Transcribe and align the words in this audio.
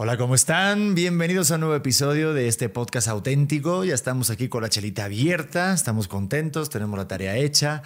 Hola, 0.00 0.16
¿cómo 0.16 0.36
están? 0.36 0.94
Bienvenidos 0.94 1.50
a 1.50 1.56
un 1.56 1.62
nuevo 1.62 1.74
episodio 1.74 2.32
de 2.32 2.46
este 2.46 2.68
podcast 2.68 3.08
auténtico. 3.08 3.84
Ya 3.84 3.94
estamos 3.94 4.30
aquí 4.30 4.48
con 4.48 4.62
la 4.62 4.68
chelita 4.68 5.06
abierta, 5.06 5.74
estamos 5.74 6.06
contentos, 6.06 6.70
tenemos 6.70 6.96
la 6.96 7.08
tarea 7.08 7.36
hecha. 7.36 7.82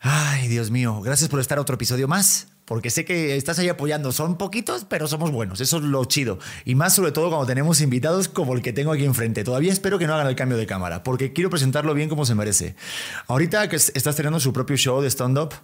Ay, 0.00 0.48
Dios 0.48 0.70
mío, 0.70 1.00
gracias 1.00 1.30
por 1.30 1.40
estar 1.40 1.58
otro 1.58 1.76
episodio 1.76 2.08
más, 2.08 2.48
porque 2.66 2.90
sé 2.90 3.06
que 3.06 3.38
estás 3.38 3.58
ahí 3.58 3.70
apoyando. 3.70 4.12
Son 4.12 4.36
poquitos, 4.36 4.84
pero 4.84 5.08
somos 5.08 5.30
buenos, 5.30 5.62
eso 5.62 5.78
es 5.78 5.84
lo 5.84 6.04
chido. 6.04 6.38
Y 6.66 6.74
más 6.74 6.94
sobre 6.94 7.12
todo 7.12 7.30
cuando 7.30 7.46
tenemos 7.46 7.80
invitados 7.80 8.28
como 8.28 8.52
el 8.52 8.60
que 8.60 8.74
tengo 8.74 8.92
aquí 8.92 9.06
enfrente. 9.06 9.42
Todavía 9.42 9.72
espero 9.72 9.98
que 9.98 10.06
no 10.06 10.12
hagan 10.12 10.26
el 10.26 10.36
cambio 10.36 10.58
de 10.58 10.66
cámara, 10.66 11.02
porque 11.04 11.32
quiero 11.32 11.48
presentarlo 11.48 11.94
bien 11.94 12.10
como 12.10 12.26
se 12.26 12.34
merece. 12.34 12.76
Ahorita 13.28 13.66
que 13.70 13.76
estás 13.76 14.14
teniendo 14.14 14.40
su 14.40 14.52
propio 14.52 14.76
show 14.76 15.00
de 15.00 15.08
stand-up, 15.08 15.54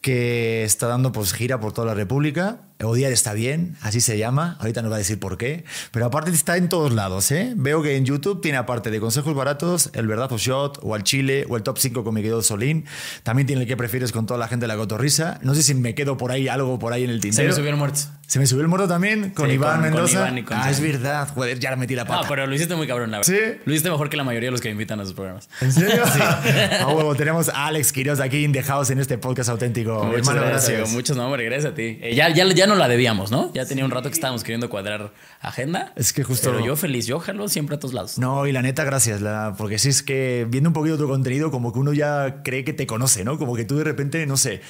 que 0.00 0.64
está 0.64 0.86
dando 0.86 1.12
pues 1.12 1.32
gira 1.32 1.60
por 1.60 1.72
toda 1.72 1.88
la 1.88 1.94
República. 1.94 2.60
Odiar 2.82 3.10
está 3.12 3.32
bien, 3.32 3.76
así 3.82 4.00
se 4.00 4.18
llama. 4.18 4.56
Ahorita 4.60 4.82
nos 4.82 4.90
va 4.92 4.96
a 4.96 4.98
decir 4.98 5.18
por 5.18 5.36
qué. 5.36 5.64
Pero 5.90 6.06
aparte 6.06 6.30
está 6.30 6.56
en 6.56 6.68
todos 6.68 6.92
lados, 6.92 7.30
¿eh? 7.32 7.52
Veo 7.56 7.82
que 7.82 7.96
en 7.96 8.04
YouTube 8.04 8.40
tiene 8.40 8.56
aparte 8.58 8.90
de 8.90 9.00
consejos 9.00 9.34
baratos, 9.34 9.90
el 9.94 10.06
verdad 10.06 10.30
o 10.32 10.38
shot, 10.38 10.78
o 10.82 10.94
al 10.94 11.02
chile, 11.02 11.44
o 11.48 11.56
el 11.56 11.62
top 11.64 11.78
5 11.78 12.04
con 12.04 12.14
mi 12.14 12.20
querido 12.20 12.40
Solín. 12.42 12.84
También 13.24 13.46
tiene 13.46 13.62
el 13.62 13.68
que 13.68 13.76
prefieres 13.76 14.12
con 14.12 14.26
toda 14.26 14.38
la 14.38 14.46
gente 14.48 14.64
de 14.64 14.68
la 14.68 14.76
cotorrisa. 14.76 15.40
No 15.42 15.54
sé 15.54 15.62
si 15.62 15.74
me 15.74 15.94
quedo 15.94 16.16
por 16.16 16.30
ahí 16.30 16.46
algo 16.48 16.78
por 16.78 16.92
ahí 16.92 17.04
en 17.04 17.10
el 17.10 17.20
tintero. 17.20 17.42
Se 17.42 17.48
me 17.48 17.52
subió 17.56 17.70
el 17.70 17.76
muerto. 17.76 17.98
Se 18.28 18.38
me 18.38 18.46
subió 18.46 18.62
el 18.62 18.68
muerto 18.68 18.86
también 18.86 19.30
con 19.30 19.48
Sí, 19.48 19.54
Iván 19.54 19.70
con- 19.80 19.80
con 19.80 19.90
Mendoza. 19.90 20.18
Iván 20.20 20.38
y 20.38 20.42
con 20.44 20.58
ah, 20.58 20.70
es 20.70 20.80
verdad. 20.80 21.28
Joder, 21.34 21.58
ya 21.58 21.70
le 21.70 21.76
metí 21.76 21.94
la 21.94 22.04
pata. 22.04 22.22
No, 22.22 22.28
pero 22.28 22.46
lo 22.46 22.54
hiciste 22.54 22.76
muy 22.76 22.86
cabrón, 22.86 23.10
la 23.10 23.18
verdad. 23.18 23.32
¿Sí? 23.32 23.60
Lo 23.64 23.72
hiciste 23.72 23.90
mejor 23.90 24.08
que 24.10 24.16
la 24.18 24.24
mayoría 24.24 24.48
de 24.48 24.52
los 24.52 24.60
que 24.60 24.68
me 24.68 24.72
invitan 24.72 25.00
a 25.00 25.04
sus 25.04 25.14
programas. 25.14 25.48
¿En 25.62 25.72
serio? 25.72 26.02
A 26.80 26.86
huevo, 26.88 27.14
tenemos 27.14 27.48
a 27.48 27.66
Alex 27.66 27.92
Quiroz 27.92 28.20
aquí 28.20 28.44
in 28.44 28.52
the 28.52 28.62
house 28.62 28.90
en 28.90 28.98
este 29.00 29.16
podcast 29.18 29.48
auténtico. 29.50 30.04
Muchas 30.04 30.28
Hermano, 30.28 30.40
gracias. 30.46 30.70
gracias. 30.76 30.94
Muchos 30.94 31.16
no, 31.16 31.24
hombre, 31.26 31.44
gracias 31.46 31.72
a 31.72 31.74
ti. 31.74 31.98
Eh, 32.02 32.14
ya, 32.14 32.28
ya, 32.28 32.46
ya 32.52 32.66
no 32.68 32.76
la 32.76 32.86
debíamos, 32.88 33.30
¿no? 33.30 33.52
Ya 33.52 33.66
tenía 33.66 33.84
un 33.84 33.90
rato 33.90 34.08
que 34.08 34.14
estábamos 34.14 34.42
queriendo 34.44 34.68
cuadrar 34.70 35.12
agenda. 35.40 35.92
Es 35.96 36.12
que 36.12 36.22
justo- 36.22 36.50
Pero 36.52 36.64
yo 36.64 36.76
feliz, 36.76 37.06
yo 37.06 37.18
jalo 37.18 37.48
siempre 37.48 37.76
a 37.76 37.80
todos 37.80 37.94
lados. 37.94 38.18
No, 38.18 38.46
y 38.46 38.52
la 38.52 38.62
neta, 38.62 38.84
gracias. 38.84 39.20
la- 39.20 39.54
porque 39.58 39.78
sí 39.78 39.88
es 39.88 40.02
que 40.02 40.46
viendo 40.48 40.70
un 40.70 40.74
poquito 40.74 40.96
tu 40.98 41.08
contenido, 41.08 41.50
como 41.50 41.72
que 41.72 41.78
uno 41.80 41.92
ya 41.92 42.42
cree 42.44 42.64
que 42.64 42.72
te 42.72 42.86
conoce, 42.86 43.24
¿no? 43.24 43.38
Como 43.38 43.56
que 43.56 43.64
tú 43.64 43.76
de 43.78 43.84
repente, 43.84 44.24
no 44.26 44.36
sé. 44.36 44.60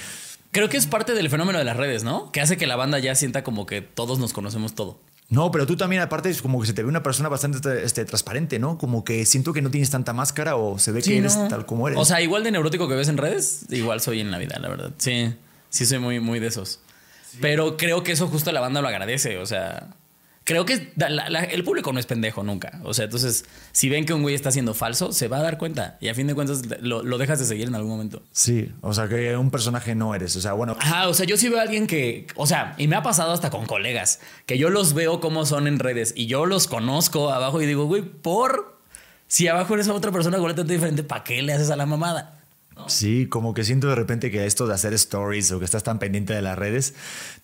Creo 0.51 0.69
que 0.71 0.79
es 0.79 0.87
parte 0.87 1.13
del 1.15 1.29
fenómeno 1.29 1.59
de 1.59 1.65
las 1.65 1.77
redes, 1.77 2.05
¿no? 2.05 2.33
Que 2.33 2.41
hace 2.41 2.57
que 2.57 2.67
la 2.67 2.77
banda 2.77 2.99
ya 2.99 3.15
sienta 3.15 3.45
como 3.45 3.67
que 3.67 3.83
todos 3.83 4.19
nos 4.19 4.33
conocemos 4.33 4.75
todo. 4.75 4.99
No, 5.31 5.51
pero 5.51 5.67
tú 5.67 5.77
también, 5.77 6.01
aparte, 6.01 6.31
es 6.31 6.41
como 6.41 6.59
que 6.59 6.67
se 6.67 6.73
te 6.73 6.83
ve 6.83 6.89
una 6.89 7.03
persona 7.03 7.29
bastante 7.29 7.85
este, 7.85 8.07
transparente, 8.07 8.59
¿no? 8.59 8.79
Como 8.79 9.05
que 9.05 9.27
siento 9.27 9.53
que 9.53 9.61
no 9.61 9.71
tienes 9.71 9.91
tanta 9.91 10.15
máscara 10.15 10.57
o 10.57 10.79
se 10.79 10.91
ve 10.91 11.03
que 11.03 11.19
eres 11.19 11.37
¿no? 11.37 11.49
tal 11.49 11.67
como 11.67 11.87
eres. 11.87 12.01
O 12.01 12.07
sea, 12.07 12.23
igual 12.23 12.45
de 12.45 12.51
neurótico 12.51 12.89
que 12.89 12.95
ves 12.95 13.09
en 13.09 13.19
redes, 13.19 13.67
igual 13.69 14.01
soy 14.01 14.21
en 14.21 14.31
la 14.31 14.39
vida, 14.39 14.59
la 14.59 14.71
verdad. 14.71 14.93
Sí, 14.97 15.35
sí 15.69 15.85
soy 15.85 15.99
muy, 15.99 16.19
muy 16.19 16.41
de 16.41 16.47
esos. 16.47 16.81
Pero 17.41 17.77
creo 17.77 18.03
que 18.03 18.13
eso 18.13 18.27
justo 18.29 18.53
la 18.53 18.61
banda 18.61 18.81
lo 18.83 18.89
agradece. 18.89 19.39
O 19.39 19.47
sea, 19.47 19.89
creo 20.45 20.65
que 20.65 20.93
da- 20.97 21.11
la- 21.11 21.29
la- 21.29 21.45
el 21.45 21.63
público 21.63 21.93
no 21.93 22.01
es 22.01 22.07
pendejo 22.07 22.43
nunca. 22.43 22.81
O 22.85 22.95
sea, 22.95 23.05
entonces, 23.05 23.45
si 23.73 23.89
ven 23.91 24.07
que 24.07 24.15
un 24.15 24.23
güey 24.23 24.35
está 24.35 24.51
siendo 24.51 24.73
falso, 24.73 25.13
se 25.13 25.29
va 25.29 25.39
a 25.39 25.43
dar 25.43 25.59
cuenta. 25.59 25.99
Y 26.01 26.09
a 26.09 26.15
fin 26.15 26.27
de 26.27 26.35
cuentas 26.35 26.63
lo, 26.81 27.03
lo 27.03 27.19
dejas 27.19 27.39
de 27.39 27.45
seguir 27.45 27.69
en 27.69 27.75
algún 27.75 27.91
momento. 27.91 28.23
sí, 28.33 28.73
o 28.81 28.95
sea, 28.95 29.09
que 29.09 29.37
un 29.37 29.51
personaje 29.51 29.95
no 29.95 30.15
eres. 30.15 30.35
O 30.37 30.41
sea, 30.41 30.55
bueno, 30.55 30.75
Ajá, 30.81 31.09
o 31.09 31.15
sea, 31.15 31.27
yo 31.27 31.37
sí 31.37 31.49
veo 31.51 31.59
a 31.59 31.63
alguien 31.63 31.87
que, 31.87 32.27
o 32.35 32.47
sea, 32.47 32.75
y 32.79 32.89
me 32.89 32.97
ha 32.97 33.03
pasado 33.03 33.33
hasta 33.33 33.51
con 33.51 33.67
colegas, 33.67 34.21
que 34.47 34.57
yo 34.57 34.71
los 34.71 34.95
veo 34.95 35.21
como 35.21 35.45
son 35.45 35.67
en 35.67 35.79
redes 35.79 36.15
y 36.17 36.27
yo 36.27 36.47
los 36.47 36.67
conozco 36.67 37.31
abajo 37.31 37.61
y 37.61 37.67
digo, 37.67 37.85
güey, 37.85 38.03
por 38.03 38.79
si 39.27 39.47
abajo 39.49 39.75
eres 39.75 39.89
otra 39.89 40.11
persona 40.13 40.39
completamente 40.39 40.73
diferente, 40.73 41.03
¿para 41.03 41.25
qué 41.25 41.43
le 41.43 41.53
haces 41.53 41.69
a 41.71 41.77
la 41.77 41.85
mamada? 41.85 42.38
Sí, 42.87 43.27
como 43.27 43.55
que 43.55 43.65
siento 43.65 43.89
de 43.89 43.95
repente 43.95 44.31
que 44.31 44.47
esto 44.47 44.67
de 44.67 44.75
hacer 44.75 44.93
stories 44.95 45.51
o 45.53 45.59
que 45.59 45.65
estás 45.65 45.83
tan 45.83 45.99
pendiente 45.99 46.33
de 46.33 46.43
las 46.43 46.59
redes 46.59 46.95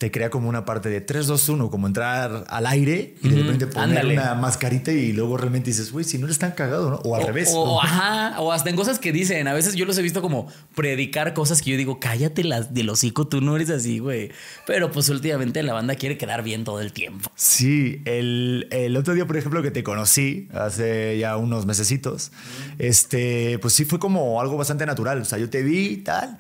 te 0.05 0.11
crea 0.11 0.29
como 0.29 0.51
una 0.51 0.67
parte 0.67 0.91
de 0.91 1.01
3, 1.01 1.27
2, 1.27 1.49
1, 1.49 1.71
como 1.71 1.87
entrar 1.87 2.45
al 2.51 2.67
aire 2.67 3.15
y 3.23 3.29
de 3.31 3.43
repente 3.43 3.67
poner 3.67 4.01
ándale. 4.01 4.13
una 4.19 4.35
mascarita 4.35 4.93
y 4.93 5.15
luego 5.15 5.39
realmente 5.39 5.71
dices, 5.71 5.91
güey, 5.93 6.05
si 6.05 6.19
no 6.19 6.27
eres 6.27 6.39
tan 6.39 6.53
cagado, 6.53 6.91
¿no? 6.91 6.97
O 6.97 7.17
al 7.17 7.23
O- 7.23 7.27
revés. 7.27 7.49
O, 7.55 7.65
¿no? 7.65 7.81
ajá, 7.81 8.39
o 8.39 8.53
hasta 8.53 8.69
en 8.69 8.77
cosas 8.77 8.99
que 8.99 9.13
dicen. 9.13 9.49
A 9.49 9.55
veces 9.55 9.77
yo 9.77 9.87
los 9.87 9.97
he 9.97 10.03
visto 10.03 10.21
como 10.21 10.47
predicar 10.75 11.33
cosas 11.33 11.63
que 11.63 11.71
yo 11.71 11.79
digo, 11.79 12.01
cállate 12.01 12.45
las 12.45 12.75
del 12.75 12.91
hocico, 12.91 13.27
tú 13.29 13.41
no 13.41 13.57
eres 13.57 13.71
así, 13.71 13.99
güey. 13.99 14.31
Pero 14.67 14.91
pues 14.93 15.09
últimamente 15.09 15.63
la 15.63 15.73
banda 15.73 15.95
quiere 15.95 16.19
quedar 16.19 16.43
bien 16.43 16.65
todo 16.65 16.83
el 16.83 16.93
tiempo. 16.93 17.31
Sí, 17.35 18.03
el, 18.05 18.69
el 18.73 18.99
otro 18.99 19.15
día, 19.15 19.27
por 19.27 19.39
ejemplo, 19.39 19.63
que 19.63 19.71
te 19.71 19.83
conocí 19.83 20.49
hace 20.53 21.17
ya 21.19 21.39
unos 21.39 21.65
mesecitos, 21.65 22.31
este, 22.79 23.59
pues 23.61 23.73
sí 23.73 23.87
fue 23.87 23.99
como 23.99 24.39
algo 24.39 24.59
bastante 24.59 24.85
natural. 24.85 25.23
O 25.23 25.25
sea, 25.25 25.39
yo 25.39 25.49
te 25.49 25.63
vi 25.63 25.87
y 25.87 25.97
tal. 25.97 26.37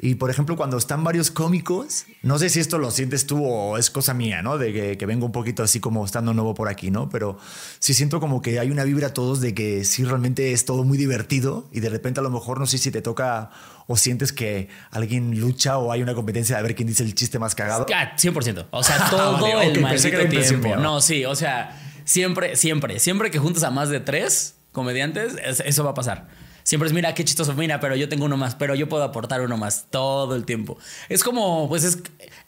Y 0.00 0.16
por 0.16 0.28
ejemplo, 0.30 0.56
cuando 0.56 0.76
están 0.76 1.04
varios 1.04 1.30
cómicos, 1.30 2.04
no 2.22 2.38
sé 2.38 2.50
si 2.50 2.60
esto 2.60 2.78
lo 2.78 2.90
sientes 2.90 3.26
tú 3.26 3.44
o 3.44 3.78
es 3.78 3.90
cosa 3.90 4.12
mía, 4.12 4.42
¿no? 4.42 4.58
De 4.58 4.72
que, 4.72 4.98
que 4.98 5.06
vengo 5.06 5.24
un 5.26 5.32
poquito 5.32 5.62
así 5.62 5.80
como 5.80 6.04
estando 6.04 6.34
nuevo 6.34 6.52
por 6.54 6.68
aquí, 6.68 6.90
¿no? 6.90 7.08
Pero 7.08 7.38
sí 7.78 7.94
siento 7.94 8.20
como 8.20 8.42
que 8.42 8.58
hay 8.58 8.70
una 8.70 8.84
vibra 8.84 9.08
a 9.08 9.14
todos 9.14 9.40
de 9.40 9.54
que 9.54 9.84
sí 9.84 10.04
realmente 10.04 10.52
es 10.52 10.64
todo 10.64 10.84
muy 10.84 10.98
divertido 10.98 11.68
y 11.72 11.80
de 11.80 11.88
repente 11.90 12.20
a 12.20 12.22
lo 12.22 12.30
mejor 12.30 12.58
no 12.60 12.66
sé 12.66 12.76
si 12.78 12.90
te 12.90 13.02
toca 13.02 13.50
o 13.86 13.96
sientes 13.96 14.32
que 14.32 14.68
alguien 14.90 15.38
lucha 15.40 15.78
o 15.78 15.92
hay 15.92 16.02
una 16.02 16.14
competencia 16.14 16.56
de 16.56 16.62
ver 16.62 16.74
quién 16.74 16.88
dice 16.88 17.02
el 17.04 17.14
chiste 17.14 17.38
más 17.38 17.54
cagado. 17.54 17.86
Ah, 17.94 18.12
100%. 18.16 18.66
O 18.72 18.82
sea, 18.82 18.96
Ah, 19.06 19.10
todo 19.10 19.32
vale, 19.40 19.70
el 19.70 19.78
ok, 19.84 19.88
pensé 19.90 20.10
que 20.10 20.16
era 20.16 20.24
maldito 20.24 20.42
tiempo. 20.60 20.76
No, 20.76 21.00
sí, 21.00 21.24
o 21.24 21.34
sea, 21.34 21.80
siempre, 22.04 22.56
siempre, 22.56 22.98
siempre 22.98 23.30
que 23.30 23.38
juntas 23.38 23.62
a 23.62 23.70
más 23.70 23.88
de 23.90 24.00
tres 24.00 24.56
comediantes, 24.72 25.34
es- 25.44 25.60
eso 25.64 25.84
va 25.84 25.90
a 25.90 25.94
pasar. 25.94 26.28
Siempre 26.64 26.88
es, 26.88 26.94
mira, 26.94 27.14
qué 27.14 27.24
chistoso, 27.24 27.52
mira, 27.54 27.78
pero 27.78 27.94
yo 27.94 28.08
tengo 28.08 28.24
uno 28.24 28.36
más, 28.38 28.54
pero 28.54 28.74
yo 28.74 28.88
puedo 28.88 29.04
aportar 29.04 29.42
uno 29.42 29.56
más 29.58 29.86
todo 29.90 30.34
el 30.34 30.44
tiempo. 30.46 30.78
Es 31.10 31.22
como, 31.22 31.68
pues 31.68 31.84
es, 31.84 31.98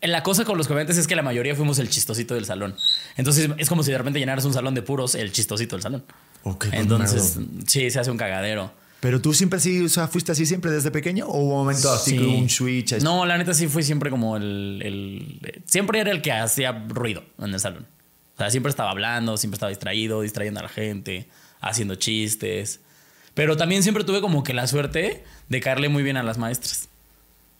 la 0.00 0.22
cosa 0.22 0.44
con 0.46 0.56
los 0.56 0.66
comediantes 0.66 0.96
es 0.96 1.06
que 1.06 1.14
la 1.14 1.22
mayoría 1.22 1.54
fuimos 1.54 1.78
el 1.78 1.90
chistosito 1.90 2.34
del 2.34 2.46
salón. 2.46 2.74
Entonces 3.18 3.50
es 3.58 3.68
como 3.68 3.82
si 3.82 3.92
de 3.92 3.98
repente 3.98 4.18
llenaras 4.18 4.46
un 4.46 4.54
salón 4.54 4.74
de 4.74 4.80
puros 4.80 5.14
el 5.14 5.32
chistosito 5.32 5.76
del 5.76 5.82
salón. 5.82 6.02
Ok, 6.44 6.68
Entonces, 6.72 7.38
sí, 7.66 7.90
se 7.90 8.00
hace 8.00 8.10
un 8.10 8.16
cagadero. 8.16 8.72
Pero 9.00 9.20
tú 9.20 9.34
siempre 9.34 9.58
así, 9.58 9.84
o 9.84 9.88
sea, 9.90 10.08
fuiste 10.08 10.32
así 10.32 10.46
siempre 10.46 10.70
desde 10.70 10.90
pequeño 10.90 11.26
o 11.26 11.38
hubo 11.38 11.52
un 11.52 11.58
momento 11.58 11.92
así 11.92 12.12
Sí. 12.12 12.16
que 12.16 12.24
un 12.24 12.48
switch. 12.48 12.94
así? 12.94 13.04
No, 13.04 13.26
la 13.26 13.36
neta 13.36 13.52
sí 13.52 13.68
fui 13.68 13.82
siempre 13.82 14.08
como 14.08 14.38
el, 14.38 14.80
el- 14.82 15.62
Siempre 15.66 16.00
era 16.00 16.10
el 16.10 16.22
que 16.22 16.32
hacía 16.32 16.72
ruido 16.88 17.22
en 17.38 17.52
el 17.52 17.60
salón. 17.60 17.86
O 18.34 18.38
sea, 18.38 18.50
siempre 18.50 18.70
estaba 18.70 18.90
hablando, 18.90 19.36
siempre 19.36 19.56
estaba 19.56 19.68
distraído, 19.68 20.22
distrayendo 20.22 20.60
a 20.60 20.62
la 20.62 20.68
gente, 20.70 21.28
haciendo 21.60 21.96
chistes. 21.96 22.80
Pero 23.36 23.58
también 23.58 23.82
siempre 23.82 24.02
tuve 24.02 24.22
como 24.22 24.42
que 24.42 24.54
la 24.54 24.66
suerte 24.66 25.22
de 25.50 25.60
caerle 25.60 25.90
muy 25.90 26.02
bien 26.02 26.16
a 26.16 26.22
las 26.22 26.38
maestras. 26.38 26.88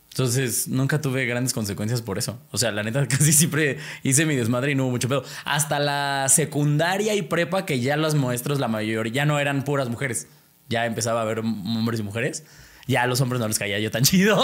Entonces, 0.09 0.67
nunca 0.67 1.01
tuve 1.01 1.27
grandes 1.27 1.53
consecuencias 1.53 2.01
por 2.01 2.17
eso. 2.17 2.39
O 2.49 2.57
sea, 2.57 2.71
la 2.71 2.81
neta, 2.81 3.07
casi 3.07 3.31
siempre 3.31 3.77
hice 4.01 4.25
mi 4.25 4.35
desmadre 4.35 4.71
y 4.71 4.75
no 4.75 4.85
hubo 4.85 4.91
mucho 4.93 5.07
pedo. 5.07 5.23
Hasta 5.45 5.77
la 5.77 6.25
secundaria 6.29 7.13
y 7.13 7.21
prepa, 7.21 7.67
que 7.67 7.79
ya 7.79 7.95
los 7.95 8.15
maestros, 8.15 8.59
la 8.59 8.67
mayoría, 8.67 9.13
ya 9.13 9.25
no 9.27 9.37
eran 9.37 9.63
puras 9.63 9.87
mujeres. 9.87 10.27
Ya 10.67 10.87
empezaba 10.87 11.19
a 11.19 11.23
haber 11.23 11.41
hombres 11.41 11.99
y 11.99 12.03
mujeres. 12.03 12.43
Ya 12.87 13.03
a 13.03 13.05
los 13.05 13.21
hombres 13.21 13.39
no 13.39 13.47
les 13.47 13.59
caía 13.59 13.77
yo 13.77 13.91
tan 13.91 14.01
chido. 14.03 14.43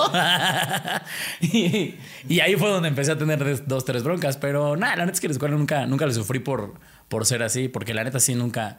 y, 1.41 1.95
y 2.29 2.39
ahí 2.41 2.55
fue 2.57 2.69
donde 2.69 2.89
empecé 2.89 3.11
a 3.11 3.17
tener 3.17 3.65
dos, 3.65 3.85
tres 3.85 4.03
broncas. 4.03 4.37
Pero 4.37 4.77
nada, 4.77 4.97
la 4.97 5.05
neta 5.07 5.15
es 5.15 5.19
que 5.19 5.25
en 5.25 5.31
la 5.31 5.33
escuela 5.33 5.55
nunca, 5.55 5.87
nunca 5.87 6.05
le 6.05 6.13
sufrí 6.13 6.37
por, 6.37 6.75
por 7.09 7.25
ser 7.25 7.41
así. 7.41 7.69
Porque 7.69 7.95
la 7.95 8.03
neta 8.03 8.19
sí 8.19 8.35
nunca... 8.35 8.77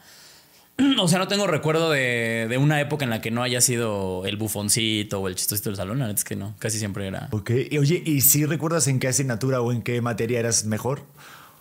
O 0.99 1.09
sea, 1.09 1.19
no 1.19 1.29
tengo 1.29 1.47
recuerdo 1.47 1.91
de, 1.91 2.47
de 2.49 2.59
una 2.59 2.81
época 2.81 3.05
en 3.05 3.11
la 3.11 3.21
que 3.21 3.31
no 3.31 3.43
haya 3.43 3.61
sido 3.61 4.25
el 4.27 4.37
bufoncito 4.37 5.21
o 5.21 5.29
el 5.29 5.35
chistosito 5.35 5.71
del 5.71 5.77
salón. 5.77 5.99
La 5.99 6.07
neta 6.07 6.19
es 6.19 6.25
que 6.25 6.37
no. 6.37 6.55
Casi 6.59 6.79
siempre 6.79 7.07
era... 7.07 7.29
Ok, 7.31 7.51
y 7.71 7.79
oye, 7.79 8.03
¿y 8.05 8.21
si 8.21 8.45
recuerdas 8.45 8.89
en 8.89 8.99
qué 8.99 9.09
asignatura 9.09 9.61
o 9.61 9.73
en 9.73 9.83
qué 9.83 10.01
materia 10.01 10.41
eras 10.41 10.65
mejor? 10.65 11.03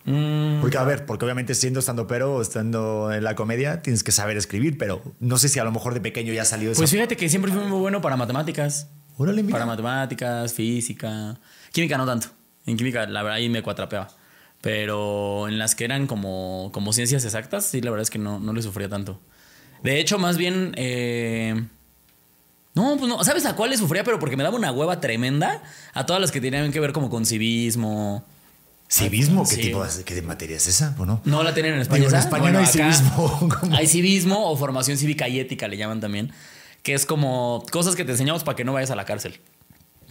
Mm. 0.04 0.60
Porque, 0.60 0.76
a 0.76 0.84
ver, 0.84 1.06
porque 1.06 1.24
obviamente 1.24 1.54
siendo 1.54 1.80
estando 1.80 2.06
pero 2.06 2.34
o 2.34 2.42
estando 2.42 3.12
en 3.12 3.24
la 3.24 3.34
comedia, 3.34 3.80
tienes 3.82 4.04
que 4.04 4.12
saber 4.12 4.36
escribir, 4.36 4.76
pero 4.76 5.02
no 5.20 5.38
sé 5.38 5.48
si 5.48 5.58
a 5.58 5.64
lo 5.64 5.72
mejor 5.72 5.94
de 5.94 6.00
pequeño 6.00 6.32
ya 6.32 6.44
salió 6.44 6.70
eso. 6.70 6.80
Pues 6.80 6.90
fíjate 6.90 7.16
que 7.16 7.28
siempre 7.28 7.52
fui 7.52 7.62
muy 7.62 7.78
bueno 7.78 8.00
para 8.00 8.16
matemáticas. 8.16 8.88
Órale, 9.16 9.42
mira. 9.42 9.54
Para 9.54 9.66
matemáticas, 9.66 10.52
física. 10.52 11.38
Química 11.72 11.96
no 11.96 12.04
tanto. 12.04 12.28
En 12.66 12.76
química, 12.76 13.06
la 13.06 13.22
verdad, 13.22 13.36
ahí 13.36 13.48
me 13.48 13.62
cuatrapeaba. 13.62 14.08
Pero 14.64 15.46
en 15.46 15.58
las 15.58 15.74
que 15.74 15.84
eran 15.84 16.06
como, 16.06 16.70
como 16.72 16.94
ciencias 16.94 17.22
exactas, 17.26 17.66
sí, 17.66 17.82
la 17.82 17.90
verdad 17.90 18.02
es 18.04 18.08
que 18.08 18.18
no, 18.18 18.40
no 18.40 18.54
le 18.54 18.62
sufría 18.62 18.88
tanto. 18.88 19.20
De 19.82 20.00
hecho, 20.00 20.18
más 20.18 20.38
bien. 20.38 20.72
eh, 20.76 21.64
no, 22.72 22.96
pues 22.96 23.06
no. 23.10 23.22
¿Sabes 23.22 23.44
a 23.44 23.54
cuál 23.56 23.68
le 23.70 23.76
sufría? 23.76 24.04
Pero 24.04 24.18
porque 24.18 24.38
me 24.38 24.42
daba 24.42 24.56
una 24.56 24.72
hueva 24.72 25.02
tremenda 25.02 25.62
a 25.92 26.06
todas 26.06 26.18
las 26.22 26.32
que 26.32 26.40
tenían 26.40 26.72
que 26.72 26.80
ver 26.80 26.92
como 26.94 27.10
con 27.10 27.26
civismo. 27.26 28.24
¿Civismo? 28.88 29.42
¿Qué 29.46 29.54
Sí. 29.56 29.60
tipo 29.60 29.84
de, 29.84 30.02
qué 30.04 30.22
materia 30.22 30.56
es 30.56 30.66
esa? 30.66 30.94
¿O 30.98 31.04
no? 31.04 31.20
No 31.26 31.42
la 31.42 31.52
tienen 31.52 31.74
en 31.74 31.80
España. 31.82 32.04
Digo, 32.06 32.12
en. 32.14 32.18
España 32.18 32.50
no 32.50 32.58
hay 32.60 32.66
civismo. 32.66 33.48
¿Cómo? 33.60 33.76
Hay 33.76 33.86
civismo 33.86 34.50
o 34.50 34.56
formación 34.56 34.96
cívica 34.96 35.28
y 35.28 35.40
ética, 35.40 35.68
le 35.68 35.76
llaman 35.76 36.00
también. 36.00 36.32
Que 36.82 36.94
es 36.94 37.04
como 37.04 37.62
cosas 37.70 37.96
que 37.96 38.04
te 38.06 38.12
enseñamos 38.12 38.44
para 38.44 38.56
que 38.56 38.64
no 38.64 38.72
vayas 38.72 38.90
a 38.90 38.96
la 38.96 39.04
cárcel. 39.04 39.40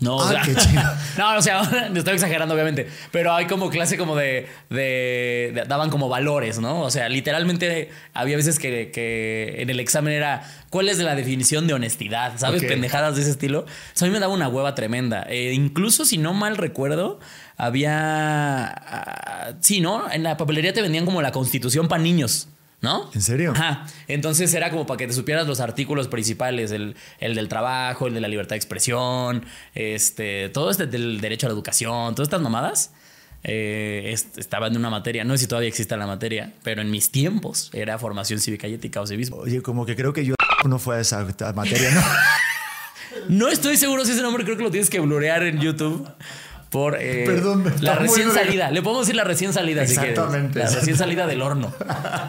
No, 0.03 0.17
o 0.17 0.21
Ah, 0.21 0.29
sea, 0.29 0.41
qué 0.43 0.55
chido. 0.55 0.81
no, 1.17 1.37
o 1.37 1.41
sea, 1.41 1.61
estoy 1.95 2.13
exagerando, 2.13 2.53
obviamente. 2.53 2.87
Pero 3.11 3.33
hay 3.33 3.45
como 3.47 3.69
clase 3.69 3.97
como 3.97 4.15
de, 4.15 4.47
de- 4.69 5.51
de- 5.53 5.63
Daban 5.67 5.89
como 5.89 6.09
valores, 6.09 6.59
¿no? 6.59 6.81
O 6.81 6.91
sea, 6.91 7.09
literalmente 7.09 7.89
había 8.13 8.35
veces 8.35 8.59
que, 8.59 8.91
que 8.91 9.55
en 9.59 9.69
el 9.69 9.79
examen 9.79 10.13
era. 10.13 10.43
¿Cuál 10.69 10.89
es 10.89 10.97
la 10.97 11.15
definición 11.15 11.67
de 11.67 11.73
honestidad? 11.75 12.33
¿Sabes? 12.37 12.63
Pendejadas 12.63 13.15
de 13.15 13.21
ese 13.21 13.31
estilo. 13.31 13.59
O 13.61 13.65
sea, 13.93 14.07
a 14.07 14.09
mí 14.09 14.13
me 14.13 14.19
daba 14.19 14.33
una 14.33 14.47
hueva 14.47 14.73
tremenda. 14.75 15.23
Eh, 15.29 15.53
incluso 15.53 16.03
si 16.03 16.17
no 16.17 16.33
mal 16.33 16.57
recuerdo, 16.57 17.19
había. 17.57 18.67
ah, 18.67 19.53
sí, 19.59 19.81
¿no? 19.81 20.11
En 20.11 20.23
la 20.23 20.37
papelería 20.37 20.73
te 20.73 20.81
vendían 20.81 21.05
como 21.05 21.21
la 21.21 21.31
constitución 21.31 21.87
para 21.87 22.01
niños. 22.01 22.47
¿No? 22.83 23.09
¿En 23.15 23.21
serio? 23.21 23.53
Ajá. 23.55 23.87
Entonces 24.07 24.53
era 24.53 24.69
como 24.69 24.85
para 24.85 24.97
que 24.97 25.07
te 25.07 25.13
supieras 25.13 25.47
los 25.47 25.59
artículos 25.61 26.07
principales, 26.09 26.71
el, 26.71 26.95
el 27.19 27.33
del 27.33 27.47
trabajo, 27.47 28.05
el 28.07 28.13
de 28.13 28.19
la 28.21 28.27
libertad 28.27 28.51
de 28.51 28.57
expresión, 28.57 29.45
este, 29.73 30.49
todo 30.49 30.69
este 30.69 30.85
del 30.85 31.21
derecho 31.21 31.47
a 31.47 31.49
la 31.49 31.53
educación, 31.53 32.13
todas 32.13 32.27
estas 32.27 32.41
mamadas. 32.41 32.91
eh, 33.45 34.11
est- 34.13 34.37
estaba 34.37 34.67
en 34.67 34.77
una 34.77 34.89
materia, 34.89 35.23
no 35.23 35.33
sé 35.35 35.39
si 35.43 35.47
todavía 35.47 35.69
existe 35.69 35.95
la 35.97 36.07
materia, 36.07 36.53
pero 36.63 36.81
en 36.81 36.91
mis 36.91 37.09
tiempos 37.11 37.69
era 37.73 37.97
formación 37.97 38.39
cívica 38.39 38.67
y 38.67 38.73
ética 38.75 38.99
o 39.01 39.07
civismo. 39.07 39.37
Oye, 39.37 39.61
como 39.61 39.85
que 39.85 39.95
creo 39.95 40.13
que 40.13 40.25
yo 40.25 40.35
no 40.65 40.77
fue 40.79 40.97
a 40.97 40.99
esa 40.99 41.25
materia, 41.55 41.89
¿no? 41.91 42.01
No 43.29 43.47
estoy 43.47 43.77
seguro 43.77 44.03
si 44.05 44.11
ese 44.11 44.21
nombre 44.21 44.43
creo 44.43 44.57
que 44.57 44.63
lo 44.63 44.71
tienes 44.71 44.89
que 44.89 44.99
blurear 44.99 45.43
en 45.43 45.59
YouTube. 45.59 46.05
Por 46.73 46.97
eh, 46.99 47.23
Perdón, 47.27 47.63
la 47.81 47.95
recién 47.95 48.29
bien. 48.29 48.37
salida. 48.45 48.71
Le 48.71 48.81
podemos 48.81 49.05
decir 49.05 49.15
la 49.15 49.23
recién 49.23 49.53
salida. 49.53 49.85
si. 49.85 49.93
Exactamente. 49.93 50.57
La 50.57 50.69
recién 50.69 50.97
salida 50.97 51.27
del 51.27 51.43
horno. 51.43 51.71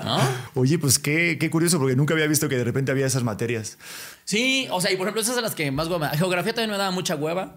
¿No? 0.04 0.18
Oye, 0.54 0.78
pues 0.78 0.98
qué, 0.98 1.38
qué 1.40 1.48
curioso, 1.48 1.78
porque 1.78 1.96
nunca 1.96 2.12
había 2.12 2.26
visto 2.26 2.46
que 2.48 2.58
de 2.58 2.64
repente 2.64 2.92
había 2.92 3.06
esas 3.06 3.24
materias. 3.24 3.78
Sí, 4.24 4.68
o 4.70 4.82
sea, 4.82 4.92
y 4.92 4.96
por 4.96 5.06
ejemplo, 5.06 5.22
esas 5.22 5.34
son 5.34 5.44
las 5.44 5.54
que 5.54 5.70
más 5.70 5.88
hueva. 5.88 6.10
Geografía 6.10 6.52
también 6.52 6.70
me 6.70 6.76
daba 6.76 6.90
mucha 6.90 7.16
hueva. 7.16 7.56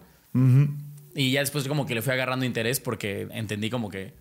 Y 1.13 1.31
ya 1.31 1.41
después 1.41 1.67
como 1.67 1.85
que 1.85 1.93
le 1.93 2.01
fui 2.01 2.13
agarrando 2.13 2.45
interés 2.45 2.79
porque 2.79 3.27
entendí 3.31 3.69
como 3.69 3.89
que, 3.89 4.13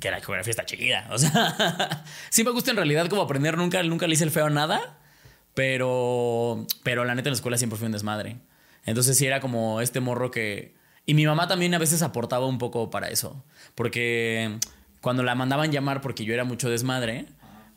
que 0.00 0.10
la 0.10 0.18
geografía 0.20 0.50
está 0.50 0.64
chida. 0.66 1.06
O 1.12 1.18
sea, 1.18 2.04
sí 2.30 2.42
me 2.42 2.50
gusta 2.50 2.72
en 2.72 2.78
realidad 2.78 3.06
como 3.08 3.22
aprender. 3.22 3.56
Nunca, 3.56 3.80
nunca 3.84 4.08
le 4.08 4.14
hice 4.14 4.24
el 4.24 4.30
feo 4.32 4.46
a 4.46 4.50
nada. 4.50 4.98
Pero, 5.54 6.66
pero 6.82 7.04
la 7.04 7.14
neta 7.14 7.28
en 7.28 7.32
la 7.32 7.36
escuela 7.36 7.58
siempre 7.58 7.78
fui 7.78 7.86
un 7.86 7.92
desmadre. 7.92 8.38
Entonces 8.86 9.16
sí 9.16 9.26
era 9.26 9.40
como 9.40 9.80
este 9.80 10.00
morro 10.00 10.30
que... 10.32 10.77
Y 11.08 11.14
mi 11.14 11.24
mamá 11.24 11.48
también 11.48 11.72
a 11.72 11.78
veces 11.78 12.02
aportaba 12.02 12.44
un 12.44 12.58
poco 12.58 12.90
para 12.90 13.08
eso. 13.08 13.42
Porque 13.74 14.58
cuando 15.00 15.22
la 15.22 15.34
mandaban 15.34 15.72
llamar 15.72 16.02
porque 16.02 16.22
yo 16.26 16.34
era 16.34 16.44
mucho 16.44 16.68
desmadre, 16.68 17.24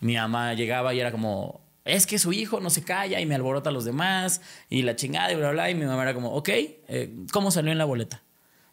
mi 0.01 0.17
mamá 0.17 0.53
llegaba 0.53 0.93
y 0.93 0.99
era 0.99 1.13
como, 1.13 1.61
es 1.85 2.05
que 2.05 2.19
su 2.19 2.33
hijo 2.33 2.59
no 2.59 2.69
se 2.69 2.83
calla 2.83 3.21
y 3.21 3.25
me 3.25 3.33
alborota 3.33 3.69
a 3.69 3.71
los 3.71 3.85
demás 3.85 4.41
y 4.69 4.81
la 4.81 4.97
chingada 4.97 5.31
y 5.31 5.37
bla, 5.37 5.51
bla. 5.51 5.71
Y 5.71 5.75
mi 5.75 5.85
mamá 5.85 6.01
era 6.03 6.13
como, 6.13 6.33
ok, 6.33 6.49
eh, 6.49 7.15
¿cómo 7.31 7.51
salió 7.51 7.71
en 7.71 7.77
la 7.77 7.85
boleta? 7.85 8.21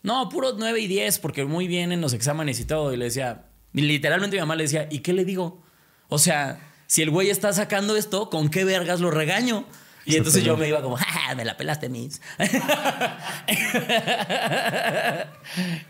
No, 0.02 0.28
puros 0.28 0.56
9 0.58 0.81
y 0.81 0.88
10 0.88 1.20
porque 1.20 1.44
muy 1.44 1.69
bien 1.69 1.93
en 1.93 2.00
los 2.00 2.12
exámenes 2.12 2.58
y 2.58 2.64
todo. 2.64 2.93
Y 2.93 2.96
le 2.96 3.05
decía, 3.05 3.44
literalmente 3.75 4.38
mi 4.38 4.40
mamá 4.40 4.56
le 4.56 4.64
decía, 4.64 4.88
¿y 4.90 4.99
qué 4.99 5.12
le 5.12 5.25
digo? 5.25 5.62
O 6.08 6.19
sea, 6.19 6.58
si 6.88 7.02
el 7.02 7.10
güey 7.10 7.31
está 7.31 7.52
sacando 7.52 7.94
esto, 7.94 8.28
¿con 8.28 8.49
qué 8.49 8.64
vergas 8.64 8.99
lo 8.99 9.12
regaño? 9.12 9.66
Y 10.08 10.16
entonces 10.16 10.43
yo 10.43 10.56
me 10.56 10.69
iba 10.69 10.82
como, 10.82 10.96
¡Ja, 10.96 11.34
me 11.34 11.44
la 11.44 11.56
pelaste, 11.56 11.88
mis. 11.88 12.20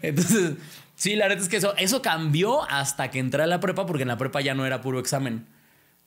entonces, 0.02 0.52
sí, 0.96 1.16
la 1.16 1.28
verdad 1.28 1.42
es 1.42 1.48
que 1.48 1.56
eso, 1.58 1.74
eso 1.76 2.02
cambió 2.02 2.68
hasta 2.68 3.10
que 3.10 3.18
entré 3.18 3.42
a 3.42 3.46
la 3.46 3.60
prepa, 3.60 3.86
porque 3.86 4.02
en 4.02 4.08
la 4.08 4.18
prepa 4.18 4.40
ya 4.40 4.54
no 4.54 4.66
era 4.66 4.80
puro 4.80 4.98
examen. 4.98 5.46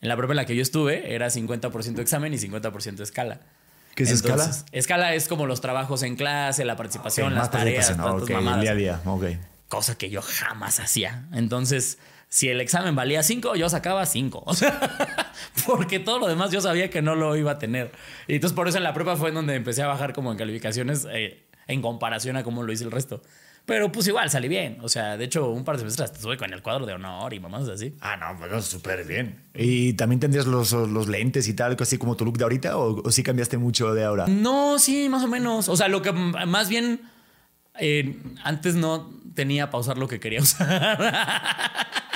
En 0.01 0.09
la 0.09 0.17
prepa 0.17 0.33
en 0.33 0.37
la 0.37 0.45
que 0.45 0.55
yo 0.55 0.61
estuve 0.61 1.13
era 1.13 1.27
50% 1.27 1.99
examen 1.99 2.33
y 2.33 2.37
50% 2.37 3.01
escala. 3.01 3.41
¿Qué 3.95 4.03
es 4.03 4.11
escala? 4.11 4.49
Escala 4.71 5.13
es 5.15 5.27
como 5.27 5.45
los 5.45 5.61
trabajos 5.61 6.01
en 6.03 6.15
clase, 6.15 6.65
la 6.65 6.75
participación, 6.75 7.27
Ok, 7.27 7.33
las 7.33 7.41
más 7.43 7.51
tareas, 7.51 7.87
participación, 7.87 7.97
todas 7.97 8.23
ok, 8.23 8.29
estas 8.29 8.43
mamadas 8.43 8.61
día 8.61 8.71
a 8.71 8.75
día, 8.75 9.01
ok. 9.05 9.25
cosa 9.67 9.97
que 9.97 10.09
yo 10.09 10.21
jamás 10.21 10.79
hacía. 10.79 11.25
Entonces, 11.33 11.97
si 12.31 12.47
el 12.47 12.61
examen 12.61 12.95
valía 12.95 13.23
5, 13.23 13.55
yo 13.55 13.69
sacaba 13.69 14.05
5. 14.05 14.43
O 14.47 14.53
sea, 14.53 15.33
porque 15.67 15.99
todo 15.99 16.17
lo 16.17 16.27
demás 16.27 16.49
yo 16.51 16.61
sabía 16.61 16.89
que 16.89 17.01
no 17.01 17.13
lo 17.15 17.35
iba 17.35 17.51
a 17.51 17.59
tener. 17.59 17.91
Y 18.27 18.35
entonces 18.35 18.55
por 18.55 18.69
eso 18.69 18.77
en 18.77 18.85
la 18.85 18.93
prueba 18.93 19.17
fue 19.17 19.29
en 19.29 19.35
donde 19.35 19.53
empecé 19.55 19.81
a 19.81 19.87
bajar 19.87 20.13
como 20.13 20.31
en 20.31 20.37
calificaciones 20.37 21.05
eh, 21.11 21.43
en 21.67 21.81
comparación 21.81 22.37
a 22.37 22.43
cómo 22.43 22.63
lo 22.63 22.71
hice 22.71 22.85
el 22.85 22.91
resto. 22.91 23.21
Pero 23.65 23.91
pues 23.91 24.07
igual 24.07 24.29
salí 24.29 24.47
bien. 24.47 24.77
O 24.81 24.87
sea, 24.87 25.17
de 25.17 25.25
hecho, 25.25 25.49
un 25.49 25.65
par 25.65 25.75
de 25.75 25.79
semestres 25.81 26.11
estuve 26.11 26.37
con 26.37 26.53
el 26.53 26.61
cuadro 26.61 26.85
de 26.85 26.93
honor 26.93 27.33
y 27.33 27.41
mamás 27.41 27.67
así. 27.67 27.95
Ah, 27.99 28.15
no, 28.15 28.39
bueno, 28.39 28.61
súper 28.61 29.05
bien. 29.05 29.43
¿Y 29.53 29.93
también 29.93 30.21
tendrías 30.21 30.47
los, 30.47 30.71
los 30.71 31.09
lentes 31.09 31.49
y 31.49 31.53
tal, 31.53 31.75
así 31.77 31.97
como 31.97 32.15
tu 32.15 32.23
look 32.23 32.37
de 32.37 32.43
ahorita? 32.43 32.77
¿O, 32.77 33.01
o 33.01 33.11
sí 33.11 33.23
cambiaste 33.23 33.57
mucho 33.57 33.93
de 33.93 34.05
ahora? 34.05 34.27
No, 34.27 34.79
sí, 34.79 35.09
más 35.09 35.23
o 35.23 35.27
menos. 35.27 35.67
O 35.67 35.75
sea, 35.75 35.89
lo 35.89 36.01
que 36.01 36.13
más 36.13 36.69
bien 36.69 37.01
eh, 37.79 38.21
antes 38.43 38.75
no 38.75 39.09
tenía 39.33 39.69
para 39.69 39.81
usar 39.81 39.97
lo 39.97 40.07
que 40.07 40.19
quería 40.19 40.41
usar. 40.41 41.77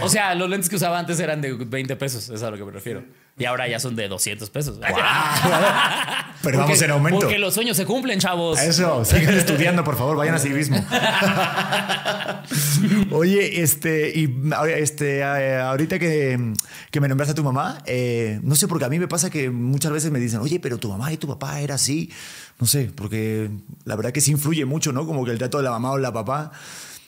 O 0.00 0.08
sea, 0.08 0.34
los 0.34 0.48
lentes 0.48 0.70
que 0.70 0.76
usaba 0.76 0.98
antes 0.98 1.20
eran 1.20 1.42
de 1.42 1.52
20 1.52 1.96
pesos, 1.96 2.24
eso 2.24 2.34
es 2.34 2.42
a 2.42 2.50
lo 2.50 2.56
que 2.56 2.64
me 2.64 2.72
refiero. 2.72 3.04
Y 3.38 3.44
ahora 3.44 3.68
ya 3.68 3.78
son 3.78 3.94
de 3.94 4.08
200 4.08 4.50
pesos. 4.50 4.80
Pero 6.42 6.58
vamos 6.58 6.82
en 6.82 6.90
aumento. 6.90 7.20
Porque 7.20 7.38
los 7.38 7.54
sueños 7.54 7.76
se 7.76 7.84
cumplen, 7.84 8.18
chavos. 8.18 8.60
Eso, 8.60 9.04
sigan 9.04 9.36
estudiando, 9.36 9.84
por 9.84 9.96
favor, 9.96 10.16
vayan 10.16 10.34
a 10.34 10.38
civismo. 10.38 10.76
Oye, 13.12 13.62
este, 13.62 14.12
y 14.18 14.34
este, 14.76 15.22
ahorita 15.22 15.98
que, 15.98 16.52
que 16.90 17.00
me 17.00 17.08
nombraste 17.08 17.32
a 17.32 17.34
tu 17.34 17.44
mamá, 17.44 17.78
eh, 17.86 18.40
no 18.42 18.54
sé, 18.56 18.66
porque 18.68 18.84
a 18.84 18.88
mí 18.88 18.98
me 18.98 19.08
pasa 19.08 19.30
que 19.30 19.50
muchas 19.50 19.92
veces 19.92 20.10
me 20.10 20.18
dicen, 20.18 20.40
oye, 20.40 20.58
pero 20.60 20.78
tu 20.78 20.88
mamá 20.88 21.12
y 21.12 21.16
tu 21.16 21.26
papá 21.26 21.60
era 21.60 21.74
así. 21.76 22.10
No 22.58 22.66
sé, 22.66 22.90
porque 22.94 23.50
la 23.84 23.94
verdad 23.96 24.12
que 24.12 24.20
sí 24.20 24.32
influye 24.32 24.64
mucho, 24.64 24.92
¿no? 24.92 25.06
Como 25.06 25.24
que 25.24 25.30
el 25.30 25.38
trato 25.38 25.58
de 25.58 25.64
la 25.64 25.70
mamá 25.70 25.92
o 25.92 25.98
la 25.98 26.12
papá. 26.12 26.50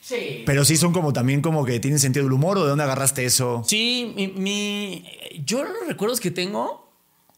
Sí. 0.00 0.42
Pero 0.46 0.64
sí 0.64 0.76
son 0.76 0.92
como 0.92 1.12
también 1.12 1.40
como 1.42 1.64
que 1.64 1.78
tienen 1.80 1.98
sentido 1.98 2.24
del 2.24 2.32
humor 2.32 2.58
o 2.58 2.62
de 2.64 2.68
dónde 2.70 2.84
agarraste 2.84 3.24
eso. 3.24 3.62
Sí, 3.66 4.12
mi, 4.16 4.28
mi- 4.28 5.04
yo 5.44 5.62
los 5.62 5.86
recuerdos 5.86 6.20
que 6.20 6.30
tengo, 6.30 6.90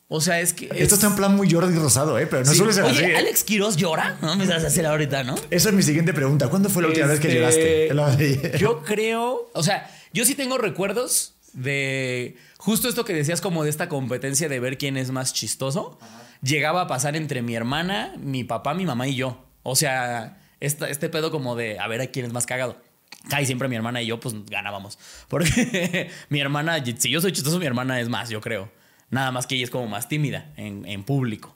o 0.08 0.20
sea, 0.20 0.40
es 0.40 0.52
que... 0.52 0.66
Esto 0.66 0.76
es- 0.76 0.92
está 0.92 1.06
en 1.08 1.16
plan 1.16 1.34
muy 1.36 1.50
Jordi 1.50 1.76
Rosado, 1.78 2.18
¿eh? 2.18 2.26
Pero 2.26 2.44
no 2.44 2.52
Sí. 2.52 2.58
suele 2.58 2.72
ser 2.72 2.84
Oye, 2.84 2.92
así. 2.94 3.04
¿eh? 3.04 3.16
Alex 3.16 3.44
Quiroz 3.44 3.76
llora, 3.76 4.16
¿no? 4.22 4.36
Me 4.36 4.46
vas 4.46 4.62
a 4.64 4.68
hacer 4.68 4.86
ahorita, 4.86 5.24
¿no? 5.24 5.34
Esa 5.50 5.68
es 5.70 5.74
mi 5.74 5.82
siguiente 5.82 6.14
pregunta. 6.14 6.48
¿Cuándo 6.48 6.68
fue 6.70 6.82
la 6.82 6.88
última 6.88 7.06
vez 7.06 7.20
que 7.20 7.28
Este, 7.28 7.88
lloraste? 7.94 8.58
Yo 8.58 8.82
creo, 8.82 9.50
o 9.54 9.62
sea, 9.62 9.90
yo 10.12 10.24
sí 10.24 10.34
tengo 10.34 10.56
recuerdos 10.58 11.34
de 11.52 12.36
justo 12.58 12.88
esto 12.88 13.04
que 13.04 13.12
decías 13.12 13.40
como 13.40 13.64
de 13.64 13.70
esta 13.70 13.88
competencia 13.88 14.48
de 14.48 14.60
ver 14.60 14.78
quién 14.78 14.96
es 14.96 15.10
más 15.10 15.32
chistoso. 15.34 15.98
Llegaba 16.42 16.82
a 16.82 16.86
pasar 16.86 17.16
entre 17.16 17.42
mi 17.42 17.54
hermana, 17.54 18.14
mi 18.18 18.44
papá, 18.44 18.74
mi 18.74 18.86
mamá 18.86 19.06
y 19.08 19.14
yo. 19.16 19.44
O 19.62 19.76
sea, 19.76 20.41
este 20.66 21.08
pedo 21.08 21.30
como 21.30 21.56
de 21.56 21.78
a 21.78 21.88
ver 21.88 22.00
a 22.00 22.06
quién 22.06 22.26
es 22.26 22.32
más 22.32 22.46
cagado. 22.46 22.80
Casi 23.28 23.46
siempre 23.46 23.68
mi 23.68 23.76
hermana 23.76 24.02
y 24.02 24.06
yo 24.06 24.18
pues 24.20 24.34
ganábamos. 24.46 24.98
Porque 25.28 26.10
mi 26.28 26.40
hermana, 26.40 26.82
si 26.84 27.10
yo 27.10 27.20
soy 27.20 27.32
chistoso, 27.32 27.58
mi 27.58 27.66
hermana 27.66 28.00
es 28.00 28.08
más, 28.08 28.30
yo 28.30 28.40
creo. 28.40 28.70
Nada 29.10 29.30
más 29.30 29.46
que 29.46 29.54
ella 29.54 29.64
es 29.64 29.70
como 29.70 29.86
más 29.86 30.08
tímida 30.08 30.52
en, 30.56 30.86
en 30.86 31.04
público. 31.04 31.54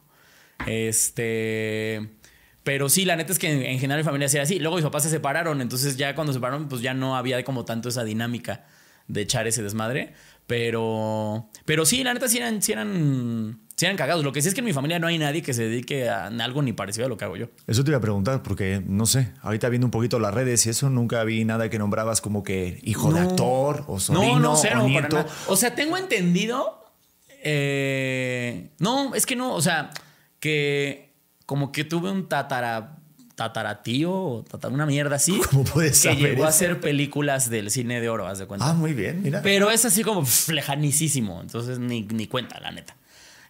Este. 0.67 2.09
Pero 2.63 2.89
sí, 2.89 3.05
la 3.05 3.17
neta 3.17 3.33
es 3.33 3.39
que 3.39 3.51
en, 3.51 3.63
en 3.63 3.79
general 3.79 4.01
mi 4.01 4.05
familia 4.05 4.27
hacía 4.27 4.43
así. 4.43 4.59
Luego 4.59 4.77
mis 4.77 4.85
papás 4.85 5.05
se 5.05 5.11
separaron, 5.11 5.61
entonces 5.61 5.97
ya 5.97 6.15
cuando 6.15 6.33
se 6.33 6.39
separaron, 6.39 6.69
pues 6.69 6.83
ya 6.83 6.95
no 6.95 7.17
había 7.17 7.43
como 7.45 7.65
tanto 7.65 7.89
esa 7.89 8.05
dinámica 8.05 8.67
de 9.09 9.23
echar 9.23 9.47
ese 9.47 9.63
desmadre. 9.63 10.15
Pero. 10.47 11.49
Pero 11.65 11.87
sí, 11.87 12.05
la 12.05 12.15
neta 12.15 12.29
sí 12.29 12.39
eran, 12.39 12.63
sí 12.63 12.73
eran, 12.73 13.61
sí 13.77 13.85
eran 13.85 13.97
cagados. 13.97 14.25
Lo 14.25 14.33
que 14.33 14.43
sí 14.43 14.49
es 14.49 14.55
que 14.55 14.61
en 14.61 14.65
mi 14.65 14.73
familia 14.73 14.99
no 14.99 15.07
hay 15.07 15.19
nadie 15.19 15.43
que 15.43 15.53
se 15.55 15.63
dedique 15.69 16.09
a 16.09 16.27
algo 16.27 16.63
ni 16.63 16.73
parecido 16.73 17.07
a 17.07 17.09
lo 17.09 17.17
que 17.17 17.25
hago 17.25 17.37
yo. 17.37 17.47
Eso 17.67 17.85
te 17.85 17.91
iba 17.91 17.99
a 17.99 18.01
preguntar, 18.01 18.43
porque 18.43 18.83
no 18.87 19.07
sé, 19.07 19.33
ahorita 19.43 19.69
viendo 19.69 19.87
un 19.87 19.91
poquito 19.91 20.19
las 20.19 20.33
redes 20.35 20.65
y 20.67 20.71
eso, 20.71 20.89
nunca 20.91 21.23
vi 21.25 21.45
nada 21.45 21.69
que 21.71 21.79
nombrabas 21.79 22.21
como 22.21 22.43
que 22.43 22.81
hijo 22.83 23.13
de 23.13 23.21
actor 23.21 23.85
o 23.87 24.01
sobrino 24.01 24.35
no, 24.39 24.41
no, 24.41 24.57
cero, 24.57 24.83
o 24.85 24.89
nieto. 24.89 25.25
O 25.49 25.57
sea, 25.57 25.75
tengo 25.75 25.97
entendido. 25.97 26.85
eh, 27.43 28.71
no, 28.79 29.15
es 29.15 29.27
que 29.27 29.37
no, 29.37 29.55
o 29.55 29.63
sea, 29.63 29.91
que 30.41 31.13
como 31.47 31.71
que 31.73 31.85
tuve 31.85 32.11
un 32.11 32.29
tatara, 32.29 32.97
tataratío 33.35 34.13
o 34.13 34.45
tatara- 34.45 34.73
una 34.75 34.87
mierda 34.87 35.17
así. 35.17 35.39
¿Cómo 35.51 35.65
puedes 35.65 36.01
Que 36.03 36.09
saber 36.15 36.31
llegó 36.31 36.45
a 36.45 36.49
hacer 36.49 36.81
películas 36.81 37.51
del 37.51 37.71
cine 37.71 38.01
de 38.01 38.09
oro, 38.09 38.27
haz 38.27 38.39
de 38.39 38.47
cuenta. 38.47 38.69
Ah, 38.69 38.73
muy 38.75 38.95
bien, 38.95 39.23
mira. 39.23 39.43
Pero 39.43 39.71
es 39.71 39.85
así 39.85 40.03
como 40.03 40.21
pf, 40.23 40.53
lejanísimo. 40.53 41.41
Entonces 41.41 41.79
ni, 41.79 42.03
ni 42.03 42.27
cuenta, 42.27 42.59
la 42.61 42.71
neta. 42.73 42.97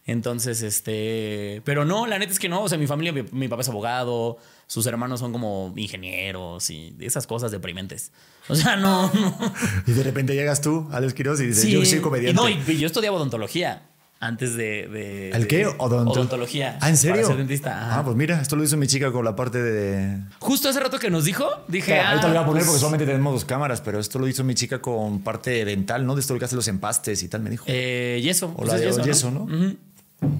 Entonces, 0.07 0.63
este. 0.63 1.63
Pero 1.65 1.85
no, 1.85 2.07
la 2.07 2.19
neta 2.19 2.33
es 2.33 2.39
que 2.39 2.49
no. 2.49 2.63
O 2.63 2.69
sea, 2.69 2.79
mi 2.79 2.87
familia, 2.87 3.13
mi, 3.13 3.23
mi 3.33 3.49
papá 3.49 3.63
es 3.63 3.69
abogado, 3.69 4.39
sus 4.69 4.87
hermanos 4.87 5.19
son 5.21 5.33
como 5.33 5.73
ingenieros 5.77 6.71
y 6.71 6.95
esas 7.01 7.27
cosas 7.27 7.51
deprimentes. 7.51 8.13
O 8.49 8.55
sea, 8.55 8.77
no. 8.77 9.11
no. 9.13 9.37
Y 9.87 9.93
de 9.93 10.03
repente 10.05 10.35
llegas 10.35 10.61
tú, 10.61 10.89
Alex 10.93 11.13
Quiroz, 11.15 11.41
y 11.41 11.47
dices, 11.49 11.65
Sí. 11.65 11.73
yo 11.73 11.85
soy 11.85 11.99
Y 11.99 12.01
comediante. 12.03 12.41
no, 12.41 12.49
y, 12.49 12.79
yo 12.79 12.87
estudiaba 12.87 13.17
odontología 13.17 13.83
antes 14.21 14.55
de. 14.55 14.87
de 14.87 15.31
¿El 15.31 15.49
qué? 15.49 15.67
Odonto- 15.67 16.13
Odontología. 16.13 16.79
Ah, 16.81 16.89
¿en 16.89 16.97
serio? 16.97 17.17
Para 17.17 17.27
ser 17.27 17.37
dentista. 17.39 17.77
ajá. 17.77 17.99
Ah, 17.99 18.05
pues 18.05 18.17
mira, 18.17 18.41
esto 18.41 18.55
lo 18.55 18.63
hizo 18.63 18.77
mi 18.77 18.87
chica 18.87 19.11
con 19.11 19.25
la 19.25 19.35
parte 19.35 19.61
de... 19.61 20.21
Justo 20.39 20.69
hace 20.69 20.79
rato 20.79 21.01
que 21.01 21.11
nos 21.11 21.25
dijo, 21.25 21.49
dije. 21.67 21.87
Claro, 21.95 22.09
ahorita 22.11 22.27
ah, 22.27 22.29
lo 22.29 22.35
voy 22.35 22.43
a 22.43 22.47
poner 22.47 22.61
pues, 22.63 22.67
porque 22.69 22.81
solamente 22.81 23.07
tenemos 23.07 23.33
dos 23.35 23.45
cámaras, 23.45 23.81
pero 23.81 23.99
esto 23.99 24.21
lo 24.21 24.29
hizo 24.29 24.45
mi 24.45 24.55
chica 24.55 24.81
con 24.81 25.21
parte 25.23 25.65
dental, 25.65 26.07
¿no? 26.07 26.15
De 26.15 26.21
esto 26.21 26.33
lo 26.33 26.39
que 26.39 26.45
hace 26.45 26.55
los 26.55 26.69
empastes 26.69 27.25
y 27.25 27.29
tal, 27.29 27.43
me 27.43 27.51
dijo. 27.51 27.65
eh, 27.67 28.21
yeso. 28.23 28.47
o 28.51 28.55
pues 28.59 28.69
la 28.69 28.79
de 28.79 28.87
yeso, 28.87 29.05
yeso, 29.05 29.31
¿no? 29.33 29.43
Ujú. 29.43 29.77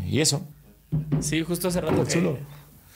Y 0.07 0.21
eso. 0.21 0.47
Sí, 1.21 1.43
justo 1.43 1.69
hace 1.69 1.81
rato. 1.81 2.05
que- 2.05 2.13
chulo. 2.13 2.39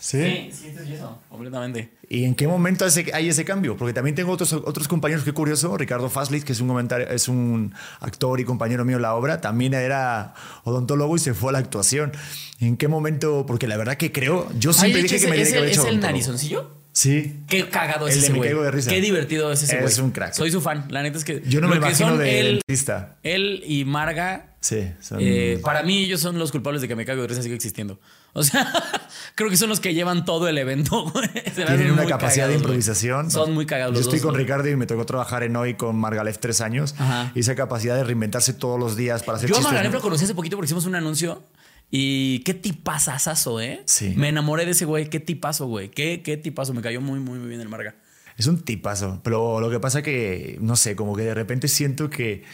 Sí, 0.01 0.51
sí, 0.51 0.69
esto 0.69 0.83
es 0.83 0.89
yeso, 0.89 1.19
completamente. 1.29 1.91
¿Y 2.09 2.25
en 2.25 2.35
qué 2.35 2.49
momento 2.49 2.87
hay 3.13 3.29
ese 3.29 3.45
cambio? 3.45 3.77
Porque 3.77 3.93
también 3.93 4.17
tengo 4.17 4.33
otros, 4.33 4.55
otros 4.55 4.89
compañeros, 4.89 5.25
qué 5.25 5.33
curioso, 5.33 5.77
Ricardo 5.77 6.09
Faslit, 6.09 6.43
que 6.43 6.53
es 6.53 6.61
un, 6.63 6.69
comentario, 6.69 7.07
es 7.11 7.29
un 7.29 7.75
actor 8.01 8.41
y 8.41 8.45
compañero 8.45 8.87
mío 8.87 8.97
en 8.97 9.03
la 9.03 9.15
obra, 9.15 9.43
también 9.43 9.75
era 9.75 10.33
odontólogo 10.65 11.17
y 11.17 11.19
se 11.19 11.35
fue 11.35 11.51
a 11.51 11.53
la 11.53 11.59
actuación. 11.59 12.13
¿En 12.61 12.79
qué 12.79 12.89
momento? 12.89 13.45
Porque 13.47 13.69
la 13.69 13.77
verdad 13.77 13.99
que 13.99 14.11
creo, 14.11 14.49
yo 14.59 14.73
siempre 14.73 15.01
Ay, 15.01 15.03
dije 15.03 15.17
¿es, 15.17 15.23
que 15.23 15.29
me 15.29 15.37
tenía 15.37 15.45
es 15.45 15.51
que 15.51 15.57
el, 15.59 15.63
haber 15.65 15.73
hecho 15.75 15.83
¿Es 15.83 15.89
el 15.89 16.01
narizoncillo? 16.01 16.81
Sí. 16.93 17.43
Qué 17.47 17.69
cagado 17.69 18.09
es 18.09 18.17
El 18.17 18.23
ese 18.25 18.33
güey. 18.33 18.49
Caigo 18.49 18.63
de 18.63 18.71
Risa. 18.71 18.91
Qué 18.91 19.03
divertido 19.03 19.53
es 19.53 19.63
ese 19.63 19.77
güey. 19.77 19.87
Es 19.87 19.99
un 19.99 20.13
crack. 20.13 20.33
Soy 20.33 20.51
su 20.51 20.63
fan. 20.63 20.87
La 20.89 21.03
neta 21.03 21.19
es 21.19 21.25
que. 21.25 21.43
Yo 21.47 21.61
no 21.61 21.69
me 21.69 21.75
que 21.75 21.79
imagino 21.79 22.09
son 22.09 22.19
de 22.19 22.41
él, 22.41 22.63
dentista. 22.67 23.17
él 23.23 23.63
y 23.67 23.85
Marga. 23.85 24.50
Sí. 24.61 24.93
son- 25.01 25.19
eh, 25.23 25.59
para 25.63 25.83
mí, 25.83 26.05
ellos 26.05 26.21
son 26.21 26.39
los 26.39 26.53
culpables 26.53 26.83
de 26.83 26.89
que 26.89 26.95
Me 26.95 27.05
Caigo 27.07 27.23
de 27.23 27.29
Risa 27.29 27.43
siga 27.43 27.55
existiendo. 27.55 27.99
O 28.35 28.43
sea, 28.43 28.71
creo 29.35 29.49
que 29.49 29.57
son 29.57 29.69
los 29.71 29.81
que 29.81 29.95
llevan 29.95 30.25
todo 30.25 30.49
el 30.49 30.59
evento. 30.59 31.11
Tienen 31.55 31.93
una 31.93 32.05
capacidad 32.07 32.47
de 32.47 32.53
cagados, 32.53 32.57
improvisación. 32.63 33.31
Son 33.31 33.55
muy 33.55 33.65
cagados. 33.67 33.95
Yo 33.95 33.99
los 34.01 34.07
estoy 34.07 34.19
dos, 34.19 34.27
con 34.27 34.35
güey. 34.35 34.45
Ricardo 34.45 34.69
y 34.69 34.77
me 34.77 34.87
tocó 34.87 35.07
trabajar 35.07 35.43
en 35.43 35.57
hoy 35.57 35.75
con 35.75 35.97
Margalef 35.97 36.39
tres 36.39 36.61
años. 36.61 36.95
Ajá. 36.99 37.33
Y 37.35 37.41
esa 37.41 37.55
capacidad 37.55 37.97
de 37.97 38.05
reinventarse 38.05 38.53
todos 38.53 38.79
los 38.79 38.97
días 38.97 39.23
para 39.23 39.39
hacer 39.39 39.49
Yo 39.51 39.57
a. 39.57 39.61
Margalef 39.63 39.93
lo 39.95 40.01
conocí 40.01 40.25
hace 40.25 40.35
poquito 40.35 40.57
porque 40.57 40.67
hicimos 40.67 40.85
un 40.87 40.95
anuncio. 40.95 41.43
Y 41.91 42.41
qué 42.41 42.55
tipazazazo, 42.55 43.61
¿eh? 43.61 43.83
Sí. 43.87 44.15
Me 44.17 44.29
enamoré 44.29 44.65
de 44.65 44.73
ese 44.73 44.85
güey. 44.85 45.09
Qué 45.11 45.21
tipazo, 45.21 45.67
güey. 45.67 45.91
Qué, 45.91 46.23
qué 46.23 46.37
tipazo. 46.37 46.73
Me 46.75 46.83
cayó 46.83 47.01
muy, 47.01 47.19
muy, 47.19 47.39
muy 47.39 47.49
bien 47.49 47.61
el 47.61 47.69
Marga. 47.69 47.97
Es 48.37 48.47
un 48.47 48.63
tipazo, 48.63 49.21
pero 49.25 49.61
lo 49.61 49.69
que 49.71 49.81
pasa 49.81 50.01
que, 50.03 50.57
no 50.63 50.77
sé, 50.77 50.97
como 50.97 51.15
que 51.17 51.25
de 51.25 51.35
repente 51.35 51.69
siento 51.69 52.09
que, 52.09 52.45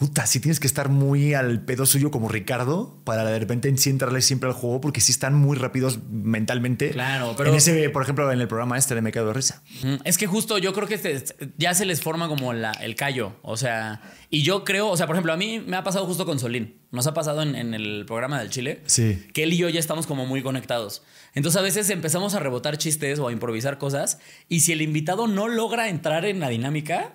puta, 0.00 0.26
sí 0.26 0.40
tienes 0.40 0.58
que 0.58 0.66
estar 0.66 0.88
muy 0.88 1.34
al 1.34 1.62
pedo 1.64 1.84
suyo 1.86 2.10
como 2.10 2.28
Ricardo 2.28 2.98
para 3.04 3.22
de 3.24 3.38
repente 3.38 3.72
sí 3.76 3.90
entrarle 3.90 4.22
siempre 4.22 4.48
al 4.48 4.54
juego 4.54 4.80
porque 4.80 5.00
sí 5.02 5.12
están 5.12 5.34
muy 5.34 5.56
rápidos 5.58 5.98
mentalmente. 6.10 6.90
Claro, 6.90 7.34
pero- 7.36 7.50
En 7.50 7.56
ese, 7.56 7.90
por 7.90 8.02
ejemplo, 8.02 8.32
en 8.32 8.40
el 8.40 8.48
programa 8.48 8.78
este 8.78 8.94
de 8.94 9.02
Me 9.02 9.12
Quedo 9.12 9.26
de 9.28 9.34
Risa. 9.34 9.62
Es 10.04 10.16
que 10.16 10.26
justo 10.26 10.56
yo 10.58 10.72
creo 10.72 10.88
que 10.88 10.94
este- 10.94 11.52
ya 11.58 11.74
se 11.74 11.84
les 11.84 12.00
forma 12.00 12.28
como 12.28 12.52
la- 12.54 12.72
el 12.72 12.96
callo. 12.96 13.36
O 13.42 13.56
sea, 13.58 14.00
y 14.30 14.42
yo 14.42 14.64
creo, 14.64 14.88
o 14.88 14.96
sea, 14.96 15.06
por 15.06 15.16
ejemplo, 15.16 15.32
a 15.34 15.36
mí 15.36 15.60
me 15.64 15.76
ha 15.76 15.84
pasado 15.84 16.06
justo 16.06 16.24
con 16.24 16.38
Solín. 16.38 16.78
Nos 16.92 17.06
ha 17.06 17.12
pasado 17.14 17.42
en, 17.42 17.54
en 17.54 17.74
el 17.74 18.04
programa 18.06 18.40
del 18.40 18.48
Chile. 18.50 18.80
Sí. 18.86 19.26
Que 19.34 19.42
él 19.42 19.52
y 19.52 19.58
yo 19.58 19.68
ya 19.68 19.78
estamos 19.80 20.06
como 20.06 20.24
muy 20.24 20.42
conectados. 20.42 21.02
Entonces 21.34 21.60
a 21.60 21.62
veces 21.62 21.90
empezamos 21.90 22.34
a 22.34 22.40
rebotar 22.40 22.78
chistes 22.78 23.18
o 23.18 23.28
a 23.28 23.32
improvisar 23.32 23.76
cosas. 23.76 24.18
Y 24.48 24.60
si 24.60 24.72
el 24.72 24.80
invitado 24.80 25.28
no 25.28 25.46
logra 25.46 25.88
entrar 25.90 26.24
en 26.24 26.40
la 26.40 26.48
dinámica, 26.48 27.12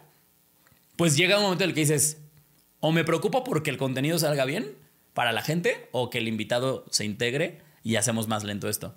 pues 0.97 1.17
llega 1.17 1.37
un 1.37 1.43
momento 1.43 1.63
en 1.63 1.71
el 1.71 1.73
que 1.73 1.81
dices, 1.81 2.17
o 2.85 2.91
me 2.91 3.03
preocupo 3.03 3.43
porque 3.43 3.71
el 3.71 3.77
contenido 3.77 4.19
salga 4.19 4.45
bien 4.45 4.75
para 5.13 5.31
la 5.31 5.41
gente, 5.41 5.87
o 5.91 6.09
que 6.09 6.19
el 6.19 6.27
invitado 6.27 6.85
se 6.91 7.05
integre 7.05 7.61
y 7.83 7.95
hacemos 7.95 8.27
más 8.27 8.43
lento 8.43 8.69
esto. 8.69 8.93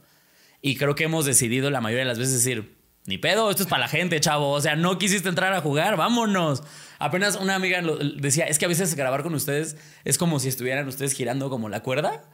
Y 0.60 0.76
creo 0.76 0.94
que 0.94 1.04
hemos 1.04 1.24
decidido 1.24 1.70
la 1.70 1.80
mayoría 1.80 2.02
de 2.04 2.08
las 2.08 2.18
veces 2.18 2.34
decir, 2.34 2.76
ni 3.06 3.16
pedo, 3.16 3.50
esto 3.50 3.62
es 3.62 3.68
para 3.68 3.80
la 3.80 3.88
gente, 3.88 4.20
chavo. 4.20 4.50
O 4.50 4.60
sea, 4.60 4.76
no 4.76 4.98
quisiste 4.98 5.28
entrar 5.28 5.54
a 5.54 5.62
jugar, 5.62 5.96
vámonos. 5.96 6.62
Apenas 6.98 7.36
una 7.36 7.54
amiga 7.54 7.80
decía, 8.16 8.44
es 8.44 8.58
que 8.58 8.66
a 8.66 8.68
veces 8.68 8.94
grabar 8.94 9.22
con 9.22 9.34
ustedes 9.34 9.76
es 10.04 10.18
como 10.18 10.38
si 10.40 10.48
estuvieran 10.48 10.86
ustedes 10.86 11.12
girando 11.12 11.48
como 11.48 11.70
la 11.70 11.82
cuerda 11.82 12.24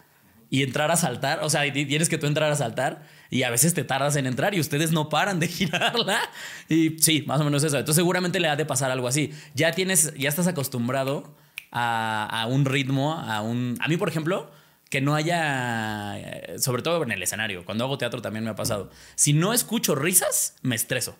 y 0.51 0.63
entrar 0.63 0.91
a 0.91 0.97
saltar. 0.97 1.45
O 1.45 1.51
sea, 1.51 1.71
tienes 1.73 2.09
que 2.09 2.19
tú 2.19 2.27
entrar 2.27 2.51
a 2.51 2.57
saltar 2.57 3.03
y 3.31 3.45
a 3.45 3.51
veces 3.51 3.75
te 3.75 3.85
tardas 3.85 4.17
en 4.17 4.27
entrar 4.27 4.55
y 4.55 4.61
ustedes 4.61 4.91
no 4.91 5.09
paran 5.09 5.39
de 5.39 5.49
girarla. 5.49 6.19
Y 6.69 6.99
sí, 6.99 7.23
más 7.27 7.41
o 7.41 7.45
menos 7.45 7.63
eso. 7.63 7.79
Entonces 7.79 8.01
seguramente 8.01 8.41
le 8.41 8.49
ha 8.49 8.57
de 8.57 8.65
pasar 8.65 8.91
algo 8.91 9.07
así. 9.07 9.33
Ya 9.55 9.73
tienes, 9.73 10.15
ya 10.17 10.29
estás 10.29 10.47
acostumbrado 10.47 11.37
a, 11.75 12.47
un 12.49 12.65
ritmo, 12.65 13.15
a 13.15 13.43
un... 13.43 13.77
A 13.81 13.89
mí, 13.89 13.97
por 13.97 14.09
ejemplo, 14.09 14.51
que 14.89 15.01
no 15.01 15.15
haya, 15.15 16.17
sobre 16.59 16.83
todo 16.83 17.03
en 17.03 17.11
el 17.11 17.23
escenario, 17.23 17.65
cuando 17.65 17.85
hago 17.85 17.99
teatro 17.99 18.23
también 18.23 18.45
me 18.45 18.51
ha 18.51 18.57
pasado, 18.57 18.91
si 19.17 19.33
no 19.33 19.53
escucho 19.53 19.95
risas, 19.95 20.55
me 20.63 20.77
estreso. 20.77 21.17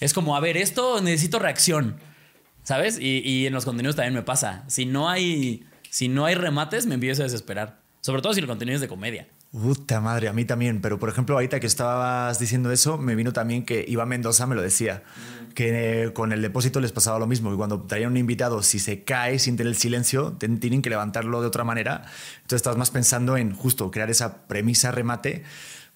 Es 0.00 0.12
como, 0.12 0.36
a 0.36 0.40
ver, 0.40 0.56
esto 0.56 1.00
necesito 1.00 1.38
reacción, 1.38 2.00
¿sabes? 2.64 2.98
Y, 2.98 3.22
y 3.24 3.46
en 3.46 3.52
los 3.52 3.64
contenidos 3.64 3.96
también 3.96 4.14
me 4.14 4.22
pasa. 4.22 4.64
Si 4.66 4.86
no 4.86 5.08
hay, 5.08 5.64
si 5.88 6.08
no 6.08 6.24
hay 6.24 6.34
remates, 6.34 6.86
me 6.86 6.94
empiezo 6.94 7.22
a 7.22 7.24
desesperar. 7.24 7.80
Sobre 8.00 8.22
todo 8.22 8.34
si 8.34 8.40
el 8.40 8.46
contenido 8.46 8.74
es 8.74 8.80
de 8.80 8.88
comedia. 8.88 9.28
Puta 9.52 10.00
madre, 10.00 10.28
a 10.28 10.32
mí 10.32 10.44
también. 10.44 10.80
Pero 10.80 10.98
por 10.98 11.08
ejemplo, 11.08 11.34
ahorita 11.34 11.58
que 11.58 11.66
estabas 11.66 12.38
diciendo 12.38 12.70
eso, 12.70 12.98
me 12.98 13.16
vino 13.16 13.32
también 13.32 13.64
que 13.64 13.84
Iván 13.86 14.08
Mendoza 14.08 14.46
me 14.46 14.54
lo 14.54 14.62
decía. 14.62 15.02
Que 15.54 16.04
eh, 16.04 16.12
con 16.12 16.32
el 16.32 16.40
depósito 16.40 16.80
les 16.80 16.92
pasaba 16.92 17.18
lo 17.18 17.26
mismo. 17.26 17.50
Que 17.50 17.56
cuando 17.56 17.82
traían 17.82 18.12
un 18.12 18.16
invitado, 18.16 18.62
si 18.62 18.78
se 18.78 19.02
cae 19.02 19.40
sin 19.40 19.56
tener 19.56 19.70
el 19.70 19.76
silencio, 19.76 20.36
tienen 20.38 20.82
que 20.82 20.90
levantarlo 20.90 21.40
de 21.40 21.48
otra 21.48 21.64
manera. 21.64 22.04
Entonces 22.36 22.56
estás 22.56 22.76
más 22.76 22.90
pensando 22.90 23.36
en 23.36 23.52
justo 23.54 23.90
crear 23.90 24.08
esa 24.08 24.46
premisa 24.46 24.92
remate, 24.92 25.42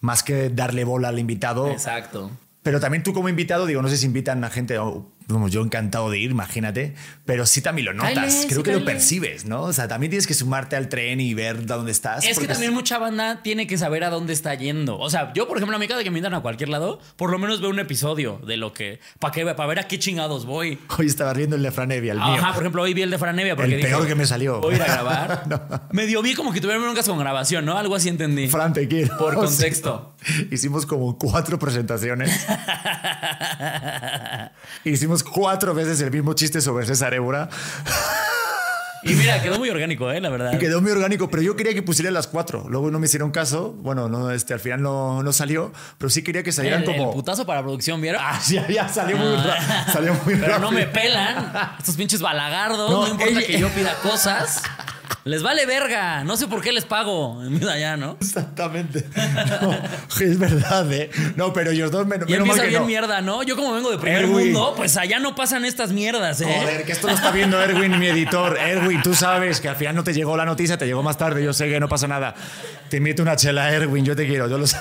más 0.00 0.24
que 0.24 0.50
darle 0.50 0.82
bola 0.82 1.08
al 1.08 1.18
invitado. 1.20 1.70
Exacto. 1.70 2.32
Pero 2.64 2.80
también 2.80 3.02
tú 3.02 3.12
como 3.12 3.28
invitado, 3.28 3.66
digo, 3.66 3.82
no 3.82 3.88
sé 3.88 3.98
si 3.98 4.06
invitan 4.06 4.42
a 4.42 4.48
gente, 4.48 4.78
o, 4.78 5.06
vamos, 5.28 5.52
yo 5.52 5.62
encantado 5.62 6.10
de 6.10 6.18
ir, 6.18 6.30
imagínate, 6.30 6.94
pero 7.24 7.46
sí 7.46 7.60
también 7.60 7.86
lo 7.86 7.94
notas, 7.94 8.46
creo 8.46 8.58
sí, 8.58 8.62
que 8.62 8.72
lo 8.72 8.84
percibes, 8.84 9.44
¿no? 9.44 9.62
O 9.62 9.72
sea, 9.72 9.88
también 9.88 10.10
tienes 10.10 10.26
que 10.26 10.34
sumarte 10.34 10.76
al 10.76 10.88
tren 10.88 11.20
y 11.20 11.34
ver 11.34 11.66
dónde 11.66 11.92
estás. 11.92 12.24
Es 12.24 12.38
que 12.38 12.46
también 12.46 12.72
mucha 12.72 12.98
banda 12.98 13.42
tiene 13.42 13.66
que 13.66 13.78
saber 13.78 14.04
a 14.04 14.10
dónde 14.10 14.32
está 14.32 14.54
yendo. 14.54 14.98
O 14.98 15.10
sea, 15.10 15.32
yo, 15.32 15.48
por 15.48 15.56
ejemplo, 15.56 15.76
a 15.76 15.78
mí 15.78 15.88
cada 15.88 16.02
que 16.02 16.10
me 16.10 16.18
invitan 16.18 16.34
a 16.34 16.40
cualquier 16.40 16.68
lado, 16.68 17.00
por 17.16 17.30
lo 17.30 17.38
menos 17.38 17.60
veo 17.60 17.70
un 17.70 17.78
episodio 17.78 18.40
de 18.46 18.56
lo 18.56 18.72
que. 18.72 19.00
¿Para? 19.18 19.56
Para 19.56 19.66
ver 19.66 19.78
a 19.80 19.88
qué 19.88 19.98
chingados 19.98 20.46
voy. 20.46 20.78
Hoy 20.98 21.06
estaba 21.06 21.32
viendo 21.32 21.56
el 21.56 21.62
de 21.62 21.70
Franevia, 21.70 22.12
el 22.12 22.18
mío. 22.18 22.26
Ajá, 22.28 22.52
por 22.52 22.62
ejemplo, 22.62 22.82
hoy 22.82 22.94
vi 22.94 23.02
el 23.02 23.10
de 23.10 23.18
Franevia 23.18 23.56
porque 23.56 23.72
El 23.72 23.78
dije, 23.78 23.88
peor 23.88 24.06
que 24.06 24.14
me 24.14 24.26
salió. 24.26 24.60
Voy 24.60 24.74
a 24.74 24.76
ir 24.76 24.82
a 24.82 24.86
grabar. 24.86 25.88
Medio 25.92 26.22
vi 26.22 26.34
como 26.34 26.52
que 26.52 26.60
tuvieron 26.60 26.82
broncas 26.82 27.06
con 27.06 27.18
grabación, 27.18 27.64
¿no? 27.64 27.76
Algo 27.76 27.94
así 27.96 28.08
entendí. 28.08 28.48
Fran, 28.48 28.72
te 28.72 28.86
quiero. 28.86 29.16
Por 29.18 29.34
contexto. 29.44 30.14
Hicimos 30.50 30.86
como 30.86 31.18
cuatro 31.18 31.58
presentaciones. 31.58 32.30
Hicimos 34.84 35.13
cuatro 35.22 35.74
veces 35.74 36.00
el 36.00 36.10
mismo 36.10 36.32
chiste 36.34 36.60
sobre 36.60 36.86
César 36.86 37.14
Évora. 37.14 37.48
Y 39.06 39.12
mira, 39.16 39.42
quedó 39.42 39.58
muy 39.58 39.68
orgánico, 39.68 40.10
¿eh? 40.10 40.18
La 40.18 40.30
verdad. 40.30 40.58
Quedó 40.58 40.80
muy 40.80 40.90
orgánico, 40.90 41.28
pero 41.28 41.42
yo 41.42 41.56
quería 41.56 41.74
que 41.74 41.82
pusiera 41.82 42.10
las 42.10 42.26
cuatro. 42.26 42.64
Luego 42.70 42.90
no 42.90 42.98
me 42.98 43.04
hicieron 43.04 43.30
caso. 43.32 43.72
Bueno, 43.72 44.08
no, 44.08 44.30
este, 44.30 44.54
al 44.54 44.60
final 44.60 44.80
no, 44.80 45.22
no 45.22 45.30
salió, 45.34 45.74
pero 45.98 46.08
sí 46.08 46.22
quería 46.22 46.42
que 46.42 46.52
salieran 46.52 46.84
El, 46.84 46.88
el 46.88 46.96
como. 46.96 47.12
putazo 47.12 47.44
para 47.44 47.60
producción, 47.60 48.00
¿vieron? 48.00 48.22
Ah, 48.24 48.40
ya, 48.48 48.66
ya, 48.66 48.88
salió 48.88 49.18
muy, 49.18 49.36
ra- 49.36 49.92
salió 49.92 50.14
muy 50.24 50.36
Pero 50.36 50.46
rápido. 50.46 50.58
no 50.58 50.72
me 50.72 50.86
pelan. 50.86 51.52
Estos 51.78 51.96
pinches 51.96 52.22
balagardos. 52.22 52.90
No, 52.90 53.02
No, 53.02 53.08
importa 53.08 53.30
ella- 53.40 53.46
que 53.46 53.58
yo 53.58 53.68
pida 53.68 53.94
cosas. 54.02 54.62
Les 55.24 55.42
vale 55.42 55.64
verga. 55.66 56.22
No 56.24 56.36
sé 56.36 56.46
por 56.48 56.60
qué 56.62 56.72
les 56.72 56.84
pago. 56.84 57.34
Mira 57.42 57.78
ya, 57.78 57.96
¿no? 57.96 58.16
Exactamente. 58.20 59.04
No, 59.62 59.72
es 60.20 60.38
verdad, 60.38 60.92
¿eh? 60.92 61.10
No, 61.36 61.52
pero 61.52 61.70
ellos 61.70 61.90
dos 61.90 62.06
menos, 62.06 62.28
Y 62.28 62.32
menos 62.32 62.46
mal 62.46 62.56
empieza 62.56 62.62
que 62.64 62.68
bien 62.70 62.82
no. 62.82 62.86
mierda, 62.86 63.20
¿no? 63.20 63.42
Yo 63.42 63.56
como 63.56 63.72
vengo 63.72 63.90
de 63.90 63.98
primer 63.98 64.22
Erwin. 64.24 64.52
mundo, 64.52 64.74
pues 64.76 64.96
allá 64.96 65.18
no 65.18 65.34
pasan 65.34 65.64
estas 65.64 65.92
mierdas, 65.92 66.40
¿eh? 66.40 66.54
Joder, 66.60 66.84
que 66.84 66.92
esto 66.92 67.06
lo 67.06 67.14
está 67.14 67.30
viendo 67.30 67.60
Erwin, 67.62 67.98
mi 67.98 68.06
editor. 68.06 68.58
Erwin, 68.58 69.02
tú 69.02 69.14
sabes 69.14 69.60
que 69.60 69.68
al 69.68 69.76
final 69.76 69.94
no 69.94 70.04
te 70.04 70.12
llegó 70.12 70.36
la 70.36 70.44
noticia, 70.44 70.76
te 70.76 70.86
llegó 70.86 71.02
más 71.02 71.16
tarde. 71.18 71.42
Yo 71.42 71.52
sé 71.52 71.68
que 71.68 71.80
no 71.80 71.88
pasa 71.88 72.06
nada. 72.06 72.34
Te 72.88 72.98
invito 72.98 73.22
una 73.22 73.36
chela, 73.36 73.72
Erwin, 73.72 74.04
yo 74.04 74.14
te 74.14 74.26
quiero. 74.26 74.48
Yo 74.48 74.58
lo 74.58 74.66
sé. 74.66 74.76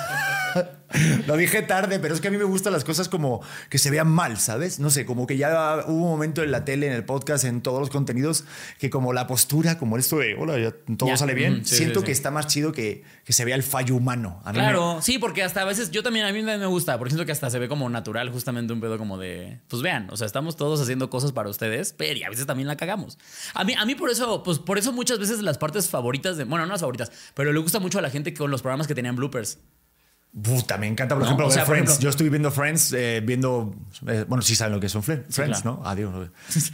Lo 1.28 1.38
dije 1.38 1.62
tarde, 1.62 2.00
pero 2.00 2.14
es 2.14 2.22
que 2.22 2.28
a 2.28 2.32
mí 2.32 2.38
me 2.38 2.44
gustan 2.44 2.74
las 2.74 2.84
cosas 2.84 3.10
como 3.10 3.42
que 3.70 3.78
se 3.78 3.90
vean 3.90 4.08
mal, 4.10 4.38
¿sabes? 4.38 4.80
No 4.80 4.90
sé, 4.90 5.06
como 5.06 5.26
que 5.28 5.38
ya 5.38 5.84
hubo 5.88 6.04
un 6.04 6.10
momento 6.12 6.44
en 6.44 6.52
la 6.52 6.66
tele, 6.66 6.88
en 6.88 6.94
el 6.94 7.04
podcast, 7.06 7.44
en 7.46 7.62
todos 7.62 7.80
los 7.80 7.90
contenidos, 7.90 8.46
que 8.80 8.90
como 8.90 9.14
la 9.14 9.26
postura, 9.28 9.78
como 9.78 9.98
esto 9.98 10.18
de, 10.20 10.36
hola, 10.36 10.60
ya 10.60 10.72
todo 10.98 11.10
Ya. 11.10 11.18
sale 11.18 11.34
bien, 11.34 11.54
Ujú, 11.56 11.66
sí, 11.66 11.76
siento 11.78 12.00
sí, 12.02 12.06
que 12.06 12.14
sí. 12.14 12.18
está 12.20 12.32
más 12.32 12.48
chido 12.48 12.72
que, 12.72 13.04
que 13.26 13.34
se 13.34 13.44
vea 13.46 13.56
el 13.56 13.64
fallo 13.64 13.96
humano. 13.96 14.42
A 14.46 14.52
mí 14.52 14.58
me- 14.60 14.64
Claro, 14.64 15.00
sí, 15.02 15.18
porque 15.20 15.44
hasta 15.44 15.62
a 15.62 15.66
veces 15.66 15.92
yo 15.92 16.04
también, 16.04 16.26
a 16.26 16.32
mí 16.32 16.42
me 16.44 16.66
gusta, 16.66 16.98
porque 16.98 17.12
siento 17.12 17.26
que 17.26 17.32
hasta 17.32 17.50
se 17.50 17.60
ve 17.60 17.68
como 17.68 17.90
natural, 17.90 18.30
justamente 18.30 18.72
un 18.74 18.80
pedo 18.82 18.98
como 18.98 19.18
de, 19.18 19.60
pues 19.68 19.82
vean, 19.82 20.08
o 20.12 20.18
sea, 20.18 20.28
estamos 20.28 20.56
todos 20.56 20.80
haciendo 20.82 21.10
cosas 21.10 21.32
para 21.32 21.50
ustedes, 21.50 21.94
pero 21.98 22.18
y 22.18 22.24
a 22.24 22.30
veces 22.30 22.46
también 22.46 22.68
la 22.68 22.76
cagamos. 22.78 23.18
A 23.56 23.64
mí, 23.64 23.74
a 23.78 23.86
mí 23.86 23.96
por 23.96 24.10
eso, 24.10 24.44
pues 24.44 24.60
por 24.60 24.78
eso 24.78 24.92
muchas 24.94 25.20
veces 25.20 25.42
las 25.42 25.58
partes 25.58 25.90
favoritas 25.90 26.38
de, 26.38 26.44
bueno, 26.44 26.66
no 26.66 26.72
las 26.72 26.82
favoritas, 26.82 27.12
pero 27.34 27.52
le 27.52 27.60
gusta 27.60 27.80
mucho 27.80 28.00
a 28.00 28.02
la 28.02 28.10
gente 28.10 28.34
con 28.34 28.52
los 28.52 28.62
programas 28.62 28.88
que 28.88 28.96
tenían 28.96 29.16
bloopers. 29.16 29.58
Puta, 30.42 30.78
me 30.80 30.88
encanta, 30.88 31.14
por 31.14 31.20
No, 31.22 31.26
ejemplo, 31.26 31.46
o 31.46 31.50
ver 31.50 31.54
sea, 31.54 31.64
por 31.66 31.76
Friends. 31.76 31.92
ejemplo- 31.92 32.04
Yo 32.04 32.10
estoy 32.10 32.30
viendo 32.30 32.50
Friends, 32.52 32.92
eh, 32.94 33.22
viendo. 33.24 33.76
eh, 34.08 34.26
bueno, 34.28 34.42
sí 34.42 34.56
saben 34.56 34.74
lo 34.74 34.80
que 34.80 34.90
son 34.90 35.04
Fri- 35.04 35.24
Friends, 35.30 35.62
claro. 35.62 35.80
¿no? 35.84 35.88
Adiós. 35.88 36.30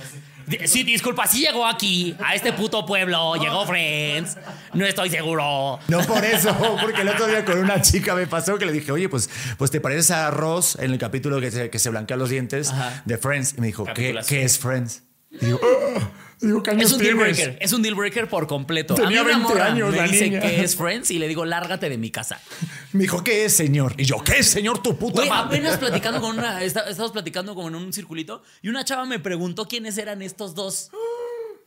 Di- 0.48 0.66
Sí, 0.68 0.84
disculpa, 0.84 1.28
sí 1.28 1.42
llegó 1.42 1.68
aquí, 1.68 2.16
a 2.26 2.34
este 2.34 2.54
puto 2.54 2.84
pueblo, 2.86 3.36
llegó 3.36 3.66
Friends, 3.68 4.36
no 4.74 4.84
estoy 4.86 5.10
seguro. 5.10 5.78
No 5.90 6.00
por 6.08 6.24
eso, 6.26 6.56
porque 6.82 7.02
el 7.02 7.10
otro 7.10 7.28
día 7.28 7.44
con 7.46 7.60
una 7.60 7.82
chica 7.82 8.16
me 8.16 8.26
pasó 8.26 8.58
que 8.58 8.66
le 8.66 8.72
dije, 8.72 8.92
oye, 8.92 9.10
pues, 9.10 9.30
pues 9.58 9.70
te 9.70 9.80
pareces 9.82 10.10
a 10.12 10.32
Ross 10.32 10.78
en 10.80 10.92
el 10.92 10.98
capítulo 10.98 11.40
que 11.42 11.52
se, 11.52 11.70
que 11.70 11.78
se 11.80 11.90
blanquea 11.90 12.18
los 12.18 12.30
dientes 12.30 12.72
Ajá. 12.72 13.04
de 13.06 13.18
Friends. 13.20 13.56
Y 13.58 13.62
me 13.62 13.68
dijo, 13.68 13.84
¿qué, 13.94 14.18
qué 14.28 14.44
es 14.44 14.58
Friends? 14.58 15.04
Y 15.30 15.46
digo, 15.46 15.60
"Ah". 15.64 16.00
Y 16.42 16.46
digo, 16.48 16.64
¿qué 16.64 16.72
años 16.72 16.86
Es 16.86 16.92
un 16.94 17.00
deal 17.00 17.18
tienes? 17.18 17.38
breaker, 17.38 17.58
es 17.62 17.74
un 17.74 17.82
deal 17.82 17.96
breaker 17.96 18.30
por 18.30 18.48
completo. 18.48 18.96
Tenía 18.96 19.22
a 19.22 19.24
mí 19.24 19.30
una 19.30 19.38
20 19.40 19.44
morra 19.54 19.66
años 19.66 19.92
me 19.92 19.98
la 19.98 20.04
dice 20.08 20.24
niña. 20.30 20.40
que 20.42 20.64
es 20.64 20.76
Friends 20.76 21.12
y 21.12 21.20
le 21.20 21.28
digo, 21.28 21.44
lárgate 21.46 21.90
de 21.90 21.98
mi 21.98 22.12
casa. 22.12 22.40
Me 22.94 23.02
dijo, 23.04 23.24
¿qué 23.24 23.46
es, 23.46 23.56
señor? 23.56 23.94
Y 23.98 24.06
yo, 24.06 24.24
¿qué 24.24 24.40
es, 24.40 24.48
señor, 24.48 24.82
tu 24.82 24.98
puta 24.98 25.18
Güey, 25.18 25.30
madre? 25.30 25.58
apenas 25.58 25.78
platicando 25.80 26.20
con 26.22 26.38
una. 26.40 26.64
esta- 26.64 26.82
Estábamos 26.90 27.12
platicando 27.12 27.54
como 27.54 27.68
en 27.68 27.76
un 27.76 27.94
circulito 27.94 28.42
y 28.64 28.70
una 28.70 28.84
chava 28.84 29.06
me 29.06 29.20
preguntó 29.20 29.68
quiénes 29.68 29.98
eran 30.00 30.22
estos 30.24 30.56
dos. 30.56 30.90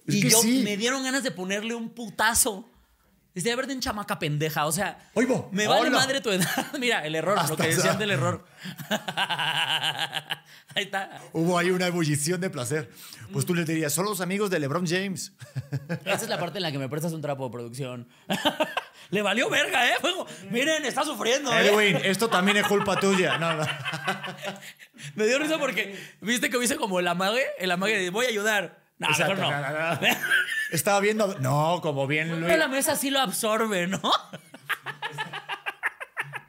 Es 0.07 0.15
y 0.17 0.23
que 0.23 0.31
yo 0.31 0.39
sí. 0.43 0.63
me 0.65 0.77
dieron 0.77 1.05
ganas 1.05 1.23
de 1.23 1.31
ponerle 1.31 1.75
un 1.77 1.91
putazo. 1.91 2.69
Estoy 3.35 3.55
verde 3.55 3.73
en 3.73 3.81
chamaca 3.81 4.19
pendeja. 4.19 4.67
O 4.67 4.73
sea, 4.73 4.99
Oigo, 5.15 5.49
me 5.53 5.67
vale 5.67 5.89
hola. 5.89 5.99
madre 5.99 6.21
tu 6.21 6.31
edad. 6.31 6.47
Mira, 6.79 7.05
el 7.07 7.15
error, 7.15 7.39
Hasta 7.39 7.53
lo 7.53 7.57
que 7.57 7.69
decían 7.69 7.99
del 7.99 8.11
error. 8.11 8.45
Ahí 10.75 10.85
está. 10.85 11.21
Hubo 11.33 11.59
ahí 11.59 11.71
una 11.71 11.87
ebullición 11.87 12.41
de 12.41 12.51
placer. 12.51 12.91
Pues 13.33 13.45
tú 13.47 13.55
le 13.55 13.65
dirías, 13.65 13.93
son 13.93 14.05
los 14.07 14.21
amigos 14.21 14.51
de 14.51 14.59
LeBron 14.59 14.87
James. 14.87 15.33
Esa 16.05 16.15
es 16.15 16.29
la 16.29 16.39
parte 16.39 16.59
en 16.59 16.63
la 16.63 16.73
que 16.73 16.79
me 16.79 16.89
prestas 16.89 17.13
un 17.13 17.21
trapo 17.21 17.45
de 17.45 17.51
producción. 17.51 18.09
Le 19.11 19.21
valió 19.23 19.51
verga, 19.51 19.87
¿eh? 19.89 19.95
Miren, 20.51 20.85
está 20.85 21.05
sufriendo, 21.05 21.53
¿eh? 21.53 21.69
Edwin, 21.69 21.97
esto 22.05 22.29
también 22.29 22.57
es 22.59 22.67
culpa 22.67 22.99
tuya. 22.99 23.37
No, 23.39 23.55
no. 23.55 23.67
Me 25.15 25.27
dio 25.27 25.39
risa 25.39 25.59
porque 25.59 25.99
viste 26.21 26.49
que 26.49 26.63
hice 26.63 26.77
como 26.77 27.01
el 27.01 27.09
amague, 27.09 27.45
el 27.59 27.71
amague 27.71 27.99
de 27.99 28.11
voy 28.11 28.27
a 28.27 28.29
ayudar. 28.31 28.83
No, 28.99 29.09
mejor 29.09 29.33
Exacto, 29.33 29.43
no. 29.43 29.51
no, 29.51 29.71
no, 29.71 29.95
no. 29.95 29.99
Estaba 30.73 30.99
viendo. 31.01 31.39
No, 31.39 31.81
como 31.83 32.07
bien 32.09 32.41
Luis. 32.41 32.57
La 32.59 32.67
mesa 32.69 32.97
sí 32.97 33.11
lo 33.11 33.21
absorbe, 33.21 33.87
¿no? 33.87 34.01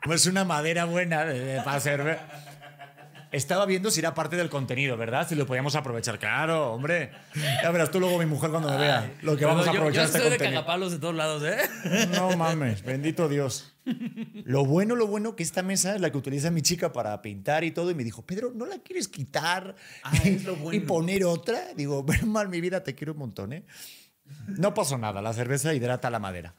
Pues 0.05 0.25
una 0.25 0.43
madera 0.43 0.83
buena 0.85 1.23
de, 1.23 1.39
de- 1.39 1.61
para 1.61 1.79
servir. 1.79 2.17
Estaba 3.31 3.65
viendo 3.65 3.89
si 3.89 3.99
era 3.99 4.13
parte 4.13 4.35
del 4.35 4.49
contenido, 4.49 4.95
¿verdad? 4.95 5.27
Si 5.27 5.33
lo 5.33 5.47
podíamos 5.47 5.75
aprovechar. 5.75 6.19
Claro, 6.19 6.73
hombre. 6.73 7.11
Ya 7.63 7.71
verás 7.71 7.89
tú 7.89 7.99
luego 7.99 8.19
mi 8.19 8.25
mujer 8.27 8.51
cuando 8.51 8.69
me 8.69 8.77
vea 8.77 9.11
lo 9.23 9.35
que 9.37 9.45
vamos 9.45 9.65
a 9.65 9.71
aprovechar 9.71 10.01
Yo 10.03 10.05
este 10.05 10.17
estoy 10.17 10.31
de 10.31 10.37
contenido. 10.37 10.61
cagapalos 10.61 10.91
de 10.91 10.99
todos 10.99 11.15
lados, 11.15 11.41
¿eh? 11.43 11.57
No 12.15 12.35
mames, 12.37 12.83
bendito 12.83 13.27
Dios. 13.29 13.73
Lo 14.43 14.65
bueno, 14.65 14.95
lo 14.95 15.07
bueno 15.07 15.35
que 15.35 15.41
esta 15.41 15.63
mesa 15.63 15.95
es 15.95 16.01
la 16.01 16.11
que 16.11 16.17
utiliza 16.17 16.51
mi 16.51 16.61
chica 16.61 16.91
para 16.93 17.19
pintar 17.23 17.63
y 17.63 17.71
todo. 17.71 17.89
Y 17.89 17.95
me 17.95 18.03
dijo, 18.03 18.23
Pedro, 18.23 18.51
¿no 18.53 18.65
la 18.67 18.79
quieres 18.79 19.07
quitar 19.07 19.73
Ah, 20.03 20.11
bueno. 20.59 20.73
y 20.73 20.81
poner 20.81 21.23
otra? 21.23 21.73
Digo, 21.75 22.05
pero 22.05 22.27
mal, 22.27 22.49
mi 22.49 22.59
vida, 22.61 22.83
te 22.83 22.93
quiero 22.93 23.13
un 23.13 23.19
montón, 23.19 23.53
¿eh? 23.53 23.63
No 24.47 24.73
pasó 24.73 24.97
nada, 24.97 25.21
la 25.21 25.33
cerveza 25.33 25.73
hidrata 25.73 26.09
la 26.09 26.19
madera. 26.19 26.55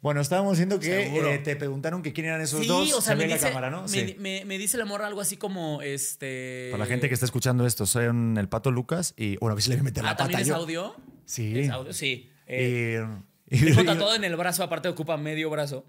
Bueno, 0.00 0.20
estábamos 0.20 0.52
diciendo 0.52 0.78
que 0.78 1.34
eh, 1.34 1.38
te 1.38 1.56
preguntaron 1.56 2.02
que 2.02 2.12
quién 2.12 2.26
eran 2.26 2.40
esos 2.40 2.60
Sí, 2.60 2.66
dos. 2.68 2.92
o 2.92 3.00
sea, 3.00 3.12
Se 3.12 3.16
me 3.16 3.18
ve 3.18 3.24
en 3.24 3.30
dice, 3.32 3.46
la 3.46 3.50
cámara, 3.50 3.70
¿no? 3.70 3.82
me, 3.82 3.88
Sí. 3.88 4.16
me- 4.20 4.44
me 4.44 4.56
dice 4.56 4.78
la 4.78 4.84
morra 4.84 5.08
algo 5.08 5.20
así 5.20 5.36
como, 5.36 5.82
este... 5.82 6.68
Para 6.70 6.84
la 6.84 6.88
gente 6.88 7.08
que 7.08 7.14
está 7.14 7.26
escuchando 7.26 7.66
esto, 7.66 7.84
soy 7.84 8.04
el 8.04 8.48
Pato 8.48 8.70
Lucas 8.70 9.12
y, 9.16 9.36
bueno, 9.38 9.52
a 9.52 9.54
ver 9.56 9.62
si 9.62 9.70
le 9.70 9.76
voy 9.76 9.80
a 9.80 9.84
meter 9.84 10.04
Ah, 10.04 10.06
la 10.06 10.12
pata 10.12 10.22
¿también 10.24 10.40
es 10.42 10.46
yo. 10.46 10.54
audio? 10.56 10.96
Sí. 11.24 11.58
¿Es 11.58 11.70
audio? 11.70 11.92
Sí. 11.92 12.30
Eh, 12.46 13.04
Y, 13.50 13.70
y- 13.70 13.74
tatuado 13.74 14.14
en 14.14 14.24
el 14.24 14.36
brazo, 14.36 14.62
aparte 14.62 14.88
ocupa 14.88 15.16
medio 15.16 15.48
brazo, 15.50 15.84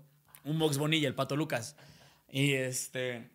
un 0.46 0.58
Box 0.58 0.80
y 0.94 1.06
el 1.06 1.14
Pato 1.14 1.36
Lucas. 1.36 1.76
Y 2.32 2.54
este. 2.54 3.30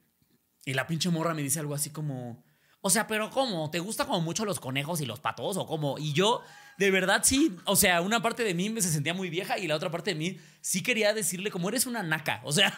Y 0.65 0.73
la 0.73 0.87
pinche 0.87 1.11
morra 1.11 1.35
me 1.35 1.43
dice 1.43 1.61
algo 1.61 1.75
así 1.75 1.91
como. 1.91 2.43
O 2.81 2.89
sea, 2.91 3.07
pero 3.07 3.29
¿cómo? 3.31 3.71
¿Te 3.71 3.81
gusta 3.81 4.07
como 4.07 4.21
mucho 4.23 4.45
los 4.47 4.61
conejos 4.61 5.01
y 5.03 5.07
los 5.07 5.21
patos 5.21 5.57
o 5.59 5.67
cómo? 5.67 5.97
Y 5.99 6.15
yo, 6.15 6.41
de 6.79 6.91
verdad, 6.91 7.21
sí. 7.25 7.57
O 7.65 7.77
sea, 7.77 8.01
una 8.01 8.23
parte 8.23 8.45
de 8.45 8.55
mí 8.55 8.71
me 8.71 8.81
se 8.83 8.91
sentía 8.91 9.15
muy 9.15 9.31
vieja 9.31 9.59
y 9.59 9.67
la 9.67 9.77
otra 9.77 9.91
parte 9.91 10.11
de 10.11 10.17
mí 10.17 10.39
sí 10.61 10.83
quería 10.83 11.13
decirle 11.15 11.51
como 11.51 11.69
eres 11.69 11.87
una 11.87 12.03
naca. 12.03 12.41
O 12.45 12.53
sea. 12.53 12.75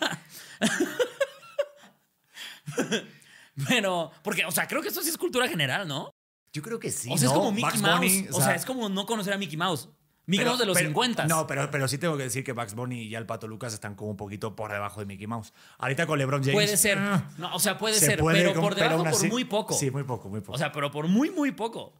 pero, 3.68 4.10
porque, 4.22 4.44
o 4.44 4.50
sea, 4.50 4.66
creo 4.66 4.82
que 4.82 4.88
esto 4.88 5.02
sí 5.02 5.08
es 5.08 5.18
cultura 5.18 5.48
general, 5.48 5.86
¿no? 5.88 6.10
Yo 6.52 6.62
creo 6.62 6.78
que 6.78 6.90
sí. 6.90 7.10
o 7.12 7.18
sea, 7.18 7.28
es 7.28 7.34
como 7.34 7.52
Mickey 7.52 7.70
Bugs 7.70 7.82
Mouse. 7.82 7.98
Bunny, 7.98 8.28
o 8.32 8.40
sea, 8.40 8.54
es 8.54 8.64
como 8.64 8.88
no 8.88 9.06
conocer 9.06 9.32
a 9.32 9.38
Mickey 9.38 9.56
Mouse. 9.56 9.88
Mickey 10.28 10.40
Pero- 10.40 10.50
Mouse 10.52 10.60
de 10.60 10.66
los 10.66 10.76
pero- 10.76 10.88
50. 10.88 11.26
No, 11.26 11.46
pero, 11.46 11.70
pero 11.70 11.86
sí 11.86 11.98
tengo 11.98 12.16
que 12.16 12.24
decir 12.24 12.42
que 12.42 12.52
Bugs 12.52 12.74
Bunny 12.74 13.02
y 13.02 13.08
ya 13.10 13.18
el 13.18 13.26
Pato 13.26 13.46
Lucas 13.46 13.72
están 13.72 13.94
como 13.94 14.10
un 14.10 14.16
poquito 14.16 14.56
por 14.56 14.72
debajo 14.72 15.00
de 15.00 15.06
Mickey 15.06 15.26
Mouse. 15.26 15.52
Ahorita 15.78 16.06
con 16.06 16.18
LeBron 16.18 16.42
James. 16.42 16.54
Puede 16.54 16.76
ser. 16.76 16.98
ah, 16.98 17.30
No, 17.38 17.54
o 17.54 17.60
sea, 17.60 17.78
puede 17.78 17.94
se 17.94 18.06
ser, 18.06 18.18
puede 18.18 18.42
pero 18.42 18.60
por 18.60 18.74
debajo 18.74 19.04
por 19.04 19.28
muy 19.28 19.44
poco. 19.44 19.74
Sí, 19.74 19.90
muy 19.90 20.02
poco, 20.04 20.28
muy 20.28 20.40
poco. 20.40 20.52
O 20.52 20.58
sea, 20.58 20.72
pero 20.72 20.90
por 20.90 21.06
muy, 21.06 21.30
muy 21.30 21.52
poco. 21.52 21.94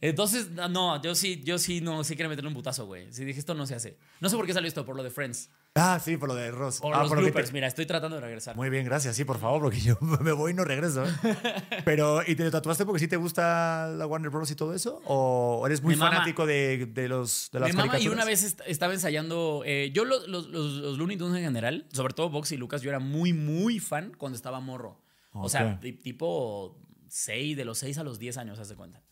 Entonces, 0.00 0.50
no, 0.50 1.02
yo 1.02 1.14
sí, 1.16 1.42
yo 1.44 1.58
sí 1.58 1.80
no, 1.80 2.04
sí 2.04 2.14
quiero 2.14 2.28
meterle 2.28 2.48
un 2.48 2.54
putazo, 2.54 2.86
güey. 2.86 3.12
Sí 3.12 3.24
dije, 3.24 3.40
esto 3.40 3.54
no 3.54 3.66
se 3.66 3.74
hace. 3.74 3.98
No 4.20 4.28
sé 4.28 4.36
por 4.36 4.46
qué 4.46 4.52
salió 4.52 4.68
esto, 4.68 4.84
por 4.84 4.94
lo 4.94 5.02
de 5.02 5.10
Friends. 5.10 5.50
ah, 5.74 5.98
sí, 6.04 6.16
por 6.16 6.28
lo 6.28 6.34
de 6.36 6.50
Ross. 6.52 6.78
Por 6.80 6.94
Ah, 6.94 7.00
los 7.00 7.08
por 7.08 7.20
lo 7.20 7.32
te- 7.32 7.52
Mira, 7.52 7.66
estoy 7.66 7.84
tratando 7.86 8.16
de 8.16 8.22
regresar. 8.22 8.54
Muy 8.56 8.70
bien, 8.70 8.84
gracias. 8.84 9.16
Sí, 9.16 9.24
por 9.24 9.38
favor, 9.38 9.60
porque 9.60 9.80
yo 9.80 9.96
me 10.22 10.30
voy 10.32 10.52
y 10.52 10.54
no 10.54 10.64
regreso. 10.64 11.04
¿eh? 11.04 11.10
Pero, 11.84 12.20
¿y 12.26 12.36
te 12.36 12.44
lo 12.44 12.50
tatuaste 12.52 12.84
porque 12.84 13.00
sí 13.00 13.08
te 13.08 13.16
gusta 13.16 13.88
la 13.96 14.06
Warner 14.06 14.30
Bros. 14.30 14.50
y 14.50 14.54
todo 14.54 14.72
eso? 14.74 15.02
¿O 15.06 15.64
eres 15.66 15.82
muy 15.82 15.94
Me 15.96 16.00
fanático 16.00 16.46
de, 16.46 16.86
de 16.86 17.08
los, 17.08 17.48
de 17.52 17.58
las 17.60 17.68
Mi 17.70 17.72
mamá 17.76 17.86
y 17.86 17.90
caricaturas? 17.90 18.14
una 18.16 18.24
vez 18.24 18.44
est- 18.44 18.60
estaba 18.66 18.92
ensayando. 18.94 19.62
eh, 19.66 19.90
yo, 19.92 20.04
los, 20.04 20.28
los, 20.28 20.46
los, 20.48 20.96
Looney 20.96 21.16
Tunes 21.16 21.36
en 21.38 21.44
general, 21.44 21.86
sobre 21.92 22.14
todo 22.14 22.30
Box 22.30 22.52
y 22.52 22.56
Lucas, 22.56 22.82
yo 22.82 22.90
era 22.90 23.00
muy, 23.00 23.32
muy 23.32 23.80
fan 23.80 24.12
cuando 24.16 24.36
estaba 24.36 24.60
morro. 24.60 25.00
O 25.32 25.48
sea, 25.48 25.78
tipo 25.80 26.80
6, 27.08 27.56
de 27.56 27.64
los 27.64 27.78
6 27.78 27.98
a 27.98 28.04
los 28.04 28.18
10 28.18 28.36
años, 28.38 28.58
haz 28.58 28.68
de 28.68 28.76
cuenta. 28.76 29.02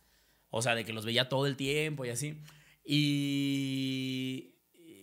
O 0.56 0.62
sea, 0.62 0.74
de 0.74 0.84
que 0.84 0.92
los 0.92 1.04
veía 1.04 1.28
todo 1.28 1.46
el 1.46 1.56
tiempo 1.56 2.04
y 2.04 2.10
así. 2.10 2.40
Y. 2.84 4.54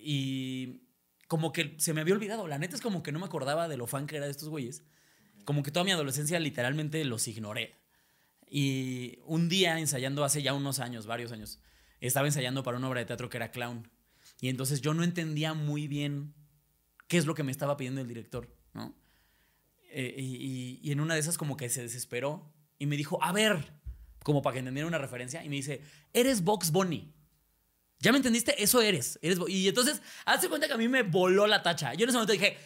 Y. 0.03 0.79
Como 1.27 1.51
que 1.51 1.75
se 1.77 1.93
me 1.93 2.01
había 2.01 2.13
olvidado. 2.13 2.47
La 2.47 2.57
neta 2.59 2.75
es 2.75 2.81
como 2.81 3.01
que 3.01 3.11
no 3.11 3.19
me 3.19 3.25
acordaba 3.25 3.67
de 3.67 3.77
lo 3.77 3.87
fan 3.87 4.05
que 4.07 4.17
era 4.17 4.25
de 4.25 4.31
estos 4.31 4.49
güeyes. 4.49 4.83
Como 5.45 5.63
que 5.63 5.71
toda 5.71 5.83
mi 5.83 5.91
adolescencia 5.91 6.39
literalmente 6.39 7.03
los 7.05 7.27
ignoré. 7.27 7.75
Y 8.49 9.19
un 9.25 9.49
día 9.49 9.79
ensayando 9.79 10.23
hace 10.23 10.43
ya 10.43 10.53
unos 10.53 10.79
años, 10.79 11.07
varios 11.07 11.31
años, 11.31 11.59
estaba 12.01 12.27
ensayando 12.27 12.61
para 12.61 12.77
una 12.77 12.87
obra 12.87 12.99
de 12.99 13.05
teatro 13.07 13.29
que 13.29 13.37
era 13.37 13.51
Clown. 13.51 13.89
Y 14.41 14.49
entonces 14.49 14.81
yo 14.81 14.93
no 14.93 15.03
entendía 15.03 15.53
muy 15.55 15.87
bien 15.87 16.35
qué 17.07 17.17
es 17.17 17.25
lo 17.25 17.33
que 17.33 17.43
me 17.43 17.51
estaba 17.51 17.77
pidiendo 17.77 18.01
el 18.01 18.07
director, 18.07 18.55
¿no? 18.73 18.95
Eh, 19.89 20.15
y, 20.17 20.35
y- 20.35 20.79
y 20.83 20.91
en 20.91 20.99
una 20.99 21.13
de 21.15 21.19
esas 21.19 21.37
como 21.37 21.57
que 21.57 21.69
se 21.69 21.81
desesperó 21.81 22.51
y 22.77 22.85
me 22.85 22.97
dijo, 22.97 23.21
a 23.23 23.31
ver, 23.31 23.73
como 24.23 24.41
para 24.41 24.53
que 24.53 24.59
entendiera 24.59 24.87
una 24.87 24.97
referencia, 24.97 25.43
y 25.43 25.49
me 25.49 25.55
dice, 25.55 25.81
eres 26.13 26.43
Box 26.43 26.71
Bunny. 26.71 27.13
¿Ya 27.99 28.11
me 28.11 28.17
entendiste? 28.17 28.61
Eso 28.61 28.81
eres. 28.81 29.17
eres 29.21 29.39
Bo-". 29.39 29.47
y 29.47 29.67
entonces, 29.67 30.01
hazte 30.25 30.49
cuenta 30.49 30.67
que 30.67 30.73
a 30.73 30.77
mí 30.77 30.87
me 30.87 31.03
voló 31.03 31.47
la 31.47 31.63
tacha. 31.63 31.93
Yo 31.93 32.03
en 32.03 32.09
ese 32.09 32.17
momento 32.17 32.33
dije, 32.33 32.57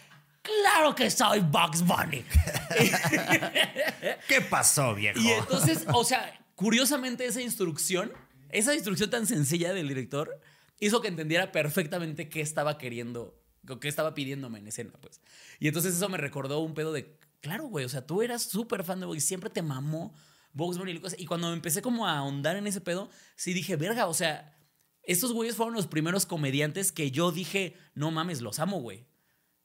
claro 0.41 0.95
que 0.95 1.11
soy 1.11 1.41
Box 1.41 1.83
Bunny. 1.83 2.23
¿Qué 4.27 4.41
pasó, 4.49 4.95
viejo? 4.95 5.19
Y 5.19 5.29
entonces, 5.29 5.85
o 5.93 6.03
sea, 6.03 6.39
curiosamente 6.55 7.25
esa 7.25 7.41
instrucción, 7.41 8.11
esa 8.49 8.73
instrucción 8.73 9.09
tan 9.09 9.27
sencilla 9.27 9.73
del 9.73 9.87
director, 9.87 10.39
hizo 10.79 11.01
que 11.01 11.07
entendiera 11.07 11.51
perfectamente 11.51 12.29
qué 12.29 12.41
estaba 12.41 12.77
queriendo, 12.77 13.39
qué 13.79 13.87
estaba 13.87 14.13
pidiéndome 14.13 14.59
en 14.59 14.67
escena, 14.67 14.93
pues. 15.01 15.21
Y 15.59 15.67
entonces 15.67 15.95
eso 15.95 16.09
me 16.09 16.17
recordó 16.17 16.59
un 16.59 16.73
pedo 16.73 16.93
de, 16.93 17.17
claro, 17.41 17.67
güey, 17.67 17.85
o 17.85 17.89
sea, 17.89 18.05
tú 18.05 18.21
eras 18.21 18.43
súper 18.43 18.83
fan 18.83 18.99
de 18.99 19.05
Box, 19.05 19.23
siempre 19.23 19.49
te 19.49 19.61
mamó 19.61 20.13
Box 20.57 20.77
Bunny 20.77 20.99
y 21.17 21.25
cuando 21.25 21.53
empecé 21.53 21.81
como 21.81 22.07
a 22.07 22.17
ahondar 22.17 22.57
en 22.57 22.67
ese 22.67 22.81
pedo, 22.81 23.09
sí 23.35 23.53
dije, 23.53 23.75
verga, 23.75 24.07
o 24.07 24.13
sea, 24.13 24.57
estos 25.03 25.31
güeyes 25.31 25.55
fueron 25.55 25.75
los 25.75 25.87
primeros 25.87 26.25
comediantes 26.25 26.91
que 26.91 27.11
yo 27.11 27.31
dije, 27.31 27.77
no 27.93 28.11
mames, 28.11 28.41
los 28.41 28.59
amo, 28.59 28.81
güey. 28.81 29.05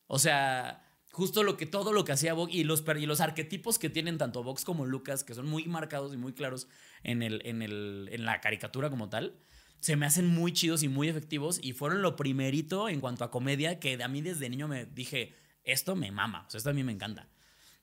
O 0.06 0.18
sea, 0.18 0.86
justo 1.10 1.42
lo 1.42 1.56
que 1.56 1.66
todo 1.66 1.92
lo 1.92 2.04
que 2.04 2.12
hacía 2.12 2.34
Vox 2.34 2.54
y 2.54 2.64
los, 2.64 2.84
y 2.96 3.06
los 3.06 3.20
arquetipos 3.20 3.78
que 3.78 3.90
tienen 3.90 4.18
tanto 4.18 4.44
Vox 4.44 4.64
como 4.64 4.86
Lucas, 4.86 5.24
que 5.24 5.34
son 5.34 5.46
muy 5.46 5.64
marcados 5.64 6.14
y 6.14 6.16
muy 6.16 6.32
claros 6.32 6.68
en, 7.02 7.22
el, 7.22 7.40
en, 7.44 7.62
el, 7.62 8.08
en 8.12 8.24
la 8.24 8.40
caricatura 8.40 8.88
como 8.88 9.08
tal, 9.08 9.38
se 9.80 9.96
me 9.96 10.06
hacen 10.06 10.26
muy 10.28 10.52
chidos 10.52 10.82
y 10.82 10.88
muy 10.88 11.08
efectivos 11.08 11.58
y 11.60 11.72
fueron 11.72 12.02
lo 12.02 12.14
primerito 12.14 12.88
en 12.88 13.00
cuanto 13.00 13.24
a 13.24 13.30
comedia 13.30 13.80
que 13.80 14.00
a 14.00 14.08
mí 14.08 14.20
desde 14.20 14.48
niño 14.48 14.68
me 14.68 14.86
dije, 14.86 15.34
esto 15.64 15.96
me 15.96 16.12
mama, 16.12 16.44
o 16.46 16.50
sea, 16.50 16.58
esto 16.58 16.70
a 16.70 16.74
mí 16.74 16.84
me 16.84 16.92
encanta. 16.92 17.28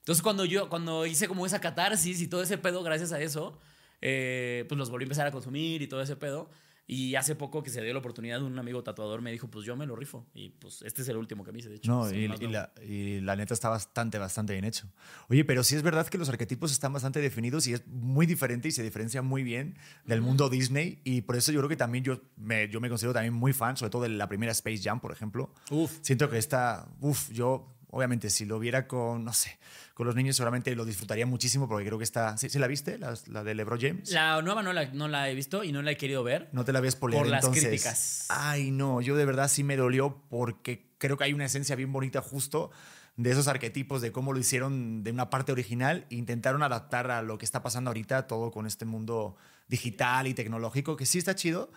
Entonces 0.09 0.23
cuando 0.23 0.43
yo, 0.43 0.69
cuando 0.69 1.05
hice 1.05 1.27
como 1.27 1.45
esa 1.45 1.61
catarsis 1.61 2.19
y 2.19 2.27
todo 2.27 2.41
ese 2.41 2.57
pedo 2.57 2.81
gracias 2.81 3.11
a 3.11 3.21
eso, 3.21 3.59
eh, 4.01 4.65
pues 4.67 4.75
los 4.75 4.89
volví 4.89 5.03
a 5.03 5.05
empezar 5.05 5.27
a 5.27 5.31
consumir 5.31 5.83
y 5.83 5.87
todo 5.87 6.01
ese 6.01 6.15
pedo. 6.15 6.49
Y 6.87 7.13
hace 7.13 7.35
poco 7.35 7.61
que 7.61 7.69
se 7.69 7.79
dio 7.83 7.93
la 7.93 7.99
oportunidad, 7.99 8.41
un 8.41 8.57
amigo 8.57 8.81
tatuador 8.81 9.21
me 9.21 9.31
dijo, 9.31 9.49
pues 9.49 9.67
yo 9.67 9.75
me 9.75 9.85
lo 9.85 9.95
rifo. 9.95 10.25
Y 10.33 10.49
pues 10.49 10.81
este 10.81 11.03
es 11.03 11.09
el 11.09 11.17
último 11.17 11.43
que 11.43 11.51
me 11.51 11.59
hice, 11.59 11.69
de 11.69 11.75
hecho. 11.75 11.91
No, 11.91 12.11
y, 12.11 12.23
y 12.23 12.47
la, 12.47 12.73
y 12.83 13.21
la 13.21 13.35
neta 13.35 13.53
está 13.53 13.69
bastante, 13.69 14.17
bastante 14.17 14.53
bien 14.53 14.65
hecho. 14.65 14.87
Oye, 15.29 15.45
pero 15.45 15.63
sí 15.63 15.75
es 15.75 15.83
verdad 15.83 16.07
que 16.07 16.17
los 16.17 16.27
arquetipos 16.29 16.71
están 16.71 16.91
bastante 16.91 17.21
definidos 17.21 17.67
y 17.67 17.73
es 17.73 17.85
muy 17.85 18.25
diferente 18.25 18.67
y 18.67 18.71
se 18.71 18.81
diferencia 18.81 19.21
muy 19.21 19.43
bien 19.43 19.77
del 20.05 20.21
mundo 20.21 20.49
Disney. 20.49 21.01
Y 21.03 21.21
por 21.21 21.35
eso 21.35 21.51
yo 21.51 21.59
creo 21.59 21.69
que 21.69 21.77
también 21.77 22.03
yo 22.03 22.19
me, 22.35 22.67
yo 22.69 22.81
me 22.81 22.89
considero 22.89 23.13
también 23.13 23.35
muy 23.35 23.53
fan, 23.53 23.77
sobre 23.77 23.91
todo 23.91 24.01
de 24.01 24.09
la 24.09 24.27
primera 24.27 24.51
Space 24.53 24.81
Jam, 24.81 24.99
por 25.01 25.11
ejemplo. 25.11 25.53
Uf. 25.69 25.99
Siento 26.01 26.31
que 26.31 26.39
está, 26.39 26.87
uf, 26.99 27.29
yo 27.29 27.75
obviamente 27.91 28.29
si 28.29 28.45
lo 28.45 28.59
viera 28.59 28.87
con, 28.87 29.23
no 29.23 29.33
sé, 29.33 29.57
con 29.93 30.05
los 30.07 30.15
niños 30.15 30.35
seguramente 30.35 30.73
lo 30.75 30.85
disfrutaría 30.85 31.25
muchísimo 31.25 31.67
porque 31.67 31.85
creo 31.85 31.97
que 31.97 32.03
está, 32.03 32.37
¿sí, 32.37 32.49
¿sí 32.49 32.59
la 32.59 32.67
viste? 32.67 32.97
La, 32.97 33.15
la 33.27 33.43
de 33.43 33.55
LeBron 33.55 33.79
James. 33.79 34.11
La 34.11 34.41
nueva 34.41 34.63
no 34.63 34.73
la, 34.73 34.85
no 34.93 35.07
la 35.07 35.29
he 35.29 35.35
visto 35.35 35.63
y 35.63 35.71
no 35.71 35.81
la 35.81 35.91
he 35.91 35.97
querido 35.97 36.23
ver. 36.23 36.49
No 36.51 36.65
te 36.65 36.71
la 36.71 36.79
ves 36.79 36.95
por 36.95 37.11
Por 37.11 37.27
las 37.27 37.43
entonces. 37.43 37.63
críticas. 37.65 38.25
Ay, 38.29 38.71
no, 38.71 39.01
yo 39.01 39.15
de 39.15 39.25
verdad 39.25 39.47
sí 39.49 39.63
me 39.63 39.75
dolió 39.75 40.23
porque 40.29 40.89
creo 40.97 41.17
que 41.17 41.23
hay 41.25 41.33
una 41.33 41.45
esencia 41.45 41.75
bien 41.75 41.91
bonita 41.91 42.21
justo 42.21 42.71
de 43.17 43.31
esos 43.31 43.49
arquetipos, 43.49 44.01
de 44.01 44.13
cómo 44.13 44.31
lo 44.31 44.39
hicieron 44.39 45.03
de 45.03 45.11
una 45.11 45.29
parte 45.29 45.51
original 45.51 46.05
e 46.09 46.15
intentaron 46.15 46.63
adaptar 46.63 47.11
a 47.11 47.21
lo 47.21 47.37
que 47.37 47.43
está 47.43 47.61
pasando 47.61 47.89
ahorita, 47.89 48.27
todo 48.27 48.49
con 48.51 48.65
este 48.65 48.85
mundo 48.85 49.35
digital 49.67 50.27
y 50.27 50.33
tecnológico, 50.33 50.95
que 50.95 51.05
sí 51.05 51.17
está 51.17 51.35
chido, 51.35 51.69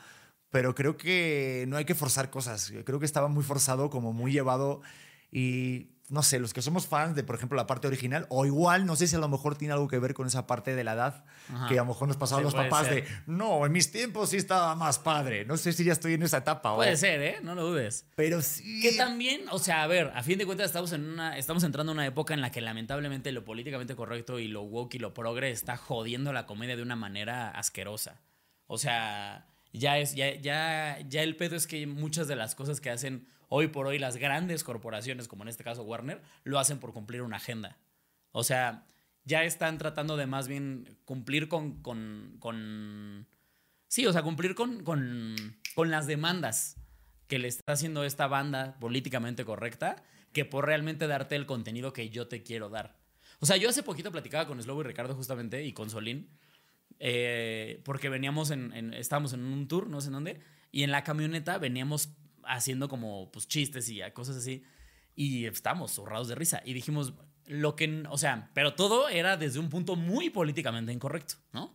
pero 0.51 0.77
creo 0.77 0.97
que 0.97 1.65
no 1.67 1.77
hay 1.77 1.85
que 1.85 1.97
forzar 1.97 2.31
cosas. 2.31 2.73
Creo 2.85 3.01
que 3.01 3.07
estaba 3.07 3.27
muy 3.27 3.43
forzado, 3.43 3.91
como 3.91 4.13
muy 4.13 4.31
llevado 4.31 4.83
y 5.33 5.89
no 6.13 6.23
sé, 6.23 6.39
los 6.39 6.53
que 6.53 6.63
somos 6.63 6.87
fans 6.87 7.17
de, 7.17 7.25
por 7.25 7.35
ejemplo, 7.35 7.57
la 7.57 7.67
parte 7.67 7.89
original, 7.89 8.27
o 8.29 8.47
igual, 8.47 8.87
no 8.87 8.95
sé 8.97 9.09
si 9.09 9.17
a 9.17 9.19
lo 9.19 9.29
mejor 9.29 9.57
tiene 9.57 9.73
algo 9.75 9.89
que 9.89 9.99
ver 9.99 10.15
con 10.15 10.27
esa 10.27 10.47
parte 10.47 10.75
de 10.77 10.85
la 10.85 10.93
edad, 10.93 11.25
Ajá. 11.53 11.67
que 11.69 11.75
a 11.79 11.83
lo 11.83 11.87
mejor 11.89 12.07
nos 12.07 12.17
pasaban 12.19 12.43
Sí, 12.45 12.45
los 12.45 12.55
papás 12.55 12.87
ser. 12.87 13.05
de, 13.05 13.09
no, 13.27 13.67
en 13.67 13.73
mis 13.73 13.91
tiempos 13.91 14.29
sí 14.31 14.37
estaba 14.37 14.75
más 14.77 14.99
padre. 14.99 15.45
No 15.47 15.57
sé 15.57 15.73
si 15.73 15.83
ya 15.85 15.93
estoy 15.93 16.15
en 16.15 16.23
esa 16.23 16.37
etapa. 16.39 16.73
o- 16.73 16.77
Puede 16.77 16.97
ser, 16.97 17.21
¿eh? 17.23 17.39
No 17.43 17.55
lo 17.55 17.65
dudes. 17.65 18.07
Pero 18.15 18.43
sí. 18.43 18.81
Que 18.83 18.93
también, 18.93 19.43
o 19.51 19.59
sea, 19.59 19.83
a 19.83 19.87
ver, 19.87 20.13
a 20.15 20.23
fin 20.23 20.39
de 20.39 20.47
cuentas 20.47 20.67
estamos 20.67 20.93
en 20.93 21.05
una, 21.11 21.37
estamos 21.39 21.65
entrando 21.65 21.93
en 21.93 21.99
una 21.99 22.07
época 22.07 22.35
en 22.35 22.41
la 22.43 22.51
que 22.53 22.61
lamentablemente 22.61 23.33
lo 23.33 23.45
políticamente 23.45 23.97
correcto 23.97 24.39
y 24.39 24.49
lo 24.49 24.63
woke 24.63 24.95
y 24.97 24.99
lo 24.99 25.15
progre 25.15 25.51
está 25.51 25.77
jodiendo 25.77 26.33
la 26.33 26.47
comedia 26.47 26.77
de 26.77 26.83
una 26.83 26.95
manera 26.97 27.49
asquerosa. 27.51 28.21
O 28.67 28.77
sea, 28.79 29.47
ya 29.73 29.97
es, 29.99 30.15
ya, 30.15 30.35
ya, 30.35 30.99
ya 31.09 31.23
el 31.23 31.37
pedo 31.37 31.57
es 31.57 31.67
que 31.67 31.87
muchas 31.87 32.29
de 32.29 32.37
las 32.37 32.55
cosas 32.55 32.81
que 32.83 32.91
hacen 32.91 33.27
hoy 33.55 33.69
por 33.69 33.87
hoy 33.87 33.99
las 33.99 34.17
grandes 34.17 34.65
corporaciones, 34.65 35.29
como 35.29 35.43
en 35.43 35.49
este 35.49 35.63
caso 35.63 35.83
Warner, 35.83 36.23
lo 36.43 36.59
hacen 36.59 36.79
por 36.79 36.95
cumplir 36.95 37.21
una 37.21 37.37
agenda. 37.37 37.77
O 38.31 38.45
sea, 38.45 38.87
ya 39.25 39.45
están 39.45 39.77
tratando 39.77 40.17
de 40.17 40.27
más 40.27 40.49
bien 40.49 40.99
cumplir 41.05 41.49
con, 41.49 41.83
con, 41.83 42.37
con 42.39 43.27
Sí, 43.89 44.07
o 44.07 44.13
sea, 44.13 44.23
cumplir 44.23 44.55
con, 44.55 44.83
con, 44.85 45.37
con 45.75 45.91
las 45.91 46.07
demandas 46.07 46.77
que 47.29 47.39
le 47.39 47.49
está 47.49 47.73
haciendo 47.75 48.05
esta 48.05 48.27
banda 48.27 48.79
políticamente 48.81 49.45
correcta 49.45 50.03
que 50.33 50.47
por 50.47 50.65
realmente 50.65 51.07
darte 51.07 51.37
el 51.37 51.45
contenido 51.45 51.93
que 51.93 52.09
yo 52.09 52.29
te 52.29 52.43
quiero 52.43 52.71
dar. 52.71 52.97
O 53.41 53.45
sea, 53.45 53.59
yo 53.59 53.69
hace 53.69 53.83
poquito 53.83 54.11
platicaba 54.11 54.47
con 54.47 54.63
Slobo 54.63 54.81
y 54.81 54.85
Ricardo 54.85 55.15
justamente 55.15 55.63
y 55.63 55.75
con 55.75 55.91
Solín, 55.91 56.31
eh, 56.99 57.83
porque 57.85 58.09
veníamos 58.09 58.51
en, 58.51 58.73
en- 58.73 58.95
estábamos 58.95 59.35
en 59.35 59.45
un 59.45 59.69
tour, 59.69 59.89
no 59.89 60.01
sé 60.01 60.07
en 60.07 60.13
dónde, 60.15 60.41
y 60.71 60.85
en 60.85 60.91
la 60.91 61.05
camioneta 61.05 61.59
veníamos 61.59 62.15
haciendo 62.47 62.89
como 62.89 63.31
pues 63.31 63.49
chistes 63.49 63.89
y 63.89 64.01
cosas 64.13 64.37
así, 64.37 64.65
y 65.15 65.47
estábamos 65.47 65.93
zurrados 65.93 66.29
de 66.29 66.35
risa, 66.35 66.63
y 66.65 66.73
dijimos, 66.73 67.15
lo 67.47 67.77
que, 67.77 68.05
o 68.09 68.19
sea, 68.19 68.51
pero 68.55 68.75
todo 68.75 69.09
era 69.09 69.37
desde 69.37 69.59
un 69.59 69.69
punto 69.69 69.97
muy 69.97 70.31
políticamente 70.31 70.93
incorrecto, 70.93 71.35
¿no? 71.53 71.75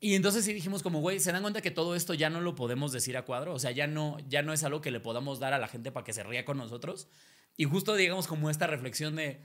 Y 0.00 0.16
entonces 0.16 0.44
sí 0.44 0.52
dijimos 0.52 0.82
como, 0.82 1.00
güey, 1.00 1.20
¿se 1.20 1.30
dan 1.30 1.42
cuenta 1.42 1.60
que 1.60 1.70
todo 1.70 1.94
esto 1.94 2.12
ya 2.12 2.28
no 2.28 2.40
lo 2.40 2.56
podemos 2.56 2.90
decir 2.90 3.16
a 3.16 3.24
cuadro? 3.24 3.54
O 3.54 3.60
sea, 3.60 3.70
ya 3.70 3.86
no, 3.86 4.18
ya 4.28 4.42
no 4.42 4.52
es 4.52 4.64
algo 4.64 4.80
que 4.80 4.90
le 4.90 4.98
podamos 4.98 5.38
dar 5.38 5.54
a 5.54 5.58
la 5.58 5.68
gente 5.68 5.92
para 5.92 6.02
que 6.02 6.12
se 6.12 6.24
ría 6.24 6.44
con 6.44 6.56
nosotros. 6.56 7.06
Y 7.56 7.66
justo 7.66 7.94
digamos 7.94 8.26
como 8.26 8.50
esta 8.50 8.66
reflexión 8.66 9.14
de 9.14 9.40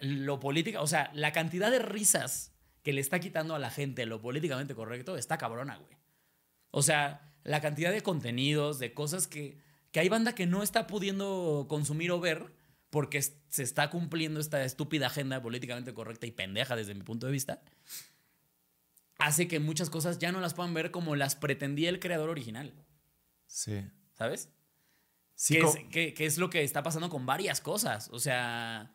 lo 0.00 0.40
política, 0.40 0.82
o 0.82 0.86
sea, 0.86 1.10
la 1.14 1.32
cantidad 1.32 1.70
de 1.70 1.78
risas 1.78 2.52
que 2.82 2.92
le 2.92 3.00
está 3.00 3.18
quitando 3.18 3.54
a 3.54 3.58
la 3.58 3.70
gente 3.70 4.04
lo 4.04 4.20
políticamente 4.20 4.74
correcto 4.74 5.16
está 5.16 5.38
cabrona, 5.38 5.78
güey. 5.78 5.96
O 6.70 6.82
sea, 6.82 7.32
la 7.42 7.62
cantidad 7.62 7.90
de 7.90 8.02
contenidos, 8.02 8.78
de 8.78 8.92
cosas 8.92 9.26
que, 9.26 9.58
que 9.94 10.00
hay 10.00 10.08
banda 10.08 10.34
que 10.34 10.44
no 10.46 10.64
está 10.64 10.88
pudiendo 10.88 11.66
consumir 11.68 12.10
o 12.10 12.18
ver 12.18 12.52
porque 12.90 13.22
se 13.22 13.62
está 13.62 13.90
cumpliendo 13.90 14.40
esta 14.40 14.64
estúpida 14.64 15.06
agenda 15.06 15.40
políticamente 15.40 15.94
correcta 15.94 16.26
y 16.26 16.32
pendeja 16.32 16.74
desde 16.74 16.94
mi 16.94 17.02
punto 17.02 17.26
de 17.26 17.32
vista, 17.32 17.62
hace 19.18 19.46
que 19.46 19.60
muchas 19.60 19.90
cosas 19.90 20.18
ya 20.18 20.32
no 20.32 20.40
las 20.40 20.54
puedan 20.54 20.74
ver 20.74 20.90
como 20.90 21.14
las 21.14 21.36
pretendía 21.36 21.90
el 21.90 22.00
creador 22.00 22.28
original, 22.28 22.72
Sí. 23.46 23.84
¿sabes? 24.14 24.50
Sí, 25.36 25.54
que, 25.54 25.60
es, 25.60 25.76
que- 25.92 26.14
que 26.14 26.26
es 26.26 26.38
lo 26.38 26.50
que 26.50 26.64
está 26.64 26.82
pasando 26.82 27.08
con 27.08 27.24
varias 27.24 27.60
cosas. 27.60 28.08
O 28.12 28.18
sea, 28.18 28.92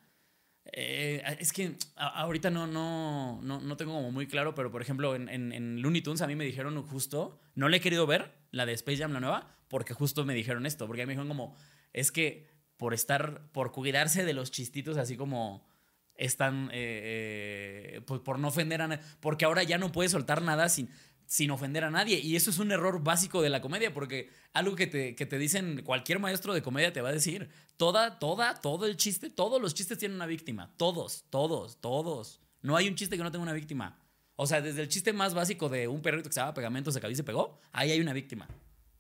eh, 0.65 1.23
es 1.39 1.53
que 1.53 1.77
a- 1.95 2.07
ahorita 2.21 2.49
no, 2.49 2.67
no, 2.67 3.39
no, 3.41 3.61
no 3.61 3.77
tengo 3.77 3.93
como 3.93 4.11
muy 4.11 4.27
claro, 4.27 4.53
pero 4.55 4.69
por 4.69 4.81
ejemplo, 4.81 5.15
en, 5.15 5.29
en, 5.29 5.53
en 5.53 5.81
Looney 5.81 6.01
Tunes 6.01 6.21
a 6.21 6.27
mí 6.27 6.35
me 6.35 6.43
dijeron 6.45 6.81
justo, 6.83 7.39
no 7.55 7.69
le 7.69 7.77
he 7.77 7.81
querido 7.81 8.05
ver, 8.05 8.33
la 8.51 8.65
de 8.65 8.73
Space 8.73 8.97
Jam, 8.97 9.13
la 9.13 9.19
nueva, 9.21 9.55
porque 9.69 9.93
justo 9.93 10.25
me 10.25 10.33
dijeron 10.33 10.65
esto, 10.65 10.87
porque 10.87 11.05
me 11.05 11.13
dijeron 11.13 11.29
como, 11.29 11.55
es 11.93 12.11
que 12.11 12.47
por 12.75 12.93
estar, 12.93 13.49
por 13.51 13.71
cuidarse 13.71 14.25
de 14.25 14.33
los 14.33 14.51
chistitos 14.51 14.97
así 14.97 15.15
como 15.15 15.67
están, 16.15 16.69
eh, 16.73 17.93
eh, 17.95 18.01
pues 18.05 18.21
por 18.21 18.39
no 18.39 18.49
ofender 18.49 18.81
a 18.81 18.87
nadie, 18.87 19.03
porque 19.19 19.45
ahora 19.45 19.63
ya 19.63 19.77
no 19.77 19.91
puedes 19.91 20.11
soltar 20.11 20.41
nada 20.41 20.67
sin, 20.69 20.89
sin 21.25 21.51
ofender 21.51 21.83
a 21.83 21.91
nadie. 21.91 22.19
Y 22.19 22.35
eso 22.35 22.49
es 22.49 22.59
un 22.59 22.71
error 22.71 23.03
básico 23.03 23.41
de 23.41 23.49
la 23.49 23.61
comedia, 23.61 23.93
porque 23.93 24.29
algo 24.53 24.75
que 24.75 24.87
te, 24.87 25.15
que 25.15 25.25
te 25.25 25.37
dicen 25.37 25.83
cualquier 25.83 26.19
maestro 26.19 26.53
de 26.53 26.61
comedia 26.61 26.91
te 26.91 27.01
va 27.01 27.09
a 27.09 27.13
decir, 27.13 27.49
toda, 27.77 28.19
toda, 28.19 28.55
todo 28.55 28.85
el 28.85 28.97
chiste, 28.97 29.29
todos 29.29 29.61
los 29.61 29.73
chistes 29.73 29.97
tienen 29.97 30.15
una 30.15 30.25
víctima, 30.25 30.73
todos, 30.75 31.25
todos, 31.29 31.79
todos. 31.79 32.41
No 32.61 32.75
hay 32.75 32.87
un 32.87 32.95
chiste 32.95 33.15
que 33.15 33.23
no 33.23 33.31
tenga 33.31 33.43
una 33.43 33.53
víctima. 33.53 33.97
O 34.35 34.47
sea, 34.47 34.61
desde 34.61 34.81
el 34.81 34.89
chiste 34.89 35.13
más 35.13 35.33
básico 35.33 35.69
de 35.69 35.87
un 35.87 36.01
perrito 36.01 36.29
que 36.29 36.33
se 36.33 36.39
llama 36.39 36.53
pegamento, 36.53 36.91
se 36.91 36.99
cayó 36.99 37.11
y 37.11 37.15
se 37.15 37.23
pegó, 37.23 37.59
ahí 37.71 37.91
hay 37.91 37.99
una 37.99 38.13
víctima. 38.13 38.47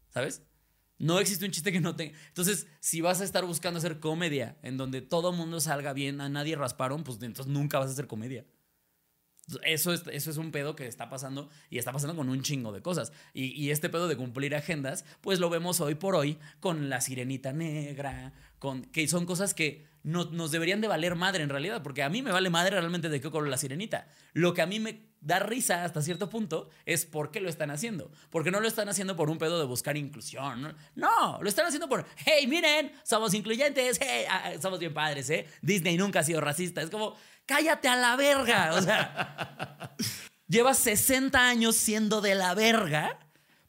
¿Sabes? 0.09 0.43
No 0.99 1.19
existe 1.19 1.45
un 1.45 1.51
chiste 1.51 1.71
que 1.71 1.79
no 1.79 1.95
tenga. 1.95 2.17
Entonces, 2.27 2.67
si 2.81 2.99
vas 2.99 3.21
a 3.21 3.23
estar 3.23 3.45
buscando 3.45 3.79
hacer 3.79 3.99
comedia 3.99 4.57
en 4.61 4.77
donde 4.77 5.01
todo 5.01 5.31
mundo 5.31 5.61
salga 5.61 5.93
bien, 5.93 6.19
a 6.19 6.27
nadie 6.27 6.55
rasparon, 6.57 7.03
pues 7.03 7.21
entonces 7.21 7.51
nunca 7.51 7.79
vas 7.79 7.87
a 7.89 7.93
hacer 7.93 8.07
comedia. 8.07 8.45
Eso 9.63 9.93
es, 9.93 10.03
eso 10.11 10.29
es 10.29 10.37
un 10.37 10.51
pedo 10.51 10.75
que 10.75 10.85
está 10.85 11.09
pasando 11.09 11.49
y 11.69 11.79
está 11.79 11.91
pasando 11.91 12.15
con 12.15 12.29
un 12.29 12.43
chingo 12.43 12.71
de 12.71 12.81
cosas. 12.81 13.13
Y, 13.33 13.45
y 13.45 13.71
este 13.71 13.89
pedo 13.89 14.07
de 14.07 14.17
cumplir 14.17 14.53
agendas, 14.55 15.05
pues 15.21 15.39
lo 15.39 15.49
vemos 15.49 15.79
hoy 15.79 15.95
por 15.95 16.15
hoy 16.15 16.37
con 16.59 16.89
la 16.89 17.01
sirenita 17.01 17.53
negra, 17.53 18.33
con 18.59 18.83
que 18.83 19.07
son 19.07 19.25
cosas 19.25 19.53
que 19.53 19.87
no, 20.03 20.25
nos 20.25 20.51
deberían 20.51 20.81
de 20.81 20.87
valer 20.87 21.15
madre 21.15 21.43
en 21.43 21.49
realidad, 21.49 21.83
porque 21.83 22.03
a 22.03 22.09
mí 22.09 22.21
me 22.21 22.31
vale 22.31 22.49
madre 22.49 22.71
realmente 22.71 23.09
de 23.09 23.19
qué 23.19 23.29
color 23.29 23.49
la 23.49 23.57
sirenita. 23.57 24.07
Lo 24.33 24.53
que 24.53 24.61
a 24.61 24.65
mí 24.65 24.79
me 24.79 25.09
da 25.21 25.39
risa 25.39 25.83
hasta 25.83 26.01
cierto 26.01 26.29
punto 26.29 26.69
es 26.85 27.05
por 27.05 27.31
qué 27.31 27.41
lo 27.41 27.49
están 27.49 27.71
haciendo. 27.71 28.11
Porque 28.29 28.51
no 28.51 28.59
lo 28.59 28.67
están 28.67 28.89
haciendo 28.89 29.15
por 29.15 29.29
un 29.29 29.37
pedo 29.37 29.59
de 29.59 29.65
buscar 29.65 29.97
inclusión. 29.97 30.75
No, 30.95 31.39
lo 31.41 31.49
están 31.49 31.65
haciendo 31.65 31.89
por, 31.89 32.05
hey, 32.25 32.47
miren, 32.47 32.91
somos 33.03 33.33
incluyentes, 33.33 33.99
hey, 34.01 34.25
ah, 34.29 34.53
somos 34.61 34.79
bien 34.79 34.93
padres, 34.93 35.29
¿eh? 35.29 35.47
Disney 35.61 35.97
nunca 35.97 36.21
ha 36.21 36.23
sido 36.23 36.41
racista. 36.41 36.81
Es 36.81 36.89
como, 36.89 37.15
cállate 37.45 37.87
a 37.87 37.95
la 37.95 38.15
verga. 38.15 38.73
O 38.75 38.81
sea, 38.81 39.95
llevas 40.47 40.77
60 40.79 41.37
años 41.37 41.75
siendo 41.75 42.21
de 42.21 42.35
la 42.35 42.53
verga 42.53 43.19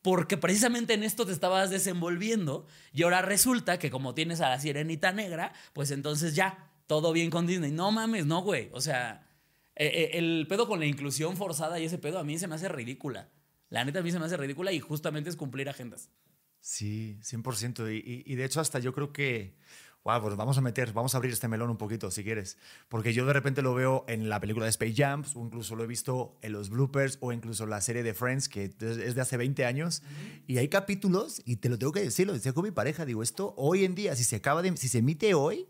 porque 0.02 0.36
precisamente 0.36 0.94
en 0.94 1.02
esto 1.02 1.26
te 1.26 1.32
estabas 1.32 1.70
desenvolviendo 1.70 2.66
y 2.92 3.02
ahora 3.02 3.22
resulta 3.22 3.78
que 3.78 3.90
como 3.90 4.14
tienes 4.14 4.40
a 4.40 4.48
la 4.48 4.58
sirenita 4.60 5.12
negra, 5.12 5.52
pues 5.72 5.90
entonces 5.90 6.34
ya, 6.34 6.70
todo 6.86 7.12
bien 7.12 7.30
con 7.30 7.46
Disney. 7.46 7.70
No 7.70 7.90
mames, 7.92 8.26
no, 8.26 8.40
güey. 8.42 8.68
O 8.72 8.80
sea, 8.80 9.26
eh, 9.76 9.86
eh, 9.86 10.10
el 10.18 10.46
pedo 10.48 10.66
con 10.66 10.80
la 10.80 10.86
inclusión 10.86 11.36
forzada 11.36 11.78
y 11.78 11.84
ese 11.84 11.98
pedo 11.98 12.18
a 12.18 12.24
mí 12.24 12.38
se 12.38 12.48
me 12.48 12.54
hace 12.54 12.68
ridícula. 12.68 13.28
La 13.68 13.84
neta 13.84 14.00
a 14.00 14.02
mí 14.02 14.10
se 14.10 14.18
me 14.18 14.24
hace 14.26 14.36
ridícula 14.36 14.72
y 14.72 14.80
justamente 14.80 15.30
es 15.30 15.36
cumplir 15.36 15.68
agendas. 15.68 16.10
Sí, 16.60 17.18
100%. 17.22 17.88
Y, 17.90 17.96
y- 17.98 18.22
y 18.32 18.34
de 18.36 18.44
hecho, 18.44 18.60
hasta 18.60 18.78
yo 18.80 18.92
creo 18.92 19.12
que. 19.12 19.54
Wow, 20.02 20.22
pues 20.22 20.34
vamos 20.34 20.56
a 20.56 20.62
meter, 20.62 20.94
vamos 20.94 21.14
a 21.14 21.18
abrir 21.18 21.30
este 21.32 21.46
melón 21.46 21.68
un 21.68 21.76
poquito, 21.76 22.10
si 22.10 22.24
quieres. 22.24 22.56
Porque 22.88 23.12
yo 23.12 23.26
de 23.26 23.34
repente 23.34 23.60
lo 23.60 23.74
veo 23.74 24.06
en 24.08 24.30
la 24.30 24.40
película 24.40 24.64
de 24.64 24.70
Space 24.70 24.94
Jam, 24.96 25.24
o 25.34 25.44
incluso 25.44 25.76
lo 25.76 25.84
he 25.84 25.86
visto 25.86 26.38
en 26.40 26.52
los 26.52 26.70
bloopers, 26.70 27.18
o 27.20 27.32
incluso 27.32 27.64
en 27.64 27.70
la 27.70 27.82
serie 27.82 28.02
de 28.02 28.14
Friends, 28.14 28.48
que 28.48 28.64
es 28.80 29.14
de 29.14 29.20
hace 29.20 29.36
20 29.36 29.66
años. 29.66 30.02
Y 30.46 30.56
hay 30.56 30.68
capítulos, 30.68 31.42
y 31.44 31.56
te 31.56 31.68
lo 31.68 31.78
tengo 31.78 31.92
que 31.92 32.00
decir, 32.00 32.26
lo 32.26 32.32
decía 32.32 32.54
con 32.54 32.64
mi 32.64 32.70
pareja, 32.70 33.04
digo, 33.04 33.22
esto 33.22 33.52
hoy 33.58 33.84
en 33.84 33.94
día, 33.94 34.16
si 34.16 34.24
se 34.24 34.36
acaba 34.36 34.62
de. 34.62 34.74
Si 34.78 34.88
se 34.88 34.98
emite 34.98 35.34
hoy, 35.34 35.66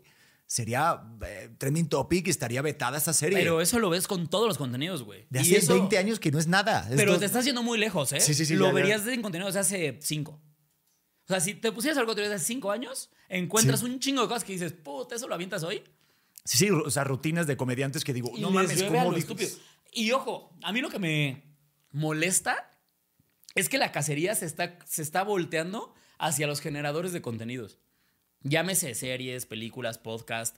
sería 0.47 1.01
eh, 1.25 1.49
trending 1.57 1.87
topic 1.89 2.27
y 2.27 2.29
estaría 2.29 2.61
vetada 2.61 2.97
esta 2.97 3.11
serie. 3.13 3.37
Pero 3.37 3.59
eso 3.61 3.79
lo 3.79 3.89
ves 3.89 4.07
con 4.07 4.27
todos 4.29 4.47
los 4.47 4.57
contenidos, 4.57 5.03
güey. 5.03 5.25
de 5.29 5.39
hace 5.39 5.57
eso- 5.57 5.73
20 5.73 5.97
años 5.97 6.19
que 6.21 6.31
no 6.31 6.39
es 6.39 6.47
nada. 6.47 6.87
Es 6.89 6.95
Pero 6.95 7.11
dos- 7.13 7.19
te 7.19 7.25
estás 7.25 7.43
yendo 7.43 7.63
muy 7.63 7.77
lejos, 7.77 8.13
¿eh? 8.13 8.19
Sí, 8.21 8.33
sí, 8.33 8.45
sí, 8.45 8.55
Lo 8.55 8.65
ya, 8.65 8.69
ya. 8.71 8.75
verías 8.75 9.07
en 9.07 9.21
contenidos 9.21 9.53
de 9.55 9.59
hace 9.59 9.99
cinco. 10.01 10.39
O 11.31 11.33
sea, 11.33 11.39
si 11.39 11.53
te 11.53 11.71
pusieras 11.71 11.97
algo 11.97 12.13
de 12.13 12.25
hace 12.25 12.43
cinco 12.43 12.71
años, 12.71 13.09
encuentras 13.29 13.79
Sí. 13.79 13.85
un 13.85 13.99
chingo 14.01 14.21
de 14.23 14.27
cosas 14.27 14.43
que 14.43 14.51
dices, 14.51 14.73
puta, 14.73 15.15
eso 15.15 15.29
lo 15.29 15.33
avientas 15.33 15.63
hoy. 15.63 15.81
Sí, 16.43 16.57
sí, 16.57 16.69
o 16.71 16.89
sea, 16.89 17.05
rutinas 17.05 17.47
de 17.47 17.55
comediantes 17.55 18.03
que 18.03 18.13
digo, 18.13 18.33
Y 18.35 18.41
no 18.41 18.51
mames, 18.51 18.83
¿cómo. 18.83 19.15
Y 19.93 20.11
ojo, 20.11 20.53
a 20.61 20.73
mí 20.73 20.81
lo 20.81 20.89
que 20.89 20.99
me 20.99 21.43
molesta 21.91 22.69
es 23.55 23.69
que 23.69 23.77
la 23.77 23.93
cacería 23.93 24.35
se 24.35 24.45
está, 24.45 24.77
se 24.85 25.01
está 25.01 25.23
volteando 25.23 25.93
hacia 26.19 26.47
los 26.47 26.59
generadores 26.59 27.13
de 27.13 27.21
contenidos. 27.21 27.77
Llámese 28.41 28.93
series, 28.93 29.45
películas, 29.45 29.99
podcast. 29.99 30.57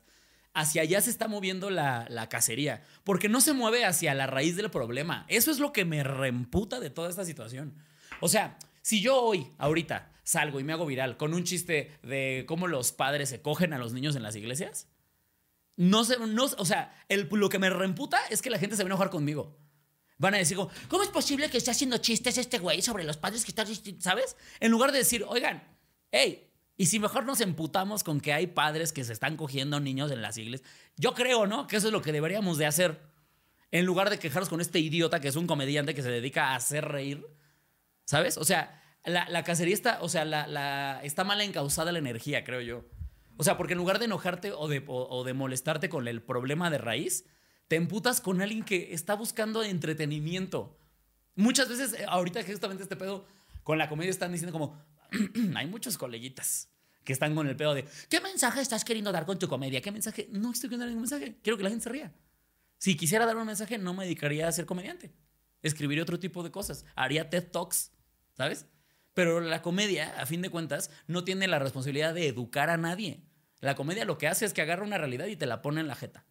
Hacia 0.56 0.82
allá 0.82 1.02
se 1.02 1.12
está 1.12 1.28
moviendo 1.28 1.70
la, 1.70 2.08
la 2.10 2.30
cacería. 2.30 2.84
Porque 3.04 3.30
no 3.30 3.42
se 3.42 3.54
mueve 3.54 3.86
hacia 3.86 4.16
la 4.16 4.26
raíz 4.26 4.56
del 4.56 4.72
problema. 4.72 5.26
Eso 5.28 5.52
es 5.52 5.60
lo 5.60 5.72
que 5.72 5.86
me 5.86 6.04
reemputa 6.04 6.80
de 6.80 6.90
toda 6.90 7.10
esta 7.12 7.26
situación. 7.26 7.76
O 8.22 8.28
sea, 8.28 8.58
si 8.82 9.02
yo 9.02 9.22
hoy, 9.22 9.48
ahorita, 9.60 10.10
salgo 10.24 10.60
y 10.60 10.64
me 10.64 10.74
hago 10.74 10.86
viral 10.86 11.18
con 11.18 11.34
un 11.34 11.44
chiste 11.44 11.98
de 12.04 12.46
cómo 12.48 12.68
los 12.68 12.92
padres 12.92 13.30
se 13.30 13.42
cogen 13.42 13.74
a 13.74 13.78
los 13.78 13.94
niños 13.94 14.16
en 14.16 14.24
las 14.24 14.36
iglesias, 14.36 14.88
no 15.76 16.04
sé, 16.04 16.18
no, 16.20 16.46
o 16.46 16.66
sea, 16.66 16.94
el- 17.10 17.28
lo 17.32 17.50
que 17.50 17.60
me 17.60 17.70
reemputa 17.70 18.20
es 18.30 18.42
que 18.42 18.50
la 18.50 18.60
gente 18.60 18.76
se 18.76 18.84
va 18.84 18.88
a 18.88 18.92
enojar 18.92 19.10
conmigo. 19.10 19.58
Van 20.20 20.36
a 20.36 20.38
decir, 20.38 20.58
¿cómo 20.88 21.04
es 21.04 21.10
posible 21.10 21.50
que 21.50 21.58
esté 21.58 21.72
haciendo 21.72 21.98
chistes 21.98 22.38
este 22.38 22.60
güey 22.60 22.82
sobre 22.82 23.04
los 23.04 23.18
padres 23.18 23.44
que 23.44 23.52
están, 23.52 23.68
¿sabes? 24.00 24.38
En 24.60 24.72
lugar 24.72 24.92
de 24.92 25.00
decir, 25.00 25.26
oigan, 25.28 25.64
hey, 26.12 26.48
y 26.78 26.86
si 26.86 27.00
mejor 27.00 27.26
nos 27.26 27.42
emputamos 27.42 28.04
con 28.04 28.22
que 28.22 28.34
hay 28.34 28.48
padres 28.48 28.94
que 28.94 29.04
se 29.04 29.14
están 29.14 29.36
cogiendo 29.36 29.80
niños 29.80 30.12
en 30.12 30.22
las 30.22 30.38
iglesias. 30.38 30.70
Yo 30.96 31.14
creo, 31.14 31.48
¿no? 31.48 31.68
Que 31.68 31.78
eso 31.78 31.88
es 31.88 31.94
lo 31.94 32.02
que 32.02 32.12
deberíamos 32.12 32.58
de 32.60 32.66
hacer. 32.68 33.02
En 33.72 33.86
lugar 33.86 34.10
de 34.12 34.20
quejarnos 34.20 34.50
con 34.50 34.62
este 34.62 34.80
idiota 34.80 35.20
que 35.20 35.28
es 35.28 35.36
un 35.36 35.48
comediante 35.48 35.96
que 35.96 36.04
se 36.04 36.10
dedica 36.12 36.50
a 36.50 36.56
hacer 36.56 36.86
reír. 36.86 37.26
¿Sabes? 38.06 38.38
O 38.38 38.44
sea, 38.46 38.83
la, 39.06 39.28
la 39.30 39.44
cacería 39.44 39.74
está, 39.74 40.02
o 40.02 40.10
sea, 40.10 40.26
la, 40.26 40.48
la- 40.48 41.00
está 41.04 41.24
mal 41.24 41.42
encausada 41.42 41.92
la 41.92 42.00
energía, 42.00 42.44
creo 42.44 42.62
yo. 42.62 42.86
O 43.38 43.44
sea, 43.44 43.58
porque 43.58 43.74
en 43.74 43.80
lugar 43.80 44.00
de 44.00 44.06
enojarte 44.06 44.52
o 44.52 44.68
de, 44.68 44.84
o- 44.88 45.24
de 45.24 45.34
molestarte 45.34 45.90
con 45.90 46.08
el 46.08 46.22
problema 46.22 46.70
de 46.70 46.78
raíz, 46.78 47.26
te 47.68 47.76
emputas 47.76 48.22
con 48.22 48.42
alguien 48.42 48.64
que 48.64 48.94
está 48.94 49.16
buscando 49.16 49.64
entretenimiento. 49.64 50.78
Muchas 51.36 51.68
veces, 51.70 51.94
eh, 52.00 52.06
ahorita 52.08 52.44
justamente 52.44 52.84
este 52.84 52.96
pedo, 52.96 53.26
con 53.64 53.78
la 53.78 53.90
comedia 53.90 54.12
están 54.12 54.32
diciendo 54.32 54.52
como, 54.58 54.78
hay 55.56 55.68
muchos 55.68 55.98
coleguitas 55.98 56.70
que 57.04 57.12
están 57.14 57.36
con 57.36 57.48
el 57.48 57.56
pedo 57.56 57.74
de, 57.74 57.86
¿qué 58.10 58.22
mensaje 58.22 58.62
estás 58.62 58.86
queriendo 58.86 59.12
dar 59.12 59.26
con 59.26 59.38
tu 59.40 59.48
comedia? 59.48 59.82
¿Qué 59.82 59.92
mensaje? 59.92 60.28
No 60.32 60.52
estoy 60.52 60.70
queriendo 60.70 60.86
dar 60.86 60.90
ningún 60.90 61.02
mensaje, 61.04 61.38
quiero 61.44 61.58
que 61.58 61.64
la 61.64 61.70
gente 61.70 61.84
se 61.84 61.90
ría. 61.90 62.14
Si 62.78 62.96
quisiera 62.96 63.26
dar 63.26 63.36
un 63.36 63.46
mensaje, 63.46 63.78
no 63.78 63.94
me 63.94 64.04
dedicaría 64.04 64.48
a 64.48 64.52
ser 64.52 64.66
comediante. 64.66 65.12
Escribiría 65.62 66.04
otro 66.04 66.20
tipo 66.20 66.44
de 66.44 66.52
cosas. 66.52 66.86
Haría 66.96 67.30
TED 67.30 67.50
Talks, 67.52 67.92
¿sabes? 68.36 68.68
Pero 69.14 69.42
la 69.42 69.62
comedia, 69.62 70.14
a 70.20 70.26
fin 70.26 70.42
de 70.42 70.50
cuentas, 70.50 70.90
no 71.08 71.24
tiene 71.24 71.48
la 71.48 71.60
responsabilidad 71.60 72.14
de 72.14 72.28
educar 72.28 72.70
a 72.70 72.78
nadie. 72.78 73.22
La 73.60 73.76
comedia 73.76 74.06
lo 74.06 74.18
que 74.18 74.28
hace 74.28 74.46
es 74.46 74.54
que 74.54 74.62
agarra 74.62 74.84
una 74.84 74.98
realidad 74.98 75.28
y 75.28 75.36
te 75.36 75.46
la 75.46 75.62
pone 75.62 75.82
en 75.82 75.88
la 75.88 75.96
jeta. 75.96 76.26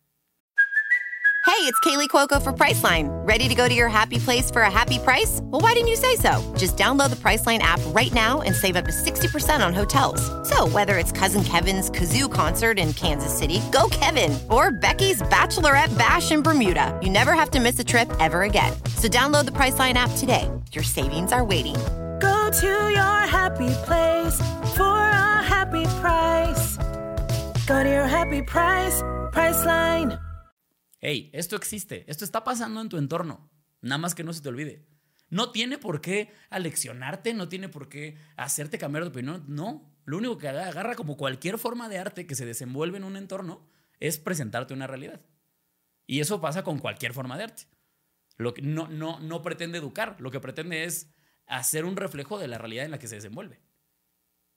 Hey, 1.45 1.69
it's 1.69 1.79
Kaylee 1.81 2.09
Cuoco 2.09 2.41
for 2.43 2.53
Priceline. 2.53 3.09
Ready 3.27 3.49
to 3.49 3.55
go 3.55 3.69
to 3.69 3.75
your 3.75 3.89
happy 3.89 4.19
place 4.19 4.51
for 4.51 4.63
a 4.63 4.71
happy 4.71 4.99
price? 4.99 5.41
Well, 5.43 5.61
why 5.61 5.75
didn't 5.75 5.89
you 5.89 5.97
say 5.97 6.17
so? 6.17 6.41
Just 6.57 6.77
download 6.77 7.11
the 7.11 7.17
Priceline 7.17 7.59
app 7.59 7.81
right 7.89 8.13
now 8.13 8.43
and 8.43 8.55
save 8.55 8.75
up 8.75 8.85
to 8.85 8.91
60% 8.91 9.65
on 9.65 9.75
hotels. 9.75 10.23
So, 10.49 10.69
whether 10.69 10.99
it's 10.99 11.13
Cousin 11.13 11.45
Kevin's 11.45 11.91
Kazoo 11.91 12.33
concert 12.33 12.79
in 12.79 12.93
Kansas 12.95 13.37
City, 13.37 13.61
go 13.71 13.89
Kevin, 13.91 14.39
or 14.51 14.71
Becky's 14.71 15.21
Bachelorette 15.23 15.97
Bash 15.99 16.33
in 16.33 16.43
Bermuda, 16.43 16.99
you 17.03 17.11
never 17.11 17.33
have 17.33 17.51
to 17.51 17.61
miss 17.61 17.79
a 17.79 17.85
trip 17.85 18.11
ever 18.19 18.43
again. 18.43 18.73
So, 18.97 19.09
download 19.09 19.45
the 19.45 19.53
Priceline 19.53 19.95
app 19.95 20.11
today. 20.17 20.49
Your 20.73 20.85
savings 20.85 21.33
are 21.33 21.45
waiting. 21.45 21.77
Go 22.23 22.51
to 22.53 22.91
your 22.91 23.27
happy 23.27 23.75
place 23.85 24.41
for 24.77 24.97
a 24.97 25.43
happy 25.43 25.83
price. 26.01 26.79
Go 27.67 27.83
to 27.83 27.89
your 27.89 28.07
happy 28.07 28.43
price, 28.43 29.03
Priceline. 29.33 30.21
Hey, 31.01 31.31
esto 31.33 31.57
existe, 31.57 32.05
esto 32.07 32.25
está 32.25 32.45
pasando 32.45 32.81
en 32.81 32.89
tu 32.89 32.97
entorno. 32.97 33.51
Nada 33.81 33.99
más 33.99 34.15
que 34.15 34.23
no 34.23 34.33
se 34.33 34.41
te 34.41 34.51
olvide. 34.51 34.87
No 35.31 35.51
tiene 35.51 35.79
por 35.79 36.01
qué 36.01 36.31
aleccionarte, 36.49 37.35
no 37.35 37.49
tiene 37.49 37.69
por 37.69 37.89
qué 37.89 38.17
hacerte 38.37 38.79
cambiar 38.79 39.03
de 39.03 39.11
opinión. 39.11 39.45
No, 39.49 39.91
lo 40.05 40.19
único 40.19 40.39
que 40.39 40.49
agarra 40.49 40.95
como 40.95 41.17
cualquier 41.17 41.59
forma 41.59 41.89
de 41.89 41.99
arte 41.99 42.29
que 42.29 42.37
se 42.37 42.47
desenvuelve 42.47 42.99
en 42.99 43.05
un 43.05 43.17
entorno 43.17 43.67
es 43.99 44.19
presentarte 44.19 44.75
una 44.75 44.87
realidad. 44.87 45.21
Y 46.07 46.21
eso 46.21 46.41
pasa 46.41 46.63
con 46.63 46.79
cualquier 46.79 47.15
forma 47.15 47.37
de 47.37 47.45
arte. 47.45 47.63
Lo 48.37 48.55
que 48.55 48.63
no, 48.63 48.87
no, 48.87 49.19
no 49.19 49.43
pretende 49.43 49.79
educar, 49.79 50.21
lo 50.21 50.31
que 50.31 50.39
pretende 50.39 50.85
es 50.85 51.13
hacer 51.47 51.85
un 51.85 51.97
reflejo 51.97 52.39
de 52.39 52.49
la 52.49 52.59
realidad 52.59 52.85
en 52.85 52.91
la 52.91 52.99
que 52.99 53.09
se 53.09 53.17
desenvuelve. 53.17 53.61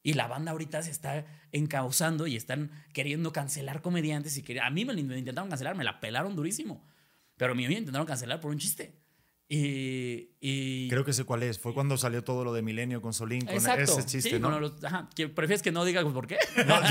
Y 0.02 0.12
la 0.12 0.28
banda 0.28 0.52
ahorita 0.52 0.82
se 0.82 0.90
está 0.90 1.26
encauzando 1.50 2.26
y 2.26 2.36
están 2.36 2.70
queriendo 2.92 3.32
cancelar 3.32 3.82
comediantes. 3.82 4.36
Y 4.36 4.42
que, 4.42 4.60
a 4.60 4.70
mí 4.70 4.84
me, 4.84 4.94
me 4.94 5.18
intentaron 5.18 5.50
cancelar, 5.50 5.76
me 5.76 5.82
la 5.82 5.98
pelaron 6.00 6.36
durísimo. 6.36 6.86
Pero 7.36 7.52
a 7.52 7.54
mí 7.56 7.66
me 7.66 7.74
intentaron 7.74 8.06
cancelar 8.06 8.40
por 8.40 8.52
un 8.52 8.58
chiste. 8.58 8.94
Y. 9.48 10.30
y- 10.40 10.88
Creo 10.88 11.04
que 11.04 11.12
sé 11.12 11.22
cuál 11.22 11.44
es. 11.44 11.58
Fue 11.60 11.72
cuando 11.72 11.96
salió 11.96 12.24
todo 12.24 12.44
lo 12.44 12.52
de 12.52 12.62
Milenio 12.62 13.00
con 13.00 13.12
Solín, 13.14 13.44
con 13.46 13.54
Exacto. 13.54 13.82
ese 13.82 14.04
chiste, 14.04 14.30
sí, 14.30 14.38
¿no? 14.40 14.50
con 14.50 14.60
los- 14.60 14.82
ajá, 14.84 15.08
que 15.14 15.28
¿Prefieres 15.28 15.62
que 15.62 15.70
no 15.70 15.84
diga 15.84 16.02
por 16.12 16.26
qué? 16.26 16.36
No, 16.66 16.80
no. 16.80 16.88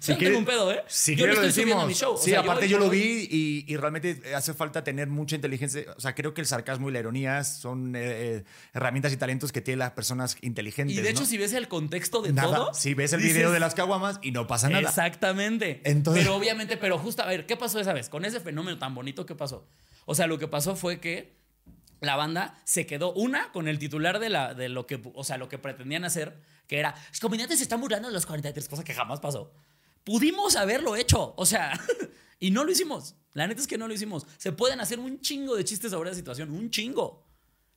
Yo 0.00 0.14
no 0.14 0.18
tengo 0.18 0.38
un 0.38 0.44
pedo, 0.46 0.72
¿eh? 0.72 0.82
Si 0.86 1.12
Yo 1.12 1.18
quieres 1.24 1.36
lo 1.36 1.42
decimos. 1.42 1.86
mi 1.86 1.92
show. 1.92 2.14
O 2.14 2.16
Sí, 2.16 2.30
sea, 2.30 2.40
aparte 2.40 2.68
yo 2.70 2.78
lo 2.78 2.88
vi 2.88 3.28
y, 3.30 3.64
y 3.68 3.76
realmente 3.76 4.22
hace 4.34 4.54
falta 4.54 4.82
tener 4.82 5.08
mucha 5.08 5.36
inteligencia. 5.36 5.82
O 5.96 6.00
sea, 6.00 6.14
creo 6.14 6.32
que 6.32 6.40
el 6.40 6.46
sarcasmo 6.46 6.88
y 6.88 6.92
la 6.92 7.00
ironía 7.00 7.44
son 7.44 7.94
eh, 7.96 8.00
eh, 8.02 8.44
herramientas 8.72 9.12
y 9.12 9.16
talentos 9.18 9.52
que 9.52 9.60
tienen 9.60 9.80
las 9.80 9.90
personas 9.92 10.38
inteligentes. 10.40 10.96
Y 10.96 11.00
de 11.02 11.10
hecho, 11.10 11.20
¿no? 11.20 11.26
si 11.26 11.36
ves 11.36 11.52
el 11.52 11.68
contexto 11.68 12.22
de 12.22 12.32
Nada, 12.32 12.56
todo. 12.56 12.74
si 12.74 12.94
ves 12.94 13.12
el 13.12 13.20
dices, 13.20 13.36
video 13.36 13.52
de 13.52 13.60
las 13.60 13.74
caguamas 13.74 14.18
y 14.22 14.30
no 14.30 14.46
pasa 14.46 14.70
nada. 14.70 14.88
Exactamente. 14.88 15.82
Entonces- 15.84 16.22
Pero 16.24 16.34
obviamente, 16.34 16.78
pero 16.78 16.98
justo, 16.98 17.22
a 17.22 17.26
ver, 17.26 17.44
¿qué 17.44 17.56
pasó 17.58 17.78
esa 17.78 17.92
vez? 17.92 18.08
Con 18.08 18.24
ese 18.24 18.40
fenómeno 18.40 18.78
tan 18.78 18.94
bonito, 18.94 19.26
¿qué 19.26 19.34
pasó? 19.34 19.68
O 20.06 20.14
sea, 20.14 20.26
lo 20.26 20.38
que 20.38 20.48
pasó 20.48 20.76
fue 20.76 20.98
que 21.00 21.43
la 22.04 22.16
banda 22.16 22.60
se 22.64 22.86
quedó, 22.86 23.12
una, 23.12 23.52
con 23.52 23.68
el 23.68 23.78
titular 23.78 24.18
de, 24.18 24.28
la, 24.28 24.54
de 24.54 24.68
lo 24.68 24.86
que, 24.86 25.00
o 25.14 25.24
sea, 25.24 25.38
lo 25.38 25.48
que 25.48 25.58
pretendían 25.58 26.04
hacer, 26.04 26.40
que 26.66 26.78
era, 26.78 26.94
los 27.10 27.20
comediantes 27.20 27.58
se 27.58 27.64
están 27.64 27.80
burlando 27.80 28.08
de 28.08 28.14
los 28.14 28.26
43, 28.26 28.68
cosa 28.68 28.84
que 28.84 28.94
jamás 28.94 29.20
pasó. 29.20 29.52
Pudimos 30.04 30.56
haberlo 30.56 30.96
hecho, 30.96 31.34
o 31.36 31.46
sea, 31.46 31.78
y 32.40 32.50
no 32.50 32.64
lo 32.64 32.72
hicimos. 32.72 33.16
La 33.32 33.46
neta 33.46 33.60
es 33.60 33.66
que 33.66 33.78
no 33.78 33.88
lo 33.88 33.94
hicimos. 33.94 34.26
Se 34.38 34.52
pueden 34.52 34.80
hacer 34.80 34.98
un 34.98 35.20
chingo 35.20 35.56
de 35.56 35.64
chistes 35.64 35.90
sobre 35.90 36.10
esa 36.10 36.16
situación, 36.16 36.50
un 36.50 36.70
chingo. 36.70 37.26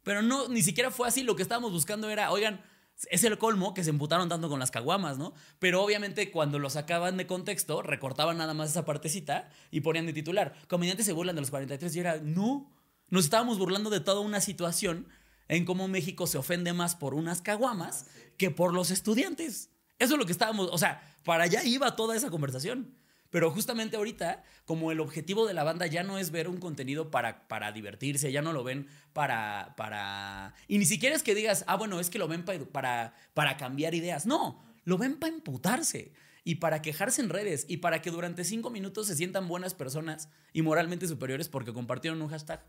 Pero 0.04 0.22
no, 0.22 0.48
ni 0.48 0.62
siquiera 0.62 0.92
fue 0.92 1.08
así. 1.08 1.24
Lo 1.24 1.36
que 1.36 1.42
estábamos 1.42 1.72
buscando 1.72 2.10
era, 2.10 2.32
oigan, 2.32 2.63
es 3.10 3.24
el 3.24 3.38
colmo 3.38 3.74
que 3.74 3.84
se 3.84 3.90
emputaron 3.90 4.30
tanto 4.30 4.50
con 4.50 4.60
las 4.60 4.72
caguamas, 4.72 5.18
¿no? 5.18 5.34
Pero 5.60 5.84
obviamente 5.84 6.32
cuando 6.32 6.60
lo 6.60 6.70
sacaban 6.70 7.18
de 7.18 7.28
contexto, 7.28 7.82
recortaban 7.82 8.38
nada 8.38 8.54
más 8.54 8.72
esa 8.72 8.86
partecita 8.86 9.50
y 9.70 9.82
ponían 9.82 10.06
de 10.06 10.13
titular. 10.13 10.54
Comediantes 10.68 11.06
se 11.06 11.13
burlan 11.13 11.36
de 11.36 11.42
los 11.42 11.52
43 11.52 11.96
y 11.96 12.00
era, 12.00 12.18
no. 12.18 12.72
Nos 13.10 13.26
estábamos 13.26 13.58
burlando 13.58 13.89
de 13.89 14.00
toda 14.00 14.20
una 14.22 14.41
situación 14.41 15.08
en 15.48 15.65
cómo 15.65 15.88
México 15.88 16.28
se 16.28 16.38
ofende 16.38 16.74
más 16.74 16.96
por 16.96 17.13
unas 17.13 17.41
caguamas 17.41 18.06
que 18.38 18.52
por 18.52 18.74
los 18.74 18.91
estudiantes. 18.91 19.70
Eso 20.00 20.13
es 20.13 20.20
lo 20.20 20.26
que 20.26 20.32
estábamos, 20.32 20.70
o 20.72 20.78
sea, 20.78 21.02
para 21.24 21.46
allá 21.46 21.63
iba 21.63 21.96
toda 21.96 22.15
esa 22.15 22.30
conversación. 22.30 22.96
Pero 23.30 23.52
justamente 23.52 23.98
ahorita, 23.98 24.43
como 24.63 24.89
el 24.91 25.02
objetivo 25.02 25.46
de 25.46 25.54
la 25.54 25.65
banda 25.65 25.86
ya 25.86 26.02
no 26.04 26.17
es 26.17 26.32
ver 26.32 26.48
un 26.48 26.58
contenido 26.58 27.12
para, 27.12 27.48
para 27.50 27.74
divertirse, 27.74 28.32
ya 28.32 28.41
no 28.41 28.54
lo 28.54 28.63
ven 28.63 28.88
para, 29.12 29.74
para... 29.76 30.54
Y 30.70 30.78
ni 30.78 30.86
siquiera 30.86 31.13
es 31.13 31.24
que 31.24 31.36
digas, 31.36 31.65
ah, 31.67 31.76
bueno, 31.76 32.00
es 32.00 32.10
que 32.10 32.20
lo 32.20 32.30
ven 32.30 32.46
pa- 32.46 32.54
para, 32.72 33.13
para 33.34 33.58
cambiar 33.58 33.96
ideas. 33.96 34.26
No, 34.26 34.63
lo 34.86 34.98
ven 34.98 35.17
para 35.20 35.34
emputarse 35.34 36.13
y 36.46 36.56
para 36.56 36.82
quejarse 36.82 37.22
en 37.22 37.28
redes 37.28 37.65
y 37.67 37.78
para 37.78 38.02
que 38.02 38.12
durante 38.12 38.46
cinco 38.46 38.70
minutos 38.70 39.08
se 39.08 39.15
sientan 39.15 39.50
buenas 39.50 39.74
personas 39.74 40.30
y 40.54 40.62
moralmente 40.62 41.06
superiores 41.08 41.50
porque 41.50 41.74
compartieron 41.74 42.22
un 42.22 42.30
hashtag. 42.30 42.63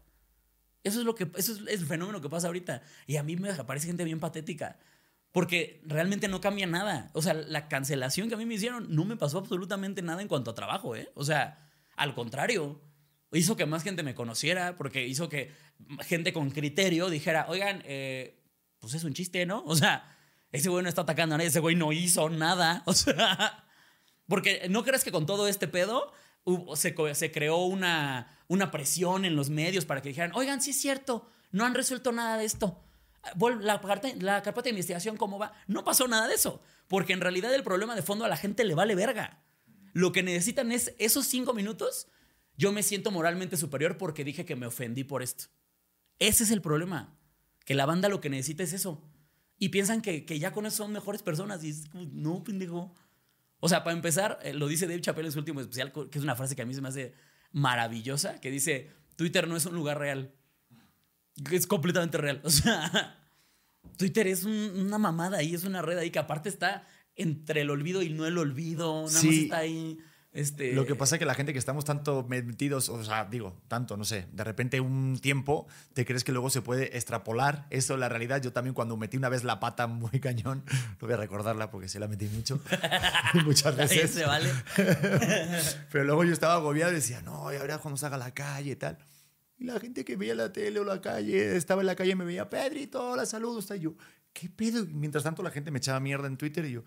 Eso 0.89 1.01
es 1.01 1.07
lo 1.07 1.15
que 1.15 1.31
eso 1.37 1.53
es 1.53 1.81
el 1.81 1.87
fenómeno 1.87 2.21
que 2.21 2.29
pasa 2.29 2.49
ahorita. 2.49 2.83
Y 3.07 3.17
a 3.17 3.23
mí 3.23 3.37
me 3.37 3.53
parece 3.55 3.87
gente 3.87 4.05
bien 4.05 4.21
patética. 4.21 4.79
Porque 5.33 5.83
realmente 5.85 6.27
no 6.27 6.41
cambia 6.41 6.67
nada. 6.67 7.11
O 7.13 7.23
sea, 7.23 7.35
la 7.35 7.69
cancelación 7.69 8.29
que 8.29 8.35
a 8.35 8.39
mí 8.39 8.47
me 8.47 8.55
hicieron 8.55 8.95
no 8.95 9.05
me 9.05 9.17
pasó 9.17 9.39
absolutamente 9.39 10.03
nada 10.03 10.23
en 10.23 10.29
cuanto 10.29 10.51
a 10.51 10.55
trabajo, 10.55 10.97
¿eh? 10.97 11.11
O 11.15 11.25
sea, 11.25 11.71
al 11.97 12.15
contrario. 12.15 12.81
Hizo 13.31 13.57
que 13.57 13.67
más 13.67 13.83
gente 13.83 14.03
me 14.03 14.15
conociera, 14.15 14.77
porque 14.77 15.07
hizo 15.07 15.29
que 15.29 15.53
gente 16.01 16.33
con 16.33 16.51
criterio 16.51 17.11
dijera, 17.11 17.45
oigan, 17.51 17.83
eh, 17.85 18.43
pues 18.79 18.95
es 18.95 19.05
un 19.05 19.13
chiste, 19.13 19.45
¿no? 19.45 19.63
O 19.67 19.77
sea, 19.77 20.17
ese 20.51 20.71
güey 20.71 20.83
no 20.83 20.89
está 20.89 21.03
atacando 21.03 21.35
a 21.35 21.39
nadie, 21.39 21.49
ese 21.49 21.61
güey 21.61 21.77
no 21.77 21.93
hizo 21.93 22.31
nada. 22.31 22.83
O 22.87 22.95
sea, 22.95 23.67
porque 24.27 24.67
no 24.71 24.83
crees 24.83 25.05
que 25.05 25.13
con 25.13 25.27
todo 25.27 25.47
este 25.47 25.69
pedo 25.69 26.13
se, 26.75 26.95
se 27.15 27.33
creó 27.33 27.59
una, 27.65 28.38
una 28.49 28.71
presión 28.71 29.25
en 29.25 29.37
los 29.37 29.51
medios 29.51 29.85
para 29.85 30.03
que 30.03 30.09
dijeran, 30.09 30.33
oigan, 30.35 30.61
sí 30.61 30.71
es 30.71 30.81
cierto, 30.81 31.31
no 31.53 31.65
han 31.65 31.75
resuelto 31.75 32.13
nada 32.13 32.37
de 32.37 32.45
esto. 32.45 32.83
La, 33.61 33.81
carpeta 33.81 34.63
de 34.63 34.71
investigación, 34.71 35.17
¿cómo 35.17 35.39
va? 35.39 35.53
No 35.67 35.85
pasó 35.85 36.09
nada 36.09 36.29
de 36.29 36.35
eso, 36.35 36.63
porque 36.89 37.13
en 37.13 37.21
realidad 37.21 37.55
el 37.55 37.63
problema 37.63 37.95
de 37.95 38.03
fondo 38.03 38.25
a 38.25 38.29
la 38.29 38.37
gente 38.37 38.65
le 38.65 38.75
vale 38.75 38.95
verga. 38.95 39.43
Lo 39.93 40.13
que 40.13 40.23
necesitan 40.23 40.73
es 40.73 40.95
esos 40.99 41.27
cinco 41.27 41.53
minutos, 41.53 42.09
yo 42.57 42.73
me 42.73 42.83
siento 42.83 43.11
moralmente 43.11 43.57
superior 43.57 43.99
porque 43.99 44.25
dije 44.25 44.45
que 44.45 44.57
me 44.57 44.67
ofendí 44.67 45.05
por 45.05 45.23
esto. 45.23 45.45
Ese 46.19 46.45
es 46.45 46.51
el 46.51 46.63
problema, 46.63 47.17
que 47.65 47.75
la 47.75 47.87
banda 47.87 48.09
lo 48.09 48.21
que 48.21 48.31
necesita 48.31 48.63
es 48.63 48.73
eso. 48.73 49.05
Y 49.59 49.69
piensan 49.71 50.01
que, 50.01 50.25
que 50.25 50.39
ya 50.39 50.53
con 50.53 50.67
eso 50.67 50.79
son 50.79 50.93
mejores 50.93 51.23
personas 51.23 51.63
y 51.65 51.71
es 51.71 51.89
como, 51.89 52.05
no, 52.13 52.43
pendejo. 52.45 52.95
O 53.61 53.69
sea, 53.69 53.83
para 53.83 53.97
empezar, 53.97 54.39
eh, 54.43 54.55
lo 54.55 54.69
dice 54.69 54.87
Dave 54.87 55.01
Chappelle 55.01 55.27
en 55.27 55.33
su 55.33 55.39
último 55.41 55.61
especial, 55.61 55.93
que 55.93 56.19
es 56.19 56.25
una 56.25 56.37
frase 56.37 56.55
que 56.55 56.63
a 56.63 56.67
mí 56.67 56.75
se 56.75 56.81
me 56.81 56.89
hace 56.89 57.15
maravillosa, 57.53 58.41
que 58.41 58.51
dice, 58.51 58.91
Twitter 59.17 59.49
no 59.49 59.57
es 59.57 59.67
un 59.67 59.75
lugar 59.75 59.99
real. 59.99 60.33
Es 61.51 61.67
completamente 61.67 62.19
real. 62.19 62.41
O 62.45 62.51
sea, 62.51 63.19
Twitter 63.97 64.27
es 64.27 64.45
un- 64.45 64.73
una 64.87 64.99
mamada 64.99 65.39
ahí, 65.39 65.55
es 65.55 65.65
una 65.65 65.83
red 65.83 65.99
ahí 65.99 66.11
que 66.11 66.19
aparte 66.19 66.49
está 66.49 66.87
entre 67.17 67.63
el 67.63 67.71
olvido 67.71 68.03
y 68.03 68.11
no 68.11 68.27
el 68.27 68.39
olvido. 68.39 69.07
Nada 69.07 69.11
más 69.13 69.23
está 69.45 69.59
ahí. 69.59 69.99
Este, 70.39 70.73
Lo 70.73 70.87
que 70.87 70.95
pasa 70.95 71.17
es 71.17 71.19
que 71.19 71.25
la 71.25 71.35
gente 71.35 71.53
que 71.53 71.59
estamos 71.59 71.85
tanto 71.85 72.25
metidos, 72.29 72.89
o 72.91 73.03
sea, 73.03 73.25
digo, 73.25 73.57
tanto, 73.67 73.97
no 73.97 74.05
sé, 74.05 74.27
de 74.33 74.45
repente 74.45 74.81
un 74.81 75.19
tiempo, 75.21 75.67
te 75.95 76.05
crees 76.05 76.23
que 76.23 76.31
luego 76.31 76.49
se 76.49 76.63
puede 76.63 76.97
extrapolar 76.97 77.67
eso 77.71 77.97
la 77.97 78.09
realidad. 78.09 78.41
Yo 78.41 78.53
también 78.53 78.73
cuando 78.73 78.97
metí 78.97 79.17
una 79.17 79.29
vez 79.29 79.43
la 79.43 79.59
pata 79.59 79.89
muy 79.89 80.21
cañón, 80.21 80.63
no 81.01 81.07
voy 81.09 81.13
a 81.13 81.17
recordarla 81.17 81.71
porque 81.73 81.89
sí 81.89 81.99
la 81.99 82.07
metí 82.07 82.27
mucho, 82.27 82.61
muchas 83.45 83.77
veces. 83.77 84.05
Ese, 84.17 84.25
¿vale? 84.27 84.49
Pero 85.91 86.05
luego 86.05 86.25
yo 86.25 86.33
estaba 86.33 86.55
agobiado 86.55 86.93
y 86.93 86.97
decía, 86.97 87.21
no, 87.23 87.53
y 87.53 87.57
ahora 87.57 87.79
cuando 87.79 87.97
salga 87.99 88.17
a 88.17 88.21
la 88.21 88.33
calle 88.33 88.73
y 88.73 88.77
tal. 88.77 88.99
Y 89.59 89.65
la 89.65 89.81
gente 89.81 90.05
que 90.05 90.17
veía 90.17 90.35
la 90.37 90.53
tele 90.53 90.79
o 90.79 90.85
la 90.85 91.01
calle, 91.01 91.57
estaba 91.57 91.83
en 91.83 91.87
la 91.87 91.97
calle 91.97 92.13
y 92.13 92.15
me 92.15 92.25
veía, 92.25 92.49
Pedrito, 92.49 93.11
hola, 93.11 93.27
saludos. 93.27 93.65
está". 93.65 93.75
Yo, 93.77 93.95
¿qué 94.33 94.49
pedo? 94.49 94.85
Y 94.85 94.95
mientras 94.95 95.25
tanto 95.25 95.43
la 95.43 95.51
gente 95.51 95.73
me 95.73 95.79
echaba 95.79 95.99
mierda 95.99 96.29
en 96.29 96.37
Twitter 96.37 96.65
y 96.67 96.73
yo, 96.73 96.81
"Es- 96.81 96.85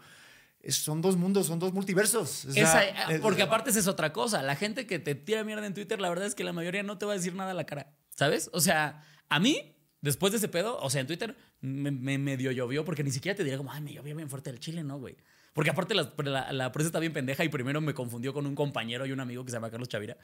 son 0.69 1.01
dos 1.01 1.17
mundos, 1.17 1.47
son 1.47 1.59
dos 1.59 1.73
multiversos. 1.73 2.45
O 2.45 2.51
sea, 2.53 2.63
Esa- 2.63 3.11
es- 3.13 3.19
porque 3.21 3.41
aparte 3.41 3.69
esa 3.71 3.79
es 3.79 3.87
otra 3.87 4.13
cosa. 4.13 4.41
La 4.43 4.55
gente 4.55 4.85
que 4.85 4.99
te 4.99 5.15
tira 5.15 5.43
mierda 5.43 5.65
en 5.65 5.73
Twitter, 5.73 5.99
la 5.99 6.09
verdad 6.09 6.27
es 6.27 6.35
que 6.35 6.43
la 6.43 6.53
mayoría 6.53 6.83
no 6.83 6.97
te 6.97 7.05
va 7.05 7.13
a 7.13 7.15
decir 7.15 7.33
nada 7.35 7.51
a 7.51 7.53
la 7.55 7.65
cara. 7.65 7.93
¿Sabes? 8.15 8.49
O 8.53 8.59
sea, 8.59 9.03
a 9.29 9.39
mí, 9.39 9.75
después 10.01 10.31
de 10.31 10.37
ese 10.37 10.47
pedo, 10.47 10.77
o 10.79 10.89
sea, 10.89 11.01
en 11.01 11.07
Twitter 11.07 11.35
me, 11.61 11.89
me 11.91 12.17
medio 12.17 12.51
llovió 12.51 12.85
porque 12.85 13.03
ni 13.03 13.11
siquiera 13.11 13.35
te 13.35 13.43
diría 13.43 13.57
como, 13.57 13.71
ay, 13.71 13.81
me 13.81 13.93
llovió 13.93 14.15
bien 14.15 14.29
fuerte 14.29 14.49
el 14.49 14.59
chile, 14.59 14.83
no, 14.83 14.99
güey. 14.99 15.15
Porque 15.53 15.69
aparte 15.69 15.93
la, 15.95 16.13
la, 16.23 16.51
la 16.53 16.71
prensa 16.71 16.87
está 16.89 16.99
bien 16.99 17.11
pendeja 17.13 17.43
y 17.43 17.49
primero 17.49 17.81
me 17.81 17.93
confundió 17.93 18.33
con 18.33 18.45
un 18.45 18.55
compañero 18.55 19.05
y 19.05 19.11
un 19.11 19.19
amigo 19.19 19.43
que 19.43 19.51
se 19.51 19.57
llama 19.57 19.69
Carlos 19.71 19.89
Chavira. 19.89 20.17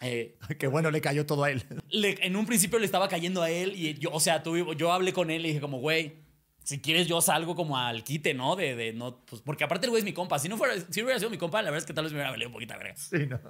Eh, 0.00 0.38
Qué 0.58 0.66
bueno, 0.66 0.90
le 0.90 1.00
cayó 1.00 1.26
todo 1.26 1.44
a 1.44 1.50
él. 1.50 1.64
le- 1.90 2.18
en 2.26 2.36
un 2.36 2.46
principio 2.46 2.78
le 2.78 2.86
estaba 2.86 3.08
cayendo 3.08 3.42
a 3.42 3.50
él 3.50 3.74
y 3.76 3.94
yo, 3.94 4.10
o 4.12 4.20
sea, 4.20 4.42
tuve- 4.42 4.76
yo 4.76 4.92
hablé 4.92 5.12
con 5.12 5.30
él 5.30 5.44
y 5.44 5.48
dije 5.48 5.60
como, 5.60 5.78
güey, 5.78 6.16
si 6.64 6.80
quieres 6.80 7.06
yo 7.06 7.20
salgo 7.20 7.54
como 7.54 7.76
al 7.78 8.04
quite, 8.04 8.34
¿no? 8.34 8.56
De, 8.56 8.76
de 8.76 8.92
no, 8.92 9.24
pues, 9.24 9.42
porque 9.42 9.64
aparte 9.64 9.86
el 9.86 9.90
güey 9.90 10.00
es 10.00 10.04
mi 10.04 10.12
compa. 10.12 10.38
Si 10.38 10.48
no 10.48 10.56
fuera, 10.56 10.74
si 10.90 11.02
hubiera 11.02 11.18
sido 11.18 11.30
mi 11.30 11.38
compa, 11.38 11.62
la 11.62 11.70
verdad 11.70 11.82
es 11.82 11.86
que 11.86 11.94
tal 11.94 12.04
vez 12.04 12.12
me 12.12 12.18
hubiera 12.18 12.30
valido 12.30 12.48
un 12.48 12.54
poquito 12.54 12.74
verga. 12.78 12.94
Sí, 12.96 13.26
¿no? 13.26 13.40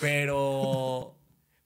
Pero, 0.00 1.18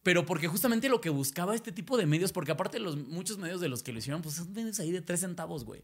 pero 0.03 0.27
porque 0.27 0.49
justamente 0.49 0.89
lo 0.89 1.01
que 1.01 1.11
buscaba 1.11 1.55
este 1.55 1.73
tipo 1.73 1.97
de 1.97 2.07
medios, 2.07 2.33
porque 2.33 2.53
aparte 2.53 2.79
los 2.79 2.97
muchos 2.97 3.39
medios 3.39 3.61
de 3.61 3.69
los 3.69 3.83
que 3.83 3.93
lo 3.93 3.99
hicieron, 3.99 4.23
pues 4.23 4.37
son 4.37 4.53
medios 4.53 4.81
ahí 4.81 4.93
de 4.93 5.03
tres 5.03 5.21
centavos, 5.21 5.65
güey. 5.65 5.83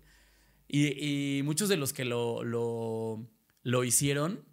Y, 0.69 1.39
y 1.39 1.43
muchos 1.43 1.69
de 1.69 1.77
los 1.77 1.93
que 1.93 2.05
lo, 2.05 2.43
lo, 2.43 3.29
lo 3.63 3.85
hicieron, 3.85 4.45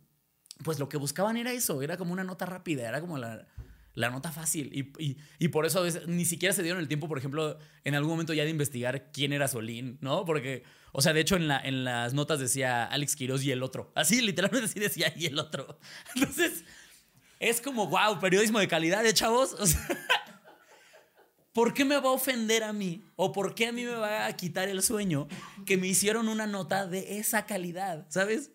pues 0.64 0.80
lo 0.80 0.90
que 0.90 0.98
buscaban 0.98 1.38
era 1.38 1.52
eso, 1.52 1.82
era 1.82 1.98
como 1.98 2.14
una 2.14 2.24
nota 2.24 2.46
rápida, 2.46 2.88
era 2.88 3.02
como 3.02 3.18
la, 3.18 3.48
la 3.94 4.10
nota 4.10 4.32
fácil. 4.32 4.70
Y, 4.74 4.92
y- 5.04 5.18
y 5.40 5.48
por 5.50 5.66
eso 5.66 5.80
a 5.80 5.84
veces 5.84 6.08
ni 6.08 6.26
siquiera 6.26 6.54
se 6.54 6.64
dieron 6.64 6.80
el 6.82 6.88
tiempo, 6.88 7.08
por 7.08 7.18
ejemplo, 7.18 7.58
en 7.84 7.96
algún 7.96 8.12
momento 8.12 8.34
ya 8.34 8.44
de 8.44 8.50
investigar 8.50 9.12
quién 9.12 9.34
era 9.34 9.48
Solín, 9.48 9.98
¿no? 10.02 10.26
Porque, 10.26 10.64
o 10.92 11.02
sea, 11.02 11.14
de 11.14 11.22
hecho 11.22 11.36
en, 11.36 11.48
la, 11.48 11.60
en 11.60 11.84
las 11.84 12.14
notas 12.14 12.40
decía 12.40 12.86
Alex 12.86 13.16
Quiroz 13.16 13.44
y 13.44 13.52
el 13.52 13.62
otro. 13.64 13.92
Así, 13.96 14.22
literalmente 14.22 14.66
así 14.66 14.80
decía 14.80 15.14
y 15.16 15.26
el 15.28 15.38
otro. 15.40 15.80
Entonces, 16.16 16.64
es 17.40 17.62
como, 17.62 17.88
wow, 17.88 18.20
periodismo 18.20 18.60
de 18.60 18.68
calidad, 18.68 19.06
¿eh, 19.06 19.14
chavos? 19.14 19.56
¿Por 21.54 21.74
qué 21.76 21.86
me 21.86 21.96
va 22.00 22.10
a 22.10 22.14
ofender 22.14 22.64
a 22.64 22.74
mí? 22.74 23.06
¿O 23.16 23.32
por 23.32 23.54
qué 23.54 23.68
a 23.68 23.72
mí 23.72 23.84
me 23.86 23.92
va 23.94 24.26
a 24.26 24.34
quitar 24.36 24.70
el 24.70 24.82
sueño 24.82 25.28
que 25.68 25.78
me 25.78 25.86
hicieron 25.88 26.28
una 26.28 26.48
nota 26.48 26.88
de 26.88 27.20
esa 27.20 27.46
calidad? 27.46 28.08
¿Sabes? 28.10 28.52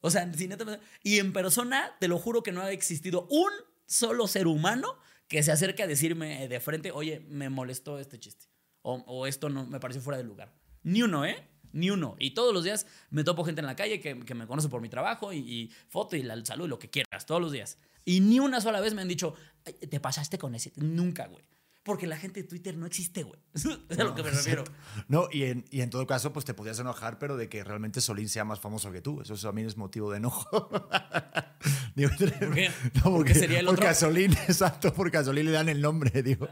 O 0.00 0.10
sea, 0.10 0.32
si 0.32 0.48
neta 0.48 0.64
me- 0.64 0.80
y 1.02 1.18
en 1.18 1.32
persona, 1.34 1.94
te 2.00 2.08
lo 2.08 2.18
juro 2.18 2.42
que 2.42 2.50
no 2.52 2.62
ha 2.62 2.72
existido 2.72 3.26
un 3.30 3.50
solo 3.92 4.26
ser 4.26 4.46
humano 4.46 4.96
que 5.28 5.42
se 5.42 5.52
acerque 5.52 5.82
a 5.82 5.86
decirme 5.86 6.48
de 6.48 6.60
frente, 6.60 6.90
oye, 6.92 7.20
me 7.28 7.48
molestó 7.50 7.98
este 7.98 8.18
chiste. 8.18 8.46
O, 8.84 9.26
esto 9.28 9.48
no 9.48 9.64
me 9.64 9.78
pareció 9.78 10.02
fuera 10.02 10.18
de 10.18 10.24
lugar. 10.24 10.52
Ni 10.82 11.02
uno, 11.02 11.24
¿eh? 11.24 11.48
Ni 11.72 11.90
uno. 11.90 12.16
Y 12.18 12.32
todos 12.32 12.52
los 12.52 12.64
días 12.64 12.86
me 13.10 13.22
topo 13.22 13.44
gente 13.44 13.60
en 13.60 13.66
la 13.66 13.76
calle 13.76 14.00
que, 14.00 14.18
que 14.20 14.34
me 14.34 14.46
conoce 14.46 14.68
por 14.68 14.80
mi 14.80 14.88
trabajo 14.88 15.32
y, 15.32 15.38
y 15.38 15.70
foto 15.88 16.16
y 16.16 16.22
la 16.22 16.44
salud 16.44 16.68
lo 16.68 16.78
que 16.80 16.90
quieras, 16.90 17.24
todos 17.26 17.40
los 17.40 17.52
días. 17.52 17.78
Y 18.04 18.20
ni 18.20 18.40
una 18.40 18.60
sola 18.60 18.80
vez 18.80 18.94
me 18.94 19.02
han 19.02 19.08
dicho, 19.08 19.34
"Ay, 19.64 19.74
te 19.74 20.00
pasaste 20.00 20.36
con 20.36 20.54
ese. 20.56 20.72
Nunca, 20.74 21.28
güey. 21.28 21.44
Porque 21.84 22.06
la 22.06 22.16
gente 22.16 22.42
de 22.42 22.48
Twitter 22.48 22.76
no 22.76 22.86
existe, 22.86 23.24
güey. 23.24 23.40
es 23.54 23.98
a 23.98 24.04
lo 24.04 24.14
que 24.14 24.22
me 24.22 24.30
refiero. 24.32 24.62
No, 25.08 25.26
y 25.32 25.42
en, 25.44 25.64
y 25.70 25.80
en 25.80 25.90
todo 25.90 26.06
caso, 26.06 26.32
pues 26.32 26.44
te 26.44 26.54
podías 26.54 26.78
enojar, 26.78 27.18
pero 27.18 27.36
de 27.36 27.48
que 27.48 27.64
realmente 27.64 28.00
Solín 28.00 28.28
sea 28.28 28.44
más 28.44 28.60
famoso 28.60 28.92
que 28.92 29.00
tú. 29.00 29.20
Eso 29.20 29.34
también 29.36 29.66
es 29.66 29.76
motivo 29.76 30.10
de 30.12 30.18
enojo. 30.18 30.70
Digo, 31.94 32.10
¿Por 32.18 32.54
qué? 32.54 32.70
No, 32.94 33.02
¿Por 33.02 33.12
porque, 33.12 33.32
qué 33.34 33.38
sería 33.38 33.60
el 33.60 33.66
porque 33.66 33.80
otro? 33.82 33.90
a 33.90 33.94
Solín, 33.94 34.32
exacto, 34.32 34.94
porque 34.94 35.18
a 35.18 35.24
Solín 35.24 35.44
le 35.46 35.52
dan 35.52 35.68
el 35.68 35.80
nombre, 35.80 36.22
digo. 36.22 36.48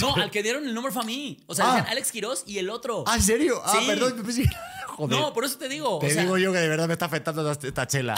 No, 0.00 0.14
al 0.14 0.30
que 0.30 0.42
dieron 0.42 0.64
el 0.66 0.74
nombre 0.74 0.92
fue 0.92 1.02
a 1.02 1.06
mí. 1.06 1.38
O 1.46 1.54
sea, 1.54 1.64
Ah. 1.66 1.74
decían 1.76 1.90
Alex 1.92 2.12
Quiroz 2.12 2.44
y 2.46 2.58
el 2.58 2.70
otro. 2.70 3.04
Ah, 3.06 3.16
¿en 3.16 3.22
serio? 3.22 3.60
Ah, 3.64 3.76
Sí. 3.80 3.86
perdón. 3.86 4.22
Joder. 4.96 5.20
No, 5.20 5.34
por 5.34 5.44
eso 5.44 5.58
te 5.58 5.68
digo. 5.68 5.98
Te 5.98 6.06
o 6.06 6.10
sea, 6.10 6.22
digo 6.22 6.38
yo 6.38 6.52
que 6.54 6.58
de 6.58 6.68
verdad 6.68 6.86
me 6.86 6.94
está 6.94 7.04
afectando 7.04 7.52
esta, 7.52 7.86
chela. 7.86 8.14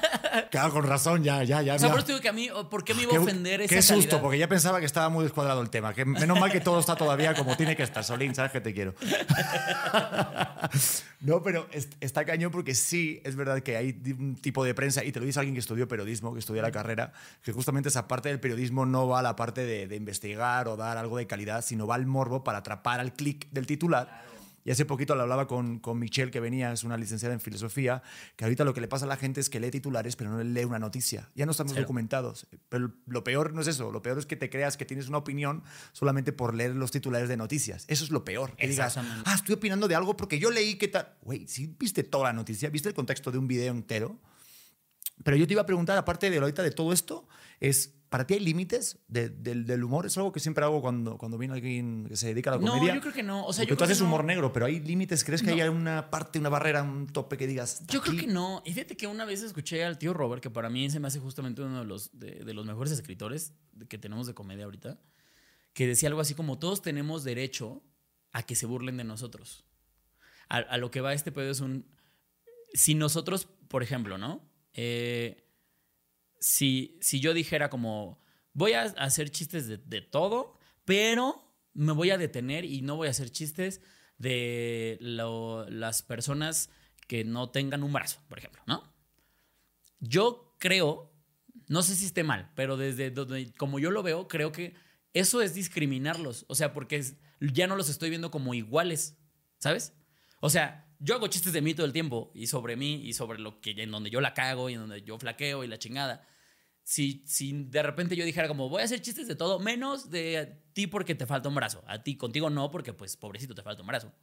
claro, 0.50 0.70
con 0.74 0.82
razón, 0.84 1.24
ya, 1.24 1.42
ya, 1.42 1.62
ya. 1.62 1.76
O 1.76 1.78
sea, 1.78 1.88
por 1.88 2.00
eso 2.00 2.06
te 2.06 2.12
digo 2.12 2.20
que 2.22 2.28
a 2.28 2.34
mí, 2.34 2.50
¿por 2.70 2.84
qué 2.84 2.92
me 2.92 3.04
iba 3.04 3.16
a 3.16 3.20
ofender 3.20 3.62
esa 3.62 3.74
Qué 3.74 3.80
susto, 3.80 4.02
calidad? 4.02 4.20
porque 4.20 4.38
ya 4.38 4.46
pensaba 4.46 4.78
que 4.78 4.84
estaba 4.84 5.08
muy 5.08 5.24
descuadrado 5.24 5.62
el 5.62 5.70
tema. 5.70 5.94
Que 5.94 6.04
menos 6.04 6.38
mal 6.38 6.52
que 6.52 6.60
todo 6.60 6.80
está 6.80 6.96
todavía 6.96 7.32
como 7.34 7.56
tiene 7.56 7.74
que 7.76 7.82
estar. 7.82 8.04
Solín, 8.04 8.34
sabes 8.34 8.52
que 8.52 8.60
te 8.60 8.74
quiero. 8.74 8.94
no, 11.20 11.42
pero 11.42 11.66
es- 11.72 11.88
está 12.00 12.24
cañón 12.24 12.50
porque 12.50 12.74
sí, 12.74 13.20
es 13.24 13.36
verdad 13.36 13.60
que 13.60 13.76
hay 13.78 13.96
un 14.18 14.34
tipo 14.36 14.64
de 14.64 14.74
prensa, 14.74 15.02
y 15.04 15.12
te 15.12 15.20
lo 15.20 15.24
dice 15.26 15.38
alguien 15.40 15.54
que 15.54 15.60
estudió 15.60 15.88
periodismo, 15.88 16.32
que 16.34 16.40
estudia 16.40 16.60
la 16.62 16.70
carrera, 16.72 17.12
que 17.42 17.52
justamente 17.52 17.88
esa 17.88 18.06
parte 18.06 18.28
del 18.28 18.38
periodismo 18.40 18.84
no 18.86 19.08
va 19.08 19.20
a 19.20 19.22
la 19.22 19.34
parte 19.36 19.64
de, 19.64 19.88
de 19.88 19.96
investigar 19.96 20.68
o 20.68 20.76
dar 20.76 20.98
algo 20.98 21.16
de 21.16 21.26
calidad, 21.26 21.64
sino 21.64 21.86
va 21.86 21.94
al 21.94 22.04
morbo 22.06 22.44
para 22.44 22.58
atrapar 22.58 23.00
al 23.00 23.14
clic 23.14 23.48
del 23.50 23.66
titular. 23.66 24.27
Y 24.68 24.70
hace 24.70 24.84
poquito 24.84 25.14
lo 25.14 25.22
hablaba 25.22 25.46
con, 25.46 25.78
con 25.78 25.98
Michelle, 25.98 26.30
que 26.30 26.40
venía, 26.40 26.70
es 26.74 26.84
una 26.84 26.98
licenciada 26.98 27.32
en 27.32 27.40
filosofía, 27.40 28.02
que 28.36 28.44
ahorita 28.44 28.64
lo 28.64 28.74
que 28.74 28.82
le 28.82 28.86
pasa 28.86 29.06
a 29.06 29.08
la 29.08 29.16
gente 29.16 29.40
es 29.40 29.48
que 29.48 29.60
lee 29.60 29.70
titulares, 29.70 30.14
pero 30.14 30.28
no 30.28 30.44
lee 30.44 30.64
una 30.64 30.78
noticia. 30.78 31.30
Ya 31.34 31.46
no 31.46 31.52
estamos 31.52 31.72
Cero. 31.72 31.84
documentados. 31.84 32.46
Pero 32.68 32.92
lo 33.06 33.24
peor 33.24 33.54
no 33.54 33.62
es 33.62 33.66
eso. 33.66 33.90
Lo 33.90 34.02
peor 34.02 34.18
es 34.18 34.26
que 34.26 34.36
te 34.36 34.50
creas 34.50 34.76
que 34.76 34.84
tienes 34.84 35.08
una 35.08 35.16
opinión 35.16 35.62
solamente 35.92 36.34
por 36.34 36.54
leer 36.54 36.74
los 36.74 36.90
titulares 36.90 37.30
de 37.30 37.38
noticias. 37.38 37.86
Eso 37.88 38.04
es 38.04 38.10
lo 38.10 38.26
peor. 38.26 38.56
Que 38.56 38.68
digas, 38.68 38.98
ah, 38.98 39.34
estoy 39.34 39.54
opinando 39.54 39.88
de 39.88 39.94
algo 39.94 40.18
porque 40.18 40.38
yo 40.38 40.50
leí 40.50 40.74
que 40.74 40.88
tal. 40.88 41.14
Güey, 41.22 41.48
si 41.48 41.68
viste 41.68 42.02
toda 42.02 42.24
la 42.24 42.34
noticia, 42.34 42.68
viste 42.68 42.90
el 42.90 42.94
contexto 42.94 43.32
de 43.32 43.38
un 43.38 43.48
video 43.48 43.72
entero. 43.72 44.20
Pero 45.24 45.38
yo 45.38 45.46
te 45.46 45.54
iba 45.54 45.62
a 45.62 45.66
preguntar, 45.66 45.96
aparte 45.96 46.28
de 46.28 46.36
ahorita 46.36 46.62
de 46.62 46.72
todo 46.72 46.92
esto, 46.92 47.26
es, 47.58 47.94
¿para 48.08 48.26
ti 48.26 48.34
hay 48.34 48.40
límites 48.40 48.98
de- 49.08 49.28
del, 49.28 49.64
del 49.66 49.84
humor? 49.84 50.06
Es 50.06 50.16
algo 50.16 50.32
que 50.32 50.40
siempre 50.40 50.64
hago 50.64 50.80
cuando, 50.80 51.18
cuando 51.18 51.36
viene 51.38 51.54
alguien 51.54 52.06
que 52.08 52.16
se 52.16 52.28
dedica 52.28 52.50
a 52.50 52.56
la 52.56 52.60
No, 52.62 52.72
comedia. 52.72 52.94
yo 52.94 53.00
creo 53.00 53.12
que 53.12 53.22
no. 53.22 53.44
O 53.46 53.52
sea, 53.52 53.64
yo 53.64 53.76
tú 53.76 53.84
haces 53.84 54.00
no. 54.00 54.06
humor 54.06 54.24
negro, 54.24 54.52
pero 54.52 54.66
hay 54.66 54.80
límites. 54.80 55.24
¿Crees 55.24 55.42
que 55.42 55.54
No. 55.54 55.62
hay 55.62 55.68
una 55.68 56.10
parte, 56.10 56.38
una 56.38 56.48
barrera, 56.48 56.82
un 56.82 57.06
tope 57.06 57.36
que 57.36 57.46
digas? 57.46 57.82
Yo 57.88 58.00
creo 58.02 58.16
que 58.16 58.26
no. 58.26 58.62
Y 58.64 58.72
fíjate 58.72 58.96
que 58.96 59.06
una 59.06 59.24
vez 59.24 59.42
escuché 59.42 59.84
al 59.84 59.98
tío 59.98 60.14
Robert, 60.14 60.42
que 60.42 60.50
para 60.50 60.70
mí 60.70 60.88
se 60.90 61.00
me 61.00 61.08
hace 61.08 61.20
justamente 61.20 61.62
uno 61.62 61.80
de 61.80 61.84
los, 61.86 62.18
de, 62.18 62.44
de 62.44 62.54
los 62.54 62.64
mejores 62.66 62.92
escritores 62.92 63.52
que 63.88 63.98
tenemos 63.98 64.26
de 64.26 64.34
comedia 64.34 64.64
ahorita, 64.64 64.98
que 65.74 65.86
decía 65.86 66.08
algo 66.08 66.20
así 66.20 66.34
como, 66.34 66.58
todos 66.58 66.82
tenemos 66.82 67.24
derecho 67.24 67.82
a 68.32 68.42
que 68.42 68.54
se 68.54 68.66
burlen 68.66 68.96
de 68.96 69.04
nosotros. 69.04 69.64
A, 70.48 70.56
a 70.58 70.76
lo 70.78 70.90
que 70.90 71.00
va 71.00 71.12
este 71.12 71.30
pedo 71.32 71.50
es 71.50 71.60
un... 71.60 71.86
Si 72.74 72.94
nosotros, 72.94 73.46
por 73.68 73.82
ejemplo, 73.82 74.18
¿no? 74.18 74.42
Eh, 74.74 75.47
si, 76.40 76.98
si 77.00 77.20
yo 77.20 77.34
dijera 77.34 77.70
como, 77.70 78.20
voy 78.52 78.72
a 78.72 78.82
hacer 78.82 79.30
chistes 79.30 79.68
de, 79.68 80.00
todo, 80.00 80.58
pero 80.84 81.54
me 81.74 81.92
voy 81.92 82.10
a 82.10 82.18
detener 82.18 82.64
y 82.64 82.82
no 82.82 82.96
voy 82.96 83.08
a 83.08 83.12
hacer 83.12 83.30
chistes 83.30 83.80
de 84.18 84.98
las 85.00 86.02
personas 86.02 86.70
que 87.06 87.24
no 87.24 87.50
tengan 87.50 87.82
un 87.82 87.92
brazo, 87.92 88.20
por 88.28 88.38
ejemplo, 88.38 88.62
¿no? 88.66 88.92
Yo 90.00 90.56
creo, 90.58 91.12
no 91.68 91.82
sé 91.82 91.94
si 91.94 92.06
esté 92.06 92.24
mal, 92.24 92.50
pero 92.54 92.76
desde 92.76 93.10
donde, 93.10 93.52
como 93.54 93.78
yo 93.78 93.90
lo 93.90 94.02
veo, 94.02 94.28
creo 94.28 94.52
que 94.52 94.74
eso 95.14 95.40
es 95.40 95.54
discriminarlos. 95.54 96.44
O 96.48 96.54
sea, 96.54 96.72
porque 96.72 97.02
ya 97.40 97.66
no 97.66 97.76
los 97.76 97.88
estoy 97.88 98.10
viendo 98.10 98.30
como 98.30 98.54
iguales, 98.54 99.16
¿sabes? 99.58 99.94
O 100.40 100.50
sea, 100.50 100.87
yo 100.98 101.14
hago 101.14 101.26
chistes 101.28 101.52
de 101.52 101.60
mí 101.62 101.74
todo 101.74 101.86
el 101.86 101.92
tiempo 101.92 102.30
y 102.34 102.46
sobre 102.46 102.76
mí 102.76 103.02
y 103.04 103.12
sobre 103.12 103.38
lo 103.38 103.60
que 103.60 103.70
en 103.70 103.90
donde 103.90 104.10
yo 104.10 104.20
la 104.20 104.34
cago 104.34 104.68
y 104.68 104.74
en 104.74 104.80
donde 104.80 105.02
yo 105.02 105.18
flaqueo 105.18 105.64
y 105.64 105.68
la 105.68 105.78
chingada. 105.78 106.26
Si, 106.82 107.22
si 107.26 107.52
de 107.64 107.82
repente 107.82 108.16
yo 108.16 108.24
dijera 108.24 108.48
como 108.48 108.68
voy 108.68 108.80
a 108.82 108.84
hacer 108.86 109.00
chistes 109.02 109.28
de 109.28 109.36
todo, 109.36 109.58
menos 109.60 110.10
de 110.10 110.62
ti 110.72 110.86
porque 110.86 111.14
te 111.14 111.26
falta 111.26 111.48
un 111.48 111.54
brazo, 111.54 111.84
a 111.86 112.02
ti 112.02 112.16
contigo 112.16 112.48
no 112.50 112.70
porque 112.70 112.92
pues 112.94 113.16
pobrecito 113.16 113.54
te 113.54 113.62
falta 113.62 113.82
un 113.82 113.88
brazo. 113.88 114.14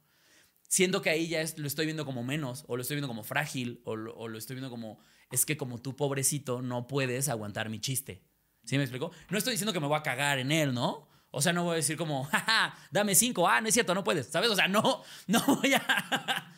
Siento 0.68 1.00
que 1.00 1.10
ahí 1.10 1.28
ya 1.28 1.40
es- 1.40 1.58
lo 1.58 1.66
estoy 1.68 1.86
viendo 1.86 2.04
como 2.04 2.24
menos, 2.24 2.64
o 2.66 2.76
lo 2.76 2.82
estoy 2.82 2.96
viendo 2.96 3.06
como 3.08 3.22
frágil, 3.22 3.80
o 3.84 3.94
lo, 3.94 4.14
o 4.16 4.26
lo 4.26 4.36
estoy 4.36 4.56
viendo 4.56 4.68
como, 4.68 4.98
es 5.30 5.46
que 5.46 5.56
como 5.56 5.80
tú 5.80 5.94
pobrecito 5.94 6.60
no 6.60 6.88
puedes 6.88 7.28
aguantar 7.28 7.68
mi 7.68 7.78
chiste. 7.80 8.24
¿Sí 8.64 8.76
me 8.76 8.82
explico? 8.82 9.12
No 9.30 9.38
estoy 9.38 9.52
diciendo 9.52 9.72
que 9.72 9.78
me 9.78 9.86
voy 9.86 9.96
a 9.96 10.02
cagar 10.02 10.40
en 10.40 10.50
él, 10.50 10.74
¿no? 10.74 11.08
O 11.30 11.40
sea, 11.40 11.52
no 11.52 11.62
voy 11.62 11.74
a 11.74 11.76
decir 11.76 11.96
como, 11.96 12.24
jaja, 12.24 12.76
dame 12.90 13.14
cinco, 13.14 13.46
ah, 13.48 13.60
no 13.60 13.68
es 13.68 13.74
cierto, 13.74 13.94
no 13.94 14.02
puedes, 14.02 14.26
¿sabes? 14.26 14.50
O 14.50 14.56
sea, 14.56 14.66
no, 14.66 15.02
no 15.28 15.40
voy 15.46 15.72
a... 15.74 16.52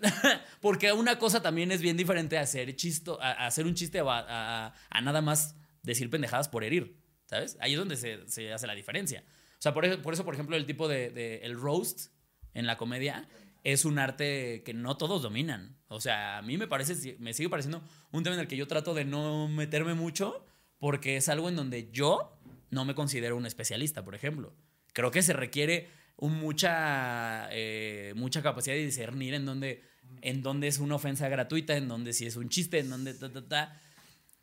Porque 0.60 0.92
una 0.92 1.18
cosa 1.18 1.42
también 1.42 1.72
es 1.72 1.80
bien 1.80 1.96
diferente 1.96 2.38
a 2.38 2.42
hacer, 2.42 2.74
chisto, 2.76 3.20
a, 3.20 3.32
a 3.32 3.46
hacer 3.46 3.66
un 3.66 3.74
chiste 3.74 4.00
a- 4.00 4.74
a 4.90 5.00
nada 5.00 5.20
más 5.20 5.56
decir 5.82 6.08
pendejadas 6.10 6.48
por 6.48 6.64
herir, 6.64 6.96
¿sabes? 7.26 7.56
Ahí 7.60 7.72
es 7.72 7.78
donde 7.78 7.96
se, 7.96 8.26
se 8.28 8.52
hace 8.52 8.66
la 8.66 8.74
diferencia. 8.74 9.24
O 9.58 9.62
sea, 9.64 9.72
por 9.74 9.84
eso, 9.84 10.00
por, 10.02 10.14
eso, 10.14 10.24
por 10.24 10.34
ejemplo, 10.34 10.56
el 10.56 10.66
tipo 10.66 10.88
de, 10.88 11.10
de- 11.10 11.38
el 11.38 11.58
roast 11.58 12.10
en 12.54 12.66
la 12.66 12.76
comedia 12.76 13.28
es 13.64 13.84
un 13.84 13.98
arte 13.98 14.62
que 14.64 14.74
no 14.74 14.96
todos 14.96 15.22
dominan. 15.22 15.78
O 15.88 16.00
sea, 16.00 16.38
a 16.38 16.42
mí 16.42 16.58
me 16.58 16.66
parece, 16.66 17.16
me 17.18 17.32
sigue 17.34 17.48
pareciendo 17.48 17.82
un 18.12 18.22
tema 18.22 18.34
en 18.34 18.40
el 18.40 18.48
que 18.48 18.56
yo 18.56 18.66
trato 18.66 18.94
de 18.94 19.04
no 19.04 19.48
meterme 19.48 19.94
mucho 19.94 20.44
porque 20.78 21.16
es 21.16 21.28
algo 21.28 21.48
en 21.48 21.56
donde 21.56 21.90
yo 21.90 22.38
no 22.70 22.84
me 22.84 22.94
considero 22.94 23.36
un 23.36 23.46
especialista, 23.46 24.04
por 24.04 24.14
ejemplo. 24.14 24.54
Creo 24.92 25.10
que 25.10 25.22
se 25.22 25.32
requiere 25.32 25.88
un 26.16 26.38
mucha, 26.38 27.48
eh, 27.50 28.12
mucha 28.16 28.42
capacidad 28.42 28.74
de 28.74 28.84
discernir 28.84 29.34
en 29.34 29.44
dónde, 29.44 29.82
en 30.22 30.42
dónde 30.42 30.68
es 30.68 30.78
una 30.78 30.96
ofensa 30.96 31.28
gratuita, 31.28 31.76
en 31.76 31.88
dónde 31.88 32.12
si 32.12 32.26
es 32.26 32.36
un 32.36 32.48
chiste, 32.48 32.78
en 32.78 32.90
dónde 32.90 33.14
ta, 33.14 33.32
ta, 33.32 33.48
ta. 33.48 33.80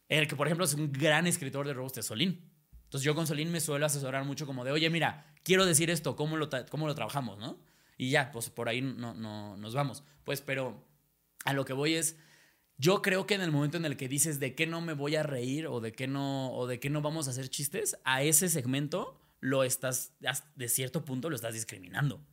El 0.10 0.28
que, 0.28 0.36
por 0.36 0.48
ejemplo, 0.48 0.66
es 0.66 0.74
un 0.74 0.92
gran 0.92 1.28
escritor 1.28 1.66
de 1.66 1.74
roast 1.74 1.98
es 1.98 2.06
Solín. 2.06 2.52
Entonces 2.84 3.06
yo 3.06 3.16
con 3.16 3.26
Solín 3.26 3.52
me 3.52 3.62
suelo 3.62 3.86
asesorar 3.86 4.26
mucho 4.26 4.46
como 4.46 4.66
de, 4.66 4.72
oye, 4.72 4.90
mira, 4.90 5.26
quiero 5.44 5.66
decir 5.66 5.90
esto, 5.90 6.18
¿cómo 6.18 6.36
lo, 6.36 6.50
cómo 6.70 6.88
lo 6.88 6.96
trabajamos, 6.96 7.38
no? 7.38 7.58
Y 7.98 8.10
ya, 8.10 8.32
pues 8.32 8.50
por 8.50 8.68
ahí 8.68 8.82
no, 8.82 9.14
no, 9.14 9.56
nos 9.56 9.74
vamos. 9.74 10.04
Pues, 10.26 10.42
pero 10.42 10.86
a 11.46 11.54
lo 11.54 11.64
que 11.64 11.72
voy 11.72 11.94
es, 11.94 12.18
yo 12.78 13.02
creo 13.02 13.26
que 13.26 13.36
en 13.36 13.42
el 13.42 13.52
momento 13.52 13.78
en 13.78 13.86
el 13.86 13.96
que 13.96 14.10
dices 14.10 14.42
de 14.42 14.56
qué 14.56 14.68
no 14.68 14.82
me 14.82 14.94
voy 14.94 15.16
a 15.16 15.24
reír 15.24 15.68
o 15.68 15.80
de 15.80 15.94
qué 15.94 16.08
no, 16.08 16.52
o 16.54 16.68
de 16.68 16.82
qué 16.82 16.90
no 16.90 17.02
vamos 17.02 17.28
a 17.28 17.32
hacer 17.32 17.48
chistes, 17.48 17.96
a 18.04 18.24
ese 18.24 18.50
segmento 18.50 19.21
lo 19.42 19.64
estás, 19.66 20.14
de 20.56 20.70
cierto 20.70 21.04
punto 21.04 21.30
lo 21.30 21.36
estás 21.36 21.54
discriminando. 21.54 22.26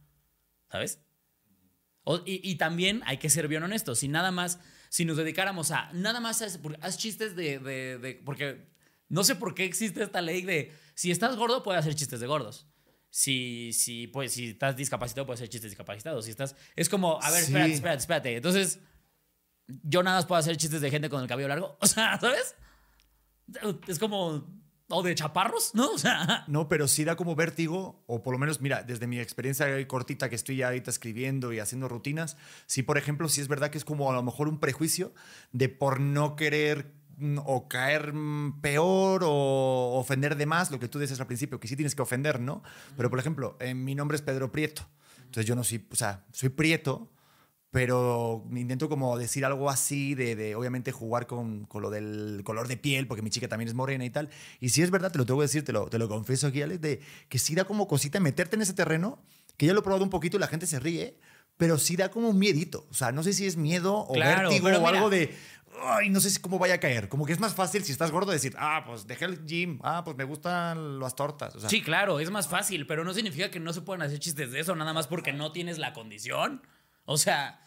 ¿Sabes? 0.71 1.01
O- 2.05 2.23
y, 2.25 2.41
y 2.49 2.55
también 2.57 3.03
hay 3.07 3.17
que 3.19 3.29
ser 3.31 3.49
bien 3.49 3.63
honestos. 3.65 3.99
Si 3.99 4.09
nada 4.09 4.31
más, 4.31 4.61
si 4.91 5.05
nos 5.05 5.17
dedicáramos 5.17 5.71
a 5.73 5.91
nada 5.93 6.21
más 6.21 6.41
haz 6.81 6.97
chistes 6.99 7.35
de, 7.35 7.59
de- 7.59 7.99
de- 7.99 8.15
Porque 8.25 8.69
no 9.09 9.25
sé 9.25 9.35
por 9.35 9.55
qué 9.55 9.65
existe 9.65 10.03
esta 10.03 10.21
ley 10.21 10.43
de 10.43 10.73
si 10.95 11.11
estás 11.11 11.37
gordo, 11.37 11.63
puedes 11.63 11.81
hacer 11.81 11.95
chistes 11.95 12.21
de 12.21 12.27
gordos. 12.27 12.67
Si, 13.11 13.73
si, 13.73 14.07
pues, 14.07 14.33
si 14.33 14.51
estás 14.51 14.77
discapacitado, 14.77 15.27
puedes 15.27 15.41
hacer 15.41 15.49
chistes 15.49 15.71
discapacitados. 15.71 16.27
Si 16.27 16.31
estás. 16.31 16.55
Es 16.77 16.89
como, 16.91 17.19
a 17.23 17.31
ver, 17.31 17.41
Sí. 17.43 17.47
espérate, 17.53 17.73
espérate, 17.73 17.99
espérate. 18.01 18.37
Entonces, 18.37 18.81
yo 19.67 20.03
nada 20.03 20.19
más 20.19 20.27
puedo 20.27 20.39
hacer 20.39 20.57
chistes 20.59 20.83
de 20.83 20.91
gente 20.91 21.09
con 21.09 21.23
el 21.23 21.29
cabello 21.29 21.49
largo. 21.49 21.79
O 21.81 21.87
sea, 21.87 22.19
¿sabes? 22.21 22.55
Es 23.87 23.99
como. 23.99 24.47
O 24.89 25.03
de 25.03 25.15
chaparros, 25.15 25.71
¿no? 25.75 25.91
O 25.91 25.99
sea. 25.99 26.45
No, 26.49 26.69
pero 26.69 26.89
sí 26.89 27.05
da 27.05 27.17
como 27.17 27.37
vértigo, 27.37 28.03
o 28.07 28.23
por 28.23 28.33
lo 28.33 28.39
menos, 28.39 28.61
mira, 28.61 28.83
desde 28.83 29.07
mi 29.07 29.19
experiencia 29.21 29.67
cortita 29.87 30.29
que 30.29 30.37
estoy 30.37 30.57
ya 30.57 30.69
ahorita 30.69 30.91
escribiendo 30.91 31.53
y 31.53 31.59
haciendo 31.59 31.89
rutinas, 31.89 32.37
sí, 32.67 32.83
por 32.83 32.99
ejemplo, 32.99 33.29
sí 33.29 33.41
es 33.41 33.49
verdad 33.49 33.71
que 33.71 33.79
es 33.79 33.85
como 33.85 34.11
a 34.11 34.15
lo 34.15 34.23
mejor 34.23 34.49
un 34.49 34.59
prejuicio 34.59 35.13
de 35.53 35.69
por 35.69 36.01
no 36.01 36.37
querer 36.37 36.93
mm, 37.19 37.39
o 37.45 37.69
caer 37.69 38.13
mm, 38.13 38.61
peor 38.61 39.23
o 39.25 39.99
ofender 39.99 40.37
de 40.37 40.47
más, 40.47 40.71
lo 40.71 40.79
que 40.79 40.89
tú 40.89 40.99
dices 40.99 41.21
al 41.21 41.27
principio, 41.27 41.61
que 41.61 41.69
sí 41.69 41.77
tienes 41.77 41.95
que 41.95 42.03
ofender, 42.03 42.41
¿no? 42.41 42.63
Pero, 42.97 43.11
por 43.11 43.19
ejemplo, 43.19 43.57
eh, 43.61 43.75
mi 43.75 43.95
nombre 43.95 44.17
es 44.17 44.23
Pedro 44.23 44.51
Prieto, 44.51 44.89
entonces 45.19 45.45
yo 45.45 45.55
no 45.55 45.65
soy, 45.65 45.87
o 45.91 45.97
sea, 45.97 46.25
soy 46.33 46.49
Prieto, 46.49 47.11
pero 47.71 48.45
intento 48.53 48.89
como 48.89 49.19
decir 49.19 49.45
algo 49.45 49.69
así 49.69 50.15
de, 50.15 50.37
de, 50.37 50.55
obviamente 50.55 50.91
jugar 50.91 51.27
con, 51.27 51.65
con, 51.67 51.83
lo 51.83 51.91
del 51.91 52.41
color 52.45 52.67
de 52.67 52.77
piel, 52.77 53.07
porque 53.07 53.23
mi 53.23 53.31
chica 53.31 53.49
también 53.49 53.69
es 53.69 53.75
morena 53.75 54.05
y 54.05 54.11
tal. 54.11 54.31
Y 54.59 54.71
si 54.71 54.83
es 54.83 54.91
verdad, 54.91 55.13
te 55.13 55.19
lo 55.19 55.27
tengo 55.27 55.41
que 55.41 55.45
decir, 55.45 55.65
te 55.65 55.73
lo, 55.73 55.89
te 55.89 55.99
lo 55.99 56.09
confieso 56.09 56.47
aquí, 56.47 56.63
Alex, 56.63 56.81
de 56.81 57.01
que 57.29 57.39
sí 57.39 57.55
da 57.55 57.65
como 57.65 57.87
cosita 57.87 58.21
meterte 58.21 58.57
en 58.57 58.63
ese 58.63 58.73
terreno, 58.73 59.23
que 59.59 59.67
ya 59.67 59.75
lo 59.75 59.81
he 59.81 59.83
probado 59.83 60.05
un 60.05 60.11
poquito 60.11 60.37
y 60.39 60.41
la 60.41 60.47
gente 60.47 60.67
se 60.67 60.81
ríe, 60.81 61.19
pero 61.59 61.77
sí 61.77 61.97
da 61.97 62.11
como 62.11 62.31
un 62.31 62.39
miedito. 62.39 62.87
O 62.91 62.95
sea, 62.95 63.13
no 63.13 63.23
sé 63.23 63.33
si 63.35 63.47
es 63.47 63.57
miedo 63.57 63.97
o 63.97 64.15
Claro, 64.15 64.49
vértigo 64.49 64.69
o 64.69 64.71
mira. 64.71 64.89
algo 64.89 65.11
de, 65.11 65.35
ay, 65.83 66.09
no 66.09 66.21
sé 66.21 66.31
si 66.31 66.41
cómo 66.41 66.59
vaya 66.59 66.75
a 66.75 66.81
caer. 66.81 67.11
Como 67.11 67.27
que 67.27 67.33
es 67.33 67.41
más 67.41 67.55
fácil 67.55 67.85
si 67.85 67.93
estás 67.93 68.11
gordo 68.11 68.33
decir, 68.33 68.55
ah, 68.59 68.85
pues 68.87 69.07
dejé 69.07 69.27
el 69.27 69.45
gym, 69.45 69.79
ah, 69.83 70.03
pues 70.05 70.17
me 70.17 70.25
gustan 70.25 70.99
las 71.01 71.15
tortas. 71.17 71.55
O 71.57 71.61
sea, 71.61 71.69
Sí, 71.69 71.83
claro, 71.83 72.21
es 72.21 72.31
más 72.31 72.49
fácil, 72.49 72.87
pero 72.87 73.05
no 73.05 73.13
significa 73.13 73.51
que 73.51 73.61
no 73.61 73.73
se 73.75 73.83
puedan 73.83 74.03
hacer 74.03 74.21
chistes 74.21 74.53
de 74.53 74.61
eso, 74.61 74.75
nada 74.75 74.95
más 74.95 75.07
porque 75.07 75.33
no 75.35 75.53
tienes 75.53 75.77
la 75.77 75.93
condición. 75.93 76.63
O 77.11 77.17
sea, 77.17 77.59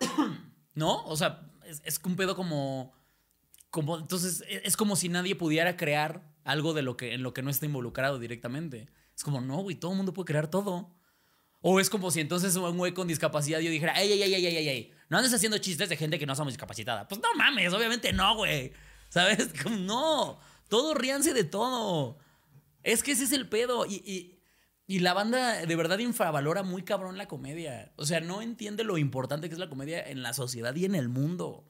¿no? 0.74 1.04
O 1.04 1.16
sea, 1.16 1.48
es, 1.64 1.80
es 1.84 2.00
un 2.04 2.16
pedo 2.16 2.34
como, 2.34 2.92
como. 3.70 3.98
Entonces, 3.98 4.42
es, 4.48 4.62
es 4.64 4.76
como 4.76 4.96
si 4.96 5.08
nadie 5.08 5.36
pudiera 5.36 5.76
crear 5.76 6.28
algo 6.42 6.74
de 6.74 6.82
lo 6.82 6.96
que, 6.96 7.14
en 7.14 7.22
lo 7.22 7.32
que 7.32 7.42
no 7.42 7.50
está 7.50 7.66
involucrado 7.66 8.18
directamente. 8.18 8.88
Es 9.16 9.22
como, 9.22 9.40
no, 9.40 9.58
güey, 9.58 9.76
todo 9.76 9.92
el 9.92 9.96
mundo 9.96 10.12
puede 10.12 10.26
crear 10.26 10.48
todo. 10.50 10.92
O 11.60 11.78
es 11.78 11.88
como 11.88 12.10
si 12.10 12.18
entonces 12.20 12.56
un 12.56 12.76
güey 12.76 12.92
con 12.94 13.06
discapacidad 13.06 13.60
yo 13.60 13.70
dijera, 13.70 13.92
ey, 14.02 14.10
ey, 14.10 14.22
ey, 14.24 14.34
ey, 14.34 14.46
ey, 14.46 14.68
ey, 14.68 14.92
no 15.08 15.16
andes 15.18 15.32
haciendo 15.32 15.56
chistes 15.58 15.88
de 15.88 15.96
gente 15.96 16.18
que 16.18 16.26
no 16.26 16.34
somos 16.34 16.52
discapacitada. 16.52 17.06
Pues 17.06 17.20
no 17.22 17.32
mames, 17.36 17.72
obviamente 17.72 18.12
no, 18.12 18.34
güey. 18.34 18.72
¿Sabes? 19.08 19.50
Como, 19.62 19.76
no, 19.76 20.40
todo 20.68 20.94
ríanse 20.94 21.32
de 21.32 21.44
todo. 21.44 22.18
Es 22.82 23.04
que 23.04 23.12
ese 23.12 23.22
es 23.22 23.32
el 23.32 23.48
pedo. 23.48 23.86
Y, 23.86 24.02
y- 24.04 24.33
y 24.86 24.98
la 25.00 25.14
banda 25.14 25.64
de 25.66 25.76
verdad 25.76 25.98
infravalora 25.98 26.62
muy 26.62 26.82
cabrón 26.82 27.16
la 27.18 27.26
comedia. 27.28 27.92
O 27.96 28.04
sea, 28.06 28.20
no 28.20 28.42
entiende 28.42 28.84
lo 28.84 28.98
importante 28.98 29.48
que 29.48 29.54
es 29.54 29.58
la 29.58 29.68
comedia 29.70 30.02
en 30.06 30.22
la 30.22 30.32
sociedad 30.34 30.74
y 30.74 30.84
en 30.84 30.94
el 30.94 31.08
mundo. 31.08 31.64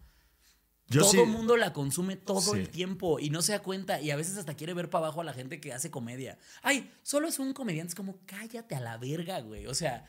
yo 0.88 1.00
todo 1.00 1.10
sí- 1.12 1.18
el 1.20 1.28
mundo 1.28 1.56
la 1.56 1.72
consume 1.72 2.14
todo 2.16 2.40
Sí. 2.52 2.58
el 2.58 2.68
tiempo 2.68 3.18
y 3.18 3.30
no 3.30 3.40
se 3.40 3.52
da 3.52 3.60
cuenta 3.62 4.02
y 4.02 4.10
a 4.10 4.16
veces 4.16 4.36
hasta 4.36 4.54
quiere 4.54 4.74
ver 4.74 4.90
para 4.90 5.06
abajo 5.06 5.22
a 5.22 5.24
la 5.24 5.32
gente 5.32 5.58
que 5.58 5.72
hace 5.72 5.90
comedia. 5.90 6.38
Ay, 6.62 6.92
solo 7.02 7.26
es 7.26 7.38
un 7.38 7.54
comediante, 7.54 7.88
es 7.92 7.94
como 7.94 8.18
cállate 8.26 8.74
a 8.74 8.80
la 8.80 8.98
verga, 8.98 9.40
güey. 9.40 9.66
O 9.66 9.74
sea, 9.74 10.06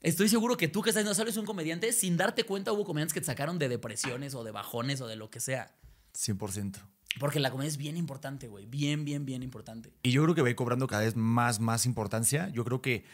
estoy 0.00 0.28
seguro 0.28 0.56
que 0.56 0.66
tú 0.66 0.82
que 0.82 0.90
estás 0.90 1.04
no 1.04 1.14
solo 1.14 1.30
es 1.30 1.36
un 1.36 1.46
comediante, 1.46 1.92
sin 1.92 2.16
darte 2.16 2.42
cuenta 2.44 2.72
hubo 2.72 2.84
comediantes 2.84 3.14
que 3.14 3.20
te 3.20 3.26
sacaron 3.26 3.58
de 3.60 3.68
depresiones 3.68 4.34
o 4.34 4.42
de 4.42 4.50
bajones 4.50 5.00
o 5.00 5.06
de 5.06 5.14
lo 5.14 5.30
que 5.30 5.38
sea. 5.38 5.72
100%. 6.18 6.78
Porque 7.18 7.40
la 7.40 7.50
comedia 7.50 7.68
es 7.68 7.76
bien 7.76 7.96
importante, 7.96 8.48
güey. 8.48 8.66
Bien, 8.66 9.04
bien, 9.04 9.24
bien 9.24 9.42
importante. 9.42 9.92
Y 10.02 10.10
yo 10.10 10.22
creo 10.22 10.34
que 10.34 10.42
va 10.42 10.48
a 10.48 10.50
ir 10.50 10.56
cobrando 10.56 10.86
cada 10.86 11.02
vez 11.02 11.16
más, 11.16 11.60
más 11.60 11.86
importancia. 11.86 12.48
Yo 12.50 12.64
creo 12.64 12.82
que 12.82 13.04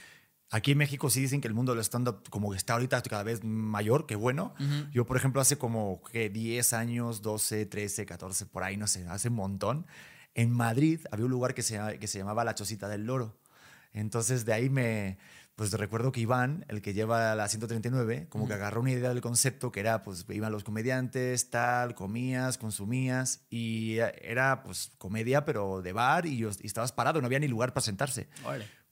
aquí 0.51 0.73
en 0.73 0.79
México 0.79 1.11
sí 1.11 1.21
dicen 1.21 1.41
que 1.41 1.49
el 1.49 1.55
mundo 1.55 1.75
del 1.75 1.85
stand-up 1.85 2.29
como 2.31 2.51
que 2.51 2.57
está 2.57 2.75
ahorita 2.75 3.01
cada 3.03 3.23
vez 3.23 3.45
mayor, 3.45 4.07
que 4.07 4.17
bueno. 4.17 4.55
Yo, 4.93 5.07
por 5.07 5.17
ejemplo, 5.17 5.41
hace 5.41 5.59
como 5.59 6.03
que 6.03 6.29
10 6.29 6.73
años, 6.73 7.23
12, 7.23 7.67
13, 7.67 8.07
14, 8.07 8.47
por 8.47 8.63
ahí, 8.63 8.77
no 8.77 8.87
sé, 8.87 9.07
hace 9.09 9.29
un 9.29 9.37
montón. 9.37 9.87
En 10.35 10.51
Madrid 10.51 11.01
había 11.11 11.27
un 11.27 11.31
lugar 11.31 11.55
que 11.55 11.63
se, 11.63 11.99
que 11.99 12.07
se 12.09 12.19
llamaba 12.19 12.45
La 12.45 12.55
Chocita 12.55 12.89
del 12.89 13.07
Loro. 13.07 13.39
Entonces 13.93 14.45
de 14.45 14.53
ahí 14.53 14.69
me, 14.69 15.19
pues 15.57 15.73
recuerdo 15.73 16.11
que 16.13 16.21
Iván, 16.21 16.65
el 16.69 16.83
que 16.83 16.95
lleva 16.95 17.35
la 17.35 17.49
139, 17.49 18.29
como 18.29 18.49
que 18.49 18.55
agarró 18.55 18.81
una 18.81 18.91
idea 18.91 19.09
del 19.11 19.21
concepto 19.21 19.71
que 19.71 19.81
era, 19.81 20.03
pues 20.03 20.27
iban 20.29 20.51
los 20.51 20.65
comediantes, 20.65 21.51
tal, 21.51 21.95
comías, 21.95 22.59
consumías 22.59 23.45
y 23.51 23.99
era 23.99 24.63
pues 24.63 24.93
comedia 24.99 25.45
pero 25.45 25.81
de 25.83 25.93
bar 25.93 26.27
y, 26.27 26.43
y 26.43 26.67
estabas 26.67 26.93
parado, 26.93 27.21
no 27.21 27.27
había 27.27 27.39
ni 27.39 27.49
lugar 27.49 27.73
para 27.73 27.85
sentarse. 27.85 28.29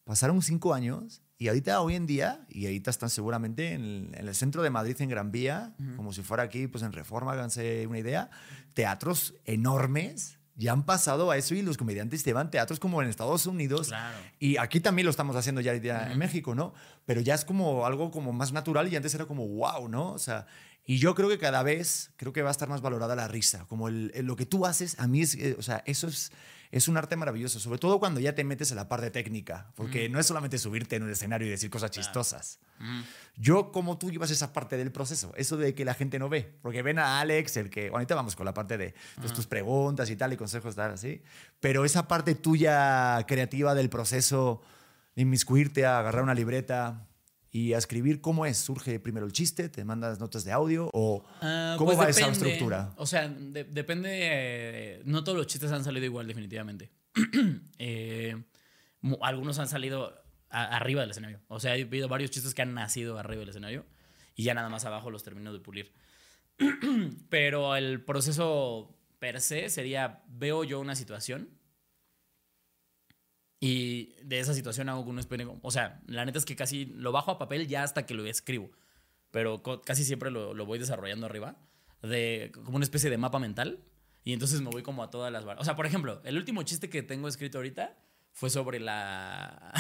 Pasaron 0.05 0.43
cinco 0.43 0.75
años 0.75 1.23
y 1.43 1.49
ahorita, 1.49 1.81
hoy 1.81 1.97
en 1.97 2.07
día, 2.07 2.47
y 2.49 2.67
ahorita 2.67 2.91
están 2.91 3.11
seguramente 3.11 3.73
en 3.73 3.81
el, 3.83 4.15
en 4.15 4.29
el 4.29 4.35
centro 4.37 4.63
de 4.63 4.71
Madrid, 4.71 4.95
en 5.01 5.09
Gran 5.09 5.33
Vía, 5.33 5.75
como 5.97 6.13
si 6.13 6.23
fuera 6.23 6.45
aquí, 6.45 6.69
pues 6.69 6.85
en 6.85 6.93
Reforma, 6.93 7.33
háganse 7.33 7.85
una 7.89 7.99
idea, 7.99 8.31
teatros 8.75 9.35
enormes. 9.45 10.39
Ya 10.55 10.73
han 10.73 10.85
pasado 10.85 11.31
a 11.31 11.37
eso 11.39 11.55
y 11.55 11.63
los 11.63 11.77
comediantes 11.79 12.23
te 12.23 12.33
van 12.33 12.51
teatros 12.51 12.79
como 12.79 13.03
en 13.03 13.09
Estados 13.09 13.47
Unidos. 13.47 13.89
Claro. 13.89 14.19
Y 14.39 14.59
aquí 14.59 14.81
también 14.81 15.07
lo 15.07 15.11
estamos 15.11 15.35
haciendo 15.37 15.61
ya, 15.61 15.75
ya 15.77 16.13
en 16.13 16.19
México, 16.19 16.55
¿no? 16.55 16.75
Pero 17.07 17.21
ya 17.23 17.35
es 17.35 17.45
como 17.45 17.87
algo 17.87 18.11
como 18.11 18.33
más 18.33 18.53
natural 18.53 18.93
y 18.93 18.97
antes 18.97 19.15
era 19.15 19.25
como 19.27 19.47
wow, 19.49 19.89
¿no? 19.89 20.13
O 20.13 20.19
sea, 20.19 20.47
y 20.85 20.99
yo 20.99 21.15
creo 21.15 21.29
que 21.29 21.39
cada 21.39 21.63
vez 21.63 22.11
creo 22.17 22.33
que 22.33 22.43
va 22.43 22.49
a 22.49 22.53
estar 22.53 22.69
más 22.69 22.81
valorada 22.83 23.15
la 23.17 23.29
risa, 23.29 23.67
como 23.69 23.89
el, 23.89 24.11
el- 24.15 24.27
lo 24.27 24.37
que 24.37 24.45
tú 24.47 24.67
haces, 24.67 24.99
a 24.99 25.07
mí 25.07 25.23
es, 25.23 25.35
eh, 25.37 25.57
o 25.59 25.63
sea, 25.63 25.83
eso 25.87 26.09
es, 26.09 26.33
es 26.73 26.89
un 26.89 26.97
arte 26.97 27.17
maravilloso, 27.17 27.61
sobre 27.61 27.79
todo 27.79 28.01
cuando 28.01 28.19
ya 28.19 28.35
te 28.35 28.45
metes 28.45 28.71
en 28.71 28.79
la 28.79 28.89
parte 28.89 29.11
técnica, 29.11 29.71
porque 29.77 30.09
no 30.09 30.19
es 30.19 30.25
solamente 30.25 30.57
subirte 30.57 30.97
en 30.97 31.03
un 31.03 31.11
escenario 31.11 31.47
y 31.47 31.51
decir 31.51 31.69
cosas 31.69 31.91
chistosas. 31.91 32.59
Yo, 33.37 33.71
como 33.71 33.99
tú 33.99 34.11
llevas 34.11 34.31
esa 34.31 34.55
parte 34.55 34.79
del 34.79 34.91
proceso, 34.91 35.35
eso 35.37 35.59
de 35.59 35.75
que 35.75 35.85
la 35.85 35.93
gente 35.93 36.19
no 36.19 36.31
ve, 36.31 36.59
porque 36.63 36.81
ven 36.81 36.99
a 36.99 37.21
Alex, 37.21 37.59
el 37.59 37.69
que, 37.69 37.83
bueno, 37.83 37.97
ahorita 37.99 38.15
vamos 38.15 38.35
con 38.35 38.47
la 38.47 38.55
parte 38.55 38.79
de 38.79 38.95
pues, 39.21 39.35
tus 39.35 39.47
preguntas 39.47 40.09
y 40.09 40.17
tal, 40.17 40.33
y 40.33 40.39
consejos, 40.39 40.75
tal, 40.75 40.93
así, 40.93 41.23
pero 41.61 41.85
esa 41.85 42.09
parte 42.09 42.35
tuya 42.35 43.23
creativa 43.29 43.75
del 43.75 43.91
proceso, 43.91 44.63
de 45.15 45.23
inmiscuirte 45.23 45.85
a 45.85 45.99
agarrar 45.99 46.23
una 46.23 46.35
libreta 46.35 47.07
y 47.55 47.75
a 47.75 47.79
escribir, 47.79 48.23
¿cómo 48.23 48.47
es? 48.47 48.57
¿Surge 48.57 48.99
primero 48.99 49.27
el 49.27 49.33
chiste? 49.33 49.69
¿Te 49.69 49.85
mandas 49.85 50.19
notas 50.19 50.43
de 50.45 50.53
audio? 50.53 50.89
¿O 50.95 51.23
Ah, 51.43 51.75
cómo 51.77 51.89
pues 51.91 51.99
va 52.01 52.09
esa 52.09 52.21
depende. 52.21 52.33
estructura? 52.49 52.95
O 52.97 53.07
sea, 53.07 53.29
de- 53.29 53.65
depende. 53.65 54.09
eh, 54.13 55.03
no 55.05 55.23
todos 55.23 55.37
los 55.37 55.47
chistes 55.47 55.71
han 55.71 55.85
salido 55.85 56.07
igual, 56.07 56.27
definitivamente. 56.27 56.91
Eh, 57.79 58.43
algunos 59.21 59.59
han 59.59 59.69
salido 59.69 60.15
a- 60.49 60.77
arriba 60.77 61.01
del 61.03 61.11
escenario. 61.11 61.41
O 61.49 61.61
sea, 61.61 61.77
he 61.77 61.83
habido 61.83 62.09
varios 62.09 62.31
chistes 62.31 62.55
que 62.55 62.63
han 62.63 62.73
nacido 62.75 63.19
arriba 63.19 63.41
del 63.41 63.49
escenario 63.51 63.85
y 64.35 64.45
ya 64.45 64.55
nada 64.55 64.69
más 64.71 64.85
abajo 64.87 65.11
los 65.11 65.23
termino 65.23 65.53
de 65.53 65.61
pulir. 65.61 65.93
Pero 67.29 67.77
el 67.77 68.03
proceso 68.05 68.97
per 69.19 69.41
se 69.41 69.69
sería: 69.69 70.23
veo 70.29 70.65
yo 70.65 70.81
una 70.81 70.95
situación 70.95 71.49
y 73.65 74.17
de 74.25 74.41
esa 74.41 74.55
situación 74.55 74.89
hago 74.89 75.03
un 75.03 75.21
especie. 75.21 75.61
O 75.63 75.71
sea, 75.71 76.01
la 76.09 76.25
neta 76.25 76.37
es 76.39 76.45
que 76.45 76.57
casi 76.57 76.87
lo 76.87 77.13
bajo 77.13 77.31
a 77.31 77.39
papel 77.39 77.69
ya 77.69 77.85
hasta 77.85 78.05
que 78.07 78.13
lo 78.13 78.27
escribo. 78.27 78.73
Pero 79.31 79.63
casi 79.85 80.05
siempre 80.05 80.33
lo, 80.33 80.53
lo 80.53 80.67
voy 80.67 80.81
desarrollando 80.81 81.27
arriba. 81.27 81.55
De, 82.03 82.51
como 82.65 82.75
una 82.75 82.85
especie 82.85 83.09
de 83.09 83.19
mapa 83.19 83.39
mental. 83.39 83.79
Y 84.25 84.33
entonces 84.33 84.61
me 84.63 84.69
voy 84.71 84.83
como 84.83 85.05
a 85.05 85.11
todas 85.11 85.33
las... 85.33 85.45
O 85.45 85.65
sea, 85.65 85.77
por 85.77 85.87
ejemplo, 85.87 86.21
el 86.25 86.37
último 86.37 86.65
chiste 86.65 86.91
que 86.91 87.05
tengo 87.05 87.29
escrito 87.29 87.59
ahorita 87.59 87.97
fue 88.33 88.51
sobre 88.51 88.81
la... 88.81 89.73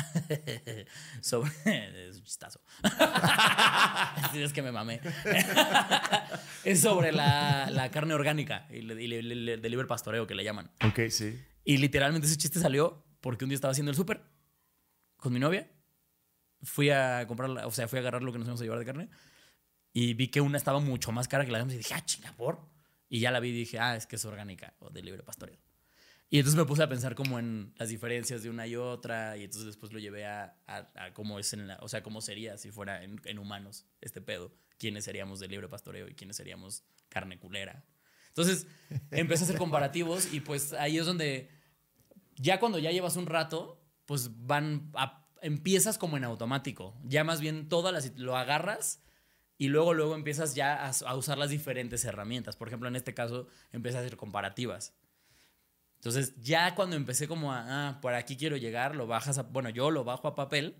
sobre... 1.20 1.50
Es 2.08 2.18
un 2.18 2.22
chistazo. 2.22 2.60
Es 4.34 4.52
que 4.52 4.62
me 4.62 4.70
mamé. 4.70 5.00
es 6.64 6.80
sobre 6.80 7.10
la, 7.10 7.68
la 7.70 7.90
carne 7.90 8.14
orgánica 8.14 8.66
y, 8.70 8.82
le- 8.82 9.02
y 9.02 9.06
le- 9.08 9.22
le- 9.22 9.56
de 9.56 9.68
libre 9.68 9.86
pastoreo 9.88 10.26
que 10.26 10.34
le 10.36 10.44
llaman. 10.44 10.70
Ok, 10.86 11.00
sí. 11.10 11.36
Y 11.64 11.78
literalmente 11.78 12.26
ese 12.28 12.36
chiste 12.36 12.60
salió 12.60 13.04
porque 13.22 13.46
un 13.46 13.48
día 13.48 13.54
estaba 13.54 13.72
haciendo 13.72 13.90
el 13.90 13.96
súper 13.96 14.20
con 15.16 15.32
mi 15.32 15.40
novia. 15.40 15.70
Fui 16.62 16.90
a 16.90 17.26
comprar, 17.26 17.50
o 17.64 17.70
sea, 17.70 17.88
fui 17.88 17.96
a 17.98 18.00
agarrar 18.00 18.22
lo 18.22 18.30
que 18.32 18.38
nos 18.38 18.46
íbamos 18.46 18.60
a 18.60 18.64
llevar 18.64 18.78
de 18.78 18.84
carne. 18.84 19.08
Y 19.94 20.14
vi 20.14 20.28
que 20.28 20.40
una 20.40 20.58
estaba 20.58 20.80
mucho 20.80 21.10
más 21.12 21.26
cara 21.28 21.44
que 21.46 21.50
la 21.52 21.58
demás. 21.58 21.74
Y 21.74 21.78
dije, 21.78 21.94
ah, 21.94 22.04
chinga, 22.04 22.32
por. 22.36 22.60
Y 23.08 23.20
ya 23.20 23.30
la 23.30 23.40
vi 23.40 23.48
y 23.48 23.52
dije, 23.52 23.78
ah, 23.78 23.96
es 23.96 24.06
que 24.06 24.16
es 24.16 24.24
orgánica 24.24 24.74
o 24.78 24.90
de 24.90 25.02
libre 25.02 25.22
pastoreo. 25.22 25.58
Y 26.30 26.38
entonces 26.38 26.58
me 26.58 26.64
puse 26.64 26.82
a 26.82 26.88
pensar 26.88 27.14
como 27.14 27.38
en 27.38 27.74
las 27.76 27.90
diferencias 27.90 28.42
de 28.42 28.48
una 28.50 28.66
y 28.66 28.76
otra. 28.76 29.36
Y 29.36 29.44
entonces 29.44 29.66
después 29.66 29.92
lo 29.92 29.98
llevé 29.98 30.24
a, 30.26 30.56
a- 30.66 31.12
cómo 31.12 31.38
es 31.38 31.52
en 31.52 31.70
o 31.80 31.88
sea, 31.88 32.02
cómo 32.02 32.20
sería 32.20 32.56
si 32.58 32.70
fuera 32.70 33.02
en, 33.04 33.20
en 33.24 33.38
humanos 33.38 33.86
este 34.00 34.20
pedo. 34.22 34.52
¿Quiénes 34.78 35.04
seríamos 35.04 35.40
de 35.40 35.48
libre 35.48 35.68
pastoreo 35.68 36.08
y 36.08 36.14
quiénes 36.14 36.36
seríamos 36.36 36.84
carne 37.08 37.38
culera? 37.38 37.84
Entonces 38.28 38.66
empecé 39.10 39.44
a 39.44 39.46
hacer 39.46 39.58
comparativos 39.58 40.32
y 40.32 40.40
pues 40.40 40.72
ahí 40.72 40.96
es 40.96 41.04
donde 41.04 41.50
ya 42.36 42.58
cuando 42.60 42.78
ya 42.78 42.90
llevas 42.90 43.16
un 43.16 43.26
rato, 43.26 43.80
pues 44.06 44.30
van 44.46 44.90
a- 44.94 45.26
empiezas 45.42 45.98
como 45.98 46.16
en 46.16 46.24
automático. 46.24 46.94
Ya 47.04 47.24
más 47.24 47.40
bien 47.40 47.68
todas 47.68 47.92
las 47.92 48.18
lo 48.18 48.36
agarras 48.36 49.02
y 49.58 49.68
luego 49.68 49.94
luego 49.94 50.14
empiezas 50.14 50.54
ya 50.54 50.84
a, 50.86 50.90
a 51.06 51.16
usar 51.16 51.38
las 51.38 51.50
diferentes 51.50 52.04
herramientas. 52.04 52.56
Por 52.56 52.68
ejemplo, 52.68 52.88
en 52.88 52.96
este 52.96 53.14
caso 53.14 53.48
empiezas 53.72 54.00
a 54.02 54.04
hacer 54.06 54.16
comparativas. 54.16 54.94
Entonces, 55.96 56.34
ya 56.40 56.74
cuando 56.74 56.96
empecé 56.96 57.28
como 57.28 57.52
a, 57.52 57.88
ah, 57.88 58.00
por 58.00 58.14
aquí 58.14 58.36
quiero 58.36 58.56
llegar, 58.56 58.96
lo 58.96 59.06
bajas 59.06 59.38
a, 59.38 59.44
bueno, 59.44 59.68
yo 59.70 59.90
lo 59.92 60.02
bajo 60.02 60.26
a 60.26 60.34
papel 60.34 60.76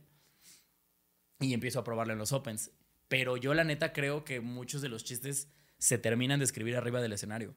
y 1.39 1.55
empiezo 1.55 1.79
a 1.79 1.85
probarlo 1.85 2.13
en 2.13 2.19
los 2.19 2.33
opens. 2.33 2.73
Pero 3.09 3.37
yo 3.37 3.55
la 3.55 3.63
neta 3.65 3.93
creo 3.93 4.25
que 4.25 4.41
muchos 4.41 4.83
de 4.83 4.89
los 4.89 5.05
chistes 5.05 5.49
se 5.79 5.99
terminan 5.99 6.39
de 6.41 6.45
escribir 6.45 6.77
arriba 6.77 7.01
del 7.01 7.13
escenario. 7.13 7.55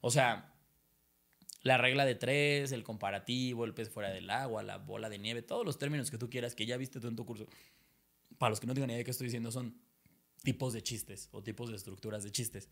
O 0.00 0.10
sea, 0.10 0.53
la 1.64 1.78
regla 1.78 2.04
de 2.04 2.14
tres, 2.14 2.72
el 2.72 2.84
comparativo, 2.84 3.64
el 3.64 3.72
pez 3.74 3.88
fuera 3.90 4.10
del 4.10 4.30
agua, 4.30 4.62
la 4.62 4.76
bola 4.76 5.08
de 5.08 5.18
nieve, 5.18 5.40
todos 5.42 5.64
los 5.64 5.78
términos 5.78 6.10
que 6.10 6.18
tú 6.18 6.28
quieras 6.28 6.54
que 6.54 6.66
ya 6.66 6.76
viste 6.76 7.00
tú 7.00 7.08
en 7.08 7.16
tu 7.16 7.24
curso. 7.24 7.46
Para 8.38 8.50
los 8.50 8.60
que 8.60 8.66
no 8.66 8.74
tengan 8.74 8.90
idea 8.90 8.98
de 8.98 9.04
qué 9.04 9.10
estoy 9.10 9.28
diciendo, 9.28 9.50
son 9.50 9.80
tipos 10.42 10.74
de 10.74 10.82
chistes 10.82 11.30
o 11.32 11.42
tipos 11.42 11.70
de 11.70 11.76
estructuras 11.76 12.22
de 12.22 12.30
chistes. 12.30 12.68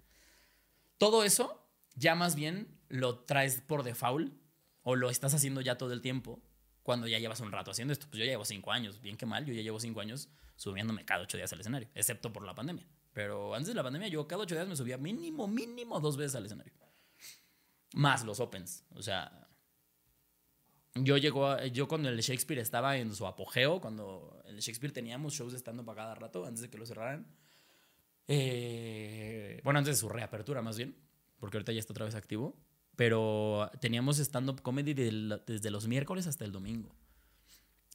Todo 0.98 1.24
eso 1.24 1.66
ya 1.94 2.14
más 2.14 2.36
bien 2.36 2.68
lo 2.88 3.20
traes 3.20 3.62
por 3.62 3.82
default 3.82 4.34
o 4.82 4.94
lo 4.94 5.08
estás 5.08 5.32
haciendo 5.32 5.62
ya 5.62 5.78
todo 5.78 5.94
el 5.94 6.02
tiempo 6.02 6.42
cuando 6.82 7.08
ya 7.08 7.18
llevas 7.18 7.40
un 7.40 7.50
rato 7.50 7.70
haciendo 7.70 7.92
esto. 7.92 8.06
Pues 8.10 8.18
yo 8.18 8.26
ya 8.26 8.32
llevo 8.32 8.44
cinco 8.44 8.72
años, 8.72 9.00
bien 9.00 9.16
que 9.16 9.24
mal, 9.24 9.46
yo 9.46 9.54
ya 9.54 9.62
llevo 9.62 9.80
cinco 9.80 10.00
años 10.00 10.28
subiéndome 10.56 11.06
cada 11.06 11.22
ocho 11.22 11.38
días 11.38 11.50
al 11.54 11.60
escenario, 11.60 11.88
excepto 11.94 12.30
por 12.30 12.44
la 12.44 12.54
pandemia. 12.54 12.86
Pero 13.14 13.54
antes 13.54 13.68
de 13.68 13.74
la 13.74 13.82
pandemia 13.82 14.08
yo 14.08 14.28
cada 14.28 14.42
ocho 14.42 14.54
días 14.54 14.68
me 14.68 14.76
subía 14.76 14.98
mínimo, 14.98 15.48
mínimo 15.48 15.98
dos 15.98 16.18
veces 16.18 16.34
al 16.34 16.44
escenario. 16.44 16.74
Más 17.94 18.24
los 18.24 18.40
opens. 18.40 18.84
O 18.94 19.02
sea, 19.02 19.48
yo 20.94 21.16
llegó, 21.16 21.62
yo 21.66 21.88
cuando 21.88 22.08
el 22.08 22.20
Shakespeare 22.20 22.60
estaba 22.60 22.96
en 22.96 23.14
su 23.14 23.26
apogeo, 23.26 23.80
cuando 23.80 24.42
el 24.46 24.60
Shakespeare 24.60 24.92
teníamos 24.92 25.34
shows 25.34 25.54
estando 25.54 25.84
para 25.84 26.02
cada 26.02 26.14
rato, 26.14 26.44
antes 26.46 26.62
de 26.62 26.70
que 26.70 26.78
lo 26.78 26.86
cerraran. 26.86 27.26
Eh, 28.28 29.60
bueno, 29.64 29.78
antes 29.78 29.96
de 29.96 30.00
su 30.00 30.08
reapertura 30.08 30.62
más 30.62 30.76
bien 30.76 30.96
porque 31.42 31.56
ahorita 31.56 31.72
ya 31.72 31.80
está 31.80 31.92
otra 31.92 32.04
vez 32.04 32.14
activo. 32.14 32.56
Pero 32.94 33.68
teníamos 33.80 34.20
stand-up 34.20 34.62
comedy 34.62 34.94
desde 34.94 35.70
los 35.72 35.88
miércoles 35.88 36.28
hasta 36.28 36.44
el 36.44 36.52
domingo. 36.52 36.94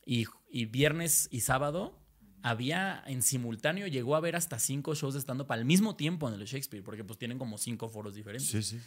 Y, 0.06 0.26
viernes 0.66 1.30
y 1.32 1.40
sábado 1.40 1.98
había 2.42 3.02
en 3.08 3.22
simultáneo, 3.22 3.88
llegó 3.88 4.16
a 4.16 4.18
haber 4.18 4.36
hasta 4.36 4.60
cinco 4.60 4.96
shows 4.96 5.14
de 5.14 5.22
stand-up 5.22 5.50
al 5.54 5.64
mismo 5.64 5.96
tiempo 5.96 6.28
en 6.28 6.34
el 6.34 6.46
Shakespeare, 6.46 6.84
porque 6.84 7.06
pues 7.06 7.18
tienen 7.18 7.38
como 7.38 7.58
cinco 7.58 7.88
foros 7.88 8.16
diferentes. 8.16 8.50
Sí, 8.50 8.62
sí. 8.62 8.82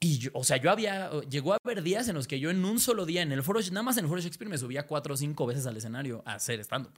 Y 0.00 0.18
yo, 0.18 0.30
o 0.34 0.44
sea, 0.44 0.58
yo 0.58 0.70
había, 0.70 1.10
llegó 1.22 1.54
a 1.54 1.58
haber 1.62 1.82
días 1.82 2.08
en 2.08 2.14
los 2.14 2.28
que 2.28 2.38
yo 2.38 2.50
en 2.50 2.64
un 2.64 2.78
solo 2.78 3.04
día, 3.04 3.22
en 3.22 3.32
el 3.32 3.42
foro, 3.42 3.60
nada 3.72 3.82
más 3.82 3.96
en 3.96 4.04
el 4.04 4.08
foro 4.08 4.20
Shakespeare 4.20 4.48
me 4.48 4.58
subía 4.58 4.86
cuatro 4.86 5.14
o 5.14 5.16
cinco 5.16 5.44
veces 5.46 5.66
al 5.66 5.76
escenario 5.76 6.22
a 6.24 6.34
hacer 6.34 6.60
stand-up. 6.60 6.92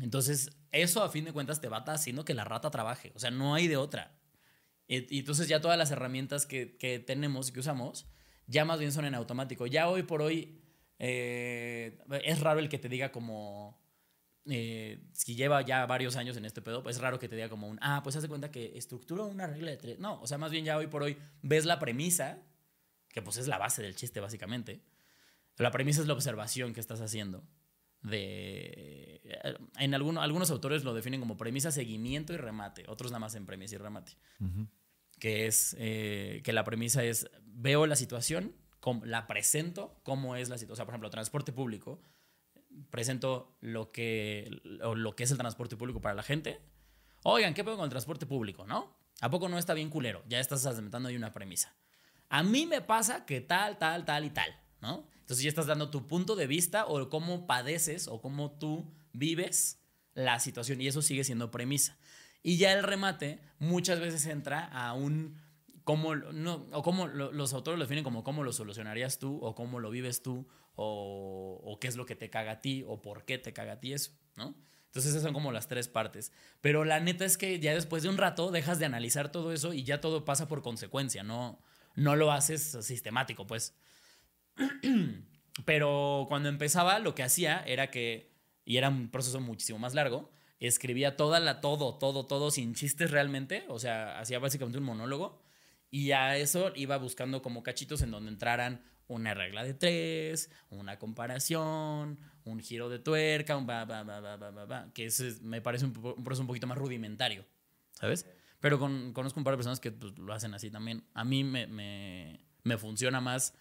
Entonces, 0.00 0.50
eso 0.70 1.02
a 1.02 1.10
fin 1.10 1.24
de 1.24 1.32
cuentas 1.32 1.60
te 1.60 1.68
va 1.68 1.78
haciendo 1.78 2.24
que 2.24 2.34
la 2.34 2.44
rata 2.44 2.70
trabaje. 2.70 3.12
O 3.14 3.18
sea, 3.18 3.30
no 3.30 3.54
hay 3.54 3.68
de 3.68 3.76
otra. 3.76 4.14
Y, 4.88 5.18
entonces 5.18 5.48
ya 5.48 5.60
todas 5.60 5.78
las 5.78 5.90
herramientas 5.90 6.46
que, 6.46 6.76
que, 6.76 6.98
tenemos 6.98 7.48
y 7.48 7.52
que 7.52 7.60
usamos, 7.60 8.06
ya 8.46 8.64
más 8.64 8.78
bien 8.78 8.92
son 8.92 9.04
en 9.04 9.14
automático. 9.14 9.66
Ya 9.66 9.88
hoy 9.88 10.02
por 10.02 10.22
hoy 10.22 10.62
eh, 10.98 11.98
es 12.24 12.40
raro 12.40 12.60
el 12.60 12.68
que 12.68 12.78
te 12.78 12.88
diga 12.88 13.10
como... 13.10 13.81
Eh, 14.46 14.98
si 15.12 15.36
lleva 15.36 15.62
ya 15.62 15.86
varios 15.86 16.16
años 16.16 16.36
en 16.36 16.44
este 16.44 16.62
pedo, 16.62 16.82
pues 16.82 16.96
es 16.96 17.02
raro 17.02 17.18
que 17.18 17.28
te 17.28 17.36
diga 17.36 17.48
como 17.48 17.68
un, 17.68 17.78
ah, 17.80 18.00
pues 18.02 18.16
hace 18.16 18.28
cuenta 18.28 18.50
que 18.50 18.76
estructura 18.76 19.24
una 19.24 19.46
regla 19.46 19.70
de 19.70 19.76
tres. 19.76 19.98
No, 19.98 20.20
o 20.20 20.26
sea, 20.26 20.38
más 20.38 20.50
bien 20.50 20.64
ya 20.64 20.76
hoy 20.76 20.88
por 20.88 21.02
hoy 21.02 21.16
ves 21.42 21.64
la 21.64 21.78
premisa, 21.78 22.42
que 23.08 23.22
pues 23.22 23.36
es 23.36 23.46
la 23.46 23.58
base 23.58 23.82
del 23.82 23.94
chiste 23.94 24.20
básicamente. 24.20 24.82
La 25.58 25.70
premisa 25.70 26.00
es 26.00 26.06
la 26.06 26.14
observación 26.14 26.72
que 26.72 26.80
estás 26.80 27.00
haciendo. 27.00 27.44
De, 28.00 29.20
en 29.78 29.94
algunos 29.94 30.24
algunos 30.24 30.50
autores 30.50 30.82
lo 30.82 30.92
definen 30.92 31.20
como 31.20 31.36
premisa, 31.36 31.70
seguimiento 31.70 32.32
y 32.32 32.36
remate, 32.36 32.84
otros 32.88 33.12
nada 33.12 33.20
más 33.20 33.36
en 33.36 33.46
premisa 33.46 33.76
y 33.76 33.78
remate 33.78 34.16
que 35.20 35.46
es 35.46 35.76
que 35.78 36.52
la 36.52 36.64
premisa 36.64 37.04
es 37.04 37.30
veo 37.44 37.86
la 37.86 37.94
situación, 37.94 38.56
la 39.04 39.26
presento, 39.28 40.00
cómo 40.02 40.34
es 40.36 40.48
la 40.48 40.58
situación. 40.58 40.72
O 40.72 40.76
sea, 40.76 40.84
por 40.84 40.94
ejemplo, 40.94 41.10
transporte 41.10 41.52
público, 41.52 42.02
presento 42.90 43.56
lo 43.60 43.90
que, 43.90 44.60
lo 44.62 45.16
que 45.16 45.24
es 45.24 45.30
el 45.30 45.38
transporte 45.38 45.76
público 45.76 46.00
para 46.00 46.14
la 46.14 46.22
gente. 46.22 46.60
Oigan, 47.24 47.54
¿qué 47.54 47.64
puedo 47.64 47.76
con 47.76 47.84
el 47.84 47.90
transporte 47.90 48.26
público, 48.26 48.66
no? 48.66 48.96
¿A 49.20 49.30
poco 49.30 49.48
no 49.48 49.58
está 49.58 49.74
bien 49.74 49.90
culero? 49.90 50.22
Ya 50.28 50.40
estás 50.40 50.66
aceptando 50.66 51.08
ahí 51.08 51.16
una 51.16 51.32
premisa. 51.32 51.74
A 52.28 52.42
mí 52.42 52.66
me 52.66 52.80
pasa 52.80 53.24
que 53.24 53.40
tal, 53.40 53.78
tal, 53.78 54.04
tal 54.04 54.24
y 54.24 54.30
tal, 54.30 54.50
¿no? 54.80 55.06
Entonces 55.20 55.44
ya 55.44 55.48
estás 55.48 55.66
dando 55.66 55.90
tu 55.90 56.06
punto 56.06 56.34
de 56.34 56.46
vista 56.46 56.86
o 56.86 57.08
cómo 57.08 57.46
padeces 57.46 58.08
o 58.08 58.20
cómo 58.20 58.52
tú 58.52 58.92
vives 59.12 59.80
la 60.14 60.40
situación 60.40 60.80
y 60.80 60.88
eso 60.88 61.02
sigue 61.02 61.24
siendo 61.24 61.50
premisa. 61.50 61.98
Y 62.42 62.56
ya 62.56 62.72
el 62.72 62.82
remate 62.82 63.40
muchas 63.58 64.00
veces 64.00 64.26
entra 64.26 64.64
a 64.64 64.94
un 64.94 65.38
cómo, 65.84 66.16
no, 66.16 66.66
o 66.72 66.82
cómo 66.82 67.06
los 67.06 67.52
autores 67.52 67.78
lo 67.78 67.84
definen 67.84 68.04
como 68.04 68.24
cómo 68.24 68.42
lo 68.42 68.52
solucionarías 68.52 69.18
tú, 69.18 69.38
o 69.42 69.54
cómo 69.54 69.80
lo 69.80 69.90
vives 69.90 70.22
tú, 70.22 70.48
o, 70.74 71.78
qué 71.80 71.88
es 71.88 71.96
lo 71.96 72.06
que 72.06 72.16
te 72.16 72.30
caga 72.30 72.52
a 72.52 72.60
ti, 72.60 72.84
o 72.86 73.02
por 73.02 73.24
qué 73.24 73.38
te 73.38 73.52
caga 73.52 73.74
a 73.74 73.80
ti 73.80 73.92
eso, 73.92 74.12
¿no? 74.36 74.54
Entonces 74.86 75.12
esas 75.12 75.22
son 75.22 75.32
como 75.32 75.52
las 75.52 75.68
tres 75.68 75.88
partes. 75.88 76.32
Pero 76.60 76.84
la 76.84 77.00
neta 77.00 77.24
es 77.24 77.38
que 77.38 77.58
ya 77.58 77.72
después 77.72 78.02
de 78.02 78.10
un 78.10 78.18
rato 78.18 78.50
dejas 78.50 78.78
de 78.78 78.84
analizar 78.84 79.32
todo 79.32 79.52
eso 79.52 79.72
y 79.72 79.84
ya 79.84 80.00
todo 80.00 80.24
pasa 80.24 80.48
por 80.48 80.62
consecuencia, 80.62 81.22
no, 81.22 81.62
no 81.94 82.14
lo 82.16 82.30
haces 82.30 82.78
sistemático, 82.82 83.46
pues. 83.46 83.74
Pero 85.64 86.26
cuando 86.28 86.48
empezaba 86.48 86.98
lo 86.98 87.14
que 87.14 87.22
hacía 87.22 87.62
era 87.66 87.90
que, 87.90 88.32
y 88.64 88.76
era 88.76 88.90
un 88.90 89.10
proceso 89.10 89.40
muchísimo 89.40 89.78
más 89.78 89.94
largo, 89.94 90.30
escribía 90.58 91.16
toda 91.16 91.40
la, 91.40 91.60
todo, 91.60 91.98
todo, 91.98 92.26
todo 92.26 92.50
sin 92.50 92.74
chistes 92.74 93.10
realmente, 93.10 93.64
o 93.68 93.78
sea, 93.78 94.18
hacía 94.18 94.38
básicamente 94.38 94.78
un 94.78 94.84
monólogo 94.84 95.42
y 95.90 96.12
a 96.12 96.36
eso 96.36 96.72
iba 96.74 96.96
buscando 96.96 97.42
como 97.42 97.62
cachitos 97.62 98.02
en 98.02 98.10
donde 98.10 98.30
entraran 98.30 98.82
una 99.08 99.34
regla 99.34 99.64
de 99.64 99.74
tres, 99.74 100.50
una 100.70 100.98
comparación, 100.98 102.18
un 102.44 102.60
giro 102.60 102.88
de 102.88 102.98
tuerca, 102.98 103.56
un 103.56 103.68
va, 103.68 103.84
va, 103.84 104.02
va, 104.02 104.92
que 104.92 105.06
ese 105.06 105.38
me 105.42 105.60
parece 105.60 105.84
un, 105.84 105.92
proceso 105.92 106.42
un 106.42 106.46
poquito 106.46 106.66
más 106.66 106.78
rudimentario, 106.78 107.44
¿sabes? 107.92 108.26
Pero 108.60 108.78
con, 108.78 109.12
conozco 109.12 109.40
un 109.40 109.44
par 109.44 109.52
de 109.52 109.58
personas 109.58 109.80
que 109.80 109.92
pues, 109.92 110.16
lo 110.18 110.32
hacen 110.32 110.54
así 110.54 110.70
también. 110.70 111.04
A 111.14 111.24
mí 111.24 111.44
me, 111.44 111.66
me, 111.66 112.40
me 112.62 112.78
funciona 112.78 113.20
más, 113.20 113.54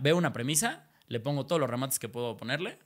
veo 0.00 0.16
una 0.16 0.32
premisa, 0.32 0.90
le 1.06 1.20
pongo 1.20 1.46
todos 1.46 1.60
los 1.60 1.70
remates 1.70 1.98
que 1.98 2.08
puedo 2.08 2.36
ponerle 2.36 2.78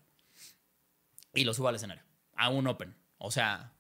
y 1.32 1.44
lo 1.44 1.54
subo 1.54 1.68
al 1.68 1.76
escenario, 1.76 2.04
a 2.36 2.50
un 2.50 2.66
open. 2.66 2.94
O 3.18 3.30
sea, 3.30 3.74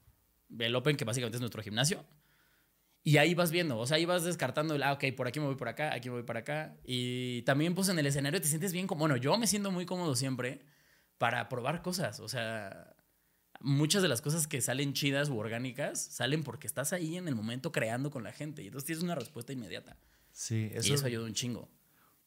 el 0.58 0.74
Open, 0.76 0.96
que 0.96 1.04
básicamente 1.04 1.36
es 1.36 1.40
nuestro 1.40 1.62
gimnasio. 1.62 2.04
Y 3.06 3.18
ahí 3.18 3.34
vas 3.34 3.50
viendo, 3.50 3.78
o 3.78 3.86
sea, 3.86 3.98
ahí 3.98 4.06
vas 4.06 4.24
descartando 4.24 4.74
el, 4.74 4.82
ah, 4.82 4.94
ok, 4.94 5.04
por 5.14 5.28
aquí 5.28 5.38
me 5.38 5.44
voy 5.44 5.56
por 5.56 5.68
acá, 5.68 5.92
aquí 5.92 6.08
me 6.08 6.14
voy 6.14 6.24
para 6.24 6.40
acá. 6.40 6.74
Y 6.84 7.42
también, 7.42 7.74
pues 7.74 7.90
en 7.90 7.98
el 7.98 8.06
escenario 8.06 8.40
te 8.40 8.48
sientes 8.48 8.72
bien 8.72 8.86
como, 8.86 9.00
bueno, 9.00 9.18
yo 9.18 9.36
me 9.36 9.46
siento 9.46 9.70
muy 9.70 9.84
cómodo 9.84 10.16
siempre 10.16 10.62
para 11.18 11.50
probar 11.50 11.82
cosas. 11.82 12.18
O 12.20 12.30
sea, 12.30 12.96
muchas 13.60 14.00
de 14.00 14.08
las 14.08 14.22
cosas 14.22 14.46
que 14.46 14.62
salen 14.62 14.94
chidas 14.94 15.28
u 15.28 15.36
orgánicas 15.36 16.02
salen 16.02 16.42
porque 16.42 16.66
estás 16.66 16.94
ahí 16.94 17.18
en 17.18 17.28
el 17.28 17.34
momento 17.34 17.72
creando 17.72 18.10
con 18.10 18.24
la 18.24 18.32
gente. 18.32 18.62
Y 18.62 18.68
entonces 18.68 18.86
tienes 18.86 19.04
una 19.04 19.14
respuesta 19.14 19.52
inmediata. 19.52 19.98
Sí, 20.32 20.70
eso, 20.72 20.88
y 20.88 20.94
eso 20.94 21.04
ayuda 21.04 21.26
un 21.26 21.34
chingo. 21.34 21.68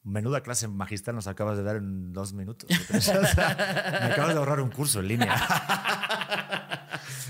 Menuda 0.04 0.42
clase 0.42 0.68
magistral 0.68 1.16
nos 1.16 1.26
acabas 1.26 1.58
de 1.58 1.64
dar 1.64 1.78
en 1.78 2.14
dos 2.14 2.34
minutos. 2.34 2.70
me 2.90 2.98
acabas 2.98 4.34
de 4.34 4.38
ahorrar 4.40 4.62
un 4.62 4.70
curso 4.70 5.00
en 5.00 5.08
línea. 5.08 5.36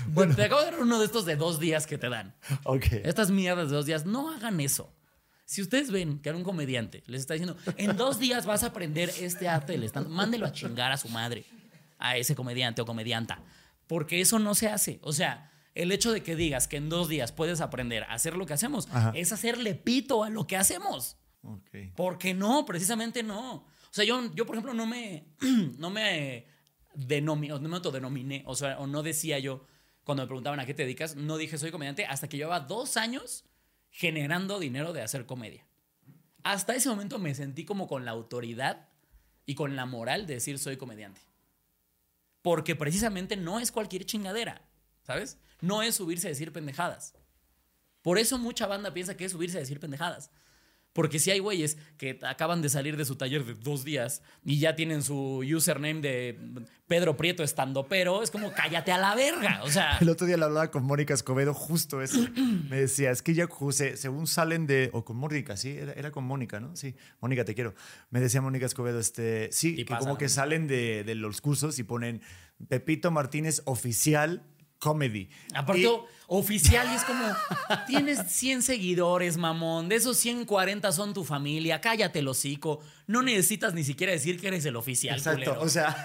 Bueno. 0.14 0.34
Te 0.34 0.44
acabo 0.44 0.62
de 0.62 0.70
dar 0.70 0.80
uno 0.80 0.98
de 0.98 1.06
estos 1.06 1.24
de 1.24 1.36
dos 1.36 1.60
días 1.60 1.86
que 1.86 1.98
te 1.98 2.08
dan. 2.08 2.34
Ok. 2.64 2.86
Estas 3.04 3.30
mierdas 3.30 3.70
de 3.70 3.76
dos 3.76 3.86
días, 3.86 4.06
no 4.06 4.30
hagan 4.30 4.60
eso. 4.60 4.92
Si 5.44 5.62
ustedes 5.62 5.90
ven 5.90 6.18
que 6.18 6.30
a 6.30 6.36
un 6.36 6.44
comediante 6.44 7.02
les 7.06 7.22
está 7.22 7.34
diciendo, 7.34 7.56
en 7.76 7.96
dos 7.96 8.18
días 8.18 8.44
vas 8.44 8.64
a 8.64 8.66
aprender 8.66 9.10
este 9.20 9.48
arte 9.48 9.72
del 9.72 9.84
stand, 9.84 10.08
mándelo 10.08 10.46
a 10.46 10.52
chingar 10.52 10.92
a 10.92 10.98
su 10.98 11.08
madre, 11.08 11.44
a 11.98 12.16
ese 12.16 12.34
comediante 12.34 12.82
o 12.82 12.86
comedianta. 12.86 13.42
Porque 13.86 14.20
eso 14.20 14.38
no 14.38 14.54
se 14.54 14.68
hace. 14.68 14.98
O 15.02 15.12
sea, 15.12 15.50
el 15.74 15.90
hecho 15.92 16.12
de 16.12 16.22
que 16.22 16.36
digas 16.36 16.68
que 16.68 16.76
en 16.76 16.90
dos 16.90 17.08
días 17.08 17.32
puedes 17.32 17.60
aprender 17.60 18.02
a 18.04 18.14
hacer 18.14 18.36
lo 18.36 18.44
que 18.44 18.52
hacemos 18.52 18.88
es 19.14 19.32
hacerle 19.32 19.74
pito 19.74 20.22
a 20.22 20.28
lo 20.28 20.46
que 20.46 20.56
hacemos. 20.56 21.16
Okay. 21.42 21.92
Porque 21.96 22.34
no, 22.34 22.66
precisamente 22.66 23.22
no. 23.22 23.54
O 23.54 23.90
sea, 23.90 24.04
yo, 24.04 24.34
yo 24.34 24.44
por 24.44 24.56
ejemplo, 24.56 24.74
no 24.74 24.86
me, 24.86 25.28
no 25.78 25.88
me 25.88 26.46
no 27.22 27.36
me 27.36 27.48
autodenominé, 27.50 28.42
o 28.46 28.54
sea, 28.54 28.78
o 28.78 28.86
no 28.86 29.02
decía 29.02 29.38
yo, 29.38 29.64
cuando 30.08 30.22
me 30.22 30.28
preguntaban 30.28 30.58
a 30.58 30.64
qué 30.64 30.72
te 30.72 30.84
dedicas, 30.84 31.16
no 31.16 31.36
dije 31.36 31.58
soy 31.58 31.70
comediante 31.70 32.06
hasta 32.06 32.30
que 32.30 32.38
llevaba 32.38 32.60
dos 32.60 32.96
años 32.96 33.44
generando 33.90 34.58
dinero 34.58 34.94
de 34.94 35.02
hacer 35.02 35.26
comedia. 35.26 35.66
Hasta 36.42 36.74
ese 36.74 36.88
momento 36.88 37.18
me 37.18 37.34
sentí 37.34 37.66
como 37.66 37.86
con 37.86 38.06
la 38.06 38.12
autoridad 38.12 38.88
y 39.44 39.54
con 39.54 39.76
la 39.76 39.84
moral 39.84 40.26
de 40.26 40.32
decir 40.32 40.58
soy 40.58 40.78
comediante. 40.78 41.20
Porque 42.40 42.74
precisamente 42.74 43.36
no 43.36 43.60
es 43.60 43.70
cualquier 43.70 44.06
chingadera, 44.06 44.62
¿sabes? 45.02 45.36
No 45.60 45.82
es 45.82 45.96
subirse 45.96 46.28
a 46.28 46.30
decir 46.30 46.54
pendejadas. 46.54 47.12
Por 48.00 48.16
eso 48.18 48.38
mucha 48.38 48.66
banda 48.66 48.94
piensa 48.94 49.14
que 49.14 49.26
es 49.26 49.32
subirse 49.32 49.58
a 49.58 49.60
decir 49.60 49.78
pendejadas. 49.78 50.30
Porque 50.98 51.20
si 51.20 51.30
hay 51.30 51.38
güeyes 51.38 51.78
que 51.96 52.18
acaban 52.26 52.60
de 52.60 52.68
salir 52.68 52.96
de 52.96 53.04
su 53.04 53.14
taller 53.14 53.44
de 53.44 53.54
dos 53.54 53.84
días 53.84 54.20
y 54.44 54.58
ya 54.58 54.74
tienen 54.74 55.04
su 55.04 55.44
username 55.44 56.00
de 56.00 56.36
Pedro 56.88 57.16
Prieto 57.16 57.44
estando 57.44 57.86
pero, 57.86 58.20
es 58.20 58.32
como 58.32 58.50
cállate 58.52 58.90
a 58.90 58.98
la 58.98 59.14
verga. 59.14 59.60
O 59.62 59.70
sea, 59.70 59.96
El 60.00 60.08
otro 60.08 60.26
día 60.26 60.36
le 60.36 60.44
hablaba 60.44 60.72
con 60.72 60.82
Mónica 60.82 61.14
Escobedo, 61.14 61.54
justo 61.54 62.02
eso. 62.02 62.18
Me 62.68 62.80
decía, 62.80 63.12
es 63.12 63.22
que 63.22 63.32
ya 63.32 63.46
se- 63.70 63.96
según 63.96 64.26
salen 64.26 64.66
de. 64.66 64.90
O 64.92 65.04
con 65.04 65.16
Mónica, 65.18 65.56
sí, 65.56 65.70
era, 65.70 65.92
era 65.92 66.10
con 66.10 66.24
Mónica, 66.24 66.58
¿no? 66.58 66.74
Sí, 66.74 66.96
Mónica, 67.20 67.44
te 67.44 67.54
quiero. 67.54 67.74
Me 68.10 68.18
decía 68.18 68.40
Mónica 68.40 68.66
Escobedo, 68.66 68.98
este. 68.98 69.50
Sí, 69.52 69.76
que 69.76 69.84
pasa, 69.84 70.00
como 70.00 70.14
¿no? 70.14 70.18
que 70.18 70.28
salen 70.28 70.66
de, 70.66 71.04
de 71.04 71.14
los 71.14 71.40
cursos 71.40 71.78
y 71.78 71.84
ponen 71.84 72.22
Pepito 72.68 73.12
Martínez 73.12 73.62
oficial 73.66 74.42
comedy. 74.80 75.28
Aparte, 75.54 75.82
Y- 75.82 75.86
oficial, 76.30 76.86
y 76.92 76.94
es 76.94 77.04
como, 77.04 77.24
tienes 77.86 78.20
100 78.30 78.62
seguidores, 78.62 79.36
mamón. 79.38 79.88
De 79.88 79.96
esos 79.96 80.16
140 80.18 80.92
son 80.92 81.14
tu 81.14 81.24
familia. 81.24 81.80
Cállate 81.80 82.20
el 82.20 82.28
hocico. 82.28 82.80
No 83.06 83.22
necesitas 83.22 83.74
ni 83.74 83.82
siquiera 83.82 84.12
decir 84.12 84.38
que 84.40 84.48
eres 84.48 84.64
el 84.66 84.76
oficial, 84.76 85.16
Exacto, 85.16 85.44
culero. 85.44 85.62
o 85.62 85.68
sea. 85.68 85.96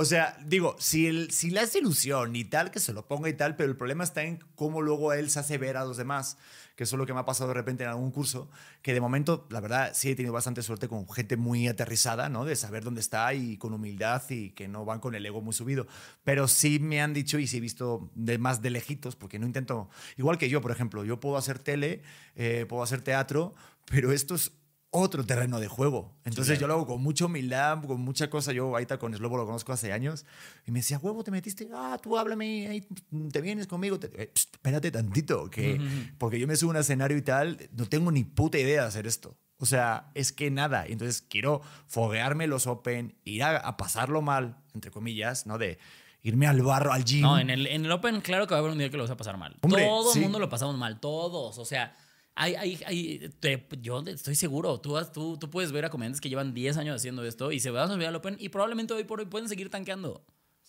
O 0.00 0.06
sea, 0.06 0.34
digo, 0.46 0.76
si, 0.78 1.08
el, 1.08 1.30
si 1.30 1.50
le 1.50 1.60
hace 1.60 1.80
ilusión 1.80 2.34
y 2.34 2.46
tal, 2.46 2.70
que 2.70 2.80
se 2.80 2.94
lo 2.94 3.06
ponga 3.06 3.28
y 3.28 3.34
tal, 3.34 3.54
pero 3.54 3.68
el 3.68 3.76
problema 3.76 4.02
está 4.02 4.22
en 4.22 4.38
cómo 4.54 4.80
luego 4.80 5.12
él 5.12 5.28
se 5.28 5.40
hace 5.40 5.58
ver 5.58 5.76
a 5.76 5.84
los 5.84 5.98
demás, 5.98 6.38
que 6.74 6.84
eso 6.84 6.96
es 6.96 6.98
lo 6.98 7.04
que 7.04 7.12
me 7.12 7.20
ha 7.20 7.26
pasado 7.26 7.48
de 7.48 7.54
repente 7.54 7.84
en 7.84 7.90
algún 7.90 8.10
curso, 8.10 8.50
que 8.80 8.94
de 8.94 9.00
momento, 9.02 9.46
la 9.50 9.60
verdad, 9.60 9.92
sí 9.92 10.08
he 10.08 10.16
tenido 10.16 10.32
bastante 10.32 10.62
suerte 10.62 10.88
con 10.88 11.06
gente 11.06 11.36
muy 11.36 11.68
aterrizada, 11.68 12.30
¿no? 12.30 12.46
De 12.46 12.56
saber 12.56 12.82
dónde 12.82 13.02
está 13.02 13.34
y 13.34 13.58
con 13.58 13.74
humildad 13.74 14.22
y 14.30 14.52
que 14.52 14.68
no 14.68 14.86
van 14.86 15.00
con 15.00 15.14
el 15.14 15.26
ego 15.26 15.42
muy 15.42 15.52
subido. 15.52 15.86
Pero 16.24 16.48
sí 16.48 16.78
me 16.78 17.02
han 17.02 17.12
dicho 17.12 17.38
y 17.38 17.46
sí 17.46 17.58
he 17.58 17.60
visto 17.60 18.10
de 18.14 18.38
más 18.38 18.62
de 18.62 18.70
lejitos, 18.70 19.16
porque 19.16 19.38
no 19.38 19.44
intento, 19.44 19.90
igual 20.16 20.38
que 20.38 20.48
yo, 20.48 20.62
por 20.62 20.70
ejemplo, 20.70 21.04
yo 21.04 21.20
puedo 21.20 21.36
hacer 21.36 21.58
tele, 21.58 22.00
eh, 22.36 22.64
puedo 22.66 22.82
hacer 22.82 23.02
teatro, 23.02 23.54
pero 23.84 24.12
esto 24.12 24.34
es 24.34 24.52
otro 24.92 25.24
terreno 25.24 25.60
de 25.60 25.68
juego. 25.68 26.16
Entonces 26.24 26.58
yo 26.58 26.66
lo 26.66 26.74
hago 26.74 26.86
con 26.86 27.00
mucha 27.02 27.26
humildad, 27.26 27.82
con 27.84 28.00
mucha 28.00 28.28
cosa. 28.28 28.52
Yo 28.52 28.66
ahorita 28.66 28.98
con 28.98 29.14
Slobo 29.14 29.36
lo 29.36 29.46
conozco 29.46 29.72
hace 29.72 29.92
años 29.92 30.26
y 30.66 30.72
me 30.72 30.80
decía, 30.80 30.98
huevo, 30.98 31.22
te 31.22 31.30
metiste, 31.30 31.68
ah, 31.72 31.96
tú 32.02 32.18
háblame, 32.18 32.66
ahí, 32.68 32.86
te 33.30 33.40
vienes 33.40 33.66
conmigo. 33.68 33.98
Te- 34.00 34.08
eh, 34.20 34.30
pst, 34.34 34.54
espérate 34.54 34.90
tantito, 34.90 35.48
que, 35.48 35.80
porque 36.18 36.40
yo 36.40 36.46
me 36.48 36.56
subo 36.56 36.70
a 36.70 36.74
un 36.74 36.80
escenario 36.80 37.16
y 37.16 37.22
tal, 37.22 37.68
no 37.72 37.86
tengo 37.86 38.10
ni 38.10 38.24
puta 38.24 38.58
idea 38.58 38.82
de 38.82 38.88
hacer 38.88 39.06
esto. 39.06 39.36
O 39.58 39.66
sea, 39.66 40.10
es 40.14 40.32
que 40.32 40.50
nada. 40.50 40.86
Entonces 40.86 41.22
quiero 41.22 41.60
foguearme 41.86 42.46
los 42.46 42.66
Open, 42.66 43.14
ir 43.24 43.42
a, 43.44 43.58
a 43.58 43.76
pasarlo 43.76 44.22
mal, 44.22 44.56
entre 44.74 44.90
comillas, 44.90 45.46
¿no? 45.46 45.58
De 45.58 45.78
irme 46.22 46.46
al 46.46 46.62
barro, 46.62 46.92
al 46.92 47.04
gym. 47.04 47.22
No, 47.22 47.38
en 47.38 47.50
el, 47.50 47.66
en 47.66 47.84
el 47.84 47.92
Open, 47.92 48.20
claro 48.22 48.46
que 48.46 48.54
va 48.54 48.56
a 48.56 48.60
haber 48.60 48.72
un 48.72 48.78
día 48.78 48.90
que 48.90 48.96
lo 48.96 49.04
vas 49.04 49.10
a 49.10 49.16
pasar 49.16 49.36
mal. 49.36 49.56
Hombre, 49.62 49.84
Todo 49.84 50.12
sí. 50.12 50.18
el 50.18 50.24
mundo 50.24 50.38
lo 50.38 50.48
pasamos 50.48 50.76
mal, 50.76 50.98
todos. 50.98 51.58
O 51.58 51.64
sea, 51.64 51.96
hay, 52.42 52.54
hay, 52.54 52.80
hay- 52.86 53.28
te- 53.40 53.66
yo 53.80 54.00
estoy 54.06 54.34
seguro, 54.34 54.80
tú, 54.80 54.96
tú, 55.12 55.36
tú 55.38 55.50
puedes 55.50 55.72
ver 55.72 55.84
a 55.84 55.90
comediantes 55.90 56.20
que 56.20 56.28
llevan 56.28 56.54
10 56.54 56.76
años 56.76 56.96
haciendo 56.96 57.24
esto 57.24 57.52
y 57.52 57.60
se 57.60 57.70
van 57.70 57.90
a 57.90 57.92
subir 57.94 58.06
al 58.06 58.14
Open 58.16 58.36
y 58.38 58.48
probablemente 58.48 58.94
hoy 58.94 59.04
por 59.04 59.20
hoy 59.20 59.26
pueden 59.26 59.48
seguir 59.48 59.68
tanqueando. 59.70 60.24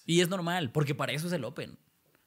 Y 0.05 0.21
es 0.21 0.29
normal, 0.29 0.71
porque 0.71 0.95
para 0.95 1.13
eso 1.13 1.27
es 1.27 1.33
el 1.33 1.43
Open. 1.43 1.77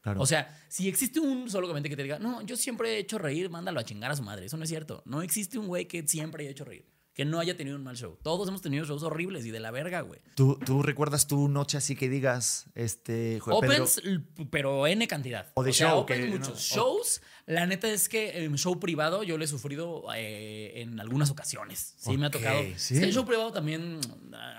Claro. 0.01 0.21
O 0.21 0.27
sea, 0.27 0.55
si 0.69 0.87
existe 0.89 1.19
un 1.19 1.49
solo 1.51 1.67
comediante 1.67 1.89
que 1.89 1.97
te 1.97 2.03
diga, 2.03 2.19
no, 2.19 2.43
yo 2.43 2.57
siempre 2.57 2.95
he 2.95 2.99
hecho 2.99 3.19
reír, 3.19 3.49
mándalo 3.51 3.81
a 3.81 3.85
chingar 3.85 4.11
a 4.11 4.17
su 4.17 4.23
madre. 4.23 4.47
Eso 4.47 4.57
no 4.57 4.65
es 4.65 4.69
cierto. 4.69 5.03
No 5.07 5.23
existe 5.23 5.59
un 5.59 5.67
güey 5.67 5.87
que 5.89 6.07
siempre 6.07 6.43
haya 6.45 6.51
hecho 6.51 6.65
reír, 6.65 6.85
que 7.15 7.25
no 7.25 7.39
haya 7.39 7.57
tenido 7.57 7.77
un 7.77 7.85
mal 7.85 7.97
show. 7.97 8.19
Todos 8.23 8.49
hemos 8.49 8.61
tenido 8.61 8.85
shows 8.85 9.05
horribles 9.05 9.47
y 9.47 9.53
de 9.53 9.61
la 9.61 9.71
verga, 9.71 10.01
güey. 10.01 10.21
¿Tú, 10.35 10.59
¿Tú 10.67 10.83
recuerdas 10.83 11.29
tu 11.29 11.49
noche 11.49 11.79
así 11.79 11.95
que 11.95 12.09
digas, 12.09 12.67
este, 12.75 13.39
joder, 13.39 13.71
Opens, 13.71 14.03
pero 14.51 14.89
N 14.89 15.07
cantidad. 15.07 15.47
O 15.55 15.63
de 15.63 15.73
sea, 15.73 15.91
show, 15.91 16.01
opens 16.01 16.25
que, 16.25 16.31
muchos. 16.33 16.49
¿no? 16.49 16.77
Shows, 16.77 17.23
la 17.47 17.67
neta 17.67 17.89
es 17.89 18.09
que 18.09 18.45
en 18.45 18.57
show 18.59 18.81
privado 18.81 19.23
yo 19.23 19.39
lo 19.39 19.45
he 19.45 19.47
sufrido 19.47 20.05
eh, 20.17 20.83
en 20.83 20.99
algunas 20.99 21.31
ocasiones. 21.31 21.95
Sí, 21.99 22.19
me 22.19 22.27
ha 22.27 22.31
tocado. 22.31 22.61
sí. 22.77 22.95
Es 22.95 23.01
que 23.01 23.07
el 23.07 23.13
show 23.13 23.25
privado 23.25 23.53
también 23.53 24.01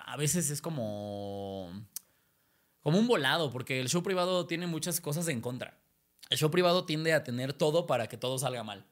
a 0.06 0.16
veces 0.16 0.50
es 0.50 0.62
como. 0.62 1.70
como 2.80 2.98
un 2.98 3.08
volado, 3.08 3.52
porque 3.52 3.82
el 3.82 3.90
show 3.90 4.02
privado 4.02 4.48
tiene 4.48 4.66
muchas 4.66 5.02
cosas 5.02 5.28
en 5.28 5.42
contra. 5.42 5.78
El 6.30 6.38
show 6.38 6.50
privado 6.50 6.86
tiende 6.86 7.12
a 7.12 7.26
tener 7.26 7.52
todo 7.52 7.86
para 7.86 8.08
que 8.08 8.16
todo 8.16 8.40
salga 8.40 8.64
mal. 8.64 8.86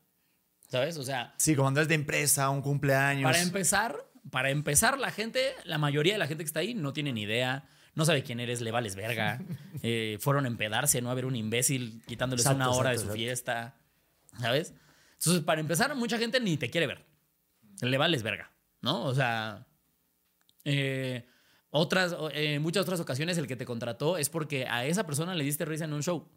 ¿Sabes? 0.74 0.98
O 0.98 1.04
sea, 1.04 1.36
Sí, 1.38 1.56
como 1.56 1.68
andas 1.68 1.88
de 1.88 1.94
empresa, 1.94 2.50
un 2.50 2.64
cumpleaños. 2.64 3.30
para 3.30 3.44
empezar, 3.44 3.96
para 4.32 4.50
empezar, 4.50 4.98
la 4.98 5.12
gente, 5.12 5.54
la 5.66 5.78
mayoría 5.78 6.14
de 6.14 6.18
la 6.18 6.26
gente 6.26 6.44
que 6.44 6.48
está 6.48 6.62
ahí 6.62 6.74
no 6.74 6.94
tiene 6.94 7.14
ni 7.14 7.22
idea, 7.22 7.66
no 7.94 8.06
sabe 8.06 8.24
quién 8.24 8.40
eres, 8.40 8.60
le 8.60 8.72
vales 8.72 8.96
verga. 8.96 9.40
Eh, 9.86 10.18
fueron 10.22 10.46
a 10.46 10.48
empedarse, 10.48 11.02
no 11.02 11.12
a 11.12 11.14
ver 11.14 11.26
un 11.26 11.36
imbécil 11.36 12.02
quitándoles 12.08 12.46
Exacto, 12.46 12.56
una 12.64 12.72
hora 12.72 12.94
exacto, 12.94 13.14
de 13.14 13.20
su 13.20 13.24
exacto. 13.26 13.76
fiesta. 14.32 14.40
¿Sabes? 14.40 14.74
Entonces, 15.20 15.44
para 15.44 15.60
empezar, 15.60 15.94
mucha 15.96 16.18
gente 16.18 16.40
ni 16.40 16.56
te 16.58 16.70
quiere 16.70 16.88
ver. 16.88 17.06
Le 17.82 17.98
vales 17.98 18.24
verga, 18.24 18.50
¿no? 18.82 19.04
O 19.04 19.14
sea, 19.14 19.68
eh, 20.64 21.28
otras, 21.70 22.16
eh, 22.32 22.58
muchas 22.60 22.82
otras 22.84 23.00
ocasiones 23.02 23.38
el 23.38 23.46
que 23.46 23.58
te 23.58 23.66
contrató 23.66 24.18
es 24.18 24.30
porque 24.30 24.66
a 24.68 24.86
esa 24.86 25.06
persona 25.06 25.36
le 25.36 25.44
diste 25.44 25.66
risa 25.66 25.84
en 25.86 25.94
un 25.94 26.02
show. 26.02 26.30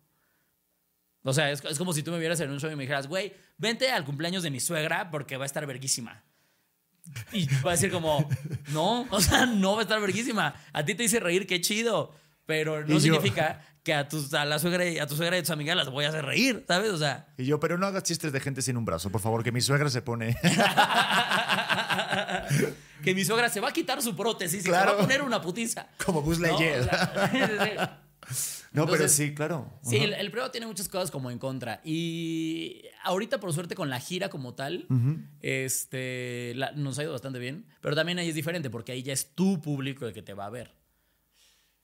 O 1.29 1.33
sea, 1.35 1.51
es, 1.51 1.62
es 1.64 1.77
como 1.79 1.93
si 1.93 2.03
tú 2.03 2.12
me 2.12 2.18
vieras 2.18 2.39
en 2.41 2.51
un 2.51 2.61
show 2.61 2.70
y 2.70 2.77
me 2.77 2.85
dijeras, 2.85 3.07
güey, 3.09 3.35
vente 3.59 3.91
al 3.91 4.05
cumpleaños 4.05 4.43
de 4.43 4.51
mi 4.51 4.61
suegra 4.61 5.11
porque 5.11 5.37
va 5.37 5.45
a 5.45 5.47
estar 5.47 5.66
verguísima. 5.66 6.22
Y 7.33 7.47
va 7.64 7.70
a 7.70 7.74
decir 7.74 7.91
como, 7.91 8.29
no, 8.68 9.07
o 9.11 9.20
sea, 9.20 9.47
no 9.47 9.72
va 9.74 9.81
a 9.81 9.83
estar 9.83 10.01
verguísima. 10.01 10.55
A 10.72 10.85
ti 10.85 10.95
te 10.95 11.05
hice 11.05 11.20
reír, 11.20 11.47
qué 11.47 11.61
chido. 11.61 12.14
Pero 12.47 12.81
no 12.83 12.87
Y 12.87 12.93
yo- 12.95 13.01
significa 13.01 13.61
que 13.83 13.93
a, 13.95 14.09
tus, 14.09 14.33
a 14.35 14.45
la 14.45 14.59
suegra 14.59 14.85
y 14.85 14.99
a 14.99 15.07
tu 15.07 15.14
suegra 15.16 15.37
y 15.37 15.41
a 15.41 15.43
tus 15.43 15.51
amigas 15.51 15.77
las 15.77 15.89
voy 15.91 16.05
a 16.05 16.09
hacer 16.09 16.24
reír, 16.24 16.64
¿sabes? 16.66 16.91
O 16.91 16.99
sea, 16.99 17.27
Y 17.39 17.45
yo, 17.45 17.61
pero 17.61 17.77
no 17.79 17.87
hagas 17.87 18.03
chistes 18.05 18.33
de 18.33 18.41
gente 18.41 18.61
sin 18.62 18.77
un 18.77 18.85
brazo, 18.85 19.11
por 19.11 19.20
favor, 19.20 19.43
que 19.45 19.53
mi 19.53 19.61
suegra 19.61 19.89
se 19.91 20.03
pone. 20.03 20.37
que 23.05 23.14
mi 23.14 23.24
suegra 23.24 23.49
se 23.49 23.61
va 23.61 23.68
a 23.68 23.72
quitar 23.72 24.03
su 24.03 24.16
prótesis 24.16 24.64
y 24.64 24.68
Claro. 24.68 24.91
se 24.91 24.97
va 24.97 25.03
a 25.03 25.07
poner 25.07 25.22
una 25.22 25.41
putiza. 25.41 25.87
Como 26.05 26.22
Buzz 26.22 26.39
¿No? 26.41 26.47
Lightyear. 26.49 28.01
Sí, 28.85 28.87
no, 28.87 28.93
pero 28.93 29.09
sí, 29.09 29.35
claro. 29.35 29.72
Sí, 29.83 29.97
el, 29.97 30.12
el 30.14 30.31
prueba 30.31 30.53
tiene 30.53 30.66
muchas 30.66 30.89
cosas 30.89 31.11
como 31.11 31.31
en 31.31 31.39
contra. 31.39 31.81
Y 31.85 32.83
ahorita, 33.05 33.41
por 33.41 33.53
suerte, 33.53 33.74
con 33.74 33.89
la 33.91 34.01
gira 34.01 34.29
como 34.29 34.55
tal, 34.55 34.87
este, 35.41 36.53
la- 36.57 36.72
nos 36.72 36.99
ha 36.99 37.03
ido 37.03 37.12
bastante 37.12 37.39
bien. 37.39 37.66
Pero 37.81 37.95
también 37.97 38.18
ahí 38.18 38.29
es 38.29 38.35
diferente, 38.35 38.68
porque 38.70 38.93
ahí 38.93 39.03
ya 39.03 39.12
es 39.12 39.35
tu 39.35 39.61
público 39.61 40.07
el 40.07 40.12
que 40.12 40.22
te 40.22 40.35
va 40.35 40.47
a 40.47 40.51
ver. 40.51 40.72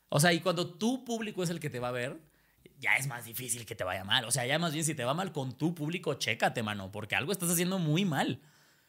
O 0.08 0.20
sea, 0.20 0.32
y 0.32 0.40
cuando 0.40 0.66
tu 0.74 1.04
público 1.04 1.42
es 1.42 1.50
el 1.50 1.60
que 1.60 1.70
te 1.70 1.78
va 1.80 1.88
a 1.88 1.92
ver, 1.92 2.18
ya 2.78 2.96
es 2.96 3.06
más 3.06 3.24
difícil 3.24 3.64
que 3.64 3.74
te 3.74 3.84
vaya 3.84 4.04
mal. 4.04 4.24
O 4.26 4.30
sea, 4.30 4.44
ya 4.46 4.58
más 4.58 4.72
bien 4.72 4.84
si 4.84 4.94
te 4.94 5.04
va 5.04 5.14
mal 5.14 5.32
con 5.32 5.56
tu 5.56 5.74
público, 5.74 6.14
chécate, 6.14 6.62
mano, 6.62 6.92
porque 6.92 7.16
algo 7.16 7.32
estás 7.32 7.50
haciendo 7.50 7.78
muy 7.78 8.04
mal. 8.04 8.40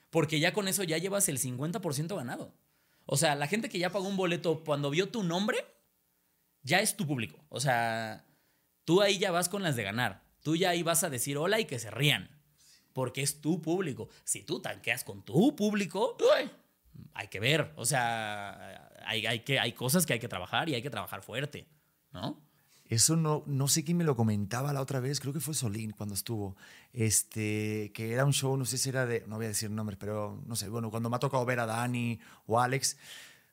Porque 0.10 0.39
ya 0.39 0.51
con 0.54 0.68
eso 0.68 0.84
ya 0.84 0.97
llevas 0.97 1.30
el 1.30 1.39
50% 1.39 2.16
ganado. 2.18 2.54
O 3.06 3.16
sea, 3.18 3.36
la 3.36 3.47
gente 3.47 3.70
que 3.70 3.80
ya 3.80 3.89
pagó 3.91 4.08
un 4.08 4.18
boleto 4.18 4.64
cuando 4.64 4.89
vio 4.89 5.10
tu 5.10 5.24
nombre, 5.24 5.58
ya 6.64 6.80
es 6.80 6.95
tu 6.95 7.05
público. 7.05 7.39
O 7.49 7.59
sea, 7.59 8.26
tú 8.86 9.01
ahí 9.01 9.18
ya 9.18 9.32
vas 9.32 9.49
con 9.49 9.64
las 9.64 9.76
de 9.76 9.84
ganar. 9.84 10.24
Tú 10.41 10.55
ya 10.55 10.72
ahí 10.72 10.84
vas 10.84 11.03
a 11.03 11.09
decir 11.09 11.38
hola 11.38 11.59
y 11.59 11.66
que 11.66 11.80
se 11.80 11.91
rían. 11.91 12.30
Porque 12.93 13.22
es 13.22 13.41
tu 13.41 13.61
público. 13.61 14.09
Si 14.24 14.43
tú 14.43 14.61
tanqueas 14.61 15.03
con 15.03 15.24
tu 15.24 15.55
público, 15.55 16.18
hay 17.14 17.28
que 17.28 17.39
ver. 17.39 17.74
O 17.76 17.86
sea, 17.86 18.91
hay, 19.05 19.26
hay, 19.26 19.39
que, 19.39 19.59
hay 19.59 19.74
cosas 19.74 20.05
que 20.05 20.14
hay 20.14 20.20
que 20.20 20.28
trabajar 20.28 20.70
y 20.70 20.76
hay 20.76 20.82
que 20.82 20.89
trabajar 20.89 21.22
fuerte. 21.24 21.68
¿No? 22.11 22.41
Eso 22.86 23.16
no, 23.16 23.43
no 23.47 23.68
sé 23.68 23.84
quién 23.84 23.97
me 23.97 24.03
lo 24.03 24.16
comentaba 24.16 24.74
la 24.74 24.82
otra 24.82 24.99
vez, 24.99 25.20
creo 25.20 25.34
que 25.34 25.39
fue 25.39 25.53
Solín 25.53 25.91
cuando 25.91 26.14
estuvo, 26.14 26.57
este, 26.91 27.91
que 27.93 28.11
era 28.11 28.26
un 28.26 28.34
show, 28.34 28.55
no 28.57 28.66
sé 28.66 28.78
si 28.78 28.89
era 28.89 29.05
de, 29.05 29.24
no 29.26 29.38
voy 29.38 29.45
a 29.45 29.49
decir 29.49 29.72
nombres, 29.72 29.97
pero 29.97 30.43
no 30.45 30.55
sé, 30.55 30.70
bueno, 30.70 30.91
cuando 30.91 31.09
me 31.09 31.16
ha 31.16 31.20
tocado 31.20 31.45
ver 31.45 31.59
a 31.59 31.66
Dani 31.66 32.20
o 32.45 32.59
a 32.59 32.66
Alex, 32.66 32.97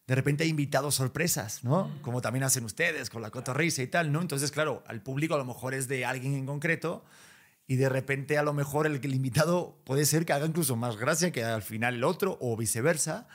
de 0.07 0.15
repente 0.15 0.45
hay 0.45 0.51
invitados 0.51 0.97
sorpresas, 0.97 1.63
¿no? 1.65 1.91
Como 2.03 2.21
también 2.21 2.43
hacen 2.43 2.65
ustedes 2.65 3.11
con 3.11 3.23
la 3.23 3.31
cotorrisa 3.31 3.83
y 3.83 3.87
tal, 3.87 4.11
¿no? 4.11 4.21
Entonces, 4.21 4.51
claro, 4.51 4.83
al 4.87 5.03
público 5.03 5.35
a 5.35 5.39
lo 5.39 5.45
mejor 5.45 5.73
es 5.75 5.87
de 5.89 6.05
alguien 6.05 6.35
en 6.35 6.47
concreto 6.47 7.05
y 7.69 7.77
de 7.77 7.89
repente 7.89 8.37
a 8.37 8.43
lo 8.43 8.53
mejor 8.53 8.87
el, 8.87 8.97
el 9.03 9.15
invitado 9.15 9.81
puede 9.85 10.05
ser 10.05 10.27
que 10.27 10.33
haga 10.33 10.47
incluso 10.47 10.75
más 10.75 10.97
gracia 10.97 11.31
que 11.31 11.45
al 11.45 11.63
final 11.63 11.95
el 11.95 12.05
otro 12.05 12.37
o 12.41 12.57
viceversa. 12.57 13.29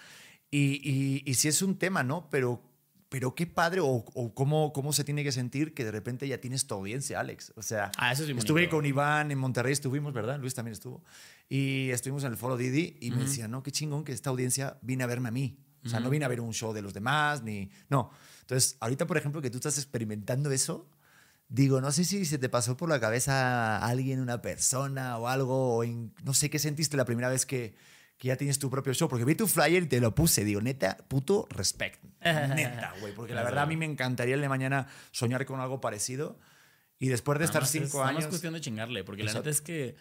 Y, 0.52 0.82
y, 0.84 1.24
y 1.26 1.34
sí 1.36 1.48
es 1.48 1.62
un 1.62 1.78
tema, 1.78 2.04
¿no? 2.04 2.30
Pero 2.30 2.62
pero 3.08 3.34
qué 3.36 3.46
padre 3.48 3.80
o, 3.82 3.88
o 3.88 4.34
cómo, 4.34 4.74
cómo 4.74 4.92
se 4.92 5.06
tiene 5.06 5.24
que 5.24 5.32
sentir 5.32 5.74
que 5.74 5.86
de 5.86 5.92
repente 5.92 6.28
ya 6.28 6.40
tienes 6.42 6.68
tu 6.68 6.74
audiencia, 6.74 7.20
Alex. 7.22 7.54
O 7.56 7.62
sea, 7.62 7.92
Ah, 7.98 8.12
eso 8.12 8.24
es 8.24 8.28
bien 8.28 8.40
estuve 8.40 8.62
bonito. 8.62 8.76
con 8.76 8.86
Iván 8.86 9.32
en 9.32 9.38
Monterrey, 9.38 9.72
estuvimos, 9.72 10.12
¿verdad? 10.12 10.38
Luis 10.40 10.54
también 10.54 10.74
estuvo. 10.74 11.02
Y 11.48 11.92
estuvimos 11.92 12.24
en 12.26 12.32
el 12.32 12.38
foro 12.38 12.58
Didi 12.58 12.98
y 13.00 13.12
me 13.12 13.18
decía, 13.24 13.48
no, 13.48 13.64
qué 13.64 13.72
chingón 13.72 14.04
que 14.04 14.12
esta 14.12 14.32
audiencia 14.32 14.80
viene 14.82 15.06
a 15.06 15.08
verme 15.08 15.30
a 15.30 15.32
mí. 15.32 15.58
O 15.86 15.90
sea, 15.90 16.00
no 16.00 16.10
viene 16.10 16.26
a 16.26 16.28
ver 16.28 16.42
un 16.42 16.52
show 16.54 16.74
de 16.74 16.82
los 16.82 16.94
demás, 16.94 17.44
ni... 17.44 17.70
No. 17.90 18.10
Entonces, 18.42 18.78
ahorita, 18.80 19.06
por 19.08 19.18
ejemplo, 19.18 19.42
que 19.42 19.50
tú 19.52 19.58
estás 19.58 19.78
experimentando 19.78 20.52
eso, 20.52 20.90
digo, 21.48 21.80
no 21.82 21.92
sé 21.92 22.04
si 22.06 22.26
se 22.26 22.38
te 22.40 22.50
pasó 22.50 22.76
por 22.76 22.90
la 22.90 23.00
cabeza 23.00 23.78
a 23.78 23.88
alguien, 23.88 24.20
una 24.20 24.42
persona 24.42 25.18
o 25.18 25.28
algo, 25.28 25.76
o 25.78 25.84
en- 25.84 26.12
no 26.24 26.34
sé 26.34 26.50
qué 26.50 26.58
sentiste 26.60 26.98
la 26.98 27.06
primera 27.06 27.30
vez 27.30 27.46
que, 27.46 27.76
que 28.18 28.30
ya 28.30 28.36
tienes 28.36 28.58
tu 28.58 28.70
propio 28.72 28.94
show, 28.94 29.08
porque 29.08 29.26
vi 29.26 29.36
tu 29.36 29.46
flyer 29.48 29.84
y 29.84 29.88
te 29.88 30.00
lo 30.00 30.16
puse, 30.16 30.44
digo, 30.44 30.60
neta, 30.62 30.98
puto 31.08 31.48
respect. 31.52 32.04
Neta, 32.24 32.94
güey, 33.00 33.14
porque 33.14 33.34
la 33.36 33.44
verdad 33.50 33.64
a 33.64 33.68
mí 33.68 33.78
me 33.78 33.86
encantaría 33.86 34.34
el 34.36 34.42
de 34.42 34.50
mañana 34.50 34.88
soñar 35.12 35.46
con 35.46 35.60
algo 35.60 35.82
parecido 35.82 36.40
y 36.98 37.10
después 37.10 37.38
de 37.40 37.46
estar 37.46 37.62
es- 37.64 37.70
cinco 37.70 38.04
años... 38.04 38.26
cuestión 38.28 38.54
de 38.54 38.62
chingarle, 38.62 39.04
porque 39.04 39.22
Exacto. 39.22 39.40
la 39.40 39.44
neta 39.44 39.50
es 39.52 39.62
que 39.62 39.96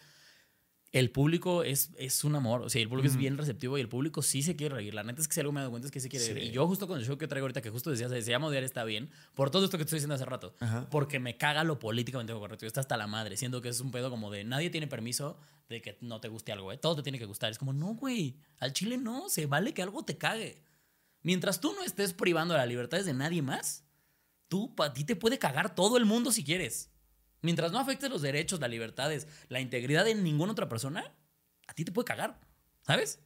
el 0.94 1.10
público 1.10 1.64
es, 1.64 1.90
es 1.98 2.22
un 2.22 2.36
amor. 2.36 2.62
O 2.62 2.68
sea, 2.70 2.80
el 2.80 2.88
público 2.88 3.08
es 3.08 3.16
bien 3.16 3.36
receptivo 3.36 3.76
y 3.76 3.80
el 3.80 3.88
público 3.88 4.22
sí 4.22 4.42
se 4.44 4.54
quiere 4.54 4.76
reír. 4.76 4.94
La 4.94 5.02
neta 5.02 5.20
es 5.20 5.26
que 5.26 5.34
si 5.34 5.40
algo 5.40 5.52
me 5.52 5.60
dado 5.60 5.70
cuenta 5.70 5.86
es 5.88 5.92
que 5.92 5.98
sí 5.98 6.08
quiere 6.08 6.24
Sí. 6.24 6.32
reír. 6.32 6.48
Y 6.48 6.52
yo 6.52 6.66
justo 6.68 6.86
con 6.86 6.98
el 7.00 7.04
show 7.04 7.18
que 7.18 7.26
traigo 7.26 7.44
ahorita, 7.44 7.60
que 7.62 7.70
justo 7.70 7.90
decías, 7.90 8.12
se 8.12 8.22
llama 8.22 8.46
Odiar 8.46 8.62
está 8.62 8.84
bien, 8.84 9.10
por 9.34 9.50
todo 9.50 9.64
esto 9.64 9.76
que 9.76 9.84
te 9.84 9.88
estoy 9.88 9.96
diciendo 9.98 10.14
hace 10.14 10.24
rato. 10.24 10.54
Porque 10.90 11.18
me 11.18 11.36
caga 11.36 11.64
lo 11.64 11.80
políticamente 11.80 12.32
correcto. 12.32 12.64
Está 12.64 12.80
hasta 12.80 12.96
la 12.96 13.06
madre. 13.08 13.36
Siento 13.36 13.60
que 13.60 13.70
es 13.70 13.80
un 13.80 13.90
pedo 13.90 14.08
como 14.08 14.30
de 14.30 14.44
nadie 14.44 14.70
tiene 14.70 14.86
permiso 14.86 15.36
de 15.68 15.82
que 15.82 15.98
no 16.00 16.20
te 16.20 16.28
guste 16.28 16.52
algo, 16.52 16.70
¿eh? 16.72 16.76
Todo 16.78 16.94
te 16.96 17.02
tiene 17.02 17.18
que 17.18 17.24
gustar. 17.26 17.50
Es 17.50 17.58
como, 17.58 17.72
no, 17.72 17.94
güey. 17.94 18.36
Al 18.58 18.72
chile 18.72 18.96
no. 18.96 19.28
Se 19.28 19.46
vale 19.46 19.74
que 19.74 19.82
algo 19.82 20.04
te 20.04 20.16
cague. 20.16 20.62
Mientras 21.22 21.60
tú 21.60 21.72
no 21.72 21.82
estés 21.82 22.12
privando 22.12 22.54
las 22.54 22.68
libertades 22.68 23.04
de 23.06 23.14
nadie 23.14 23.42
más, 23.42 23.82
tú, 24.48 24.74
para 24.76 24.92
ti 24.94 25.02
te 25.04 25.16
puede 25.16 25.38
cagar 25.40 25.74
todo 25.74 25.96
el 25.96 26.04
mundo 26.04 26.30
si 26.30 26.44
quieres. 26.44 26.90
Mientras 27.44 27.72
no 27.72 27.78
afectes 27.78 28.08
los 28.08 28.22
derechos, 28.22 28.58
las 28.58 28.70
libertades, 28.70 29.28
la 29.50 29.60
integridad 29.60 30.06
de 30.06 30.14
ninguna 30.14 30.52
otra 30.52 30.66
persona, 30.66 31.12
a 31.66 31.74
ti 31.74 31.84
te 31.84 31.92
puede 31.92 32.06
cagar. 32.06 32.40
¿Sabes? 32.86 33.20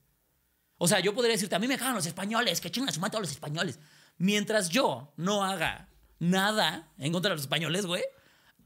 O 0.77 0.89
sea, 0.89 0.99
yo 0.99 1.15
podría 1.15 1.35
decirte, 1.35 1.55
a 1.55 1.61
mí 1.61 1.69
me 1.69 1.79
cagan 1.79 1.95
los 1.95 2.05
españoles, 2.05 2.61
que 2.61 2.69
chingan 2.69 2.89
a 2.89 2.93
su 2.93 3.01
todos 3.01 3.21
los 3.21 3.31
españoles. 3.31 3.79
Mientras 4.17 4.71
yo 4.71 5.13
no 5.17 5.45
haga 5.45 5.89
nada 6.19 6.93
en 6.99 7.13
contra 7.13 7.29
de 7.29 7.37
los 7.37 7.43
españoles, 7.43 7.87
güey, 7.87 8.03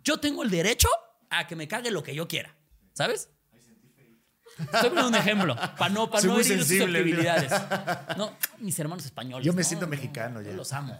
yo 0.02 0.20
tengo 0.20 0.42
el 0.42 0.48
derecho 0.48 0.88
a 1.28 1.46
que 1.46 1.54
me 1.54 1.68
cague 1.68 1.90
lo 1.90 2.02
que 2.02 2.14
yo 2.14 2.26
quiera. 2.26 2.56
¿Sabes? 2.94 3.28
Estoy 4.58 4.90
poniendo 4.90 5.08
un 5.08 5.14
ejemplo, 5.14 5.56
para 5.78 5.88
no, 5.88 6.08
para 6.10 6.20
Soy 6.20 6.30
no 6.30 6.36
herir 6.36 6.46
sensible, 6.58 6.86
susceptibilidades. 6.86 7.52
No, 8.16 8.32
mis 8.58 8.78
hermanos 8.78 9.04
españoles. 9.04 9.44
Yo 9.46 9.52
me 9.52 9.62
no, 9.62 9.68
siento 9.68 9.86
no, 9.86 9.90
mexicano 9.90 10.40
ya. 10.42 10.50
Yo 10.50 10.56
los 10.56 10.72
amo. 10.72 10.98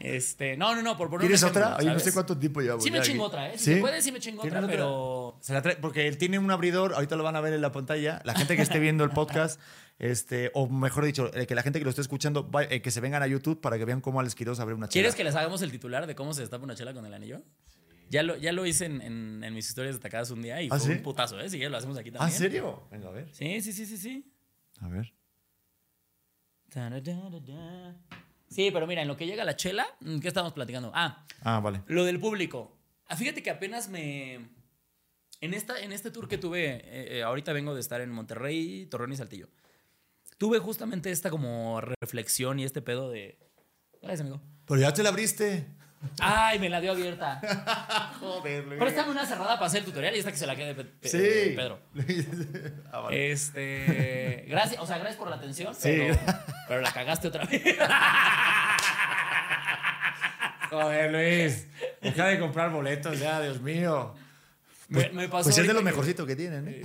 Este, 0.00 0.56
no, 0.56 0.74
no, 0.76 0.82
no, 0.82 0.96
por 0.96 1.08
poner 1.10 1.22
¿Quieres 1.26 1.42
ejemplo, 1.42 1.60
otra? 1.62 1.76
Oye, 1.76 1.86
no 1.86 1.92
¿sabes? 1.92 2.04
sé 2.04 2.12
cuánto 2.12 2.38
tiempo 2.38 2.60
llevamos. 2.60 2.84
Sí 2.84 2.90
me 2.90 3.00
chingo 3.00 3.24
otra, 3.24 3.48
¿eh? 3.52 3.58
Si 3.58 3.74
se 3.74 3.76
puede, 3.80 4.00
sí 4.00 4.12
me 4.12 4.20
chingo 4.20 4.42
¿Tienen 4.42 4.64
otra, 4.64 4.70
pero- 4.70 5.36
Se 5.40 5.52
la 5.52 5.60
trae, 5.60 5.76
porque 5.76 6.06
él 6.06 6.16
tiene 6.18 6.38
un 6.38 6.50
abridor, 6.50 6.94
ahorita 6.94 7.16
lo 7.16 7.24
van 7.24 7.34
a 7.36 7.40
ver 7.40 7.52
en 7.52 7.60
la 7.60 7.72
pantalla. 7.72 8.20
La 8.24 8.34
gente 8.34 8.54
que 8.56 8.62
esté 8.62 8.78
viendo 8.78 9.02
el 9.02 9.10
podcast, 9.10 9.60
este, 9.98 10.52
o 10.54 10.68
mejor 10.68 11.04
dicho, 11.04 11.30
eh, 11.34 11.46
que 11.48 11.54
la 11.56 11.62
gente 11.62 11.80
que 11.80 11.84
lo 11.84 11.90
esté 11.90 12.02
escuchando, 12.02 12.48
eh, 12.70 12.80
que 12.80 12.90
se 12.92 13.00
vengan 13.00 13.22
a 13.22 13.26
YouTube 13.26 13.60
para 13.60 13.76
que 13.76 13.84
vean 13.84 14.00
cómo 14.00 14.20
Alex 14.20 14.36
Quiroz 14.36 14.60
abre 14.60 14.74
una 14.74 14.86
chela. 14.86 14.92
¿Quieres 14.92 15.14
que 15.16 15.24
les 15.24 15.34
hagamos 15.34 15.62
el 15.62 15.72
titular 15.72 16.06
de 16.06 16.14
cómo 16.14 16.32
se 16.32 16.42
destapa 16.42 16.62
una 16.62 16.76
chela 16.76 16.94
con 16.94 17.04
el 17.04 17.12
anillo? 17.12 17.42
Ya 18.10 18.22
lo, 18.22 18.36
ya 18.36 18.52
lo 18.52 18.64
hice 18.66 18.86
en, 18.86 19.02
en- 19.02 19.44
en 19.44 19.54
mis 19.54 19.68
historias 19.68 19.94
destacadas 19.96 20.30
un 20.30 20.42
día 20.42 20.62
y 20.62 20.66
¿Ah, 20.66 20.78
fue 20.78 20.80
sí? 20.80 20.90
un 20.92 21.02
putazo, 21.02 21.38
¿eh? 21.40 21.48
Si 21.50 21.56
quieres 21.56 21.70
lo 21.70 21.76
hacemos 21.78 21.96
aquí 21.98 22.08
¿Ah, 22.10 22.12
también. 22.18 22.32
¿en 22.34 22.38
serio? 22.38 22.88
Venga, 22.90 23.08
a 23.08 23.12
ver. 23.12 23.28
Sí, 23.34 23.60
sí, 23.60 23.72
sí, 23.72 23.86
sí, 23.86 23.96
sí. 23.98 24.32
A 24.80 24.88
ver. 24.88 25.12
Sí, 28.48 28.70
pero 28.72 28.86
mira, 28.86 29.02
en 29.02 29.08
lo 29.08 29.16
que 29.16 29.26
llega 29.26 29.44
la 29.44 29.56
chela, 29.56 29.86
¿qué 30.22 30.28
estamos 30.28 30.52
platicando? 30.52 30.90
Ah, 30.94 31.24
Ah, 31.42 31.60
vale. 31.60 31.82
Lo 31.86 32.04
del 32.04 32.18
público. 32.18 32.76
Ah, 33.06 33.16
fíjate 33.16 33.42
que 33.42 33.50
apenas 33.50 33.88
me. 33.88 34.48
En, 35.40 35.54
esta, 35.54 35.80
en 35.80 35.92
este 35.92 36.10
tour 36.10 36.28
que 36.28 36.36
tuve, 36.36 36.64
eh, 36.76 37.18
eh, 37.18 37.22
ahorita 37.22 37.52
vengo 37.52 37.74
de 37.74 37.80
estar 37.80 38.00
en 38.00 38.10
Monterrey, 38.10 38.86
Torreón 38.86 39.12
y 39.12 39.16
Saltillo. 39.16 39.48
Tuve 40.36 40.58
justamente 40.58 41.10
esta 41.10 41.30
como 41.30 41.80
reflexión 42.00 42.58
y 42.58 42.64
este 42.64 42.82
pedo 42.82 43.10
de. 43.10 43.38
Gracias, 44.02 44.20
amigo. 44.22 44.40
Pero 44.66 44.80
ya 44.80 44.92
te 44.92 45.02
la 45.02 45.10
abriste. 45.10 45.66
Ay, 46.20 46.58
me 46.58 46.68
la 46.68 46.80
dio 46.80 46.92
abierta. 46.92 47.40
Joder, 48.20 48.64
Luis. 48.64 48.78
Préstame 48.78 49.10
una 49.10 49.26
cerrada 49.26 49.54
para 49.56 49.66
hacer 49.66 49.80
el 49.80 49.84
tutorial 49.86 50.14
y 50.14 50.18
esta 50.20 50.30
que 50.30 50.36
se 50.38 50.46
la 50.46 50.54
quede 50.56 50.74
Pe- 50.74 50.84
Pe- 50.84 51.08
Sí. 51.08 51.18
eh, 51.20 51.52
Pedro. 51.56 51.80
Ah, 52.92 53.00
vale. 53.00 53.32
Este. 53.32 54.44
Gracias, 54.48 54.80
o 54.80 54.86
sea, 54.86 54.98
gracias 54.98 55.16
por 55.18 55.28
la 55.28 55.36
atención, 55.36 55.74
Sí. 55.74 55.90
pero, 55.98 56.18
pero 56.68 56.80
la 56.80 56.92
cagaste 56.92 57.28
otra 57.28 57.44
vez. 57.44 57.62
Joder, 60.70 61.10
Luis. 61.12 61.66
Deja 62.02 62.26
de 62.26 62.38
comprar 62.38 62.70
boletos 62.70 63.18
ya, 63.18 63.40
Dios 63.40 63.60
mío. 63.60 64.14
Me, 64.88 65.08
me 65.10 65.28
pasó 65.28 65.44
Pues 65.44 65.58
es 65.58 65.66
de 65.66 65.74
lo 65.74 65.82
mejorcito 65.82 66.24
que 66.26 66.36
tienen. 66.36 66.68
¿eh? 66.68 66.82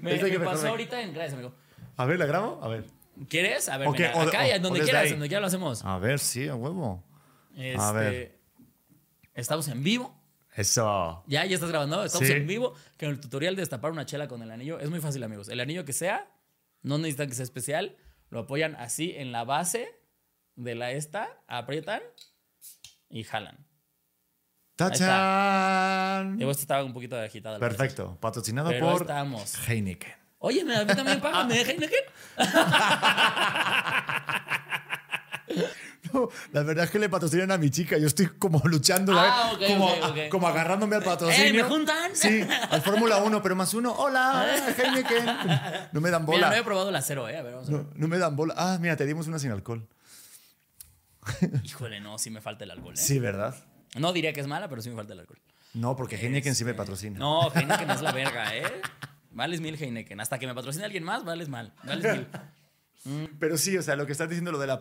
Me, 0.00 0.16
me 0.22 0.40
pasó 0.40 0.68
ahorita 0.68 1.00
en. 1.00 1.12
Gracias, 1.14 1.34
amigo. 1.34 1.54
A 1.96 2.04
ver, 2.06 2.18
¿la 2.18 2.26
grabo? 2.26 2.60
A 2.62 2.68
ver. 2.68 2.84
¿Quieres? 3.28 3.68
A 3.68 3.76
ver, 3.78 3.88
Ok, 3.88 3.96
mira, 3.98 4.12
o- 4.16 4.20
acá, 4.22 4.44
o- 4.44 4.58
donde 4.60 4.80
quieras, 4.82 5.04
ahí. 5.04 5.10
donde 5.10 5.28
quieras 5.28 5.40
lo 5.42 5.46
hacemos. 5.48 5.84
A 5.84 5.98
ver, 5.98 6.18
sí, 6.18 6.48
a 6.48 6.54
huevo. 6.54 7.02
Este, 7.56 7.76
A 7.80 7.92
ver. 7.92 8.38
Estamos 9.34 9.68
en 9.68 9.82
vivo. 9.82 10.20
Eso. 10.56 11.24
Ya, 11.26 11.44
ya 11.44 11.54
estás 11.54 11.70
grabando. 11.70 12.04
Estamos 12.04 12.28
Sí. 12.28 12.32
en 12.34 12.46
vivo. 12.46 12.74
Que 12.96 13.06
en 13.06 13.12
el 13.12 13.20
tutorial 13.20 13.56
de 13.56 13.62
destapar 13.62 13.90
una 13.90 14.06
chela 14.06 14.28
con 14.28 14.42
el 14.42 14.50
anillo 14.50 14.78
es 14.78 14.88
muy 14.90 15.00
fácil, 15.00 15.22
amigos. 15.24 15.48
El 15.48 15.58
anillo 15.60 15.84
que 15.84 15.92
sea, 15.92 16.28
no 16.82 16.98
necesitan 16.98 17.28
que 17.28 17.34
sea 17.34 17.42
especial. 17.44 17.96
Lo 18.30 18.40
apoyan 18.40 18.76
así 18.76 19.12
en 19.16 19.32
la 19.32 19.44
base 19.44 19.88
de 20.56 20.74
la 20.76 20.92
esta, 20.92 21.28
aprietan 21.48 22.00
y 23.08 23.24
jalan. 23.24 23.66
¡Tachan! 24.76 26.36
Digo, 26.36 26.50
esto 26.50 26.62
estaba 26.62 26.84
un 26.84 26.92
poquito 26.92 27.16
agitada. 27.16 27.58
Perfecto. 27.58 28.18
Patrocinado 28.20 28.70
Pero 28.70 28.90
por 28.90 29.02
estamos. 29.02 29.54
Heineken. 29.68 30.12
Oye, 30.46 30.62
¿me- 30.62 30.76
a 30.76 30.84
mí 30.84 30.94
también 30.94 31.20
pagan 31.22 31.48
de 31.48 31.62
Heineken. 31.62 32.04
No, 36.12 36.28
la 36.52 36.62
verdad 36.62 36.84
es 36.84 36.90
que 36.90 36.98
le 36.98 37.08
patrocinan 37.08 37.50
a 37.50 37.56
mi 37.58 37.70
chica. 37.70 37.96
Yo 37.96 38.06
estoy 38.06 38.26
como 38.38 38.60
luchando, 38.64 39.12
Ah, 39.18 39.50
¿sabes? 39.52 39.70
ok, 39.70 39.72
como, 39.74 39.86
ok, 39.86 40.04
ok. 40.10 40.28
como 40.30 40.48
agarrándome 40.48 40.96
al 40.96 41.02
patrocinio. 41.02 41.48
¡Eh, 41.48 41.52
me 41.54 41.62
juntan! 41.62 42.14
Sí, 42.14 42.46
al 42.70 42.82
Fórmula 42.82 43.16
1, 43.22 43.42
pero 43.42 43.56
más 43.56 43.72
uno. 43.72 43.92
¡Hola! 43.92 44.46
Heineken. 44.78 45.26
No 45.92 46.00
me 46.02 46.10
dan 46.10 46.22
Mira, 46.26 46.34
bola. 46.36 46.50
no 46.50 46.56
he 46.56 46.62
probado 46.62 46.90
la 46.90 47.00
cero, 47.00 47.26
¿eh? 47.28 47.38
A 47.38 47.42
ver, 47.42 47.54
vamos 47.54 47.68
a 47.70 47.72
ver. 47.72 47.80
No, 47.84 47.90
no 47.94 48.08
me 48.08 48.18
dan 48.18 48.36
bola. 48.36 48.52
Ah, 48.56 48.76
mira, 48.80 48.96
te 48.96 49.06
dimos 49.06 49.26
una 49.28 49.38
sin 49.38 49.50
alcohol. 49.50 49.88
Híjole, 51.64 52.00
no, 52.00 52.18
sí 52.18 52.28
me 52.30 52.42
falta 52.42 52.64
el 52.64 52.70
alcohol, 52.70 52.94
¿eh? 52.94 52.98
Sí, 52.98 53.18
¿verdad? 53.18 53.54
No 53.96 54.12
diría 54.12 54.34
que 54.34 54.40
es 54.40 54.46
mala, 54.46 54.68
pero 54.68 54.82
sí 54.82 54.90
me 54.90 54.96
falta 54.96 55.14
el 55.14 55.20
alcohol. 55.20 55.40
No, 55.72 55.96
porque 55.96 56.16
Heineken 56.16 56.54
sí 56.54 56.64
me 56.66 56.74
patrocina. 56.74 57.18
No, 57.18 57.50
Heineken 57.52 57.90
es 57.90 58.02
la 58.02 58.12
verga, 58.12 58.54
¿eh? 58.54 58.64
Vales 59.34 59.60
mil 59.60 59.74
Heineken. 59.76 60.20
Hasta 60.20 60.38
que 60.38 60.46
me 60.46 60.54
patrocine 60.54 60.84
alguien 60.84 61.04
más, 61.04 61.24
vales 61.24 61.48
mal. 61.48 61.74
Vales 61.84 62.16
mil. 62.16 62.26
Pero 63.38 63.58
sí, 63.58 63.76
o 63.76 63.82
sea, 63.82 63.96
lo 63.96 64.06
que 64.06 64.12
estás 64.12 64.28
diciendo, 64.28 64.50
lo 64.52 64.58
de 64.58 64.66
la, 64.66 64.80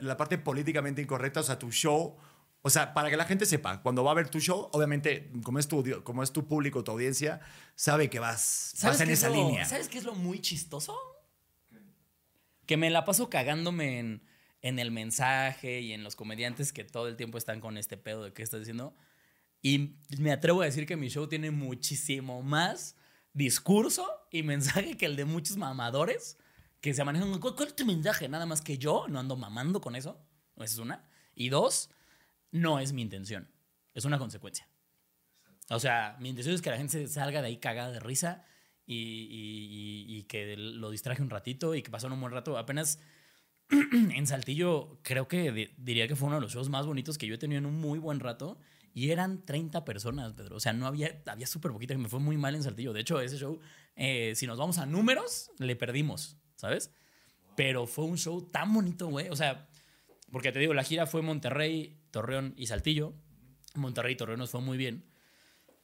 la- 0.00 0.16
parte 0.18 0.36
políticamente 0.36 1.00
incorrecta, 1.00 1.40
o 1.40 1.42
sea, 1.42 1.58
tu 1.58 1.70
show. 1.72 2.16
O 2.60 2.70
sea, 2.70 2.92
para 2.94 3.08
que 3.10 3.16
la 3.16 3.24
gente 3.26 3.46
sepa, 3.46 3.82
cuando 3.82 4.02
va 4.04 4.10
a 4.10 4.14
ver 4.14 4.28
tu 4.28 4.40
show, 4.40 4.68
obviamente, 4.72 5.30
como 5.42 5.58
es 5.58 5.68
tu, 5.68 5.82
como 6.02 6.22
es 6.22 6.32
tu 6.32 6.46
público, 6.46 6.82
tu 6.84 6.92
audiencia, 6.92 7.40
sabe 7.74 8.08
que 8.10 8.18
vas, 8.18 8.74
vas 8.82 9.00
en 9.00 9.10
es 9.10 9.18
esa 9.20 9.28
lo- 9.28 9.34
línea. 9.36 9.64
¿Sabes 9.66 9.88
qué 9.88 9.98
es 9.98 10.04
lo 10.04 10.14
muy 10.14 10.40
chistoso? 10.40 10.96
Que 12.66 12.76
me 12.76 12.88
la 12.90 13.04
paso 13.04 13.28
cagándome 13.28 13.98
en, 13.98 14.22
en 14.62 14.78
el 14.78 14.90
mensaje 14.90 15.80
y 15.80 15.92
en 15.92 16.02
los 16.02 16.16
comediantes 16.16 16.72
que 16.72 16.84
todo 16.84 17.08
el 17.08 17.16
tiempo 17.16 17.36
están 17.38 17.60
con 17.60 17.76
este 17.76 17.96
pedo 17.98 18.24
de 18.24 18.32
qué 18.32 18.42
estás 18.42 18.60
diciendo. 18.60 18.94
Y 19.60 19.96
me 20.18 20.32
atrevo 20.32 20.62
a 20.62 20.64
decir 20.66 20.86
que 20.86 20.96
mi 20.96 21.08
show 21.08 21.26
tiene 21.28 21.50
muchísimo 21.50 22.42
más 22.42 22.96
discurso 23.34 24.08
y 24.30 24.42
mensaje 24.42 24.96
que 24.96 25.06
el 25.06 25.16
de 25.16 25.26
muchos 25.26 25.56
mamadores 25.58 26.38
que 26.80 26.94
se 26.94 27.04
manejan. 27.04 27.38
¿Cuál, 27.40 27.54
cuál 27.54 27.68
es 27.68 27.76
tu 27.76 27.84
mensaje? 27.84 28.28
Nada 28.28 28.46
más 28.46 28.62
que 28.62 28.78
yo 28.78 29.06
no 29.08 29.18
ando 29.18 29.36
mamando 29.36 29.80
con 29.80 29.96
eso. 29.96 30.18
Esa 30.56 30.64
es 30.64 30.78
una. 30.78 31.04
Y 31.34 31.48
dos, 31.50 31.90
no 32.50 32.78
es 32.78 32.92
mi 32.92 33.02
intención. 33.02 33.50
Es 33.92 34.04
una 34.04 34.18
consecuencia. 34.18 34.68
O 35.70 35.80
sea, 35.80 36.16
mi 36.20 36.28
intención 36.30 36.54
es 36.54 36.62
que 36.62 36.70
la 36.70 36.76
gente 36.76 37.08
salga 37.08 37.40
de 37.42 37.48
ahí 37.48 37.56
cagada 37.58 37.90
de 37.90 38.00
risa 38.00 38.44
y, 38.86 40.22
que 40.24 40.56
lo 40.56 40.90
distraje 40.90 41.22
un 41.22 41.30
ratito 41.30 41.74
y 41.74 41.82
que 41.82 41.90
pasaron 41.90 42.14
un 42.14 42.20
buen 42.20 42.32
rato. 42.32 42.58
Apenas 42.58 42.98
en 43.70 44.26
Saltillo 44.26 44.98
creo 45.02 45.26
que 45.26 45.52
di- 45.52 45.70
diría 45.78 46.06
que 46.06 46.16
fue 46.16 46.26
uno 46.26 46.36
de 46.36 46.42
los 46.42 46.52
shows 46.52 46.68
más 46.68 46.86
bonitos 46.86 47.18
que 47.18 47.26
yo 47.26 47.34
he 47.34 47.38
tenido 47.38 47.58
en 47.58 47.66
un 47.66 47.80
muy 47.80 47.98
buen 47.98 48.20
rato 48.20 48.58
y 48.94 49.10
eran 49.10 49.44
30 49.44 49.84
personas, 49.84 50.32
Pedro. 50.34 50.56
O 50.56 50.60
sea, 50.60 50.72
no 50.72 50.86
había, 50.86 51.20
había 51.26 51.48
súper 51.48 51.72
poquita 51.72 51.94
que 51.94 51.98
me 51.98 52.08
fue 52.08 52.20
muy 52.20 52.36
mal 52.36 52.54
en 52.54 52.62
Saltillo. 52.62 52.92
De 52.92 53.00
hecho, 53.00 53.20
ese 53.20 53.36
show, 53.36 53.58
eh, 53.96 54.32
si 54.36 54.46
nos 54.46 54.56
vamos 54.56 54.78
a 54.78 54.86
números, 54.86 55.50
le 55.58 55.74
perdimos, 55.74 56.36
¿sabes? 56.54 56.92
Pero 57.56 57.88
fue 57.88 58.04
un 58.04 58.16
show 58.16 58.40
tan 58.40 58.72
bonito, 58.72 59.08
güey. 59.08 59.28
O 59.30 59.36
sea, 59.36 59.68
porque 60.30 60.52
te 60.52 60.60
digo, 60.60 60.74
la 60.74 60.84
gira 60.84 61.06
fue 61.06 61.22
Monterrey, 61.22 61.98
Torreón 62.12 62.54
y 62.56 62.68
Saltillo. 62.68 63.14
Monterrey 63.74 64.14
y 64.14 64.16
Torreón 64.16 64.38
nos 64.38 64.50
fue 64.50 64.60
muy 64.60 64.78
bien. 64.78 65.04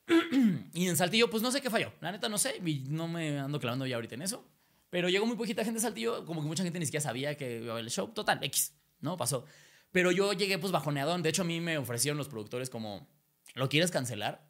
Y 0.73 0.87
en 0.87 0.97
Saltillo, 0.97 1.29
pues 1.29 1.43
no 1.43 1.51
sé 1.51 1.61
qué 1.61 1.69
falló. 1.69 1.93
La 2.01 2.13
neta 2.13 2.29
no 2.29 2.39
sé. 2.39 2.63
Y 2.65 2.85
no 2.89 3.09
me 3.09 3.41
ando 3.41 3.59
clavando 3.59 3.87
ya 3.87 3.97
ahorita 3.97 4.15
en 4.15 4.23
eso. 4.23 4.49
Pero 4.89 5.09
llegó 5.09 5.27
muy 5.27 5.37
poquita 5.37 5.65
gente 5.65 5.79
a 5.79 5.83
Saltillo. 5.83 6.25
Como 6.25 6.43
que 6.43 6.47
mucha 6.47 6.63
gente 6.63 6.79
ni 6.79 6.87
siquiera 6.87 7.03
sabía 7.03 7.37
que 7.37 7.57
iba 7.59 7.71
a 7.71 7.73
haber 7.73 7.85
el 7.85 7.91
show. 7.91 8.09
Total, 8.15 8.39
X. 8.45 8.73
¿No? 9.01 9.17
Pasó. 9.17 9.45
Pero 9.93 10.13
yo 10.13 10.33
llegué 10.33 10.59
pues 10.59 10.73
bajoneadón. 10.73 11.23
De 11.23 11.31
hecho, 11.31 11.43
a 11.43 11.45
mí 11.45 11.61
me 11.61 11.79
ofrecieron 11.79 12.19
los 12.19 12.29
productores 12.29 12.71
como, 12.71 13.09
¿lo 13.55 13.69
quieres 13.69 13.91
cancelar? 13.91 14.49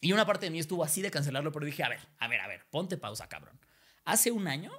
Y 0.00 0.12
una 0.12 0.26
parte 0.26 0.46
de 0.46 0.50
mí 0.50 0.58
estuvo 0.58 0.84
así 0.84 1.02
de 1.02 1.10
cancelarlo, 1.10 1.52
pero 1.52 1.66
dije, 1.66 1.82
a 1.82 1.88
ver, 1.88 2.00
a 2.18 2.28
ver, 2.28 2.40
a 2.40 2.48
ver, 2.48 2.66
ponte 2.70 2.96
pausa, 2.96 3.28
cabrón. 3.28 3.58
Hace 4.04 4.30
un 4.30 4.46
año 4.46 4.72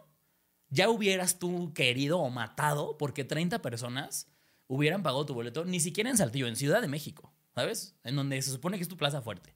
ya 0.70 0.90
hubieras 0.90 1.40
tú 1.40 1.74
querido 1.74 2.20
o 2.20 2.30
matado 2.30 2.98
porque 2.98 3.24
30 3.24 3.62
personas 3.62 4.28
hubieran 4.68 5.04
pagado 5.04 5.26
tu 5.26 5.34
boleto, 5.34 5.66
ni 5.66 5.80
siquiera 5.80 6.10
en 6.10 6.18
Saltillo, 6.18 6.48
en 6.48 6.56
Ciudad 6.56 6.82
de 6.82 6.88
México, 6.88 7.34
¿sabes? 7.56 7.96
En 8.04 8.16
donde 8.16 8.42
se 8.42 8.52
supone 8.52 8.78
que 8.78 8.84
es 8.84 8.90
tu 8.90 8.98
plaza 8.98 9.22
fuerte. 9.22 9.56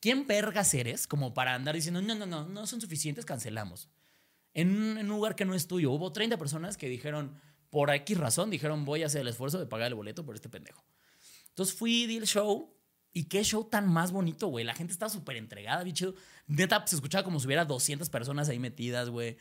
¿Quién 0.00 0.26
vergas 0.26 0.72
eres 0.74 1.06
como 1.06 1.34
para 1.34 1.54
andar 1.54 1.74
diciendo, 1.74 2.02
no, 2.02 2.14
no, 2.14 2.26
no, 2.26 2.46
no 2.46 2.66
son 2.66 2.80
suficientes, 2.80 3.24
cancelamos? 3.24 3.88
En 4.52 4.70
un, 4.70 4.98
en 4.98 5.10
un 5.10 5.16
lugar 5.16 5.34
que 5.36 5.44
no 5.44 5.54
es 5.54 5.66
tuyo. 5.66 5.90
Hubo 5.90 6.12
30 6.12 6.36
personas 6.36 6.76
que 6.76 6.88
dijeron, 6.88 7.40
por 7.76 7.90
X 7.90 8.16
razón, 8.16 8.48
dijeron, 8.48 8.86
voy 8.86 9.02
a 9.02 9.06
hacer 9.06 9.20
el 9.20 9.28
esfuerzo 9.28 9.58
de 9.58 9.66
pagar 9.66 9.88
el 9.88 9.94
boleto 9.94 10.24
por 10.24 10.34
este 10.34 10.48
pendejo. 10.48 10.82
Entonces 11.50 11.74
fui, 11.74 12.06
di 12.06 12.16
el 12.16 12.26
show 12.26 12.74
Y 13.12 13.24
qué 13.24 13.44
show 13.44 13.64
tan 13.64 13.86
más 13.86 14.12
bonito, 14.12 14.46
güey. 14.46 14.64
La 14.64 14.72
gente 14.72 14.94
estaba 14.94 15.10
súper 15.10 15.36
entregada, 15.36 15.84
bicho. 15.84 16.14
Neta, 16.46 16.86
se 16.86 16.96
escuchaba 16.96 17.22
como 17.22 17.38
si 17.38 17.44
hubiera 17.44 17.66
200 17.66 18.08
personas 18.08 18.48
ahí 18.48 18.58
metidas, 18.58 19.10
güey. 19.10 19.36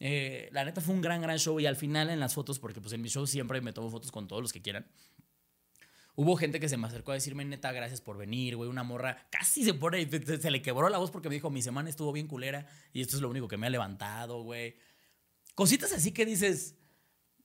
Eh, 0.00 0.50
la 0.52 0.66
neta 0.66 0.82
fue 0.82 0.94
un 0.94 1.00
gran, 1.00 1.22
gran 1.22 1.38
show. 1.38 1.58
Y 1.60 1.64
al 1.64 1.76
final 1.76 2.10
en 2.10 2.20
las 2.20 2.34
fotos, 2.34 2.58
porque 2.58 2.78
pues 2.82 2.92
en 2.92 3.00
mi 3.00 3.08
show 3.08 3.26
siempre 3.26 3.62
me 3.62 3.72
tomo 3.72 3.88
fotos 3.88 4.12
con 4.12 4.28
todos 4.28 4.42
los 4.42 4.52
que 4.52 4.60
quieran. 4.60 4.86
Hubo 6.14 6.36
gente 6.36 6.60
que 6.60 6.68
se 6.68 6.76
me 6.76 6.88
acercó 6.88 7.12
a 7.12 7.14
decirme, 7.14 7.46
neta, 7.46 7.72
gracias 7.72 8.02
por 8.02 8.18
venir, 8.18 8.54
güey. 8.56 8.68
Una 8.68 8.82
morra 8.82 9.28
casi 9.30 9.64
se 9.64 9.72
pone, 9.72 10.06
se 10.10 10.50
le 10.50 10.60
quebró 10.60 10.90
la 10.90 10.98
voz 10.98 11.10
porque 11.10 11.30
me 11.30 11.36
dijo, 11.36 11.48
mi 11.48 11.62
semana 11.62 11.88
estuvo 11.88 12.12
bien 12.12 12.26
culera 12.26 12.66
y 12.92 13.00
esto 13.00 13.16
es 13.16 13.22
lo 13.22 13.30
único 13.30 13.48
que 13.48 13.56
me 13.56 13.66
ha 13.66 13.70
levantado, 13.70 14.42
güey. 14.42 14.76
Cositas 15.54 15.90
así 15.92 16.12
que 16.12 16.26
dices, 16.26 16.77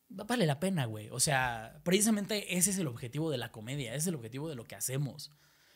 vale 0.09 0.45
la 0.45 0.59
pena, 0.59 0.85
güey. 0.85 1.09
O 1.11 1.19
sea, 1.19 1.79
precisamente 1.83 2.57
ese 2.57 2.71
es 2.71 2.77
el 2.77 2.87
objetivo 2.87 3.31
de 3.31 3.37
la 3.37 3.51
comedia, 3.51 3.91
ese 3.91 3.99
es 3.99 4.07
el 4.07 4.15
objetivo 4.15 4.49
de 4.49 4.55
lo 4.55 4.65
que 4.65 4.75
hacemos. 4.75 5.31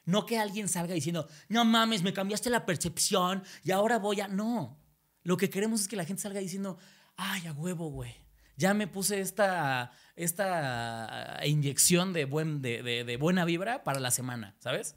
No 0.06 0.26
que 0.26 0.38
alguien 0.40 0.70
salga 0.70 0.94
diciendo, 0.94 1.28
no 1.50 1.66
mames, 1.66 2.04
me 2.04 2.14
cambiaste 2.14 2.50
la 2.50 2.66
percepción 2.66 3.44
y 3.64 3.72
ahora 3.72 4.00
voy 4.00 4.22
a... 4.22 4.28
No, 4.28 4.80
lo 5.24 5.36
que 5.38 5.50
queremos 5.50 5.82
es 5.82 5.88
que 5.88 5.98
la 5.98 6.06
gente 6.06 6.22
salga 6.22 6.40
diciendo, 6.40 6.78
ay, 7.18 7.48
a 7.48 7.54
huevo, 7.54 7.90
güey 7.90 8.28
ya 8.58 8.74
me 8.74 8.88
puse 8.88 9.22
esta, 9.22 9.92
esta 10.16 11.40
inyección 11.46 12.12
de, 12.12 12.26
buen, 12.26 12.62
de, 12.62 13.18
buena 13.20 13.46
vibra 13.46 13.84
para 13.84 14.00
la 14.00 14.12
semana, 14.12 14.56
¿sabes? 14.60 14.96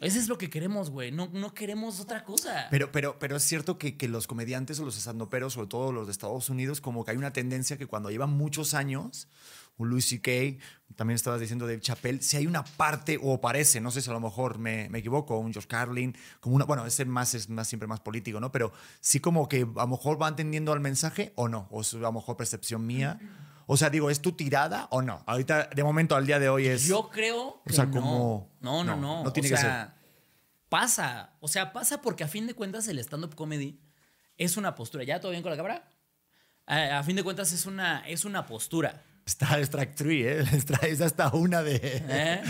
Eso 0.00 0.18
es 0.18 0.28
lo 0.28 0.38
que 0.38 0.50
queremos, 0.50 0.90
güey. 0.90 1.12
No, 1.12 1.28
no 1.32 1.54
queremos 1.54 2.00
otra 2.00 2.24
cosa. 2.24 2.66
Pero, 2.70 2.90
pero, 2.90 3.18
pero 3.18 3.36
es 3.36 3.44
cierto 3.44 3.78
que, 3.78 3.96
que 3.96 4.08
los 4.08 4.26
comediantes 4.26 4.80
o 4.80 4.84
los 4.84 4.98
estandoperos, 4.98 5.52
sobre 5.52 5.68
todo 5.68 5.92
los 5.92 6.06
de 6.06 6.12
Estados 6.12 6.50
Unidos, 6.50 6.80
como 6.80 7.04
que 7.04 7.12
hay 7.12 7.16
una 7.16 7.32
tendencia 7.32 7.76
que 7.76 7.86
cuando 7.86 8.10
llevan 8.10 8.30
muchos 8.30 8.74
años, 8.74 9.28
un 9.76 9.90
Louis 9.90 10.04
C.K., 10.04 10.58
también 10.96 11.14
estabas 11.14 11.40
diciendo 11.40 11.66
Dave 11.66 11.80
Chappelle, 11.80 12.22
si 12.22 12.36
hay 12.36 12.46
una 12.46 12.64
parte, 12.64 13.18
o 13.22 13.40
parece, 13.40 13.80
no 13.80 13.90
sé 13.90 14.02
si 14.02 14.10
a 14.10 14.12
lo 14.12 14.20
mejor 14.20 14.58
me, 14.58 14.88
me 14.90 14.98
equivoco, 14.98 15.38
un 15.38 15.52
Josh 15.52 15.66
Carlin, 15.66 16.16
como 16.40 16.56
una, 16.56 16.64
bueno, 16.64 16.86
ese 16.86 17.04
más 17.04 17.34
es 17.34 17.48
más, 17.48 17.68
siempre 17.68 17.86
más 17.86 18.00
político, 18.00 18.40
¿no? 18.40 18.50
Pero 18.52 18.72
sí 19.00 19.20
como 19.20 19.48
que 19.48 19.62
a 19.62 19.82
lo 19.82 19.88
mejor 19.88 20.20
va 20.20 20.28
entendiendo 20.28 20.72
al 20.72 20.80
mensaje 20.80 21.32
o 21.36 21.48
no, 21.48 21.68
o 21.70 21.82
es 21.82 21.94
a 21.94 21.98
lo 21.98 22.12
mejor 22.12 22.36
percepción 22.36 22.86
mía. 22.86 23.20
O 23.66 23.76
sea, 23.76 23.90
digo, 23.90 24.10
¿es 24.10 24.20
tu 24.20 24.32
tirada 24.32 24.88
o 24.90 25.02
no? 25.02 25.22
Ahorita, 25.26 25.68
de 25.74 25.84
momento, 25.84 26.16
al 26.16 26.26
día 26.26 26.38
de 26.38 26.48
hoy 26.48 26.66
es... 26.66 26.84
Yo 26.84 27.08
creo 27.10 27.62
que 27.66 27.72
o 27.72 27.76
sea, 27.76 27.90
como, 27.90 28.50
no. 28.60 28.84
No, 28.84 28.96
no, 28.96 29.24
no. 29.24 29.32
tiene 29.32 29.48
que 29.48 29.56
ser. 29.56 29.88
Pasa. 30.68 31.34
O 31.40 31.48
sea, 31.48 31.72
pasa 31.72 32.02
porque 32.02 32.24
a 32.24 32.28
fin 32.28 32.46
de 32.46 32.54
cuentas 32.54 32.88
el 32.88 32.98
stand-up 32.98 33.34
comedy 33.34 33.80
es 34.36 34.56
una 34.56 34.74
postura. 34.74 35.04
¿Ya 35.04 35.20
todo 35.20 35.30
bien 35.30 35.42
con 35.42 35.50
la 35.50 35.56
cámara? 35.56 35.88
A, 36.66 36.98
a 36.98 37.02
fin 37.02 37.16
de 37.16 37.22
cuentas 37.22 37.52
es 37.52 37.66
una, 37.66 38.00
es 38.06 38.24
una 38.24 38.46
postura. 38.46 39.02
Está 39.26 39.58
Strike 39.58 39.94
3, 39.94 40.26
¿eh? 40.26 40.62
Es 40.82 41.00
hasta 41.00 41.28
una 41.34 41.62
de. 41.62 41.80
¿Eh? 41.82 42.42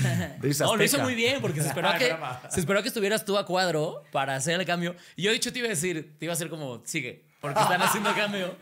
no, 0.61 0.77
lo 0.77 0.85
hizo 0.85 0.99
muy 1.01 1.15
bien 1.15 1.41
porque 1.41 1.61
se 1.61 1.69
esperó, 1.69 1.93
que, 1.97 2.17
se 2.49 2.61
esperó 2.61 2.83
que 2.83 2.89
estuvieras 2.89 3.25
tú 3.25 3.39
a 3.39 3.47
cuadro 3.47 4.03
para 4.11 4.35
hacer 4.35 4.59
el 4.59 4.67
cambio. 4.67 4.97
Y 5.15 5.23
yo, 5.23 5.31
de 5.31 5.37
hecho, 5.37 5.53
te 5.53 5.61
iba 5.61 5.67
a 5.67 5.71
decir, 5.71 6.17
te 6.19 6.25
iba 6.25 6.33
a 6.33 6.35
hacer 6.35 6.49
como, 6.49 6.83
sigue, 6.85 7.27
porque 7.45 7.61
están 7.61 7.83
haciendo 7.83 8.09
el 8.09 8.17
cambio. 8.17 8.57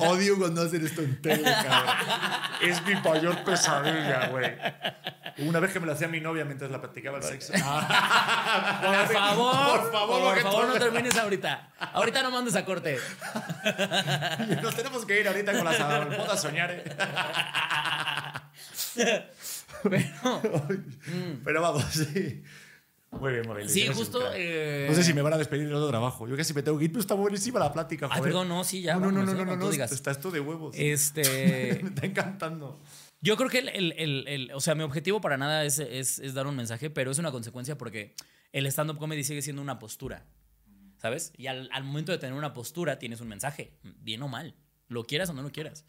Odio 0.00 0.36
cuando 0.36 0.60
hacen 0.60 0.84
esto 0.84 1.00
en 1.00 1.22
tele, 1.22 1.50
cabrón. 1.50 1.96
Es 2.60 2.84
mi 2.84 2.94
mayor 2.94 3.42
pesadilla, 3.42 4.26
güey. 4.26 4.52
Una 5.38 5.60
vez 5.60 5.72
que 5.72 5.80
me 5.80 5.86
lo 5.86 5.92
hacía 5.92 6.06
mi 6.06 6.20
novia 6.20 6.44
mientras 6.44 6.70
la 6.70 6.78
practicaba 6.78 7.16
el 7.16 7.22
sexo. 7.22 7.52
por 7.54 7.62
favor, 7.62 9.80
por 9.80 9.92
favor, 9.92 10.20
por 10.20 10.42
favor, 10.42 10.68
no 10.68 10.74
termines 10.74 11.16
ahorita. 11.16 11.70
Ahorita 11.94 12.22
no 12.22 12.30
mandes 12.30 12.54
a 12.54 12.66
corte. 12.66 12.98
Nos 14.62 14.76
tenemos 14.76 15.06
que 15.06 15.18
ir 15.18 15.26
ahorita 15.26 15.54
con 15.54 15.64
las 15.64 15.78
bodas 16.18 16.42
soñar. 16.42 16.70
¿eh? 16.72 16.84
Pero, 19.82 20.68
pero 21.42 21.62
vamos, 21.62 21.84
sí. 21.84 22.44
Muy 23.10 23.32
bien, 23.32 23.46
Morelli. 23.46 23.68
Sí, 23.68 23.86
justo. 23.88 24.20
Eh... 24.34 24.86
No 24.88 24.94
sé 24.94 25.02
si 25.02 25.12
me 25.12 25.22
van 25.22 25.32
a 25.32 25.38
despedir 25.38 25.68
de 25.68 25.74
otro 25.74 25.88
trabajo. 25.88 26.28
Yo 26.28 26.36
casi 26.36 26.54
me 26.54 26.62
tengo 26.62 26.78
que 26.78 26.84
ir, 26.84 26.92
pero 26.92 27.00
está 27.00 27.14
buenísima 27.14 27.58
la 27.58 27.72
plática. 27.72 28.06
Joder. 28.06 28.18
Ay, 28.18 28.22
perdón, 28.22 28.48
no, 28.48 28.62
sí, 28.62 28.82
ya. 28.82 28.94
No, 28.94 29.10
no, 29.10 29.24
no, 29.24 29.34
no, 29.34 29.44
no, 29.44 29.56
no, 29.56 29.70
Está 29.70 30.10
esto 30.10 30.30
de 30.30 30.40
huevos. 30.40 30.74
Este. 30.78 31.80
me 31.82 31.88
está 31.88 32.06
encantando. 32.06 32.80
Yo 33.20 33.36
creo 33.36 33.50
que 33.50 33.58
el, 33.58 33.68
el, 33.68 34.26
el, 34.28 34.50
o 34.52 34.60
sea, 34.60 34.74
mi 34.74 34.82
objetivo 34.82 35.20
para 35.20 35.36
nada 35.36 35.64
es, 35.64 35.78
es, 35.78 36.18
es, 36.20 36.32
dar 36.32 36.46
un 36.46 36.56
mensaje, 36.56 36.88
pero 36.88 37.10
es 37.10 37.18
una 37.18 37.30
consecuencia 37.30 37.76
porque 37.76 38.14
el 38.52 38.64
stand-up 38.66 38.98
comedy 38.98 39.24
sigue 39.24 39.42
siendo 39.42 39.60
una 39.60 39.78
postura, 39.78 40.24
¿sabes? 40.96 41.32
Y 41.36 41.46
al, 41.46 41.68
al, 41.72 41.84
momento 41.84 42.12
de 42.12 42.18
tener 42.18 42.34
una 42.34 42.54
postura 42.54 42.98
tienes 42.98 43.20
un 43.20 43.28
mensaje, 43.28 43.74
bien 43.82 44.22
o 44.22 44.28
mal, 44.28 44.54
lo 44.88 45.04
quieras 45.04 45.28
o 45.28 45.34
no 45.34 45.42
lo 45.42 45.52
quieras. 45.52 45.84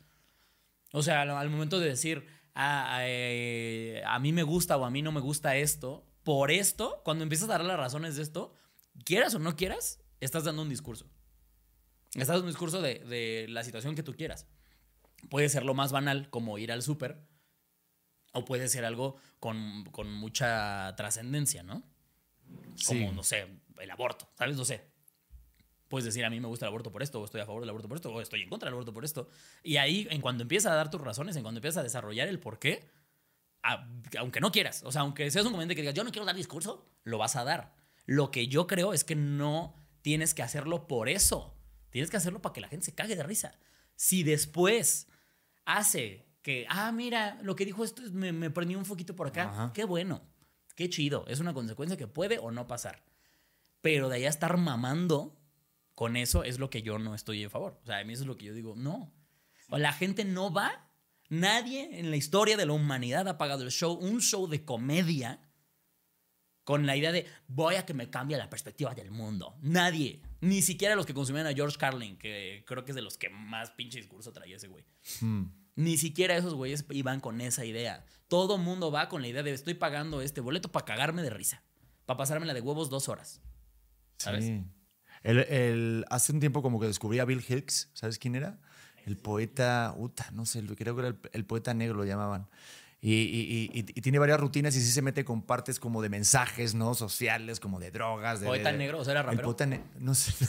O 0.92 1.04
sea, 1.04 1.22
al, 1.22 1.50
momento 1.50 1.80
de 1.80 1.88
decir, 1.88 2.26
ah, 2.54 3.00
eh, 3.04 4.04
a 4.06 4.20
mí 4.20 4.34
me 4.34 4.44
gusta 4.44 4.76
o 4.76 4.84
a 4.84 4.92
mí 4.92 5.02
no 5.02 5.14
me 5.14 5.22
gusta 5.22 5.56
esto, 5.56 6.06
por 6.24 6.52
esto, 6.52 7.02
cuando 7.04 7.24
empiezas 7.24 7.50
a 7.50 7.54
dar 7.54 7.66
las 7.66 7.78
razones 7.78 8.16
de 8.16 8.24
esto, 8.24 8.54
quieras 9.06 9.34
o 9.36 9.40
no 9.40 9.56
quieras, 9.56 10.00
estás 10.20 10.44
dando 10.44 10.62
un 10.62 10.70
discurso. 10.70 11.10
Estás 12.14 12.28
dando 12.28 12.44
un 12.44 12.50
discurso 12.50 12.82
de, 12.82 13.00
de 13.00 13.48
la 13.50 13.64
situación 13.64 13.96
que 13.96 14.04
tú 14.04 14.16
quieras. 14.16 14.48
Puede 15.30 15.50
ser 15.50 15.64
lo 15.64 15.74
más 15.74 15.92
banal, 15.92 16.30
como 16.30 16.58
ir 16.58 16.72
al 16.72 16.82
súper, 16.82 17.26
o 18.34 18.46
puede 18.46 18.68
ser 18.68 18.86
algo 18.86 19.18
con, 19.40 19.86
con 19.92 20.12
mucha 20.14 20.96
trascendencia, 20.96 21.64
¿no? 21.64 21.84
Como, 22.88 23.12
no 23.12 23.24
sé, 23.24 23.48
el 23.80 23.92
aborto, 23.92 24.30
¿sabes? 24.38 24.58
No 24.58 24.66
sé. 24.66 24.90
Puedes 25.88 26.06
decir, 26.06 26.24
a 26.24 26.30
mí 26.30 26.40
me 26.40 26.48
gusta 26.48 26.66
el 26.66 26.70
aborto 26.70 26.92
por 26.92 27.04
esto, 27.04 27.20
o 27.20 27.26
estoy 27.26 27.42
a 27.42 27.46
favor 27.46 27.62
del 27.62 27.70
aborto 27.70 27.88
por 27.88 27.98
esto, 27.98 28.12
o 28.12 28.22
estoy 28.22 28.42
en 28.42 28.50
contra 28.50 28.68
del 28.68 28.74
aborto 28.74 28.94
por 28.94 29.04
esto. 29.04 29.28
Y 29.64 29.78
ahí, 29.78 30.08
en 30.10 30.22
cuando 30.22 30.44
empiezas 30.44 30.72
a 30.72 30.76
dar 30.76 30.90
tus 30.90 31.02
razones, 31.02 31.36
en 31.36 31.44
cuando 31.44 31.60
empiezas 31.60 31.82
a 31.82 31.84
desarrollar 31.84 32.28
el 32.28 32.40
por 32.40 32.60
qué, 32.60 32.88
aunque 33.64 34.40
no 34.40 34.52
quieras, 34.52 34.84
o 34.86 34.92
sea, 34.92 35.02
aunque 35.02 35.30
seas 35.32 35.46
un 35.46 35.52
comediante 35.52 35.76
que 35.76 35.82
digas, 35.82 35.94
yo 35.96 36.04
no 36.04 36.12
quiero 36.12 36.26
dar 36.26 36.36
discurso, 36.36 36.90
lo 37.04 37.18
vas 37.18 37.36
a 37.36 37.44
dar. 37.44 37.74
Lo 38.06 38.32
que 38.32 38.48
yo 38.48 38.68
creo 38.68 38.94
es 38.94 39.04
que 39.04 39.16
no 39.16 39.76
tienes 40.02 40.34
que 40.34 40.44
hacerlo 40.44 40.88
por 40.88 41.10
eso. 41.10 41.56
Tienes 41.92 42.10
que 42.10 42.18
hacerlo 42.18 42.42
para 42.42 42.54
que 42.54 42.62
la 42.62 42.68
gente 42.68 42.86
se 42.86 42.96
cague 42.96 43.16
de 43.16 43.24
risa. 43.24 43.58
Si 43.96 44.24
después 44.24 45.08
hace 45.66 46.28
que, 46.42 46.66
ah, 46.70 46.92
mira, 46.92 47.40
lo 47.44 47.56
que 47.56 47.66
dijo 47.66 47.84
esto 47.84 48.02
me, 48.12 48.32
me 48.32 48.50
prendió 48.50 48.78
un 48.80 48.86
foquito 48.86 49.16
por 49.16 49.28
acá, 49.28 49.72
qué 49.74 49.86
bueno, 49.86 50.22
qué 50.76 50.90
chido. 50.90 51.26
Es 51.28 51.40
una 51.40 51.54
consecuencia 51.54 51.98
que 51.98 52.08
puede 52.08 52.40
o 52.40 52.52
no 52.52 52.68
pasar. 52.68 53.04
Pero 53.82 54.10
de 54.10 54.18
ahí 54.18 54.26
a 54.26 54.30
estar 54.30 54.58
mamando 54.58 55.38
con 55.96 56.16
eso 56.16 56.44
es 56.44 56.60
lo 56.60 56.70
que 56.70 56.82
yo 56.82 56.98
no 56.98 57.14
estoy 57.14 57.44
en 57.44 57.50
favor. 57.50 57.80
O 57.84 57.86
sea, 57.86 58.00
a 58.00 58.04
mí 58.04 58.14
eso 58.14 58.24
es 58.24 58.28
lo 58.28 58.38
que 58.38 58.46
yo 58.46 58.54
digo, 58.54 58.76
no. 58.76 59.14
La 59.70 59.94
gente 59.94 60.26
no 60.26 60.52
va 60.52 60.91
Nadie 61.32 61.98
en 61.98 62.10
la 62.10 62.18
historia 62.18 62.58
de 62.58 62.66
la 62.66 62.74
humanidad 62.74 63.26
ha 63.30 63.38
pagado 63.38 63.64
el 63.64 63.72
show, 63.72 63.94
un 63.94 64.20
show 64.20 64.50
de 64.50 64.66
comedia, 64.66 65.40
con 66.66 66.86
la 66.86 66.98
idea 66.98 67.14
de 67.14 67.26
voy 67.48 67.76
a 67.76 67.86
que 67.86 67.94
me 67.94 68.10
cambie 68.10 68.36
la 68.36 68.50
perspectiva 68.50 68.94
del 68.94 69.12
mundo. 69.12 69.56
Nadie. 69.62 70.22
Ni 70.42 70.62
siquiera 70.62 70.94
los 70.94 71.06
que 71.06 71.14
consumían 71.14 71.48
a 71.48 71.54
George 71.54 71.78
Carlin, 71.78 72.18
que 72.18 72.66
creo 72.68 72.84
que 72.84 72.92
es 72.92 72.96
de 72.98 73.02
los 73.02 73.18
que 73.18 73.30
más 73.30 73.72
pinche 73.72 73.98
discurso 73.98 74.34
traía 74.34 74.58
ese 74.58 74.68
güey. 74.68 74.84
Hmm. 75.22 75.46
Ni 75.76 75.98
siquiera 75.98 76.36
esos 76.36 76.54
güeyes 76.54 76.86
iban 76.90 77.22
con 77.22 77.40
esa 77.40 77.64
idea. 77.64 78.06
Todo 78.28 78.58
mundo 78.58 78.92
va 78.92 79.08
con 79.08 79.22
la 79.22 79.30
idea 79.30 79.42
de 79.42 79.54
estoy 79.54 79.76
pagando 79.76 80.20
este 80.22 80.42
boleto 80.42 80.70
para 80.70 80.86
cagarme 80.86 81.22
de 81.22 81.30
risa. 81.30 81.64
Para 82.06 82.18
pasarme 82.18 82.46
la 82.46 82.54
de 82.54 82.60
huevos 82.60 82.90
dos 82.90 83.08
horas. 83.08 83.42
¿Sabes? 84.18 84.44
Sí. 84.44 84.66
El, 85.24 86.04
hace 86.10 86.34
un 86.34 86.42
tiempo 86.42 86.62
como 86.62 86.78
que 86.78 86.88
descubrí 86.88 87.20
a 87.20 87.26
Bill 87.26 87.46
Hicks. 87.48 87.90
¿Sabes 87.94 88.20
quién 88.20 88.36
era? 88.36 88.60
El 89.06 89.18
poeta, 89.18 89.94
uta, 89.98 90.28
no 90.32 90.46
sé, 90.46 90.64
creo 90.64 90.96
que 90.96 91.02
era 91.02 91.16
el, 91.34 91.46
poeta 91.46 91.74
negro, 91.74 91.98
lo 91.98 92.06
llamaban. 92.06 92.48
Y, 93.04 93.84
tiene 94.02 94.20
varias 94.20 94.40
rutinas 94.40 94.76
y 94.76 94.82
sí 94.82 94.92
se 94.92 95.02
mete 95.02 95.26
con 95.26 95.42
partes 95.42 95.80
como 95.80 96.02
de 96.02 96.10
mensajes, 96.10 96.76
¿no? 96.76 96.94
Sociales, 96.94 97.60
como 97.60 97.80
de 97.80 97.90
drogas. 97.90 98.42
De, 98.42 98.46
¿Poeta 98.46 98.72
negro? 98.72 99.00
O 99.00 99.04
sea, 99.04 99.14
era 99.14 99.24
rapero. 99.24 99.42
El 99.50 99.56
poeta 99.56 99.80
no 100.00 100.14
sé. 100.14 100.34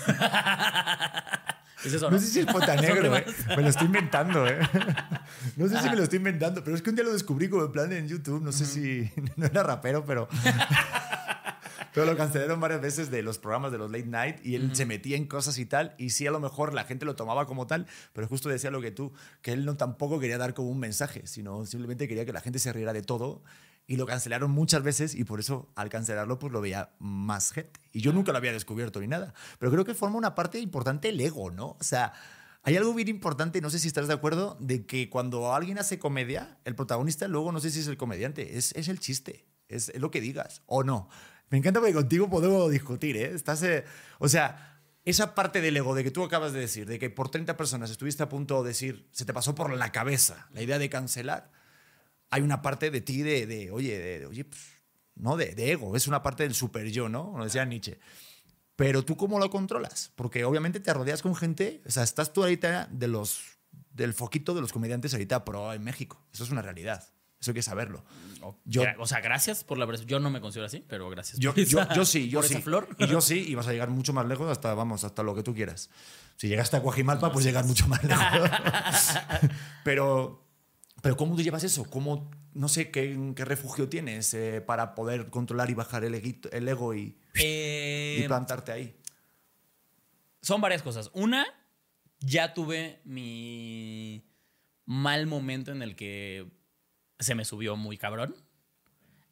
¿Es 1.85 1.93
eso, 1.95 2.11
no? 2.11 2.19
sé 2.19 2.27
si 2.27 2.41
es 2.41 2.47
poeta 2.47 2.77
negro, 2.81 3.17
¿eh? 3.17 3.25
Me 3.57 3.63
lo 3.63 3.69
estoy 3.69 3.87
inventando, 3.87 4.47
¿eh? 4.47 4.59
No 5.57 5.69
sé 5.69 5.81
si 5.81 5.91
me 5.91 5.97
lo 5.97 6.03
estoy 6.03 6.19
inventando, 6.19 6.63
pero 6.63 6.77
es 6.77 6.83
que 6.83 6.91
un 6.91 6.97
día 6.97 7.05
lo 7.05 7.13
descubrí 7.13 7.49
como 7.49 7.65
en 7.65 7.73
plan 7.73 7.93
en 7.93 8.07
YouTube. 8.07 8.43
No 8.43 8.53
sé 8.53 8.67
si. 8.67 9.11
No 9.37 9.47
era 9.47 9.63
rapero, 9.63 10.05
pero. 10.05 10.29
Pero 11.93 12.07
lo 12.07 12.17
cancelaron 12.17 12.61
varias 12.61 12.81
veces 12.81 13.11
de 13.11 13.23
los 13.23 13.39
programas 13.39 13.73
de 13.73 13.79
los 13.79 13.91
late 13.91 14.07
night 14.07 14.37
y 14.45 14.55
él 14.55 14.75
se 14.75 14.87
metía 14.87 15.17
en 15.17 15.27
cosas 15.27 15.59
y 15.59 15.67
tal. 15.67 15.95
Y 15.99 16.11
sí, 16.11 16.27
a 16.27 16.31
lo 16.31 16.41
mejor 16.41 16.73
la 16.73 16.85
gente 16.85 17.05
lo 17.05 17.17
tomaba 17.17 17.47
como 17.47 17.67
tal, 17.67 17.87
pero 18.13 18.27
justo 18.27 18.49
decía 18.49 18.71
lo 18.71 18.81
que 18.81 18.91
tú, 18.91 19.13
que 19.43 19.53
él 19.53 19.65
no 19.65 19.77
tampoco 19.77 20.19
quería 20.19 20.39
dar 20.39 20.55
como 20.55 20.71
un 20.71 20.79
mensaje, 20.79 21.27
sino 21.27 21.67
simplemente 21.67 22.09
quería 22.09 22.25
que 22.25 22.33
la 22.33 22.41
gente 22.41 22.59
se 22.59 22.73
riera 22.73 22.93
de 22.93 23.03
todo. 23.03 23.43
Y 23.87 23.97
lo 23.97 24.07
cancelaron 24.07 24.51
muchas 24.51 24.83
veces 24.83 25.15
y 25.15 25.25
por 25.25 25.41
eso 25.41 25.71
al 25.75 25.89
cancelarlo 25.89 26.39
pues 26.39 26.53
lo 26.53 26.61
veía 26.61 26.91
más 26.99 27.53
gente. 27.53 27.81
Y 27.93 28.01
yo 28.01 28.13
nunca 28.13 28.31
lo 28.33 28.39
había 28.39 28.53
descubierto 28.53 29.01
ni 29.01 29.09
nada. 29.09 29.35
Pero 29.59 29.73
creo 29.73 29.85
que 29.85 29.93
forma 29.93 30.17
una 30.17 30.35
parte 30.35 30.61
importante 30.61 31.09
el 31.09 31.21
ego, 31.21 31.51
¿no? 31.51 31.77
O 31.81 31.85
sea, 31.85 32.13
hay 32.63 32.77
algo 32.77 32.95
bien 32.95 33.09
importante, 33.09 33.61
no 33.61 33.71
sé 33.71 33.81
si 33.81 33.89
estás 33.89 34.07
de 34.07 34.15
acuerdo, 34.15 34.57
de 34.61 34.87
que 34.87 35.11
cuando 35.11 35.53
alguien 35.53 35.79
hace 35.79 35.99
comedia, 35.99 36.59
el 36.65 36.77
protagonista 36.77 37.27
luego 37.27 37.51
no 37.51 37.59
sé 37.59 37.73
si 37.73 37.81
es 37.81 37.89
el 37.89 37.97
comediante, 37.97 38.57
es, 38.57 38.73
es 38.77 38.87
el 38.87 39.01
chiste, 39.01 39.47
es, 39.69 39.89
es, 39.89 40.01
lo 40.01 40.13
que 40.13 40.21
digas 40.21 40.63
o 40.67 40.85
no. 40.85 41.09
Me 41.53 41.59
encanta 41.59 41.81
porque 41.81 41.93
contigo 41.93 42.31
podemos 42.31 42.71
discutir, 42.71 43.15
¿eh? 43.19 43.35
Estás, 43.35 43.63
eh, 43.63 43.85
o 44.19 44.27
sea, 44.27 44.81
esa 45.05 45.35
parte 45.35 45.61
del 45.61 45.77
ego 45.77 45.95
de 45.95 46.03
que 46.03 46.11
tú 46.11 46.25
acabas 46.25 46.55
de 46.55 46.61
decir, 46.61 46.87
de 46.87 46.99
que 46.99 47.11
por 47.11 47.29
30 47.29 47.59
personas 47.59 47.91
estuviste 47.91 48.23
a 48.23 48.31
punto 48.31 48.63
de 48.63 48.69
decir, 48.69 49.07
se 49.13 49.27
te 49.27 49.35
pasó 49.35 49.55
por 49.55 49.71
la 49.71 49.93
cabeza 49.93 50.49
la 50.55 50.63
idea 50.63 50.79
de 50.79 50.89
cancelar, 50.89 51.53
hay 52.31 52.41
una 52.41 52.63
parte 52.63 52.91
de 52.91 53.03
ti 53.03 53.21
de, 53.21 53.71
oye, 53.71 53.99
de, 53.99 54.25
oye, 54.25 54.47
pues, 54.47 54.63
¿no? 55.15 55.37
De, 55.37 55.55
de 55.55 55.73
ego, 55.73 55.95
es 55.95 56.09
una 56.09 56.23
parte 56.23 56.45
del 56.45 56.55
super 56.55 56.91
yo, 56.91 57.11
¿no? 57.11 57.33
Como 57.33 57.45
decía 57.45 57.67
Nietzsche. 57.67 57.99
Pero 58.75 59.05
tú 59.05 59.19
cómo 59.19 59.39
lo 59.39 59.51
controlas? 59.51 60.11
Porque 60.15 60.47
obviamente 60.47 60.81
te 60.81 60.95
rodeas 60.95 61.21
con 61.21 61.37
gente, 61.37 61.83
o 61.85 61.91
sea, 61.91 62.03
estás 62.03 62.33
tú 62.33 62.45
ahorita 62.45 62.89
de 62.91 63.09
los, 63.09 63.43
del 63.91 64.15
foquito 64.15 64.55
de 64.55 64.63
los 64.63 64.73
comediantes 64.73 65.13
ahorita 65.13 65.45
pro 65.45 65.75
en 65.75 65.85
México. 65.85 66.25
Eso 66.33 66.45
es 66.45 66.51
una 66.51 66.63
realidad. 66.63 67.13
Eso 67.43 67.51
hay 67.51 67.55
que 67.57 67.63
saberlo. 67.63 68.05
Yo, 68.65 68.83
Gra- 68.85 68.95
o 69.01 69.07
sea, 69.07 69.21
gracias 69.21 69.65
por 69.65 69.77
la 69.77 69.93
Yo 70.07 70.21
no 70.21 70.31
me 70.31 70.41
considero 70.41 70.67
así, 70.67 70.85
pero 70.89 71.11
gracias. 71.11 71.41
yo, 71.41 71.53
por 71.53 71.65
yo, 71.65 71.81
esa- 71.81 71.93
yo 71.93 72.05
sí, 72.05 72.29
yo 72.29 72.39
por 72.39 72.47
sí. 72.47 72.55
esa 72.55 72.63
flor. 72.63 72.89
Y 72.99 73.09
yo 73.09 73.21
sí, 73.21 73.45
y 73.49 73.57
vas 73.57 73.67
a 73.67 73.73
llegar 73.73 73.91
mucho 73.91 74.13
más 74.13 74.27
lejos 74.27 74.49
hasta, 74.49 74.73
vamos, 74.75 75.03
hasta 75.03 75.25
lo 75.25 75.35
que 75.35 75.43
tú 75.43 75.53
quieras. 75.53 75.91
Si 76.37 76.47
llegaste 76.47 76.77
a 76.77 76.79
Guajimalpa, 76.81 77.33
pues 77.33 77.45
llegas 77.45 77.67
mucho 77.67 77.89
más 77.89 78.03
lejos. 78.05 78.23
pero, 79.85 80.47
pero 81.03 81.17
¿cómo 81.17 81.35
tú 81.35 81.43
llevas 81.43 81.65
eso? 81.65 81.85
¿Cómo, 81.91 82.31
no 82.55 82.69
sé, 82.69 82.93
qué, 82.93 83.19
qué 83.35 83.45
refugio 83.45 83.89
tienes 83.89 84.33
eh, 84.35 84.61
para 84.65 84.95
poder 84.95 85.29
controlar 85.31 85.69
y 85.71 85.75
bajar 85.75 86.05
el, 86.05 86.15
eguito- 86.15 86.49
el 86.53 86.69
ego 86.69 86.95
y, 86.95 87.17
Eh, 87.35 88.21
y 88.23 88.27
plantarte 88.29 88.71
ahí? 88.71 88.97
Son 90.43 90.61
varias 90.61 90.83
cosas. 90.83 91.11
Una, 91.13 91.45
ya 92.21 92.55
tuve 92.55 93.01
mi 93.05 94.25
mal 94.87 95.27
momento 95.27 95.73
en 95.73 95.83
el 95.83 95.97
que 95.97 96.47
se 97.19 97.35
me 97.35 97.45
subió 97.45 97.77
muy 97.77 97.99
cabrón. 97.99 98.37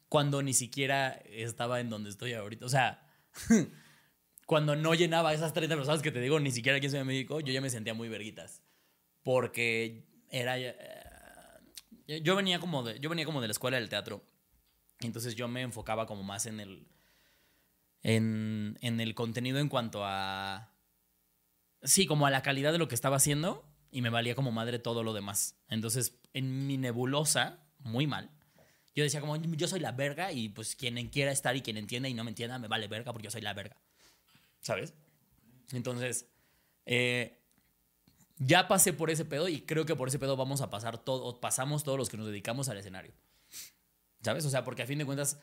Cuando 0.09 0.41
ni 0.41 0.53
siquiera 0.53 1.11
estaba 1.29 1.79
en 1.79 1.89
donde 1.89 2.09
estoy 2.09 2.33
ahorita. 2.33 2.65
O 2.65 2.69
sea, 2.69 3.07
cuando 4.45 4.75
no 4.75 4.93
llenaba 4.93 5.33
esas 5.33 5.53
30 5.53 5.75
personas 5.75 6.01
que 6.01 6.11
te 6.11 6.19
digo, 6.19 6.39
ni 6.39 6.51
siquiera 6.51 6.77
aquí 6.77 6.87
en 6.87 6.91
Ciudad 6.91 7.39
yo 7.39 7.53
ya 7.53 7.61
me 7.61 7.69
sentía 7.69 7.93
muy 7.93 8.09
verguitas. 8.09 8.61
Porque 9.23 10.05
era. 10.29 10.59
eh, 10.59 10.75
yo 12.23 12.35
venía 12.35 12.59
como 12.59 12.83
de, 12.83 12.99
yo 12.99 13.09
venía 13.09 13.25
como 13.25 13.41
de 13.41 13.47
la 13.47 13.51
escuela 13.51 13.77
del 13.77 13.89
teatro. 13.89 14.25
Entonces 14.99 15.35
yo 15.35 15.47
me 15.47 15.61
enfocaba 15.61 16.05
como 16.05 16.23
más 16.23 16.45
en 16.45 16.59
el. 16.59 16.87
En, 18.03 18.77
en 18.81 18.99
el 18.99 19.13
contenido 19.15 19.59
en 19.59 19.69
cuanto 19.69 20.01
a. 20.03 20.73
Sí, 21.83 22.05
como 22.05 22.25
a 22.27 22.31
la 22.31 22.41
calidad 22.41 22.71
de 22.71 22.77
lo 22.77 22.87
que 22.87 22.95
estaba 22.95 23.17
haciendo. 23.17 23.65
Y 23.91 24.01
me 24.01 24.09
valía 24.09 24.35
como 24.35 24.51
madre 24.51 24.79
todo 24.79 25.03
lo 25.03 25.13
demás. 25.13 25.57
Entonces, 25.67 26.19
en 26.33 26.65
mi 26.65 26.77
nebulosa, 26.77 27.60
muy 27.83 28.07
mal. 28.07 28.29
Yo 28.93 29.03
decía 29.03 29.21
como, 29.21 29.37
yo 29.37 29.67
soy 29.67 29.79
la 29.79 29.93
verga 29.93 30.31
y 30.31 30.49
pues 30.49 30.75
quien 30.75 31.07
quiera 31.09 31.31
estar 31.31 31.55
y 31.55 31.61
quien 31.61 31.77
entienda 31.77 32.09
y 32.09 32.13
no 32.13 32.23
me 32.23 32.31
entienda, 32.31 32.59
me 32.59 32.67
vale 32.67 32.87
verga 32.87 33.13
porque 33.13 33.25
yo 33.25 33.31
soy 33.31 33.41
la 33.41 33.53
verga. 33.53 33.77
¿Sabes? 34.59 34.93
Entonces, 35.71 36.27
eh, 36.85 37.41
ya 38.37 38.67
pasé 38.67 38.91
por 38.91 39.09
ese 39.09 39.23
pedo 39.23 39.47
y 39.47 39.61
creo 39.61 39.85
que 39.85 39.95
por 39.95 40.07
ese 40.07 40.19
pedo 40.19 40.35
vamos 40.35 40.61
a 40.61 40.69
pasar 40.69 40.97
todo, 40.97 41.39
pasamos 41.39 41.83
todos 41.83 41.97
los 41.97 42.09
que 42.09 42.17
nos 42.17 42.27
dedicamos 42.27 42.69
al 42.69 42.77
escenario. 42.77 43.13
¿Sabes? 44.21 44.45
O 44.45 44.49
sea, 44.49 44.63
porque 44.63 44.83
a 44.83 44.87
fin 44.87 44.99
de 44.99 45.05
cuentas, 45.05 45.39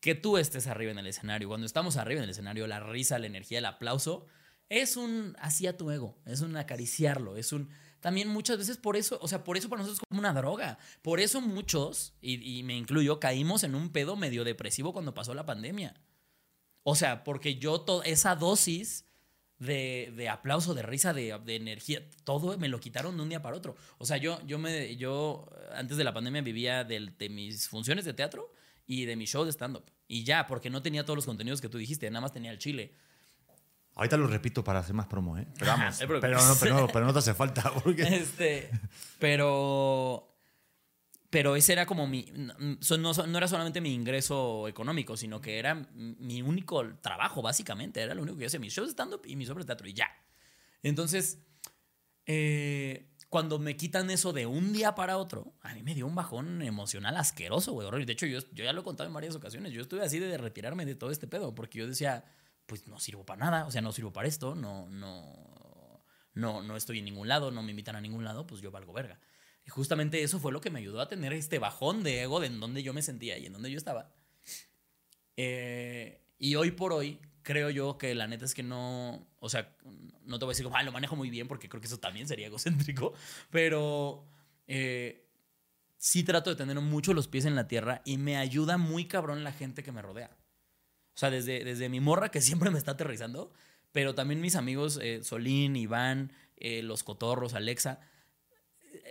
que 0.00 0.14
tú 0.14 0.36
estés 0.36 0.66
arriba 0.66 0.90
en 0.90 0.98
el 0.98 1.06
escenario, 1.06 1.48
cuando 1.48 1.66
estamos 1.66 1.96
arriba 1.96 2.18
en 2.18 2.24
el 2.24 2.30
escenario, 2.30 2.66
la 2.66 2.80
risa, 2.80 3.18
la 3.18 3.26
energía, 3.26 3.58
el 3.58 3.66
aplauso, 3.66 4.26
es 4.68 4.96
un 4.96 5.36
así 5.40 5.70
tu 5.74 5.90
ego, 5.90 6.18
es 6.26 6.40
un 6.40 6.56
acariciarlo, 6.56 7.36
es 7.36 7.52
un... 7.52 7.70
También 8.00 8.28
muchas 8.28 8.58
veces 8.58 8.76
por 8.76 8.96
eso, 8.96 9.18
o 9.22 9.28
sea, 9.28 9.44
por 9.44 9.56
eso 9.56 9.68
para 9.68 9.82
nosotros 9.82 10.02
es 10.02 10.08
como 10.08 10.20
una 10.20 10.32
droga. 10.32 10.78
Por 11.02 11.20
eso 11.20 11.40
muchos, 11.40 12.14
y, 12.20 12.62
me 12.64 12.76
incluyo, 12.76 13.20
caímos 13.20 13.62
en 13.62 13.74
un 13.74 13.90
pedo 13.90 14.16
medio 14.16 14.44
depresivo 14.44 14.92
cuando 14.92 15.14
pasó 15.14 15.34
la 15.34 15.46
pandemia. 15.46 15.94
O 16.82 16.94
sea, 16.94 17.24
porque 17.24 17.56
yo 17.56 17.82
to- 17.82 18.02
esa 18.04 18.36
dosis 18.36 19.04
de, 19.58 20.12
de 20.16 20.28
aplauso, 20.30 20.72
de 20.74 20.82
risa, 20.82 21.12
de, 21.12 21.30
energía, 21.46 22.00
todo 22.24 22.56
me 22.56 22.68
lo 22.68 22.80
quitaron 22.80 23.16
de 23.16 23.22
un 23.22 23.28
día 23.28 23.42
para 23.42 23.56
otro. 23.56 23.76
O 23.98 24.06
sea, 24.06 24.16
yo, 24.16 24.40
yo, 24.46 24.58
me, 24.58 24.96
yo 24.96 25.46
antes 25.74 25.98
de 25.98 26.04
la 26.04 26.14
pandemia 26.14 26.40
vivía 26.40 26.84
de 26.84 27.28
mis 27.28 27.68
funciones 27.68 28.06
de 28.06 28.14
teatro 28.14 28.50
y 28.86 29.04
de 29.04 29.14
mi 29.14 29.26
show 29.26 29.44
de 29.44 29.52
stand-up. 29.52 29.84
Y 30.08 30.24
ya, 30.24 30.46
porque 30.46 30.70
no 30.70 30.82
tenía 30.82 31.04
todos 31.04 31.16
los 31.16 31.26
contenidos 31.26 31.60
que 31.60 31.68
tú 31.68 31.78
dijiste, 31.78 32.10
nada 32.10 32.22
más 32.22 32.32
tenía 32.32 32.50
el 32.50 32.58
chile. 32.58 32.94
Ahorita 34.00 34.16
lo 34.16 34.26
repito 34.26 34.64
para 34.64 34.78
hacer 34.80 34.94
más 34.94 35.06
promo, 35.06 35.36
¿eh? 35.36 35.46
Pero 35.58 35.72
vamos, 35.72 35.92
No 35.92 35.98
te 35.98 36.06
pero, 36.06 36.20
no, 36.40 36.54
pero, 36.58 36.74
no, 36.80 36.86
pero 36.88 37.04
no 37.06 37.12
te 37.12 37.18
hace 37.18 37.34
falta. 37.34 37.70
Porque... 37.84 38.02
Este, 38.02 38.70
pero. 39.18 40.26
Pero 41.28 41.54
ese 41.54 41.72
era 41.74 41.84
como 41.86 42.06
mi. 42.06 42.26
No, 42.34 42.54
no- 42.98 43.26
no 43.26 43.38
era 43.38 43.46
solamente 43.46 43.80
mi 43.80 43.92
ingreso 43.94 44.66
económico, 44.66 45.16
sino 45.16 45.40
que 45.40 45.58
era 45.58 45.74
mi 45.94 46.42
único 46.42 46.82
trabajo, 47.02 47.42
básicamente. 47.42 48.00
Era 48.00 48.14
lo 48.14 48.22
único 48.22 48.36
que 48.38 48.44
yo 48.44 48.46
hacía. 48.48 48.58
Mis 48.58 48.72
shows 48.72 48.88
de 48.88 48.92
stand-up 48.92 49.20
y 49.26 49.36
mis 49.36 49.48
obras 49.50 49.66
de 49.66 49.68
teatro 49.68 49.86
y 49.86 49.92
ya. 49.92 50.08
Entonces, 50.82 51.38
eh, 52.26 53.12
cuando 53.28 53.58
me 53.58 53.76
quitan 53.76 54.10
eso 54.10 54.32
de 54.32 54.46
un 54.46 54.72
día 54.72 54.94
para 54.94 55.18
otro, 55.18 55.54
a 55.60 55.74
mí 55.74 55.82
me 55.82 55.94
dio 55.94 56.06
un 56.06 56.14
bajón 56.14 56.62
emocional 56.62 57.16
asqueroso, 57.16 57.72
güey. 57.74 58.04
De 58.04 58.12
hecho, 58.12 58.26
yo, 58.26 58.40
yo 58.52 58.64
ya 58.64 58.72
lo 58.72 58.80
he 58.80 58.84
contado 58.84 59.06
en 59.06 59.14
varias 59.14 59.36
ocasiones. 59.36 59.72
Yo 59.72 59.82
estuve 59.82 60.02
así 60.02 60.18
de 60.18 60.36
retirarme 60.38 60.84
de 60.86 60.94
todo 60.96 61.10
este 61.10 61.28
pedo, 61.28 61.54
porque 61.54 61.78
yo 61.78 61.86
decía, 61.86 62.24
pues 62.70 62.86
no 62.86 63.00
sirvo 63.00 63.26
para 63.26 63.44
nada, 63.44 63.66
o 63.66 63.72
sea, 63.72 63.82
no 63.82 63.90
sirvo 63.90 64.12
para 64.12 64.28
esto, 64.28 64.54
no, 64.54 64.88
no, 64.88 66.04
no, 66.34 66.62
no 66.62 66.76
estoy 66.76 67.00
en 67.00 67.04
ningún 67.04 67.26
lado, 67.26 67.50
no 67.50 67.64
me 67.64 67.70
invitan 67.70 67.96
a 67.96 68.00
ningún 68.00 68.22
lado, 68.22 68.46
pues 68.46 68.60
yo 68.60 68.70
valgo 68.70 68.92
verga. 68.92 69.18
Y 69.66 69.70
justamente 69.70 70.22
eso 70.22 70.38
fue 70.38 70.52
lo 70.52 70.60
que 70.60 70.70
me 70.70 70.78
ayudó 70.78 71.00
a 71.00 71.08
tener 71.08 71.32
este 71.32 71.58
bajón 71.58 72.04
de 72.04 72.22
ego 72.22 72.38
de 72.38 72.46
en 72.46 72.60
donde 72.60 72.84
yo 72.84 72.94
me 72.94 73.02
sentía 73.02 73.38
y 73.38 73.46
en 73.46 73.52
donde 73.54 73.72
yo 73.72 73.76
estaba. 73.76 74.14
Eh, 75.36 76.22
y 76.38 76.54
hoy 76.54 76.70
por 76.70 76.92
hoy, 76.92 77.18
creo 77.42 77.70
yo 77.70 77.98
que 77.98 78.14
la 78.14 78.28
neta 78.28 78.44
es 78.44 78.54
que 78.54 78.62
no. 78.62 79.26
O 79.40 79.48
sea, 79.48 79.76
no 80.22 80.38
te 80.38 80.44
voy 80.44 80.52
a 80.52 80.54
decir 80.54 80.70
ah, 80.72 80.82
lo 80.84 80.92
manejo 80.92 81.16
muy 81.16 81.28
bien, 81.28 81.48
porque 81.48 81.68
creo 81.68 81.80
que 81.80 81.88
eso 81.88 81.98
también 81.98 82.28
sería 82.28 82.46
egocéntrico. 82.46 83.14
Pero 83.50 84.24
eh, 84.68 85.26
sí 85.98 86.22
trato 86.22 86.50
de 86.50 86.56
tener 86.56 86.78
mucho 86.80 87.14
los 87.14 87.26
pies 87.26 87.46
en 87.46 87.56
la 87.56 87.66
tierra 87.66 88.00
y 88.04 88.16
me 88.16 88.36
ayuda 88.36 88.78
muy 88.78 89.06
cabrón 89.06 89.42
la 89.42 89.50
gente 89.50 89.82
que 89.82 89.90
me 89.90 90.02
rodea. 90.02 90.30
O 91.20 91.22
sea, 91.26 91.30
desde, 91.30 91.64
desde 91.64 91.90
mi 91.90 92.00
morra, 92.00 92.30
que 92.30 92.40
siempre 92.40 92.70
me 92.70 92.78
está 92.78 92.92
aterrizando, 92.92 93.52
pero 93.92 94.14
también 94.14 94.40
mis 94.40 94.56
amigos 94.56 94.98
eh, 95.02 95.20
Solín, 95.22 95.76
Iván, 95.76 96.32
eh, 96.56 96.82
los 96.82 97.02
cotorros, 97.02 97.52
Alexa 97.52 98.00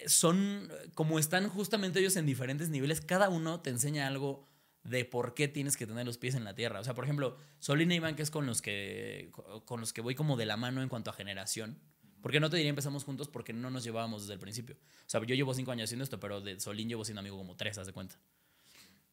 son 0.08 0.72
como 0.96 1.20
están 1.20 1.48
justamente 1.50 2.00
ellos 2.00 2.16
en 2.16 2.26
diferentes 2.26 2.70
niveles, 2.70 3.02
cada 3.02 3.30
uno 3.30 3.60
te 3.62 3.70
enseña 3.70 4.08
algo 4.08 4.44
de 4.84 5.06
por 5.06 5.36
qué 5.36 5.48
tienes 5.48 5.78
que 5.78 5.86
tener 5.86 6.04
los 6.04 6.18
pies 6.18 6.34
en 6.34 6.44
la 6.44 6.56
tierra. 6.56 6.80
O 6.80 6.84
sea, 6.84 6.96
por 6.96 7.04
ejemplo, 7.04 7.38
Solina 7.60 7.94
y 7.94 7.98
Iván, 7.98 8.16
que 8.16 8.24
es 8.24 8.32
con 8.32 8.48
los 8.48 8.62
que, 8.62 9.30
con 9.66 9.80
los 9.80 9.94
que 9.94 10.02
voy 10.02 10.16
como 10.16 10.36
de 10.36 10.46
la 10.46 10.58
mano 10.58 10.82
en 10.82 10.90
cuanto 10.90 11.12
a 11.12 11.14
generación. 11.14 11.80
Porque 12.24 12.40
no 12.40 12.50
te 12.50 12.58
diría 12.58 12.72
empezamos 12.72 13.04
juntos 13.04 13.30
porque 13.30 13.54
no 13.54 13.70
nos 13.70 13.84
llevábamos 13.84 14.24
desde 14.24 14.34
el 14.34 14.40
principio. 14.40 14.76
O 14.76 15.10
sea, 15.10 15.24
yo 15.24 15.36
llevo 15.36 15.54
cinco 15.54 15.72
años 15.72 15.86
haciendo 15.86 16.04
esto, 16.04 16.20
pero 16.20 16.42
de 16.42 16.60
Solín 16.60 16.90
llevo 16.90 17.06
siendo 17.06 17.20
amigo 17.20 17.38
como 17.38 17.56
tres, 17.56 17.78
haz 17.78 17.88
de 17.88 17.94
cuenta. 17.94 18.18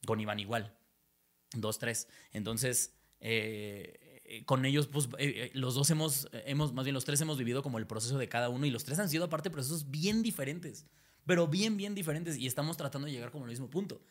Con 0.06 0.20
Iván 0.20 0.40
igual. 0.40 0.72
Dos, 1.56 1.78
tres. 1.78 2.08
Entonces, 2.32 2.94
eh, 3.20 4.22
eh, 4.24 4.44
con 4.44 4.64
ellos, 4.64 4.86
pues 4.86 5.06
eh, 5.18 5.18
eh, 5.18 5.50
los 5.54 5.74
dos 5.74 5.90
hemos, 5.90 6.28
hemos, 6.32 6.72
más 6.72 6.84
bien 6.84 6.94
los 6.94 7.04
tres 7.04 7.20
hemos 7.20 7.38
vivido 7.38 7.62
como 7.62 7.78
el 7.78 7.86
proceso 7.86 8.18
de 8.18 8.28
cada 8.28 8.48
uno 8.48 8.66
y 8.66 8.70
los 8.70 8.84
tres 8.84 8.98
han 8.98 9.08
sido 9.08 9.24
aparte 9.24 9.50
procesos 9.50 9.90
bien 9.90 10.22
diferentes, 10.22 10.86
pero 11.24 11.48
bien, 11.48 11.76
bien 11.76 11.94
diferentes 11.94 12.36
y 12.36 12.46
estamos 12.46 12.76
tratando 12.76 13.06
de 13.06 13.12
llegar 13.12 13.30
como 13.30 13.44
al 13.44 13.50
mismo 13.50 13.70
punto. 13.70 14.02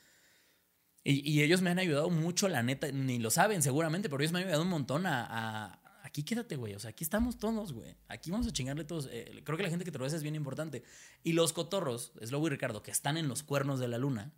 Y, 1.04 1.30
y 1.30 1.44
ellos 1.44 1.62
me 1.62 1.70
han 1.70 1.80
ayudado 1.80 2.10
mucho, 2.10 2.48
la 2.48 2.64
neta, 2.64 2.92
ni 2.92 3.20
lo 3.20 3.30
saben 3.30 3.62
seguramente, 3.62 4.10
pero 4.10 4.22
ellos 4.22 4.32
me 4.32 4.40
han 4.40 4.46
ayudado 4.46 4.64
un 4.64 4.70
montón 4.70 5.06
a... 5.06 5.26
a 5.30 5.82
aquí 6.06 6.24
quédate, 6.24 6.56
güey. 6.56 6.74
O 6.76 6.80
sea, 6.80 6.92
aquí 6.92 7.04
estamos 7.04 7.38
todos, 7.38 7.74
güey. 7.74 7.98
Aquí 8.08 8.32
vamos 8.32 8.48
a 8.48 8.54
chingarle 8.54 8.86
todos. 8.86 9.10
Eh, 9.12 9.42
creo 9.44 9.58
que 9.58 9.64
la 9.64 9.70
gente 9.70 9.84
que 9.84 9.92
te 9.92 9.98
rodeas 9.98 10.14
es 10.14 10.24
bien 10.24 10.36
importante. 10.36 10.84
Y 11.24 11.34
los 11.34 11.52
cotorros, 11.52 12.14
es 12.22 12.32
Lobo 12.32 12.48
y 12.48 12.52
Ricardo, 12.52 12.82
que 12.82 12.92
están 12.92 13.18
en 13.18 13.28
los 13.28 13.44
cuernos 13.44 13.80
de 13.82 13.90
la 13.90 13.98
luna, 13.98 14.34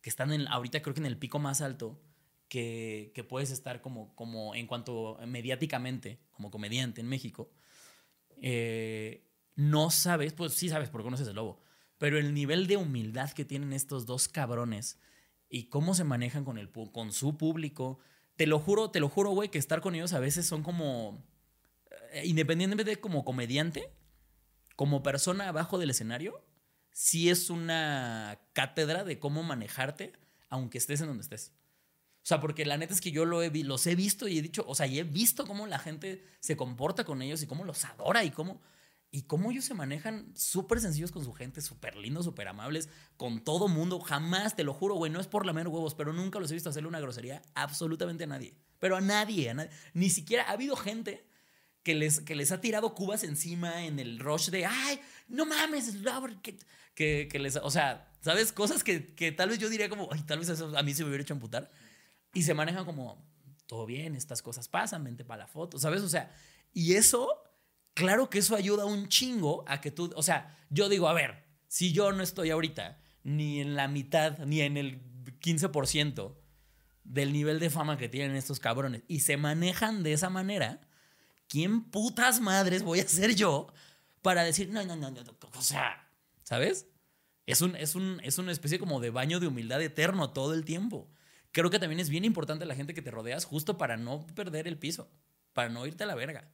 que 0.00 0.10
están 0.10 0.32
en, 0.32 0.46
ahorita 0.46 0.80
creo 0.80 0.94
que 0.94 1.00
en 1.00 1.06
el 1.06 1.18
pico 1.18 1.40
más 1.40 1.60
alto, 1.60 2.00
que, 2.48 3.26
puedes 3.28 3.50
estar 3.50 3.80
como, 3.80 4.14
como 4.14 4.54
en 4.54 4.66
cuanto 4.66 5.18
mediáticamente, 5.26 6.20
como 6.30 6.50
comediante 6.50 7.00
en 7.00 7.08
México, 7.08 7.50
eh, 8.40 9.26
no 9.54 9.90
sabes, 9.90 10.32
pues 10.32 10.54
sí 10.54 10.68
sabes 10.68 10.88
porque 10.88 11.04
conoces 11.04 11.28
el 11.28 11.36
lobo, 11.36 11.62
pero 11.98 12.18
el 12.18 12.32
nivel 12.32 12.66
de 12.66 12.76
humildad 12.76 13.30
que 13.32 13.44
tienen 13.44 13.72
estos 13.72 14.06
dos 14.06 14.28
cabrones 14.28 14.98
y 15.48 15.64
cómo 15.64 15.94
se 15.94 16.04
manejan 16.04 16.44
con, 16.44 16.58
el, 16.58 16.70
con 16.70 17.12
su 17.12 17.36
público, 17.36 17.98
te 18.36 18.46
lo 18.46 18.60
juro, 18.60 18.90
te 18.90 19.00
lo 19.00 19.08
juro, 19.08 19.30
güey, 19.30 19.50
que 19.50 19.58
estar 19.58 19.80
con 19.80 19.94
ellos 19.94 20.12
a 20.12 20.20
veces 20.20 20.46
son 20.46 20.62
como, 20.62 21.26
eh, 22.12 22.22
independientemente 22.26 22.90
de 22.90 23.00
como 23.00 23.24
comediante, 23.24 23.90
como 24.76 25.02
persona 25.02 25.48
abajo 25.48 25.78
del 25.78 25.90
escenario, 25.90 26.44
sí 26.92 27.30
es 27.30 27.50
una 27.50 28.40
cátedra 28.52 29.04
de 29.04 29.18
cómo 29.18 29.42
manejarte 29.42 30.12
aunque 30.50 30.78
estés 30.78 31.00
en 31.00 31.08
donde 31.08 31.22
estés. 31.22 31.52
Sea, 32.28 32.40
porque 32.40 32.66
la 32.66 32.76
neta 32.76 32.92
es 32.92 33.00
que 33.00 33.10
yo 33.10 33.24
lo 33.24 33.42
he 33.42 33.48
los 33.64 33.86
he 33.86 33.94
visto 33.94 34.28
y 34.28 34.36
he 34.36 34.42
dicho, 34.42 34.62
o 34.68 34.74
sea, 34.74 34.86
y 34.86 34.98
he 34.98 35.02
visto 35.02 35.46
cómo 35.46 35.66
la 35.66 35.78
gente 35.78 36.22
se 36.40 36.58
comporta 36.58 37.04
con 37.04 37.22
ellos 37.22 37.42
y 37.42 37.46
cómo 37.46 37.64
los 37.64 37.86
adora 37.86 38.22
y 38.22 38.30
cómo, 38.30 38.60
y 39.10 39.22
cómo 39.22 39.50
ellos 39.50 39.64
se 39.64 39.72
manejan 39.72 40.30
súper 40.36 40.78
sencillos 40.78 41.10
con 41.10 41.24
su 41.24 41.32
gente, 41.32 41.62
súper 41.62 41.96
lindos, 41.96 42.26
súper 42.26 42.48
amables, 42.48 42.90
con 43.16 43.42
todo 43.42 43.66
mundo. 43.66 43.98
Jamás, 44.00 44.56
te 44.56 44.62
lo 44.62 44.74
juro, 44.74 44.96
güey, 44.96 45.10
no 45.10 45.20
es 45.20 45.26
por 45.26 45.46
lamer 45.46 45.68
huevos, 45.68 45.94
pero 45.94 46.12
nunca 46.12 46.38
los 46.38 46.50
he 46.50 46.54
visto 46.54 46.68
hacerle 46.68 46.90
una 46.90 47.00
grosería 47.00 47.40
absolutamente 47.54 48.24
a 48.24 48.26
nadie. 48.26 48.54
Pero 48.78 48.96
a 48.96 49.00
nadie, 49.00 49.48
a 49.48 49.54
nadie. 49.54 49.70
Ni 49.94 50.10
siquiera 50.10 50.42
ha 50.48 50.52
habido 50.52 50.76
gente 50.76 51.26
que 51.82 51.94
les, 51.94 52.20
que 52.20 52.36
les 52.36 52.52
ha 52.52 52.60
tirado 52.60 52.94
cubas 52.94 53.24
encima 53.24 53.86
en 53.86 53.98
el 53.98 54.18
rush 54.18 54.50
de, 54.50 54.66
ay, 54.66 55.00
no 55.28 55.46
mames, 55.46 56.04
Robert", 56.04 56.42
que, 56.42 56.58
que, 56.94 57.26
que 57.32 57.38
les, 57.38 57.56
o 57.56 57.70
sea, 57.70 58.12
¿sabes? 58.20 58.52
Cosas 58.52 58.84
que, 58.84 59.14
que 59.14 59.32
tal 59.32 59.48
vez 59.48 59.58
yo 59.58 59.70
diría 59.70 59.88
como, 59.88 60.10
ay, 60.12 60.20
tal 60.24 60.40
vez 60.40 60.50
eso 60.50 60.76
a 60.76 60.82
mí 60.82 60.92
se 60.92 61.04
me 61.04 61.08
hubiera 61.08 61.22
hecho 61.22 61.32
amputar. 61.32 61.70
Y 62.34 62.42
se 62.42 62.54
manejan 62.54 62.84
como, 62.84 63.24
todo 63.66 63.86
bien, 63.86 64.14
estas 64.14 64.42
cosas 64.42 64.68
pasan, 64.68 65.04
vente 65.04 65.24
para 65.24 65.44
la 65.44 65.46
foto, 65.46 65.78
¿sabes? 65.78 66.02
O 66.02 66.08
sea, 66.08 66.34
y 66.72 66.94
eso, 66.94 67.42
claro 67.94 68.30
que 68.30 68.38
eso 68.38 68.56
ayuda 68.56 68.84
un 68.84 69.08
chingo 69.08 69.64
a 69.66 69.80
que 69.80 69.90
tú, 69.90 70.12
o 70.16 70.22
sea, 70.22 70.56
yo 70.70 70.88
digo, 70.88 71.08
a 71.08 71.12
ver, 71.12 71.44
si 71.66 71.92
yo 71.92 72.12
no 72.12 72.22
estoy 72.22 72.50
ahorita 72.50 73.00
ni 73.22 73.60
en 73.60 73.74
la 73.74 73.88
mitad, 73.88 74.38
ni 74.38 74.60
en 74.62 74.76
el 74.76 75.02
15% 75.40 76.34
del 77.04 77.32
nivel 77.32 77.58
de 77.58 77.70
fama 77.70 77.96
que 77.96 78.08
tienen 78.08 78.36
estos 78.36 78.60
cabrones 78.60 79.02
y 79.08 79.20
se 79.20 79.36
manejan 79.36 80.02
de 80.02 80.12
esa 80.12 80.30
manera, 80.30 80.88
¿quién 81.48 81.84
putas 81.84 82.40
madres 82.40 82.82
voy 82.82 83.00
a 83.00 83.08
ser 83.08 83.34
yo 83.34 83.72
para 84.22 84.44
decir, 84.44 84.68
no, 84.70 84.84
no, 84.84 84.96
no, 84.96 85.10
no, 85.10 85.22
o 85.56 85.62
sea, 85.62 86.08
¿sabes? 86.42 86.86
Es, 87.46 87.62
un, 87.62 87.76
es, 87.76 87.94
un, 87.94 88.20
es 88.22 88.38
una 88.38 88.52
especie 88.52 88.78
como 88.78 89.00
de 89.00 89.10
baño 89.10 89.40
de 89.40 89.46
humildad 89.46 89.80
eterno 89.80 90.30
todo 90.30 90.52
el 90.52 90.64
tiempo. 90.64 91.10
Creo 91.52 91.70
que 91.70 91.78
también 91.78 92.00
es 92.00 92.10
bien 92.10 92.24
importante 92.24 92.66
la 92.66 92.74
gente 92.74 92.94
que 92.94 93.02
te 93.02 93.10
rodeas 93.10 93.44
justo 93.44 93.78
para 93.78 93.96
no 93.96 94.26
perder 94.34 94.68
el 94.68 94.78
piso, 94.78 95.10
para 95.52 95.68
no 95.68 95.86
irte 95.86 96.04
a 96.04 96.06
la 96.06 96.14
verga. 96.14 96.50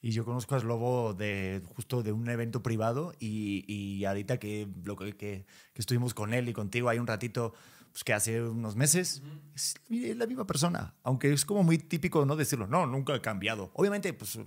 Y 0.00 0.10
yo 0.10 0.26
conozco 0.26 0.54
a 0.54 0.60
Slobo 0.60 1.14
de 1.14 1.62
justo 1.74 2.02
de 2.02 2.12
un 2.12 2.28
evento 2.28 2.62
privado 2.62 3.14
y, 3.18 3.64
y 3.66 4.04
ahorita 4.04 4.38
que, 4.38 4.68
lo 4.84 4.96
que, 4.96 5.16
que, 5.16 5.46
que 5.72 5.80
estuvimos 5.80 6.12
con 6.12 6.34
él 6.34 6.46
y 6.48 6.52
contigo 6.52 6.90
hay 6.90 6.98
un 6.98 7.06
ratito, 7.06 7.54
pues 7.90 8.04
que 8.04 8.12
hace 8.12 8.42
unos 8.42 8.76
meses, 8.76 9.22
es 9.54 10.16
la 10.16 10.26
misma 10.26 10.46
persona, 10.46 10.94
aunque 11.04 11.32
es 11.32 11.46
como 11.46 11.62
muy 11.62 11.78
típico 11.78 12.26
no 12.26 12.36
decirlo, 12.36 12.66
no, 12.66 12.86
nunca 12.86 13.14
he 13.14 13.22
cambiado. 13.22 13.70
Obviamente, 13.72 14.12
pues 14.12 14.38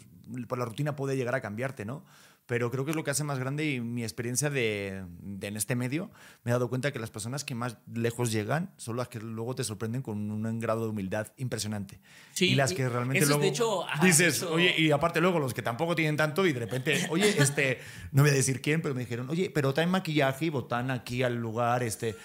por 0.47 0.59
la 0.59 0.65
rutina 0.65 0.95
puede 0.95 1.15
llegar 1.15 1.33
a 1.33 1.41
cambiarte, 1.41 1.85
¿no? 1.85 2.05
Pero 2.47 2.71
creo 2.71 2.83
que 2.85 2.91
es 2.91 2.97
lo 2.97 3.03
que 3.03 3.11
hace 3.11 3.23
más 3.23 3.37
grande 3.39 3.69
y 3.69 3.79
mi 3.81 4.03
experiencia 4.03 4.49
de, 4.49 5.03
de, 5.19 5.47
en 5.47 5.57
este 5.57 5.75
medio 5.75 6.09
me 6.43 6.51
he 6.51 6.53
dado 6.53 6.69
cuenta 6.69 6.91
que 6.91 6.97
las 6.99 7.11
personas 7.11 7.43
que 7.43 7.53
más 7.53 7.77
lejos 7.93 8.31
llegan 8.31 8.71
son 8.77 8.97
las 8.97 9.09
que 9.09 9.19
luego 9.19 9.53
te 9.53 9.63
sorprenden 9.63 10.01
con 10.01 10.31
un 10.31 10.59
grado 10.59 10.83
de 10.83 10.89
humildad 10.89 11.27
impresionante. 11.37 11.99
Sí, 12.33 12.49
y 12.51 12.55
las 12.55 12.73
que 12.73 12.87
realmente 12.89 13.19
es, 13.23 13.27
luego 13.27 13.43
de 13.43 13.49
hecho, 13.49 13.87
ajá, 13.87 14.03
dices, 14.05 14.37
eso- 14.37 14.53
oye, 14.53 14.73
y 14.77 14.91
aparte 14.91 15.21
luego 15.21 15.39
los 15.39 15.53
que 15.53 15.61
tampoco 15.61 15.93
tienen 15.95 16.15
tanto 16.17 16.45
y 16.47 16.53
de 16.53 16.59
repente, 16.59 17.05
oye, 17.11 17.35
este, 17.37 17.79
no 18.11 18.23
voy 18.23 18.31
a 18.31 18.35
decir 18.35 18.61
quién, 18.61 18.81
pero 18.81 18.95
me 18.95 19.01
dijeron, 19.01 19.29
oye, 19.29 19.51
pero 19.53 19.73
traen 19.73 19.89
maquillaje 19.91 20.45
y 20.45 20.49
botan 20.49 20.89
aquí 20.89 21.23
al 21.23 21.35
lugar, 21.35 21.83
este. 21.83 22.15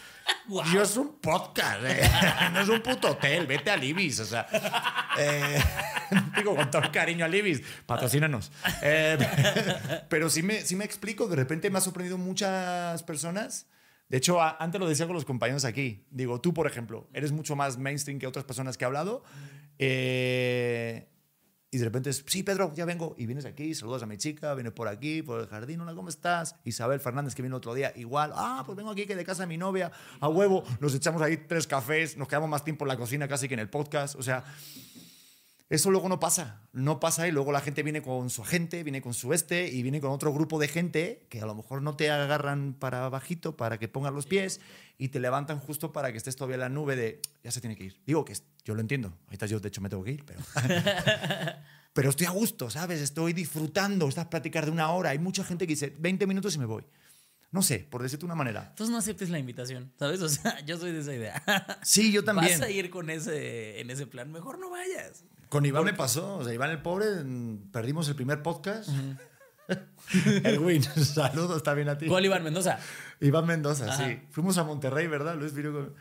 Guau. 0.49 0.67
Yo 0.73 0.83
es 0.83 0.97
un 0.97 1.19
podcast, 1.21 1.81
eh, 1.85 2.03
no 2.53 2.61
es 2.61 2.69
un 2.69 2.81
puto 2.83 3.13
hotel, 3.13 3.47
vete 3.47 3.71
al 3.71 3.83
Ibis, 3.83 4.21
o 4.21 4.25
sea. 4.25 4.47
eh, 5.19 5.59
digo 6.37 6.57
con 6.57 6.71
todo 6.71 6.83
el 6.83 6.91
cariño 6.91 7.25
al 7.25 7.35
Ibis, 7.35 7.63
patrocínanos. 7.87 8.51
Eh, 8.83 9.19
pero 10.09 10.29
sí 10.29 10.43
me, 10.43 10.61
sí 10.63 10.75
me 10.77 10.85
explico, 10.85 11.27
de 11.29 11.37
repente 11.37 11.71
me 11.71 11.79
ha 11.79 11.81
sorprendido 11.81 12.19
muchas 12.19 13.03
personas. 13.05 13.67
De 14.09 14.19
hecho, 14.19 14.43
a- 14.43 14.57
antes 14.61 14.81
lo 14.81 14.89
decía 14.89 15.07
con 15.07 15.15
los 15.15 15.25
compañeros 15.25 15.65
aquí. 15.65 16.05
Digo, 16.11 16.41
tú, 16.41 16.53
por 16.53 16.67
ejemplo, 16.67 17.09
eres 17.15 17.33
mucho 17.33 17.57
más 17.57 17.79
mainstream 17.79 18.19
que 18.19 18.27
otras 18.27 18.45
personas 18.45 18.77
que 18.77 18.85
he 18.85 18.87
hablado. 18.87 19.23
Eh, 19.79 21.09
y 21.75 21.79
de 21.79 21.87
repente 21.87 22.11
es, 22.11 22.23
sí, 22.27 22.43
Pedro, 22.43 22.71
ya 22.75 22.85
vengo. 22.85 23.15
Y 23.17 23.25
vienes 23.25 23.47
aquí, 23.47 23.75
saludas 23.75 24.03
a 24.03 24.07
mi 24.07 24.19
chica, 24.19 24.53
viene 24.53 24.71
por 24.71 24.89
aquí, 24.89 25.23
por 25.23 25.41
el 25.41 25.47
jardín, 25.47 25.81
hola, 25.81 25.95
¿cómo 25.95 26.11
estás? 26.11 26.55
Isabel 26.65 27.01
Fernández, 27.01 27.35
que 27.35 27.41
vino 27.41 27.57
otro 27.57 27.73
día, 27.73 27.95
igual. 27.97 28.31
Ah, 28.35 28.63
pues 28.67 28.77
vengo 28.77 28.91
aquí, 28.91 29.07
que 29.07 29.17
de 29.17 29.25
casa 29.25 29.45
de 29.45 29.47
mi 29.47 29.57
novia, 29.57 29.91
a 30.21 30.29
huevo. 30.29 30.65
Nos 30.81 30.95
echamos 30.95 31.23
ahí 31.23 31.39
tres 31.39 31.67
cafés, 31.67 32.19
nos 32.19 32.29
quedamos 32.29 32.51
más 32.51 32.63
tiempo 32.63 32.85
en 32.85 32.89
la 32.91 32.99
cocina 32.99 33.27
casi 33.27 33.49
que 33.49 33.55
en 33.55 33.61
el 33.61 33.71
podcast. 33.71 34.17
O 34.17 34.23
sea, 34.23 34.45
eso 35.73 35.91
luego 35.91 36.07
no 36.11 36.21
pasa, 36.21 36.61
no 36.75 37.01
pasa 37.01 37.27
y 37.27 37.33
luego 37.33 37.51
la 37.51 37.63
gente 37.63 37.83
viene 37.83 38.03
con 38.03 38.29
su 38.29 38.43
agente, 38.43 38.83
viene 38.83 39.01
con 39.01 39.15
su 39.15 39.33
este 39.33 39.69
y 39.69 39.83
viene 39.83 40.03
con 40.03 40.11
otro 40.11 40.31
grupo 40.31 40.59
de 40.59 40.69
gente 40.69 41.27
que 41.31 41.41
a 41.41 41.47
lo 41.47 41.55
mejor 41.55 41.81
no 41.81 41.97
te 41.97 42.11
agarran 42.11 42.75
para 42.75 43.09
bajito 43.09 43.57
para 43.57 43.79
que 43.79 43.89
pongas 43.89 44.13
los 44.13 44.27
pies 44.27 44.61
y 44.99 45.09
te 45.09 45.19
levantan 45.19 45.61
justo 45.61 45.91
para 45.91 46.13
que 46.13 46.19
estés 46.19 46.37
todavía 46.37 46.57
en 46.57 46.61
la 46.61 46.69
nube 46.69 46.95
de 46.95 47.23
ya 47.43 47.51
se 47.51 47.63
tiene 47.63 47.75
que 47.75 47.85
ir. 47.85 48.03
Digo 48.05 48.23
que 48.23 48.37
yo 48.67 48.75
lo 48.75 48.83
entiendo, 48.83 49.17
ahorita 49.29 49.47
yo 49.47 49.61
de 49.61 49.69
hecho 49.69 49.81
me 49.81 49.89
tengo 49.89 50.05
que 50.05 50.11
ir, 50.11 50.27
pero... 50.27 50.41
pero 51.95 52.11
estoy 52.11 52.27
a 52.27 52.31
gusto, 52.33 52.69
¿sabes? 52.69 53.01
Estoy 53.01 53.33
disfrutando 53.33 54.07
estas 54.09 54.27
pláticas 54.27 54.67
de 54.67 54.73
una 54.73 54.91
hora. 54.93 55.09
Hay 55.09 55.19
mucha 55.19 55.43
gente 55.43 55.67
que 55.67 55.73
dice 55.73 55.97
20 55.99 56.27
minutos 56.27 56.55
y 56.55 56.59
me 56.59 56.67
voy. 56.67 56.85
No 57.51 57.61
sé, 57.61 57.87
por 57.91 58.03
decirte 58.03 58.25
una 58.25 58.35
manera. 58.35 58.69
Entonces 58.71 58.91
no 58.91 58.99
aceptes 58.99 59.29
la 59.29 59.39
invitación, 59.39 59.93
¿sabes? 59.99 60.23
O 60.23 60.29
sea, 60.29 60.61
yo 60.67 60.79
soy 60.79 60.93
de 60.93 61.01
esa 61.01 61.15
idea. 61.15 61.81
Sí, 61.83 62.11
yo 62.11 62.25
también. 62.25 62.61
Vas 62.61 62.69
a 62.69 62.71
ir 62.71 62.89
con 62.91 63.11
ese, 63.11 63.81
en 63.81 63.91
ese 63.91 64.07
plan, 64.07 64.33
mejor 64.33 64.59
no 64.59 64.71
vayas. 64.71 65.25
Con 65.53 65.67
Iván 65.67 65.85
me 65.85 65.93
pasó. 65.93 66.37
O 66.39 66.45
sea, 66.45 66.55
Iván 66.55 66.71
el 66.71 66.81
pobre, 66.81 67.05
perdimos 67.71 68.09
el 68.09 68.15
primer 68.15 68.43
podcast. 68.43 68.89
el 70.45 70.59
win. 70.61 70.83
Saludos 71.05 71.63
también 71.63 71.91
a 71.91 71.99
ti. 71.99 72.07
¿Cuál 72.07 72.25
Iván 72.25 72.43
Mendoza? 72.43 72.79
Iván 73.21 73.45
Mendoza, 73.45 73.85
Ajá. 73.93 74.03
sí. 74.07 74.19
Fuimos 74.31 74.57
a 74.57 74.65
Monterrey, 74.65 75.09
¿verdad? 75.09 75.37
Luis 75.37 75.53
vino 75.53 75.71
con- 75.75 75.95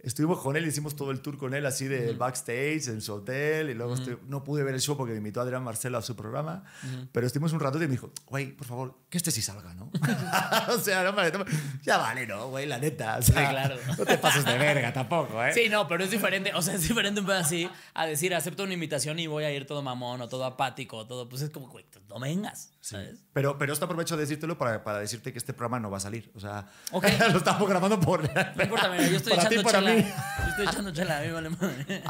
Estuvimos 0.00 0.38
con 0.40 0.56
él, 0.56 0.64
hicimos 0.64 0.94
todo 0.94 1.10
el 1.10 1.20
tour 1.20 1.36
con 1.38 1.54
él, 1.54 1.66
así 1.66 1.86
del 1.88 2.16
backstage, 2.16 2.86
en 2.86 3.00
su 3.02 3.14
hotel. 3.14 3.68
Y 3.70 3.74
luego 3.74 3.96
estu- 3.96 4.18
no 4.28 4.44
pude 4.44 4.62
ver 4.62 4.74
el 4.74 4.80
show 4.80 4.96
porque 4.96 5.10
me 5.12 5.18
invitó 5.18 5.40
Adrián 5.40 5.64
Marcelo 5.64 5.98
a 5.98 6.02
su 6.02 6.14
programa. 6.14 6.62
Pero 7.10 7.26
estuvimos 7.26 7.52
un 7.52 7.58
rato 7.58 7.78
y 7.78 7.80
me 7.80 7.88
dijo, 7.88 8.12
güey, 8.26 8.52
por 8.52 8.66
favor, 8.66 8.94
que 9.10 9.18
este 9.18 9.32
sí 9.32 9.42
salga, 9.42 9.74
¿no? 9.74 9.90
o 10.74 10.78
sea, 10.78 11.02
no, 11.02 11.10
no- 11.12 11.44
ya 11.82 11.98
vale, 11.98 12.26
¿no, 12.28 12.48
güey? 12.48 12.66
La 12.66 12.78
neta. 12.78 13.16
o 13.18 13.22
sea, 13.22 13.34
Sí, 13.44 13.50
claro. 13.50 13.74
No 13.98 14.04
te 14.04 14.18
pases 14.18 14.44
de 14.44 14.56
verga 14.56 14.92
tampoco, 14.92 15.42
¿eh? 15.44 15.52
Sí, 15.52 15.68
no, 15.68 15.88
pero 15.88 16.04
es 16.04 16.10
diferente. 16.12 16.52
O 16.54 16.62
sea, 16.62 16.74
es 16.74 16.86
diferente 16.86 17.20
un 17.20 17.26
pedo 17.26 17.38
así 17.38 17.68
a 17.94 18.06
decir, 18.06 18.32
acepto 18.36 18.62
una 18.62 18.74
invitación 18.74 19.18
y 19.18 19.26
voy 19.26 19.44
a 19.44 19.52
ir 19.52 19.66
todo 19.66 19.82
mamón 19.82 20.20
o 20.22 20.28
todo 20.28 20.44
apático, 20.44 21.06
todo. 21.08 21.28
Pues 21.28 21.42
es 21.42 21.50
como, 21.50 21.68
güey, 21.68 21.84
no 22.08 22.20
vengas, 22.20 22.70
¿sabes? 22.88 23.18
Pero, 23.32 23.56
pero 23.58 23.72
esto 23.72 23.84
aprovecho 23.84 24.16
de 24.16 24.22
decírtelo 24.22 24.56
para, 24.58 24.82
para 24.84 24.98
decirte 24.98 25.32
que 25.32 25.38
este 25.38 25.52
programa 25.52 25.78
no 25.80 25.90
va 25.90 25.98
a 25.98 26.00
salir. 26.00 26.30
O 26.34 26.40
sea, 26.40 26.66
Ok. 26.92 27.06
lo 27.32 27.38
estamos 27.38 27.68
grabando 27.68 28.00
por. 28.00 28.22
No 28.22 28.62
importa, 28.62 28.88
mira, 28.90 29.06
yo 29.08 29.16
estoy 29.16 29.32
para 29.36 29.48
ti, 29.48 29.54
echando 29.56 29.70
para 29.70 29.78
chela. 29.80 29.94
mí. 29.94 30.02
Yo 30.38 30.48
estoy 30.48 30.66
echando 30.66 30.90
chela, 30.92 31.18
a 31.18 31.20
mí 31.22 31.30
vale 31.30 31.50
madre. 31.50 32.02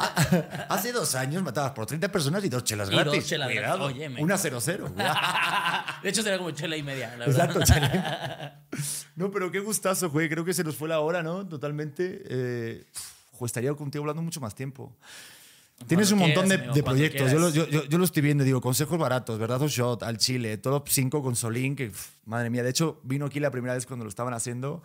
Hace 0.68 0.93
dos 0.93 1.14
años 1.14 1.43
matabas 1.43 1.72
por 1.72 1.87
30 1.87 2.11
personas 2.11 2.45
y 2.45 2.49
dos 2.49 2.64
chelas 2.64 2.89
Y 2.89 2.93
dos 2.95 3.05
gratis. 3.05 3.26
chelas 3.26 3.49
gratis. 3.49 3.70
Cuidado. 3.76 3.85
Oye, 3.87 4.22
Una 4.22 4.37
0-0. 4.37 6.01
De 6.03 6.09
hecho, 6.09 6.22
será 6.22 6.39
como 6.39 6.51
chela 6.53 6.76
y 6.76 6.83
media, 6.83 7.14
la 7.16 7.26
verdad. 7.26 7.45
Exacto, 7.57 7.61
chela. 7.64 8.62
No, 9.16 9.31
pero 9.31 9.51
qué 9.51 9.61
gustazo, 9.61 10.11
güey. 10.11 10.29
Creo 10.29 10.45
que 10.45 10.55
se 10.55 10.64
nos 10.64 10.76
fue 10.76 10.89
la 10.89 11.01
hora, 11.01 11.22
¿no? 11.22 11.47
Totalmente. 11.47 12.22
Eh, 12.29 12.85
estaría 13.45 13.72
contigo 13.74 14.03
hablando 14.05 14.22
mucho 14.22 14.41
más 14.41 14.55
tiempo. 14.55 14.97
Tienes 15.87 16.11
un 16.12 16.18
montón 16.18 16.49
de, 16.49 16.57
quieras, 16.57 16.64
amigo, 16.70 16.74
de 16.74 16.83
proyectos. 16.83 17.33
Yo 17.33 17.49
yo, 17.51 17.68
yo- 17.68 17.85
yo 17.85 17.99
lo 17.99 18.05
estoy 18.05 18.22
viendo, 18.22 18.45
digo, 18.45 18.61
consejos 18.61 18.99
baratos, 18.99 19.39
¿verdad? 19.39 19.61
Dos 19.61 19.70
shot, 19.72 20.03
al 20.03 20.18
Chile, 20.18 20.59
top 20.59 20.89
5 20.89 21.22
con 21.22 21.37
Solín, 21.37 21.76
que 21.76 21.87
pf, 21.87 22.11
madre 22.26 22.51
mía. 22.51 22.62
De 22.62 22.70
hecho, 22.70 23.01
vino 23.05 23.26
aquí 23.26 23.41
la 23.41 23.51
primera 23.51 23.74
vez 23.74 23.87
cuando 23.87 24.05
lo 24.05 24.09
estaban 24.09 24.35
haciendo 24.35 24.83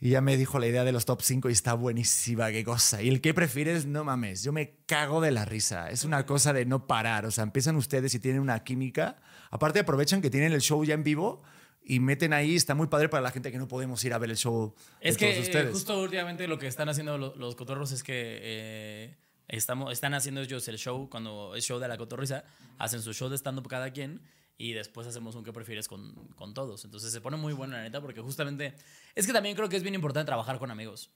y 0.00 0.10
ya 0.10 0.20
me 0.20 0.36
dijo 0.36 0.58
la 0.58 0.66
idea 0.66 0.82
de 0.84 0.92
los 0.92 1.04
top 1.04 1.22
5 1.22 1.48
y 1.48 1.52
está 1.52 1.74
buenísima, 1.74 2.50
qué 2.50 2.64
cosa. 2.64 3.02
Y 3.02 3.08
el 3.08 3.20
que 3.20 3.34
prefieres, 3.34 3.86
no 3.86 4.02
mames, 4.02 4.42
yo 4.42 4.52
me 4.52 4.78
cago 4.86 5.20
de 5.20 5.30
la 5.30 5.44
risa. 5.44 5.90
Es 5.90 6.04
una 6.04 6.26
cosa 6.26 6.52
de 6.52 6.64
no 6.66 6.86
parar. 6.86 7.24
O 7.26 7.30
sea, 7.30 7.44
empiezan 7.44 7.76
ustedes 7.76 8.14
y 8.14 8.18
tienen 8.18 8.40
una 8.40 8.64
química. 8.64 9.18
Aparte, 9.50 9.78
aprovechan 9.80 10.20
que 10.22 10.30
tienen 10.30 10.52
el 10.52 10.60
show 10.60 10.82
ya 10.84 10.94
en 10.94 11.04
vivo 11.04 11.42
y 11.84 12.00
meten 12.00 12.32
ahí. 12.32 12.56
Está 12.56 12.74
muy 12.74 12.88
padre 12.88 13.08
para 13.08 13.22
la 13.22 13.30
gente 13.30 13.52
que 13.52 13.58
no 13.58 13.68
podemos 13.68 14.02
ir 14.04 14.12
a 14.12 14.18
ver 14.18 14.30
el 14.30 14.36
show. 14.36 14.74
de 15.02 15.08
Es 15.08 15.16
que 15.16 15.26
todos 15.26 15.38
eh, 15.38 15.42
ustedes. 15.48 15.70
justo 15.72 16.00
últimamente 16.02 16.48
lo 16.48 16.58
que 16.58 16.66
están 16.66 16.88
haciendo 16.88 17.16
lo- 17.16 17.36
los, 17.36 17.54
cotorros 17.54 17.92
es 17.92 18.02
que 18.02 18.38
eh, 18.42 19.16
estamos, 19.50 19.92
están 19.92 20.14
haciendo 20.14 20.40
ellos 20.40 20.66
el 20.68 20.78
show, 20.78 21.08
cuando 21.10 21.54
es 21.54 21.64
show 21.64 21.78
de 21.78 21.88
la 21.88 21.96
cotorriza, 21.96 22.44
hacen 22.78 23.02
su 23.02 23.12
show 23.12 23.28
de 23.28 23.36
stand-up 23.36 23.68
cada 23.68 23.90
quien 23.92 24.22
y 24.56 24.72
después 24.72 25.06
hacemos 25.06 25.34
un 25.34 25.44
que 25.44 25.52
prefieres 25.52 25.88
con, 25.88 26.14
con 26.36 26.54
todos. 26.54 26.84
Entonces 26.84 27.12
se 27.12 27.20
pone 27.20 27.36
muy 27.36 27.52
bueno, 27.52 27.76
la 27.76 27.82
neta, 27.82 28.00
porque 28.00 28.20
justamente 28.20 28.74
es 29.14 29.26
que 29.26 29.32
también 29.32 29.56
creo 29.56 29.68
que 29.68 29.76
es 29.76 29.82
bien 29.82 29.94
importante 29.94 30.26
trabajar 30.26 30.58
con 30.58 30.70
amigos, 30.70 31.10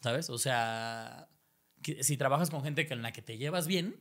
¿sabes? 0.00 0.30
O 0.30 0.38
sea, 0.38 1.28
si 2.00 2.16
trabajas 2.16 2.50
con 2.50 2.62
gente 2.62 2.86
con 2.88 3.02
la 3.02 3.12
que 3.12 3.22
te 3.22 3.36
llevas 3.36 3.66
bien, 3.66 4.00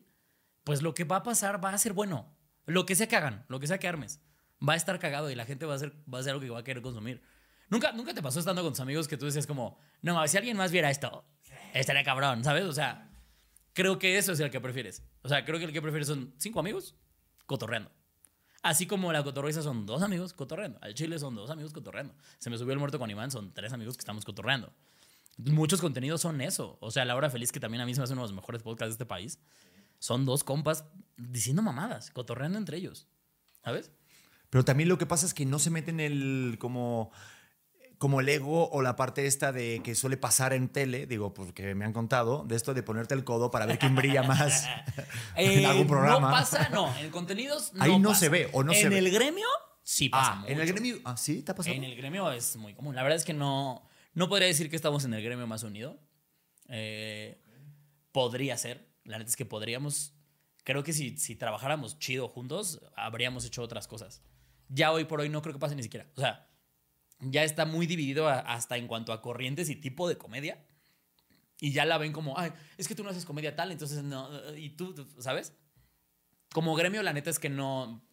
pues 0.64 0.82
lo 0.82 0.94
que 0.94 1.04
va 1.04 1.18
a 1.18 1.24
pasar 1.24 1.64
va 1.64 1.72
a 1.72 1.78
ser 1.78 1.94
bueno. 1.94 2.38
Lo 2.66 2.86
que 2.86 2.96
sea 2.96 3.08
que 3.08 3.16
hagan, 3.16 3.46
lo 3.50 3.60
que 3.60 3.68
sea 3.68 3.80
que 3.80 3.88
armes, 3.88 4.22
va 4.68 4.74
a 4.74 4.78
estar 4.78 4.98
cagado 5.00 5.30
y 5.30 5.36
la 5.36 5.46
gente 5.46 5.66
va 5.66 5.74
a 5.74 5.76
hacer, 5.76 5.94
va 6.12 6.20
a 6.20 6.24
ser 6.24 6.32
algo 6.32 6.42
que 6.42 6.50
va 6.50 6.60
a 6.60 6.64
querer 6.64 6.82
consumir. 6.82 7.22
¿Nunca, 7.70 7.92
nunca 7.92 8.14
te 8.14 8.22
pasó 8.22 8.40
estando 8.40 8.62
con 8.62 8.72
tus 8.72 8.80
amigos 8.80 9.08
que 9.08 9.18
tú 9.18 9.26
decías 9.26 9.48
como, 9.48 9.78
no, 10.02 10.26
si 10.28 10.38
alguien 10.38 10.56
más 10.56 10.72
viera 10.72 10.90
esto, 10.90 11.26
estaría 11.74 12.04
cabrón, 12.04 12.44
¿sabes? 12.44 12.66
O 12.66 12.74
sea, 12.74 13.10
creo 13.74 14.00
que 14.00 14.18
eso 14.18 14.32
es 14.32 14.40
el 14.40 14.50
que 14.50 14.62
prefieres. 14.62 15.04
O 15.22 15.30
sea, 15.30 15.44
creo 15.46 15.60
que 15.60 15.66
el 15.66 15.74
que 15.74 15.82
prefieres 15.82 16.08
son 16.08 16.34
cinco 16.38 16.60
amigos 16.60 16.96
cotorreando. 17.46 17.92
Así 18.62 18.88
como 18.88 19.12
la 19.12 19.24
cotorriza 19.24 19.62
son 19.62 19.86
dos 19.86 20.02
amigos 20.02 20.34
cotorreando. 20.34 20.80
Al 20.82 20.94
chile 20.94 21.20
son 21.20 21.36
dos 21.36 21.50
amigos 21.50 21.74
cotorreando. 21.74 22.16
Se 22.40 22.50
me 22.50 22.58
subió 22.58 22.74
el 22.74 22.80
muerto 22.80 22.98
con 22.98 23.10
Iván, 23.12 23.30
son 23.30 23.54
tres 23.54 23.74
amigos 23.74 23.98
que 23.98 24.02
estamos 24.02 24.24
cotorreando. 24.24 24.74
Muchos 25.38 25.82
contenidos 25.82 26.22
son 26.22 26.40
eso. 26.40 26.78
O 26.80 26.90
sea, 26.90 27.04
La 27.04 27.16
Hora 27.16 27.30
Feliz, 27.30 27.52
que 27.52 27.60
también 27.60 27.82
a 27.82 27.86
mí 27.86 27.94
se 27.94 28.00
me 28.00 28.06
hace 28.06 28.14
uno 28.14 28.22
de 28.22 28.30
los 28.30 28.36
mejores 28.36 28.64
podcasts 28.64 28.92
de 28.92 28.94
este 28.94 29.06
país, 29.06 29.40
son 30.00 30.26
dos 30.26 30.44
compas 30.44 30.86
diciendo 31.18 31.62
mamadas, 31.62 32.12
cotorreando 32.12 32.58
entre 32.58 32.78
ellos. 32.78 33.08
¿Sabes? 33.64 33.92
Pero 34.50 34.64
también 34.64 34.88
lo 34.88 34.98
que 34.98 35.08
pasa 35.08 35.26
es 35.26 35.34
que 35.34 35.46
no 35.46 35.60
se 35.60 35.72
meten 35.72 36.00
el 36.00 36.58
como 36.60 37.12
como 38.04 38.20
el 38.20 38.28
ego 38.28 38.70
o 38.70 38.82
la 38.82 38.98
parte 38.98 39.26
esta 39.28 39.54
de 39.54 39.80
que 39.82 39.96
suele 39.96 40.18
pasar 40.18 40.52
en 40.52 40.68
tele, 40.68 41.08
digo, 41.08 41.34
porque 41.34 41.74
me 41.74 41.86
han 41.86 41.94
contado, 41.94 42.44
de 42.46 42.58
esto 42.58 42.74
de 42.74 42.84
ponerte 42.84 43.14
el 43.14 43.24
codo 43.24 43.50
para 43.50 43.66
ver 43.66 43.80
quién 43.80 43.96
brilla 43.96 44.24
más 44.24 44.66
en 45.38 45.62
Eh, 45.62 45.66
algún 45.66 45.88
programa. 45.88 46.28
No 46.30 46.34
pasa, 46.36 46.68
no. 46.68 46.94
En 46.98 47.10
contenidos 47.12 47.72
no 47.74 47.82
Ahí 47.82 47.98
no 48.00 48.10
pasa. 48.10 48.20
se 48.20 48.28
ve, 48.30 48.50
o 48.52 48.62
no 48.62 48.74
en 48.74 48.78
se 48.82 48.90
ve. 48.90 48.98
el 49.00 49.10
gremio 49.10 49.48
sí 49.84 50.10
pasa 50.10 50.34
Ah, 50.42 50.44
en 50.48 50.60
el 50.60 50.64
mucho. 50.68 50.74
gremio. 50.74 50.98
Ah, 51.06 51.16
sí, 51.16 51.44
¿te 51.44 51.54
ha 51.54 51.56
pasado? 51.56 51.74
En 51.78 51.86
el 51.86 51.96
gremio 51.96 52.30
es 52.34 52.58
muy 52.58 52.74
común. 52.74 52.94
La 52.94 53.04
verdad 53.04 53.16
es 53.16 53.24
que 53.24 53.34
no, 53.34 53.88
no 54.14 54.28
podría 54.28 54.50
decir 54.50 54.70
que 54.70 54.76
estamos 54.76 55.06
en 55.06 55.14
el 55.14 55.24
gremio 55.24 55.48
más 55.48 55.64
unido. 55.64 55.98
Eh, 56.68 57.42
podría 58.12 58.58
ser. 58.58 58.86
La 59.06 59.18
neta 59.18 59.30
es 59.30 59.36
que 59.38 59.46
podríamos. 59.46 60.14
Creo 60.66 60.84
que 60.84 60.94
si, 60.94 61.18
si 61.18 61.36
trabajáramos 61.38 62.00
chido 62.00 62.28
juntos, 62.28 62.82
habríamos 62.96 63.46
hecho 63.46 63.62
otras 63.62 63.88
cosas. 63.88 64.22
Ya 64.70 64.92
hoy 64.92 65.06
por 65.06 65.22
hoy 65.22 65.30
no 65.30 65.42
creo 65.42 65.54
que 65.54 65.60
pase 65.60 65.76
ni 65.76 65.84
siquiera. 65.84 66.08
O 66.16 66.20
sea, 66.22 66.50
ya 67.20 67.44
está 67.44 67.66
muy 67.66 67.88
dividido 67.88 68.28
a- 68.28 68.40
hasta 68.40 68.78
en 68.78 68.88
cuanto 68.88 69.14
a 69.14 69.22
corrientes 69.22 69.70
y 69.70 69.76
tipo 69.76 70.08
de 70.10 70.18
comedia. 70.18 70.64
Y 71.60 71.72
ya 71.72 71.86
la 71.86 71.98
ven 71.98 72.12
como, 72.12 72.38
ay, 72.38 72.52
es 72.78 72.88
que 72.88 72.96
tú 72.96 73.04
no 73.04 73.10
haces 73.10 73.26
comedia 73.26 73.56
tal, 73.56 73.72
entonces 73.72 74.04
no. 74.04 74.30
Y 74.56 74.72
tú, 74.72 74.94
tú- 74.94 75.08
¿sabes? 75.20 75.54
Como 76.52 76.76
gremio, 76.76 77.02
la 77.04 77.14
neta 77.14 77.30
es 77.30 77.40
que 77.40 77.50
no. 77.50 78.04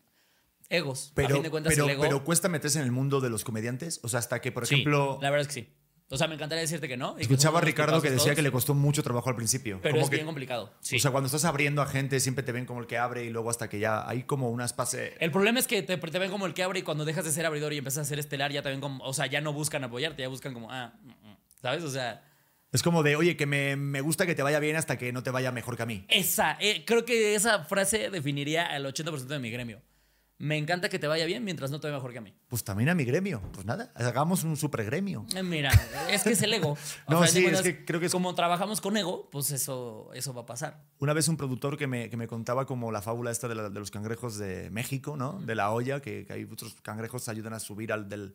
Egos. 0.69 1.09
a 1.11 1.15
Pero, 1.17 1.35
fin 1.35 1.43
de 1.43 1.51
cuentas, 1.51 1.73
pero, 1.75 1.85
el 1.87 1.91
ego. 1.91 2.03
pero 2.03 2.23
cuesta 2.25 2.49
meterse 2.49 2.79
en 2.79 2.85
el 2.85 2.93
mundo 2.93 3.21
de 3.21 3.29
los 3.29 3.43
comediantes. 3.43 3.99
O 4.05 4.09
sea, 4.09 4.21
hasta 4.21 4.41
que, 4.41 4.53
por 4.53 4.67
Sí, 4.69 4.75
ejemplo, 4.77 5.19
la 5.21 5.31
verdad 5.31 5.49
es 5.49 5.55
que 5.55 5.63
sí. 5.65 5.69
O 6.13 6.17
sea, 6.17 6.27
me 6.27 6.35
encantaría 6.35 6.61
decirte 6.63 6.89
que 6.89 6.97
no. 6.97 7.17
escuchaba 7.19 7.61
a 7.61 7.63
Ricardo 7.63 8.03
que 8.03 8.11
decía 8.11 8.25
todos, 8.25 8.37
que 8.37 8.43
le 8.43 8.51
costó 8.51 8.75
mucho 8.75 9.03
trabajo 9.03 9.31
al 9.31 9.37
principio. 9.37 9.79
Pero 9.81 9.93
Como 9.95 10.05
es 10.05 10.11
que- 10.11 10.17
bien 10.17 10.27
complicado. 10.27 10.73
Sí. 10.81 10.97
O 10.97 10.99
sea, 10.99 11.13
cuando 11.13 11.27
estás 11.27 11.45
abriendo 11.45 11.83
a 11.83 11.87
gente, 11.87 12.19
siempre 12.19 12.43
te 12.43 12.51
ven 12.51 12.67
como 12.67 12.81
el 12.81 12.87
que 12.89 12.99
abre 12.99 13.25
y 13.25 13.31
luego 13.31 13.49
hasta 13.49 13.69
que 13.69 13.79
ya 13.79 14.09
hay 14.09 14.25
como 14.25 14.51
unas 14.51 14.73
pase. 14.73 15.15
El 15.21 15.31
problema 15.31 15.61
es 15.61 15.69
que 15.69 15.83
te, 15.83 15.97
te 15.97 16.19
ven 16.19 16.31
como 16.33 16.47
el 16.47 16.55
que 16.55 16.65
abre 16.65 16.81
y 16.81 16.83
cuando 16.83 17.05
dejas 17.05 17.25
de 17.25 17.31
ser 17.31 17.47
abridor 17.47 17.73
y 17.73 17.79
empiezas 17.79 18.07
a 18.07 18.09
ser 18.09 18.19
estelar, 18.19 18.51
ya 18.51 18.63
te 18.63 18.71
ven 18.71 18.81
como. 18.81 19.05
O 19.05 19.13
sea, 19.15 19.27
ya 19.27 19.41
no 19.41 19.53
buscan 19.53 19.85
apoyarte, 19.85 20.23
ya 20.23 20.29
buscan 20.29 20.53
como, 20.53 20.71
ah, 20.73 20.93
mm, 21.03 21.09
mm, 21.11 21.37
¿sabes? 21.63 21.85
O 21.85 21.91
sea, 21.91 22.25
Es 22.73 22.83
como 22.83 23.03
de, 23.05 23.15
oye, 23.17 23.37
que 23.37 23.47
me, 23.47 23.77
me 23.77 24.01
gusta 24.01 24.27
que 24.27 24.35
te 24.35 24.43
vaya 24.43 24.59
bien 24.61 24.77
hasta 24.77 24.97
que 24.99 25.13
no 25.13 25.23
te 25.23 25.31
vaya 25.31 25.53
mejor 25.53 25.77
que 25.77 25.83
a 25.85 25.87
mí. 25.87 26.05
esa, 26.09 26.57
eh, 26.61 26.85
creo 26.87 27.05
que 27.05 27.35
esa 27.37 27.65
frase 27.65 28.11
definiría 28.11 28.67
al 28.67 28.85
80% 28.87 29.27
de 29.27 29.39
mi 29.39 29.51
gremio. 29.51 29.81
Me 30.43 30.57
encanta 30.57 30.89
que 30.89 30.99
te 30.99 31.07
vaya 31.07 31.27
bien 31.27 31.45
mientras 31.45 31.71
no 31.71 31.81
te 31.81 31.87
vaya 31.89 31.99
mejor 31.99 32.13
que 32.13 32.19
a 32.19 32.23
mí. 32.23 32.33
Pues 32.49 32.65
también 32.65 32.89
a 32.89 32.95
mi 32.95 33.05
gremio. 33.05 33.43
Pues 33.53 33.67
nada, 33.67 33.93
hagamos 33.95 34.43
un 34.43 34.57
super 34.57 34.83
gremio. 34.87 35.27
Eh, 35.37 35.43
Mira, 35.43 35.71
es 36.09 36.23
que 36.23 36.31
es 36.33 36.41
el 36.41 36.55
ego. 36.55 36.79
No, 37.09 37.27
sí, 37.27 37.45
es 37.45 37.61
que 37.61 37.85
creo 37.85 38.01
que 38.01 38.07
es- 38.07 38.13
Como 38.13 38.35
trabajamos 38.35 38.81
con 38.81 38.97
ego, 38.97 39.29
pues 39.31 39.51
eso, 39.51 40.09
eso 40.15 40.33
va 40.33 40.41
a 40.43 40.47
pasar. 40.47 40.83
Una 40.99 41.13
vez 41.13 41.29
un 41.29 41.37
productor 41.37 41.77
que 41.77 41.87
me, 41.87 42.09
que 42.09 42.17
me 42.17 42.27
contaba 42.27 42.65
como 42.65 42.91
la 42.91 43.03
fábula 43.03 43.31
esta 43.31 43.49
de, 43.49 43.55
la- 43.55 43.69
de 43.69 43.79
los 43.79 43.91
cangrejos 43.91 44.39
de 44.39 44.71
México, 44.71 45.15
¿no? 45.15 45.41
De 45.41 45.55
la 45.55 45.71
olla, 45.73 46.01
que, 46.01 46.25
que 46.25 46.33
hay 46.33 46.45
otros 46.45 46.75
cangrejos 46.83 47.23
que 47.27 47.31
ayudan 47.31 47.53
a 47.53 47.61
subir 47.61 47.93
al 47.93 48.09
del... 48.09 48.35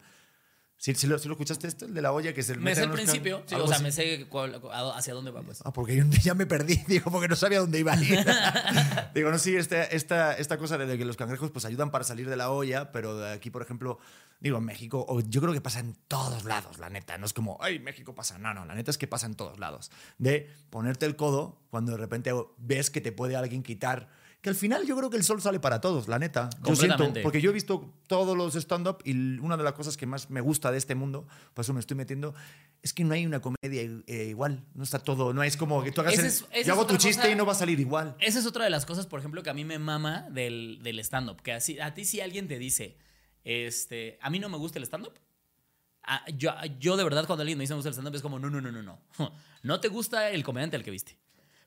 ¿Sí, 0.77 0.93
sí 0.93 1.07
lo, 1.07 1.18
sí 1.18 1.27
lo 1.27 1.34
escuchaste 1.35 1.68
esto? 1.68 1.85
El 1.85 1.93
de 1.93 2.02
la 2.02 2.11
olla 2.11 2.34
que 2.34 2.41
es 2.41 2.49
el... 2.49 2.60
Me 2.60 2.76
sé 2.76 2.84
el 2.84 2.91
principio, 2.91 3.43
sí, 3.47 3.56
o 3.56 3.65
sea, 3.68 3.80
me 3.80 3.91
sé 3.91 4.27
cuál- 4.27 4.61
hacia 4.95 5.14
dónde 5.14 5.31
va, 5.31 5.41
pues. 5.41 5.61
Ah, 5.65 5.72
porque 5.72 5.95
yo 5.95 6.03
ya 6.22 6.34
me 6.34 6.45
perdí, 6.45 6.76
digo, 6.88 7.10
porque 7.11 7.27
no 7.27 7.35
sabía 7.35 7.60
dónde 7.60 7.80
iba 7.80 7.93
a 7.93 8.03
ir. 8.03 8.26
digo, 9.15 9.31
no, 9.31 9.39
sí, 9.39 9.56
esta, 9.56 9.84
esta, 9.85 10.34
esta 10.34 10.57
cosa 10.57 10.77
de 10.77 10.97
que 10.97 11.06
los 11.06 11.15
cangrejos 11.18 11.49
pues 11.52 11.65
ayudan 11.65 11.91
para 11.91 12.03
salir 12.03 12.30
de 12.30 12.35
la 12.35 12.52
olla, 12.52 12.91
pero 12.91 13.18
de 13.18 13.31
aquí, 13.31 13.49
por 13.49 13.61
ejemplo, 13.61 13.99
digo, 14.41 14.57
en 14.57 14.65
México, 14.65 15.06
o 15.07 15.22
yo 15.22 15.41
creo 15.41 15.53
que 15.53 15.61
pasa 15.61 15.80
en 15.80 15.95
todos 16.07 16.43
lados, 16.43 16.77
la 16.77 16.89
neta. 16.89 17.18
No 17.18 17.26
es 17.26 17.34
como, 17.34 17.57
ay, 17.61 17.80
México 17.80 18.14
pasa. 18.14 18.38
No, 18.38 18.53
no, 18.53 18.65
la 18.65 18.76
neta 18.76 18.91
es 18.91 18.97
que 18.97 19.07
pasa 19.07 19.26
en 19.27 19.35
todos 19.35 19.57
lados. 19.60 19.91
De 20.18 20.52
ponerte 20.69 21.06
el 21.06 21.15
codo 21.15 21.61
cuando 21.69 21.93
de 21.93 21.97
repente 21.97 22.31
ves 22.57 22.89
que 22.89 23.02
te 23.02 23.11
puede 23.11 23.35
alguien 23.35 23.64
quitar. 23.64 24.10
Que 24.45 24.49
al 24.49 24.55
final 24.55 24.85
yo 24.85 24.95
creo 24.95 25.09
que 25.09 25.17
el 25.17 25.23
sol 25.23 25.41
sale 25.41 25.59
para 25.59 25.81
todos, 25.81 26.07
la 26.07 26.19
neta. 26.19 26.51
Yo 26.63 26.76
siento, 26.76 27.11
porque 27.23 27.41
yo 27.41 27.49
he 27.49 27.53
visto 27.53 27.91
todos 28.05 28.38
los 28.38 28.53
stand-up 28.53 28.99
y 29.03 29.39
una 29.39 29.57
de 29.57 29.63
las 29.63 29.73
cosas 29.73 29.97
que 29.97 30.05
más 30.05 30.30
me 30.30 30.39
gusta 30.39 30.72
de 30.72 30.77
este 30.77 30.93
mundo, 30.93 31.26
por 31.55 31.65
eso 31.65 31.73
me 31.73 31.80
estoy 31.80 31.97
metiendo, 31.97 32.35
es 32.84 32.93
que 32.93 33.03
no 33.03 33.15
hay 33.15 33.26
una 33.26 33.41
comedia 33.41 33.81
eh, 34.05 34.27
igual. 34.30 34.63
No 34.76 34.84
está 34.84 34.99
todo, 34.99 35.34
no 35.34 35.41
es 35.41 35.57
como 35.57 35.84
que 35.84 35.91
tú 35.91 36.01
hagas 36.01 36.13
Ese 36.13 36.27
es- 36.27 36.45
yo 36.63 36.73
hago 36.73 36.85
tu 36.85 36.95
chiste 36.97 37.23
cosa. 37.23 37.31
y 37.31 37.35
no 37.35 37.43
va 37.47 37.53
a 37.53 37.55
salir 37.55 37.80
igual. 37.80 38.15
Esa 38.19 38.38
es 38.38 38.45
otra 38.45 38.65
de 38.65 38.69
las 38.69 38.85
cosas, 38.85 39.07
por 39.07 39.17
ejemplo, 39.19 39.41
que 39.41 39.49
a 39.49 39.55
mí 39.55 39.65
me 39.65 39.80
mama 39.80 40.27
del, 40.30 40.77
del 40.84 40.99
stand-up. 40.99 41.41
Que 41.41 41.53
así, 41.53 41.80
a 41.80 41.95
ti 41.95 42.05
si 42.05 42.22
alguien 42.22 42.47
te 42.47 42.59
dice, 42.59 42.99
este, 43.43 44.19
a 44.22 44.30
mí 44.30 44.38
no 44.38 44.47
me 44.47 44.57
gusta 44.57 44.77
el 44.77 44.84
stand-up. 44.85 45.13
yo, 46.38 46.51
yo 46.80 46.97
de 46.97 47.03
verdad 47.03 47.26
cuando 47.26 47.41
alguien 47.41 47.57
me 47.57 47.63
dice 47.63 47.73
me 47.73 47.77
gusta 47.77 47.89
el 47.89 47.93
stand-up 47.95 48.13
es 48.13 48.22
como, 48.22 48.38
no, 48.38 48.51
no, 48.51 48.61
no, 48.61 48.72
no, 48.72 48.84
no. 48.84 49.01
No 49.63 49.80
te 49.80 49.88
gusta 49.88 50.30
el 50.30 50.43
comediante 50.43 50.76
al 50.76 50.84
que 50.84 50.91
viste. 50.91 51.17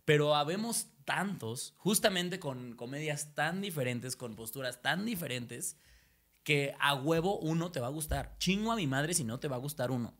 Pero 0.05 0.37
habemos 0.37 0.87
tantos, 1.09 1.73
justamente 1.79 2.39
con 2.39 2.75
comedias 2.77 3.35
tan 3.35 3.63
diferentes, 3.63 4.15
con 4.15 4.37
posturas 4.37 4.83
tan 4.83 5.07
diferentes, 5.07 5.79
que 6.45 6.75
a 6.79 6.95
huevo 6.95 7.39
uno 7.39 7.73
te 7.73 7.81
va 7.81 7.87
a 7.87 7.91
gustar. 7.91 8.37
Chingo 8.39 8.73
a 8.73 8.77
mi 8.77 8.87
madre 8.87 9.15
si 9.15 9.25
no 9.25 9.41
te 9.41 9.49
va 9.49 9.57
a 9.57 9.59
gustar 9.59 9.91
uno. 9.91 10.13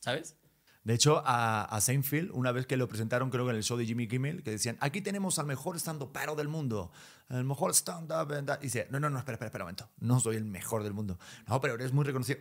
¿Sabes? 0.00 0.36
De 0.82 0.92
hecho, 0.92 1.22
a, 1.24 1.64
a 1.64 1.80
Seinfeld, 1.80 2.30
una 2.34 2.52
vez 2.52 2.66
que 2.66 2.76
lo 2.76 2.88
presentaron, 2.88 3.30
creo 3.30 3.46
que 3.46 3.52
en 3.52 3.56
el 3.56 3.62
show 3.62 3.78
de 3.78 3.86
Jimmy 3.86 4.06
Kimmel, 4.06 4.42
que 4.42 4.50
decían, 4.50 4.76
aquí 4.80 5.00
tenemos 5.00 5.38
al 5.38 5.46
mejor 5.46 5.76
stand-upero 5.76 6.34
del 6.34 6.48
mundo, 6.48 6.92
el 7.30 7.44
mejor 7.44 7.74
stand-up. 7.74 8.30
and 8.34 8.46
that". 8.46 8.60
Y 8.60 8.64
dice, 8.64 8.86
no, 8.90 9.00
no, 9.00 9.08
no, 9.08 9.16
espera, 9.16 9.36
espera, 9.36 9.46
espera 9.46 9.64
un 9.64 9.68
momento, 9.68 9.88
no 9.96 10.20
soy 10.20 10.36
el 10.36 10.44
mejor 10.44 10.82
del 10.82 10.92
mundo. 10.92 11.18
No, 11.48 11.58
pero 11.62 11.72
eres 11.72 11.94
muy 11.94 12.04
reconocido. 12.04 12.40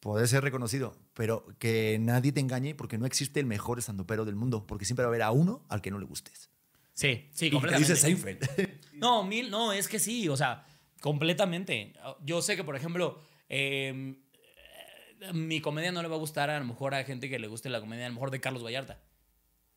Puede 0.00 0.26
ser 0.26 0.42
reconocido, 0.42 0.96
pero 1.14 1.46
que 1.60 1.98
nadie 2.00 2.32
te 2.32 2.40
engañe 2.40 2.74
porque 2.74 2.98
no 2.98 3.06
existe 3.06 3.38
el 3.38 3.46
mejor 3.46 3.78
stand-upero 3.78 4.24
del 4.24 4.34
mundo, 4.34 4.66
porque 4.66 4.84
siempre 4.84 5.04
va 5.04 5.10
a 5.10 5.10
haber 5.10 5.22
a 5.22 5.30
uno 5.30 5.64
al 5.68 5.80
que 5.80 5.92
no 5.92 6.00
le 6.00 6.04
gustes. 6.04 6.50
Sí, 6.98 7.28
sí, 7.32 7.46
Y 7.46 7.50
completamente. 7.52 7.92
dice 7.92 8.00
Seinfeld. 8.00 8.80
No, 8.94 9.22
mil, 9.22 9.48
no, 9.50 9.72
es 9.72 9.86
que 9.86 10.00
sí, 10.00 10.28
o 10.28 10.36
sea, 10.36 10.66
completamente. 11.00 11.92
Yo 12.24 12.42
sé 12.42 12.56
que, 12.56 12.64
por 12.64 12.74
ejemplo, 12.74 13.20
eh, 13.48 14.16
mi 15.32 15.60
comedia 15.60 15.92
no 15.92 16.02
le 16.02 16.08
va 16.08 16.16
a 16.16 16.18
gustar 16.18 16.50
a 16.50 16.58
lo 16.58 16.64
mejor 16.64 16.96
a 16.96 17.04
gente 17.04 17.30
que 17.30 17.38
le 17.38 17.46
guste 17.46 17.68
la 17.70 17.78
comedia 17.78 18.06
a 18.06 18.08
lo 18.08 18.14
mejor 18.16 18.32
de 18.32 18.40
Carlos 18.40 18.64
Vallarta. 18.64 19.00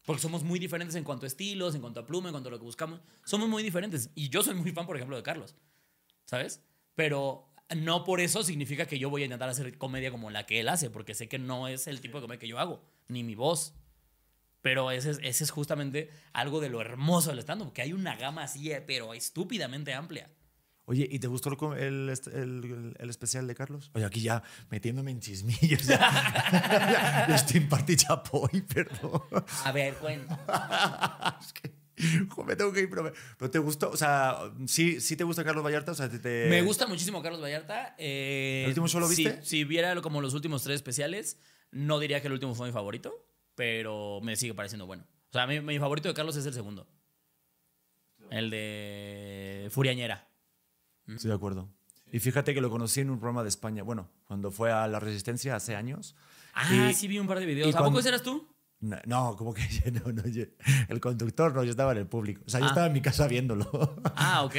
Porque 0.04 0.20
somos 0.20 0.42
muy 0.44 0.58
diferentes 0.58 0.96
en 0.96 1.04
cuanto 1.04 1.28
a 1.28 1.28
estilos, 1.28 1.76
en 1.76 1.82
cuanto 1.82 2.00
a 2.00 2.08
pluma, 2.08 2.30
en 2.30 2.34
cuanto 2.34 2.50
a 2.50 2.52
lo 2.54 2.58
que 2.58 2.66
buscamos. 2.66 3.02
Somos 3.24 3.48
muy 3.48 3.62
diferentes. 3.62 4.10
Y 4.16 4.30
yo 4.30 4.42
soy 4.42 4.56
muy 4.56 4.72
fan, 4.72 4.88
por 4.88 4.96
ejemplo, 4.96 5.16
de 5.16 5.22
Carlos. 5.22 5.54
¿Sabes? 6.26 6.64
Pero 6.96 7.54
no 7.76 8.04
por 8.04 8.20
eso 8.20 8.42
significa 8.42 8.88
que 8.88 8.98
yo 8.98 9.12
voy 9.12 9.22
a 9.22 9.26
intentar 9.26 9.48
hacer 9.48 9.78
comedia 9.78 10.10
como 10.10 10.32
la 10.32 10.48
que 10.48 10.60
él 10.60 10.70
hace, 10.70 10.90
porque 10.90 11.14
sé 11.14 11.30
que 11.30 11.38
no 11.38 11.68
es 11.68 11.86
el 11.86 12.02
tipo 12.02 12.18
de 12.18 12.24
comedia 12.24 12.40
que 12.40 12.48
yo 12.48 12.58
hago, 12.58 12.84
ni 13.10 13.24
mi 13.24 13.36
voz. 13.36 13.76
Pero 14.62 14.92
ese 14.92 15.12
es, 15.12 15.20
ese 15.24 15.44
es 15.44 15.52
justamente 15.52 16.10
algo 16.34 16.60
de 16.62 16.70
lo 16.70 16.82
hermoso 16.82 17.30
del 17.32 17.40
stand-up, 17.40 17.74
que 17.74 17.82
hay 17.82 17.94
una 17.94 18.16
gama 18.16 18.44
así, 18.44 18.72
eh, 18.72 18.82
pero 18.86 19.14
estúpidamente 19.14 19.94
amplia. 19.94 20.30
Oye, 20.86 21.08
¿y 21.10 21.20
te 21.20 21.28
gustó 21.28 21.50
el, 21.76 22.10
el, 22.10 22.12
el- 22.34 22.96
el 23.00 23.10
especial 23.10 23.48
de 23.48 23.56
Carlos? 23.56 23.92
Oye, 23.94 24.04
aquí 24.04 24.22
ya 24.22 24.44
metiéndome 24.70 25.12
en 25.12 25.20
chismillos. 25.22 25.86
Ya, 25.88 26.00
ya 27.30 27.36
estoy 27.36 27.62
en 27.62 27.70
party 27.70 27.96
chapoy, 27.96 28.62
perdón. 28.62 29.22
A 29.64 29.72
ver, 29.72 29.94
cuento. 29.96 30.38
es 31.42 31.54
que 31.54 31.72
jo, 32.30 32.44
me 32.44 32.56
tengo 32.56 32.74
que 32.74 32.82
ir, 32.82 32.90
pero, 32.90 33.04
me- 33.04 33.12
pero 33.38 33.50
te 33.52 33.60
gustó, 33.60 33.90
o 33.92 33.98
sea, 33.98 34.38
¿sí, 34.68 35.00
sí 35.02 35.16
te 35.16 35.24
gusta 35.24 35.44
Carlos 35.44 35.64
Vallarta? 35.64 35.92
O 35.92 35.96
sea, 35.96 36.10
te, 36.10 36.20
te- 36.20 36.48
Me 36.50 36.62
gusta 36.62 36.88
muchísimo 36.88 37.22
Carlos 37.22 37.42
Vallarta. 37.42 37.96
eh, 37.98 38.62
¿El 38.66 38.70
último 38.70 38.88
show 38.88 39.00
lo 39.00 39.08
si- 39.08 39.24
viste? 39.24 39.44
Si, 39.46 39.64
viera 39.64 40.00
como 40.02 40.20
los 40.22 40.34
últimos 40.34 40.64
tres 40.64 40.76
especiales, 40.76 41.38
no 41.72 42.00
diría 42.00 42.22
que 42.22 42.28
el 42.28 42.34
último 42.34 42.54
fue 42.56 42.68
mi 42.68 42.74
favorito, 42.74 43.14
pero 43.62 44.20
me 44.24 44.36
sigue 44.36 44.56
pareciendo 44.56 44.88
bueno. 44.88 45.04
O 45.30 45.34
sea, 45.34 45.46
mi, 45.46 45.60
mi 45.62 45.78
favorito 45.78 46.08
de 46.08 46.16
Carlos 46.16 46.36
es 46.36 46.48
el 46.48 46.54
segundo. 46.56 46.88
El 48.32 48.50
de 48.50 49.68
Furiañera. 49.70 50.28
Estoy 51.08 51.30
de 51.30 51.36
acuerdo. 51.36 51.70
Y 52.12 52.18
fíjate 52.18 52.56
que 52.56 52.62
lo 52.62 52.72
conocí 52.72 53.02
en 53.02 53.12
un 53.12 53.20
programa 53.20 53.44
de 53.44 53.50
España, 53.50 53.84
bueno, 53.84 54.10
cuando 54.26 54.50
fue 54.50 54.72
a 54.72 54.88
La 54.88 55.00
Resistencia 55.00 55.56
hace 55.56 55.76
años. 55.76 56.16
Ah, 56.56 56.90
Y- 56.90 56.94
sí 56.96 57.08
vi 57.08 57.20
un 57.20 57.28
par 57.28 57.38
de 57.40 57.46
videos. 57.46 57.76
¿A 57.76 57.78
poco 57.78 57.92
cuando- 57.92 58.10
eras 58.10 58.24
tú? 58.24 58.48
No, 58.80 58.98
no, 59.06 59.36
como 59.38 59.54
que 59.54 59.62
no, 59.92 60.12
no, 60.12 60.28
yo- 60.28 60.46
el 60.90 61.00
conductor 61.00 61.54
no, 61.54 61.64
yo 61.64 61.70
estaba 61.70 61.92
en 61.92 62.00
el 62.00 62.08
público. 62.08 62.42
O 62.48 62.50
sea, 62.50 62.62
yo 62.62 62.66
Ah. 62.66 62.70
estaba 62.70 62.88
en 62.88 62.94
mi 62.94 63.02
casa 63.02 63.28
viéndolo. 63.28 63.70
Ah, 64.16 64.42
ok. 64.44 64.56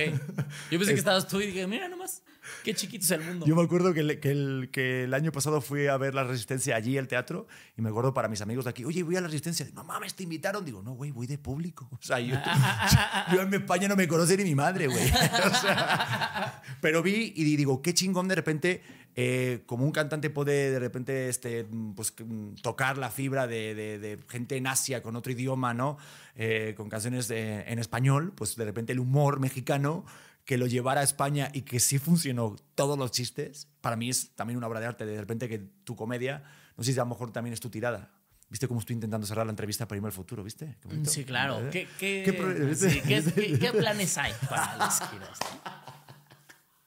Yo 0.70 0.78
pensé 0.78 0.92
que 0.92 1.00
estabas 1.00 1.26
tú 1.26 1.40
y 1.40 1.46
dije, 1.48 1.66
mira 1.66 1.88
nomás, 1.88 2.22
qué 2.64 2.74
chiquito 2.74 3.04
es 3.04 3.10
el 3.12 3.20
mundo. 3.22 3.46
Yo 3.46 3.54
me 3.56 3.62
acuerdo 3.62 3.92
que 3.94 4.00
el, 4.00 4.20
que, 4.20 4.30
el, 4.30 4.68
que 4.72 5.04
el 5.04 5.14
año 5.14 5.32
pasado 5.32 5.60
fui 5.60 5.86
a 5.86 5.96
ver 5.96 6.14
La 6.14 6.24
Resistencia 6.24 6.76
allí, 6.76 6.98
al 6.98 7.08
teatro, 7.08 7.46
y 7.76 7.82
me 7.82 7.88
acuerdo 7.90 8.12
para 8.14 8.28
mis 8.28 8.40
amigos 8.40 8.64
de 8.64 8.70
aquí, 8.70 8.84
oye, 8.84 9.02
voy 9.02 9.16
a 9.16 9.20
La 9.20 9.26
Resistencia. 9.28 9.66
No 9.74 9.84
mames, 9.84 10.14
te 10.14 10.22
invitaron. 10.22 10.64
Digo, 10.64 10.82
no, 10.82 10.92
güey, 10.92 11.10
voy 11.10 11.26
de 11.26 11.38
público. 11.38 11.88
O 11.92 11.98
sea, 12.00 12.20
yo, 12.20 12.36
yo 13.32 13.42
en 13.42 13.54
España 13.54 13.88
no 13.88 13.96
me 13.96 14.06
conoce 14.08 14.36
ni 14.36 14.44
mi 14.44 14.54
madre, 14.54 14.86
güey. 14.86 15.02
O 15.52 15.54
sea, 15.54 16.62
pero 16.80 17.02
vi 17.02 17.32
y 17.36 17.56
digo, 17.56 17.82
qué 17.82 17.94
chingón 17.94 18.28
de 18.28 18.34
repente, 18.34 18.82
eh, 19.14 19.62
como 19.66 19.84
un 19.84 19.92
cantante 19.92 20.30
puede 20.30 20.70
de 20.70 20.78
repente 20.78 21.28
este, 21.28 21.66
pues, 21.94 22.14
tocar 22.62 22.98
la 22.98 23.10
fibra 23.10 23.46
de, 23.46 23.74
de- 23.74 23.98
de 23.98 24.18
gente 24.28 24.56
en 24.56 24.66
Asia 24.66 25.02
con 25.02 25.16
otro 25.16 25.32
idioma, 25.32 25.74
¿no? 25.74 25.98
Eh, 26.36 26.74
con 26.76 26.88
canciones 26.88 27.28
de- 27.28 27.62
en 27.62 27.78
español, 27.78 28.32
pues 28.34 28.56
de 28.56 28.64
repente 28.64 28.92
el 28.92 29.00
humor 29.00 29.38
mexicano 29.40 30.04
que 30.44 30.58
lo 30.58 30.66
llevara 30.66 31.00
a 31.02 31.04
España 31.04 31.50
y 31.52 31.62
que 31.62 31.78
sí 31.80 31.98
funcionó 31.98 32.56
todos 32.74 32.98
los 32.98 33.10
chistes, 33.12 33.68
para 33.80 33.96
mí 33.96 34.10
es 34.10 34.34
también 34.34 34.56
una 34.56 34.66
obra 34.66 34.80
de 34.80 34.86
arte. 34.86 35.06
De 35.06 35.18
repente 35.20 35.48
que 35.48 35.58
tu 35.58 35.94
comedia, 35.96 36.42
no 36.76 36.82
sé 36.84 36.92
si 36.92 36.98
a 36.98 37.02
lo 37.04 37.10
mejor 37.10 37.30
también 37.32 37.52
es 37.54 37.60
tu 37.60 37.70
tirada. 37.70 38.10
¿Viste 38.50 38.68
cómo 38.68 38.80
estoy 38.80 38.94
intentando 38.94 39.26
cerrar 39.26 39.46
la 39.46 39.50
entrevista 39.50 39.88
para 39.88 39.96
irme 39.96 40.08
al 40.08 40.12
futuro? 40.12 40.44
¿Viste? 40.44 40.76
Sí, 41.04 41.24
claro. 41.24 41.58
¿Eh? 41.60 41.70
¿Qué, 41.70 41.88
qué, 41.98 42.22
¿Qué 42.24 42.74
sí, 42.74 43.00
¿qué- 43.00 43.22
qué- 43.34 43.58
qué 43.60 43.70
planes 43.72 44.18
hay 44.18 44.32
para 44.50 44.76
las 44.76 45.08
giras? 45.10 45.38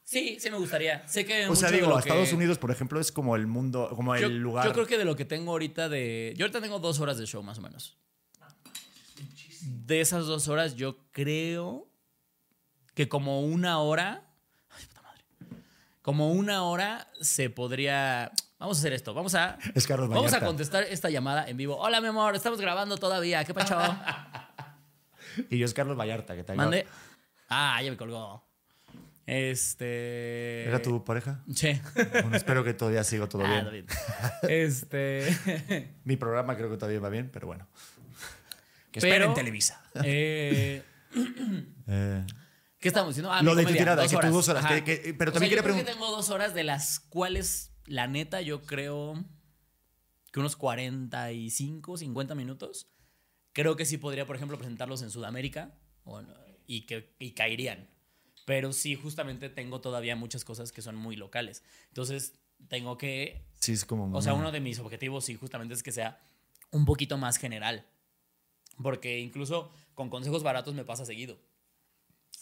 Sí, 0.03 0.37
sí 0.39 0.51
me 0.51 0.57
gustaría. 0.57 1.07
Sé 1.07 1.25
que 1.25 1.47
O 1.47 1.55
sea, 1.55 1.69
mucho 1.69 1.71
de 1.71 1.71
digo, 1.77 1.87
lo 1.89 1.97
a 1.97 1.99
Estados 2.01 2.29
que- 2.29 2.35
Unidos, 2.35 2.59
por 2.59 2.69
ejemplo, 2.69 2.99
es 2.99 3.11
como 3.11 3.35
el 3.35 3.47
mundo, 3.47 3.89
como 3.95 4.15
yo, 4.15 4.27
el 4.27 4.37
lugar. 4.37 4.65
yo 4.67 4.73
creo 4.73 4.85
que 4.85 4.97
de 4.99 5.05
lo 5.05 5.15
que 5.15 5.25
tengo 5.25 5.51
ahorita 5.51 5.89
de... 5.89 6.33
Yo 6.37 6.45
ahorita 6.45 6.61
tengo 6.61 6.77
dos 6.79 6.99
horas 6.99 7.17
de 7.17 7.25
show 7.25 7.41
más 7.41 7.57
o 7.57 7.61
menos. 7.61 7.97
De 9.61 10.01
esas 10.01 10.25
dos 10.27 10.47
horas 10.47 10.75
yo 10.75 10.97
creo 11.11 11.87
que 12.95 13.07
como 13.07 13.41
una 13.41 13.77
hora... 13.79 14.23
Ay, 14.71 14.85
puta 14.87 15.01
madre. 15.03 15.21
Como 16.01 16.31
una 16.31 16.63
hora 16.63 17.07
se 17.21 17.49
podría... 17.51 18.31
Vamos 18.57 18.77
a 18.77 18.79
hacer 18.79 18.93
esto. 18.93 19.13
Vamos 19.13 19.35
a, 19.35 19.59
Es 19.75 19.85
Carlos 19.85 20.09
vamos 20.09 20.33
a 20.33 20.39
contestar 20.39 20.83
esta 20.83 21.09
llamada 21.11 21.47
en 21.47 21.57
vivo. 21.57 21.77
Hola, 21.77 22.01
mi 22.01 22.07
amor, 22.07 22.35
estamos 22.35 22.59
grabando 22.59 22.97
todavía. 22.97 23.43
¿Qué 23.45 23.53
pacho? 23.53 23.77
Y 25.49 25.57
yo 25.57 25.65
es 25.65 25.73
Carlos 25.73 25.97
Vallarta, 25.99 26.33
que 26.33 26.45
te 26.45 26.53
Mande. 26.53 26.87
Ah, 27.49 27.81
ya 27.83 27.91
me 27.91 27.97
colgó. 27.97 28.41
Este. 29.25 30.63
¿Era 30.65 30.81
tu 30.81 31.03
pareja? 31.03 31.43
Sí. 31.53 31.81
Bueno, 31.93 32.37
espero 32.37 32.63
que 32.63 32.73
todavía 32.73 33.03
siga 33.03 33.27
todo 33.27 33.43
Ah, 33.45 33.61
bien. 33.69 33.85
Este. 34.43 35.93
Mi 36.05 36.15
programa 36.15 36.55
creo 36.55 36.69
que 36.69 36.77
todavía 36.77 37.01
va 37.01 37.09
bien, 37.09 37.29
pero 37.33 37.47
bueno. 37.47 37.67
Que 38.91 39.01
Pero- 39.01 39.13
esperen 39.13 39.33
Televisa. 39.33 39.83
eh, 40.05 40.83
Eh, 41.87 42.25
¿Qué 42.79 42.89
estamos 42.89 43.09
diciendo? 43.15 43.31
Ah, 43.31 43.41
Lo 43.41 43.55
de 43.55 43.63
tu 43.63 43.69
que 43.73 43.79
tú 43.79 43.85
dos 43.95 44.13
horas, 44.13 44.65
que- 44.67 44.83
que- 44.83 45.13
pero 45.13 45.31
O 45.31 45.33
también 45.33 45.49
sea, 45.49 45.57
yo 45.57 45.63
creo 45.63 45.75
que 45.75 45.91
tengo 45.91 46.11
dos 46.11 46.29
horas 46.29 46.53
de 46.53 46.63
las 46.63 46.99
cuales, 46.99 47.71
la 47.85 48.07
neta, 48.07 48.41
yo 48.41 48.63
creo 48.65 49.23
que 50.31 50.39
unos 50.39 50.55
45, 50.55 51.97
50 51.97 52.35
minutos. 52.35 52.87
Creo 53.53 53.75
que 53.75 53.85
sí 53.85 53.97
podría, 53.97 54.25
por 54.27 54.35
ejemplo, 54.35 54.57
presentarlos 54.57 55.01
en 55.01 55.09
Sudamérica 55.09 55.73
o 56.03 56.21
y 56.67 56.85
que 56.85 57.15
y 57.19 57.31
caerían. 57.31 57.89
Pero 58.45 58.73
sí, 58.73 58.95
justamente 58.95 59.49
tengo 59.49 59.81
todavía 59.81 60.15
muchas 60.15 60.43
cosas 60.45 60.71
que 60.71 60.81
son 60.81 60.95
muy 60.95 61.15
locales. 61.15 61.63
Entonces, 61.87 62.33
tengo 62.67 62.97
que 62.97 63.47
sí, 63.59 63.71
es 63.71 63.85
como. 63.85 64.15
o 64.15 64.21
sea, 64.21 64.33
uno 64.33 64.51
de 64.51 64.59
mis 64.59 64.77
objetivos 64.79 65.25
sí 65.25 65.35
justamente 65.35 65.73
es 65.73 65.81
que 65.83 65.91
sea 65.91 66.19
un 66.71 66.85
poquito 66.85 67.17
más 67.17 67.37
general. 67.37 67.87
Porque 68.83 69.19
incluso 69.19 69.71
con 69.93 70.09
consejos 70.09 70.43
baratos 70.43 70.73
me 70.75 70.83
pasa 70.83 71.05
seguido. 71.05 71.39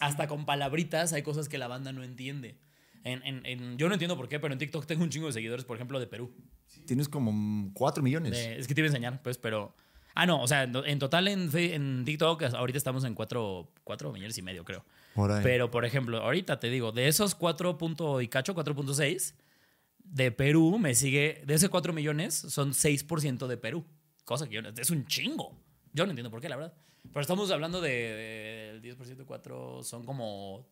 Hasta 0.06 0.26
con 0.28 0.44
palabritas 0.46 1.12
hay 1.12 1.22
cosas 1.22 1.48
que 1.48 1.58
la 1.58 1.66
banda 1.68 1.92
no 1.92 2.02
entiende. 2.02 2.58
En, 3.04 3.22
en- 3.24 3.44
en- 3.44 3.76
yo 3.78 3.88
no 3.88 3.94
entiendo 3.94 4.16
por 4.16 4.28
qué, 4.28 4.40
pero 4.40 4.52
en 4.52 4.58
TikTok 4.58 4.86
tengo 4.86 5.02
un 5.04 5.10
chingo 5.10 5.26
de 5.26 5.32
seguidores, 5.32 5.64
por 5.64 5.76
ejemplo, 5.76 6.00
de 6.00 6.06
Perú. 6.06 6.32
Tienes 6.86 7.08
como 7.08 7.70
4 7.74 8.02
millones. 8.02 8.32
De- 8.32 8.58
es 8.58 8.66
que 8.66 8.74
te 8.74 8.80
iba 8.80 8.86
a 8.86 8.88
enseñar, 8.88 9.22
pues, 9.22 9.36
pero... 9.38 9.74
Ah, 10.14 10.26
no, 10.26 10.40
o 10.40 10.46
sea, 10.46 10.62
en, 10.62 10.98
total 11.00 11.26
en, 11.26 12.04
TikTok 12.04 12.42
ahorita 12.54 12.76
estamos 12.78 13.02
en 13.04 13.14
4 13.14 13.68
millones 14.12 14.38
y 14.38 14.42
medio, 14.42 14.64
creo. 14.64 14.84
Por. 15.14 15.42
Pero, 15.42 15.70
por 15.70 15.84
ejemplo, 15.84 16.18
ahorita 16.22 16.60
te 16.60 16.70
digo, 16.70 16.92
de 16.92 17.08
esos 17.08 17.34
4 17.34 17.76
punto 17.78 18.20
y 18.20 18.28
cacho, 18.28 18.54
4.6, 18.54 19.34
de 19.98 20.30
Perú 20.30 20.78
me 20.78 20.94
sigue, 20.94 21.42
de 21.46 21.54
esos 21.54 21.68
4 21.68 21.92
millones, 21.92 22.34
son 22.34 22.72
6% 22.72 23.46
de 23.48 23.56
Perú. 23.56 23.84
Cosa 24.24 24.48
que 24.48 24.54
yo, 24.54 24.60
es 24.60 24.90
un 24.90 25.04
chingo. 25.06 25.58
Yo 25.92 26.04
no 26.06 26.10
entiendo 26.12 26.30
por 26.30 26.40
qué, 26.40 26.48
la 26.48 26.56
verdad. 26.56 26.74
Pero 27.12 27.20
estamos 27.20 27.50
hablando 27.50 27.80
de, 27.80 28.80
de 28.82 28.96
10% 28.96 29.16
de 29.16 29.24
4, 29.24 29.82
son 29.82 30.04
como, 30.04 30.66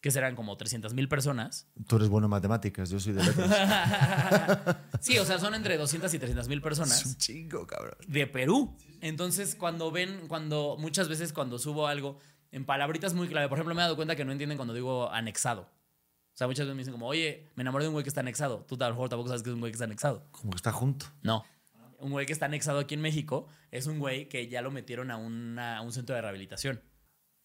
¿qué 0.00 0.10
serán? 0.10 0.34
Como 0.34 0.56
300 0.56 0.92
mil 0.94 1.08
personas. 1.08 1.68
Tú 1.86 1.96
eres 1.96 2.08
bueno 2.08 2.26
en 2.26 2.30
matemáticas, 2.30 2.90
yo 2.90 2.98
soy 2.98 3.12
de 3.12 3.22
letras. 3.24 4.76
Sí, 5.00 5.18
o 5.18 5.24
sea, 5.24 5.38
son 5.38 5.54
entre 5.54 5.76
200 5.76 6.12
y 6.14 6.18
300 6.18 6.48
mil 6.48 6.58
es 6.58 6.62
un 6.62 6.64
personas 6.64 7.18
chingo, 7.18 7.66
cabrón. 7.66 7.94
de 8.08 8.26
Perú. 8.26 8.76
Entonces, 9.02 9.54
cuando 9.54 9.90
ven, 9.90 10.28
cuando 10.28 10.76
muchas 10.78 11.08
veces 11.08 11.32
cuando 11.34 11.58
subo 11.58 11.86
algo 11.86 12.18
en 12.52 12.64
palabritas 12.64 13.12
muy 13.12 13.28
clave, 13.28 13.48
por 13.48 13.58
ejemplo, 13.58 13.74
me 13.74 13.82
he 13.82 13.84
dado 13.84 13.96
cuenta 13.96 14.16
que 14.16 14.24
no 14.24 14.32
entienden 14.32 14.56
cuando 14.56 14.72
digo 14.72 15.10
anexado. 15.10 15.62
O 15.62 16.36
sea, 16.36 16.46
muchas 16.48 16.66
veces 16.66 16.74
me 16.74 16.80
dicen 16.80 16.92
como, 16.92 17.06
oye, 17.06 17.46
me 17.54 17.60
enamoré 17.60 17.84
de 17.84 17.88
un 17.88 17.92
güey 17.94 18.02
que 18.02 18.08
está 18.08 18.20
anexado. 18.20 18.64
Tú 18.66 18.76
a 18.80 18.88
lo 18.88 18.94
mejor 18.94 19.08
tampoco 19.08 19.28
sabes 19.28 19.42
que 19.42 19.50
es 19.50 19.54
un 19.54 19.60
güey 19.60 19.70
que 19.70 19.76
está 19.76 19.84
anexado. 19.84 20.26
Como 20.32 20.50
que 20.50 20.56
está 20.56 20.72
junto. 20.72 21.06
No. 21.22 21.44
Un 22.04 22.10
güey 22.12 22.26
que 22.26 22.32
está 22.34 22.46
anexado 22.46 22.78
aquí 22.80 22.94
en 22.94 23.00
México 23.00 23.48
es 23.70 23.86
un 23.86 23.98
güey 23.98 24.28
que 24.28 24.46
ya 24.48 24.60
lo 24.62 24.70
metieron 24.70 25.10
a, 25.10 25.16
una- 25.16 25.78
a 25.78 25.80
un 25.80 25.92
centro 25.92 26.14
de 26.14 26.20
rehabilitación. 26.22 26.82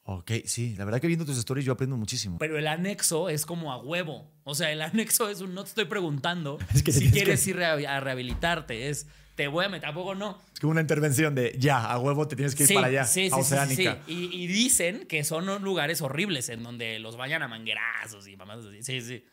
Ok, 0.03 0.31
sí, 0.45 0.75
la 0.77 0.85
verdad 0.85 0.99
que 0.99 1.07
viendo 1.07 1.25
tus 1.25 1.37
stories 1.37 1.65
yo 1.65 1.73
aprendo 1.73 1.95
muchísimo. 1.95 2.37
Pero 2.39 2.57
el 2.57 2.67
anexo 2.67 3.29
es 3.29 3.45
como 3.45 3.71
a 3.71 3.77
huevo. 3.77 4.31
O 4.43 4.55
sea, 4.55 4.71
el 4.71 4.81
anexo 4.81 5.29
es 5.29 5.41
un 5.41 5.53
no 5.53 5.63
te 5.63 5.69
estoy 5.69 5.85
preguntando 5.85 6.57
Es 6.73 6.83
que 6.83 6.91
si 6.91 7.09
quieres 7.11 7.43
que- 7.43 7.51
ir 7.51 7.63
a 7.63 7.73
a 7.73 7.99
rehabilitarte. 7.99 8.89
Es 8.89 9.07
te 9.35 9.47
voy 9.47 9.63
a 9.63 9.69
meter. 9.69 9.87
Tampoco 9.87 10.15
no. 10.15 10.37
Es 10.53 10.59
como 10.59 10.71
una 10.71 10.81
intervención 10.81 11.33
de 11.35 11.55
ya, 11.57 11.89
a 11.89 11.97
huevo 11.97 12.27
te 12.27 12.35
tienes 12.35 12.55
que 12.55 12.63
ir 12.65 12.73
para 12.73 12.87
allá, 12.87 13.05
sí, 13.05 13.27
a 13.27 13.29
sí, 13.29 13.29
sí, 13.35 13.39
Oceánica. 13.39 13.99
sí. 14.05 14.13
Y, 14.13 14.43
y 14.43 14.47
dicen 14.47 15.05
que 15.07 15.23
son 15.23 15.45
lugares 15.63 16.01
horribles 16.01 16.49
en 16.49 16.63
donde 16.63 16.99
los 16.99 17.15
vayan 17.15 17.41
a 17.43 17.47
manguerazos 17.47 18.27
y 18.27 18.35
mamás 18.35 18.65
así. 18.65 18.83
Sí, 18.83 18.99
sí. 19.01 19.23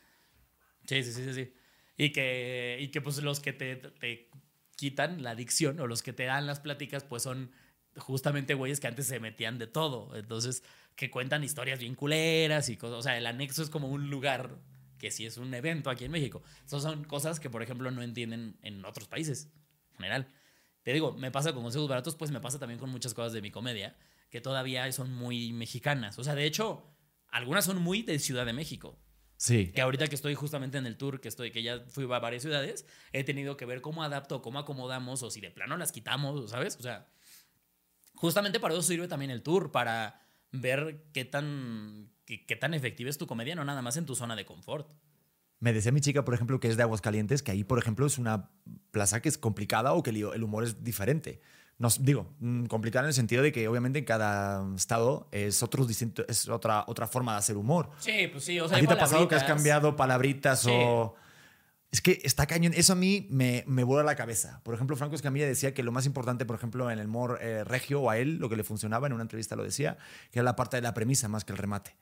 Sí, 0.87 1.03
sí, 1.03 1.13
sí, 1.13 1.25
sí. 1.25 1.35
sí. 1.35 1.53
Y 1.99 2.13
que, 2.13 2.79
y 2.81 2.89
que 2.93 3.01
pues 3.01 3.21
los 3.23 3.41
que 3.41 3.53
te, 3.55 3.75
te 3.77 4.29
quitan 4.77 5.23
la 5.23 5.31
adicción 5.31 5.81
o 5.81 5.87
los 5.87 6.03
que 6.03 6.13
te 6.13 6.25
dan 6.25 6.47
las 6.47 6.61
pláticas 6.61 7.05
pues 7.05 7.23
son 7.23 7.51
justamente 7.97 8.55
güeyes 8.55 8.79
que 8.81 8.87
antes 8.87 9.07
se 9.07 9.21
metían 9.21 9.59
de 9.59 9.67
todo. 9.67 10.15
Entonces, 10.15 10.63
que 10.95 11.11
cuentan 11.11 11.45
historias 11.45 11.79
bien 11.79 11.95
culeras 11.95 12.69
y 12.69 12.77
cosas. 12.77 12.99
O 12.99 13.03
sea, 13.03 13.17
el 13.19 13.27
anexo 13.27 13.63
es 13.63 13.71
como 13.71 13.89
un 13.89 14.11
lugar 14.11 14.59
que 14.99 15.11
sí 15.11 15.27
es 15.27 15.37
un 15.37 15.53
evento 15.53 15.91
aquí 15.91 16.05
en 16.05 16.11
México. 16.11 16.43
Esas 16.65 16.83
son 16.83 17.05
cosas 17.05 17.41
que, 17.41 17.51
por 17.51 17.63
ejemplo, 17.63 17.91
no 17.91 18.03
entienden 18.03 18.59
en 18.63 18.85
otros 18.85 19.09
países 19.09 19.51
en 19.93 19.97
general. 19.97 20.29
Te 20.83 20.93
digo, 20.93 21.13
me 21.13 21.31
pasa 21.31 21.53
con 21.53 21.63
consejos 21.63 21.89
baratos, 21.89 22.17
pues 22.17 22.31
me 22.31 22.41
pasa 22.41 22.59
también 22.59 22.79
con 22.79 22.91
muchas 22.91 23.13
cosas 23.13 23.33
de 23.33 23.43
mi 23.43 23.51
comedia 23.51 23.97
que 24.31 24.41
todavía 24.41 24.91
son 24.93 25.13
muy 25.13 25.53
mexicanas. 25.53 26.19
O 26.19 26.25
sea, 26.25 26.35
de 26.35 26.47
hecho, 26.47 26.85
algunas 27.29 27.65
son 27.65 27.83
muy 27.83 28.03
de 28.03 28.19
Ciudad 28.19 28.47
de 28.47 28.53
México. 28.53 28.99
Sí. 29.37 29.73
Que 29.73 29.83
ahorita 29.83 30.07
que 30.07 30.15
estoy 30.15 30.35
justamente 30.35 30.79
en 30.79 30.87
el 30.87 30.97
tour, 30.97 31.21
que 31.21 31.29
estoy, 31.29 31.51
que 31.51 31.63
ya 31.63 31.85
fui 31.89 32.05
a 32.05 32.19
varias 32.19 32.43
ciudades, 32.43 32.87
he 33.13 33.25
tenido 33.25 33.57
que 33.57 33.67
ver 33.67 33.81
cómo 33.81 34.03
adapto, 34.03 34.43
cómo 34.43 34.59
acomodamos, 34.59 35.23
o 35.23 35.31
si 35.31 35.41
de 35.41 35.51
plano 35.51 35.77
las 35.77 35.93
quitamos, 35.93 36.51
¿sabes? 36.51 36.77
O 36.77 36.83
sea, 36.83 37.09
justamente 38.15 38.61
para 38.61 38.75
eso 38.75 38.83
sirve 38.83 39.09
también 39.09 39.31
el 39.31 39.43
tour, 39.43 39.73
para 39.73 40.23
ver 40.53 41.05
qué 41.13 41.25
tan, 41.25 42.11
qué, 42.25 42.47
qué 42.47 42.57
tan 42.57 42.75
efectiva 42.75 43.11
es 43.11 43.19
tu 43.19 43.27
comedia, 43.27 43.55
no 43.55 43.65
nada 43.65 43.83
más 43.83 43.97
en 43.97 44.07
tu 44.07 44.15
zona 44.15 44.37
de 44.37 44.47
confort. 44.47 44.91
Me 45.59 45.73
decía 45.73 45.93
mi 45.93 46.01
chica, 46.01 46.25
por 46.25 46.35
ejemplo, 46.35 46.61
que 46.61 46.69
es 46.69 46.77
de 46.77 46.83
Aguascalientes, 46.83 47.43
que 47.43 47.51
ahí, 47.51 47.65
por 47.65 47.79
ejemplo, 47.79 48.07
es 48.07 48.19
una 48.19 48.51
plaza 48.91 49.21
que 49.23 49.29
es 49.29 49.39
complicada 49.39 49.95
o 49.95 50.03
que 50.03 50.11
el 50.11 50.17
el 50.17 50.43
humor 50.43 50.65
es 50.65 50.83
diferente. 50.85 51.41
No, 51.79 51.89
s- 51.89 52.01
digo, 52.03 52.35
mm, 52.41 52.67
complicada 52.67 53.05
en 53.05 53.09
el 53.09 53.15
sentido 53.15 53.43
de 53.43 53.53
que 53.53 53.69
obviamente 53.69 53.99
en 53.99 54.05
cada 54.07 54.65
estado 54.75 55.29
es, 55.31 55.63
otro 55.63 55.85
distinto, 55.85 56.25
es 56.29 56.49
otra, 56.49 56.85
otra 56.87 57.07
forma 57.07 57.33
de 57.33 57.39
hacer 57.39 57.57
humor. 57.57 57.91
Sí, 57.99 58.29
pues 58.33 58.45
sí, 58.45 58.59
o 58.61 58.69
sea, 58.69 58.79
¿A 58.79 58.81
ti 58.81 58.87
te 58.87 58.93
ha 58.95 58.99
pasado 58.99 59.29
que 59.29 59.35
has 59.35 59.45
cambiado 59.45 59.95
palabritas 59.97 60.61
Sí. 60.61 60.71
o...? 60.73 61.15
Es 61.93 62.01
que 62.03 62.21
está 62.25 62.47
cañón. 62.47 62.73
Eso 62.75 62.93
a 62.95 62.97
mí 62.97 63.27
me, 63.31 63.63
me 63.67 63.85
vuela 63.85 64.03
la 64.03 64.17
cabeza. 64.17 64.61
Por 64.65 64.75
ejemplo, 64.75 64.97
Franco 64.97 65.15
Escamilla 65.15 65.47
decía 65.47 65.73
que 65.73 65.83
lo 65.85 65.93
más 65.93 66.05
importante, 66.05 66.45
por 66.45 66.57
ejemplo, 66.57 66.91
en 66.91 66.99
el 66.99 67.07
humor 67.07 67.39
eh, 67.41 67.63
regio 67.65 68.03
o 68.03 68.11
a 68.11 68.19
él, 68.19 68.37
lo 68.39 68.49
que 68.49 68.57
le 68.57 68.65
funcionaba 68.65 69.07
en 69.07 69.13
una 69.13 69.23
entrevista 69.23 69.55
lo 69.55 69.63
decía, 69.63 69.97
que 70.33 70.41
era 70.41 70.45
la 70.45 70.57
parte 70.57 70.77
de 70.77 70.83
la 70.83 70.93
premisa 70.95 71.29
más 71.29 71.45
que 71.45 71.53
el 71.53 71.59
remate. 71.59 71.95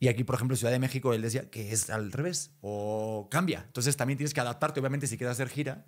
Y 0.00 0.08
aquí, 0.08 0.24
por 0.24 0.34
ejemplo, 0.34 0.56
Ciudad 0.56 0.72
de 0.72 0.78
México, 0.80 1.14
él 1.14 1.22
decía 1.22 1.50
que 1.50 1.72
es 1.72 1.88
al 1.88 2.10
revés 2.10 2.52
o 2.62 3.28
cambia. 3.30 3.62
Entonces 3.66 3.96
también 3.96 4.16
tienes 4.18 4.34
que 4.34 4.40
adaptarte, 4.40 4.80
obviamente, 4.80 5.06
si 5.06 5.16
quieres 5.16 5.32
hacer 5.32 5.48
gira. 5.50 5.84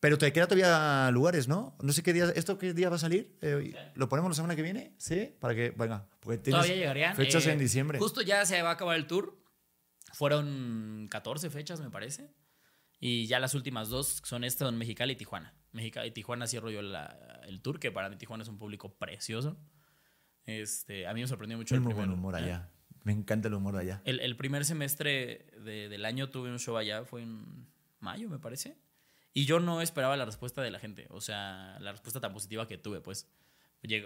Pero 0.00 0.16
te 0.16 0.32
queda 0.32 0.46
todavía 0.46 1.10
lugares, 1.10 1.48
¿no? 1.48 1.76
No 1.82 1.92
sé 1.92 2.02
qué 2.04 2.12
día, 2.12 2.26
¿esto 2.36 2.56
qué 2.56 2.72
día 2.72 2.88
va 2.88 2.96
a 2.96 3.00
salir? 3.00 3.36
Eh, 3.42 3.74
¿Lo 3.96 4.08
ponemos 4.08 4.30
la 4.30 4.34
semana 4.36 4.54
que 4.54 4.62
viene? 4.62 4.94
Sí, 4.96 5.34
para 5.40 5.54
que, 5.56 5.70
venga, 5.70 6.06
porque 6.20 6.38
tienes 6.38 6.60
Todavía 6.62 6.76
llegarían. 6.80 7.16
fechas 7.16 7.44
eh, 7.46 7.52
en 7.52 7.58
diciembre. 7.58 7.98
Justo 7.98 8.22
ya 8.22 8.44
se 8.46 8.62
va 8.62 8.70
a 8.70 8.72
acabar 8.74 8.96
el 8.96 9.06
tour. 9.08 9.36
Fueron 10.12 11.08
14 11.10 11.50
fechas, 11.50 11.80
me 11.80 11.90
parece. 11.90 12.32
Y 13.00 13.26
ya 13.26 13.40
las 13.40 13.54
últimas 13.54 13.88
dos 13.88 14.20
son 14.24 14.44
esta 14.44 14.68
en 14.68 14.76
Mexicali 14.78 15.12
y 15.12 15.16
Tijuana. 15.16 15.54
Mexicali 15.72 16.08
y 16.08 16.10
Tijuana 16.12 16.46
cierro 16.46 16.70
yo 16.70 16.80
la- 16.82 17.40
el 17.46 17.60
tour, 17.60 17.78
que 17.78 17.90
para 17.92 18.08
mí 18.08 18.16
Tijuana 18.16 18.42
es 18.42 18.48
un 18.48 18.58
público 18.58 18.94
precioso. 18.98 19.58
Este, 20.46 21.06
a 21.06 21.12
mí 21.14 21.20
me 21.20 21.26
sorprendió 21.26 21.58
mucho 21.58 21.74
Hay 21.74 21.78
el 21.78 21.84
muy 21.84 21.94
buen 21.94 22.10
humor 22.10 22.34
¿eh? 22.34 22.38
allá. 22.38 22.70
Me 23.04 23.12
encanta 23.12 23.48
el 23.48 23.54
humor 23.54 23.74
de 23.74 23.80
allá. 23.82 24.02
El, 24.04 24.20
el 24.20 24.36
primer 24.36 24.64
semestre 24.64 25.46
de- 25.62 25.88
del 25.88 26.04
año 26.04 26.30
tuve 26.30 26.50
un 26.50 26.58
show 26.58 26.76
allá, 26.76 27.04
fue 27.04 27.22
en 27.22 27.68
mayo, 28.00 28.28
me 28.28 28.38
parece. 28.38 28.76
Y 29.38 29.44
yo 29.44 29.60
no 29.60 29.80
esperaba 29.80 30.16
la 30.16 30.24
respuesta 30.24 30.62
de 30.62 30.72
la 30.72 30.80
gente, 30.80 31.06
o 31.10 31.20
sea, 31.20 31.76
la 31.78 31.92
respuesta 31.92 32.20
tan 32.20 32.32
positiva 32.32 32.66
que 32.66 32.76
tuve, 32.76 33.00
pues. 33.00 33.30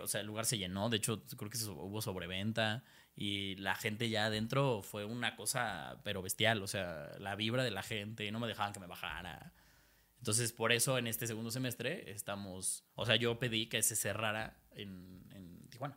O 0.03 0.07
sea, 0.07 0.21
el 0.21 0.27
lugar 0.27 0.45
se 0.45 0.59
llenó, 0.59 0.91
de 0.91 0.99
hecho, 0.99 1.25
creo 1.39 1.49
que 1.49 1.57
hubo 1.71 2.03
sobreventa 2.03 2.85
y 3.17 3.55
la 3.55 3.75
gente 3.75 4.11
ya 4.11 4.27
adentro 4.27 4.83
fue 4.83 5.07
una 5.07 5.35
cosa, 5.35 6.03
pero 6.05 6.21
bestial, 6.21 6.63
o 6.63 6.67
sea, 6.67 7.13
la 7.19 7.35
vibra 7.35 7.65
de 7.65 7.71
la 7.71 7.83
gente, 7.83 8.31
no 8.31 8.41
me 8.41 8.47
dejaban 8.47 8.75
que 8.75 8.81
me 8.81 8.87
bajara. 8.87 9.55
Entonces, 10.19 10.53
por 10.53 10.71
eso 10.71 10.99
en 10.99 11.07
este 11.07 11.27
segundo 11.27 11.51
semestre 11.51 12.11
estamos, 12.11 12.85
o 12.95 13.07
sea, 13.07 13.17
yo 13.17 13.39
pedí 13.39 13.71
que 13.71 13.83
se 13.83 13.97
cerrara 13.97 14.61
en, 14.73 15.27
en 15.31 15.67
Tijuana. 15.71 15.97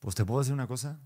Pues 0.00 0.14
te 0.14 0.24
puedo 0.24 0.40
decir 0.40 0.54
una 0.54 0.66
cosa. 0.66 0.98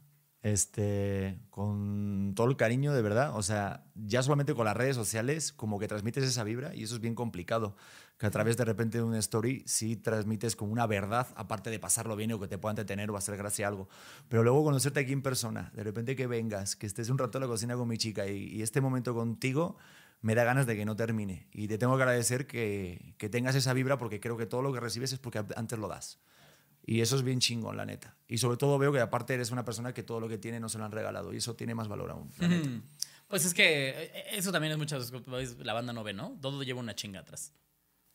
Este, 0.42 1.40
con 1.50 2.32
todo 2.36 2.46
el 2.48 2.56
cariño, 2.56 2.94
de 2.94 3.02
verdad. 3.02 3.36
O 3.36 3.42
sea, 3.42 3.84
ya 3.94 4.22
solamente 4.22 4.54
con 4.54 4.66
las 4.66 4.76
redes 4.76 4.94
sociales, 4.94 5.52
como 5.52 5.78
que 5.78 5.88
transmites 5.88 6.24
esa 6.24 6.44
vibra 6.44 6.74
y 6.74 6.84
eso 6.84 6.94
es 6.94 7.00
bien 7.00 7.14
complicado. 7.14 7.76
Que 8.18 8.26
a 8.26 8.30
través 8.30 8.56
de 8.56 8.64
repente 8.64 8.98
de 8.98 9.04
una 9.04 9.18
story 9.18 9.62
sí 9.66 9.96
transmites 9.96 10.56
como 10.56 10.72
una 10.72 10.86
verdad, 10.86 11.28
aparte 11.36 11.70
de 11.70 11.78
pasarlo 11.78 12.16
bien 12.16 12.32
o 12.32 12.40
que 12.40 12.48
te 12.48 12.58
pueda 12.58 12.72
entretener 12.72 13.10
o 13.10 13.16
hacer 13.16 13.36
gracia 13.36 13.68
algo. 13.68 13.88
Pero 14.28 14.42
luego 14.42 14.64
conocerte 14.64 15.00
aquí 15.00 15.12
en 15.12 15.22
persona, 15.22 15.70
de 15.74 15.84
repente 15.84 16.16
que 16.16 16.26
vengas, 16.26 16.76
que 16.76 16.86
estés 16.86 17.10
un 17.10 17.18
rato 17.18 17.38
en 17.38 17.42
la 17.42 17.48
cocina 17.48 17.76
con 17.76 17.88
mi 17.88 17.96
chica 17.96 18.26
y, 18.26 18.44
y 18.48 18.62
este 18.62 18.80
momento 18.80 19.14
contigo, 19.14 19.76
me 20.20 20.34
da 20.34 20.44
ganas 20.44 20.66
de 20.66 20.76
que 20.76 20.84
no 20.84 20.96
termine. 20.96 21.48
Y 21.52 21.68
te 21.68 21.78
tengo 21.78 21.96
que 21.96 22.02
agradecer 22.02 22.46
que, 22.46 23.14
que 23.18 23.28
tengas 23.28 23.54
esa 23.54 23.72
vibra 23.72 23.98
porque 23.98 24.20
creo 24.20 24.36
que 24.36 24.46
todo 24.46 24.62
lo 24.62 24.72
que 24.72 24.80
recibes 24.80 25.12
es 25.12 25.18
porque 25.18 25.44
antes 25.56 25.78
lo 25.78 25.88
das. 25.88 26.18
Y 26.90 27.02
eso 27.02 27.16
es 27.16 27.22
bien 27.22 27.38
chingón, 27.38 27.76
la 27.76 27.84
neta. 27.84 28.16
Y 28.26 28.38
sobre 28.38 28.56
todo 28.56 28.78
veo 28.78 28.90
que 28.92 29.00
aparte 29.00 29.34
eres 29.34 29.50
una 29.50 29.62
persona 29.62 29.92
que 29.92 30.02
todo 30.02 30.20
lo 30.20 30.28
que 30.28 30.38
tiene 30.38 30.58
no 30.58 30.70
se 30.70 30.78
lo 30.78 30.86
han 30.86 30.90
regalado. 30.92 31.34
Y 31.34 31.36
eso 31.36 31.54
tiene 31.54 31.74
más 31.74 31.86
valor 31.86 32.10
aún. 32.10 32.30
la 32.38 32.48
neta. 32.48 32.68
Pues 33.28 33.44
es 33.44 33.52
que 33.52 33.90
eh, 33.90 34.24
eso 34.32 34.52
también 34.52 34.72
es 34.72 34.78
muchas 34.78 35.10
veces 35.10 35.58
la 35.58 35.74
banda 35.74 35.92
no 35.92 36.02
ve, 36.02 36.14
¿no? 36.14 36.38
Todo 36.40 36.62
lleva 36.62 36.80
una 36.80 36.94
chinga 36.94 37.20
atrás. 37.20 37.52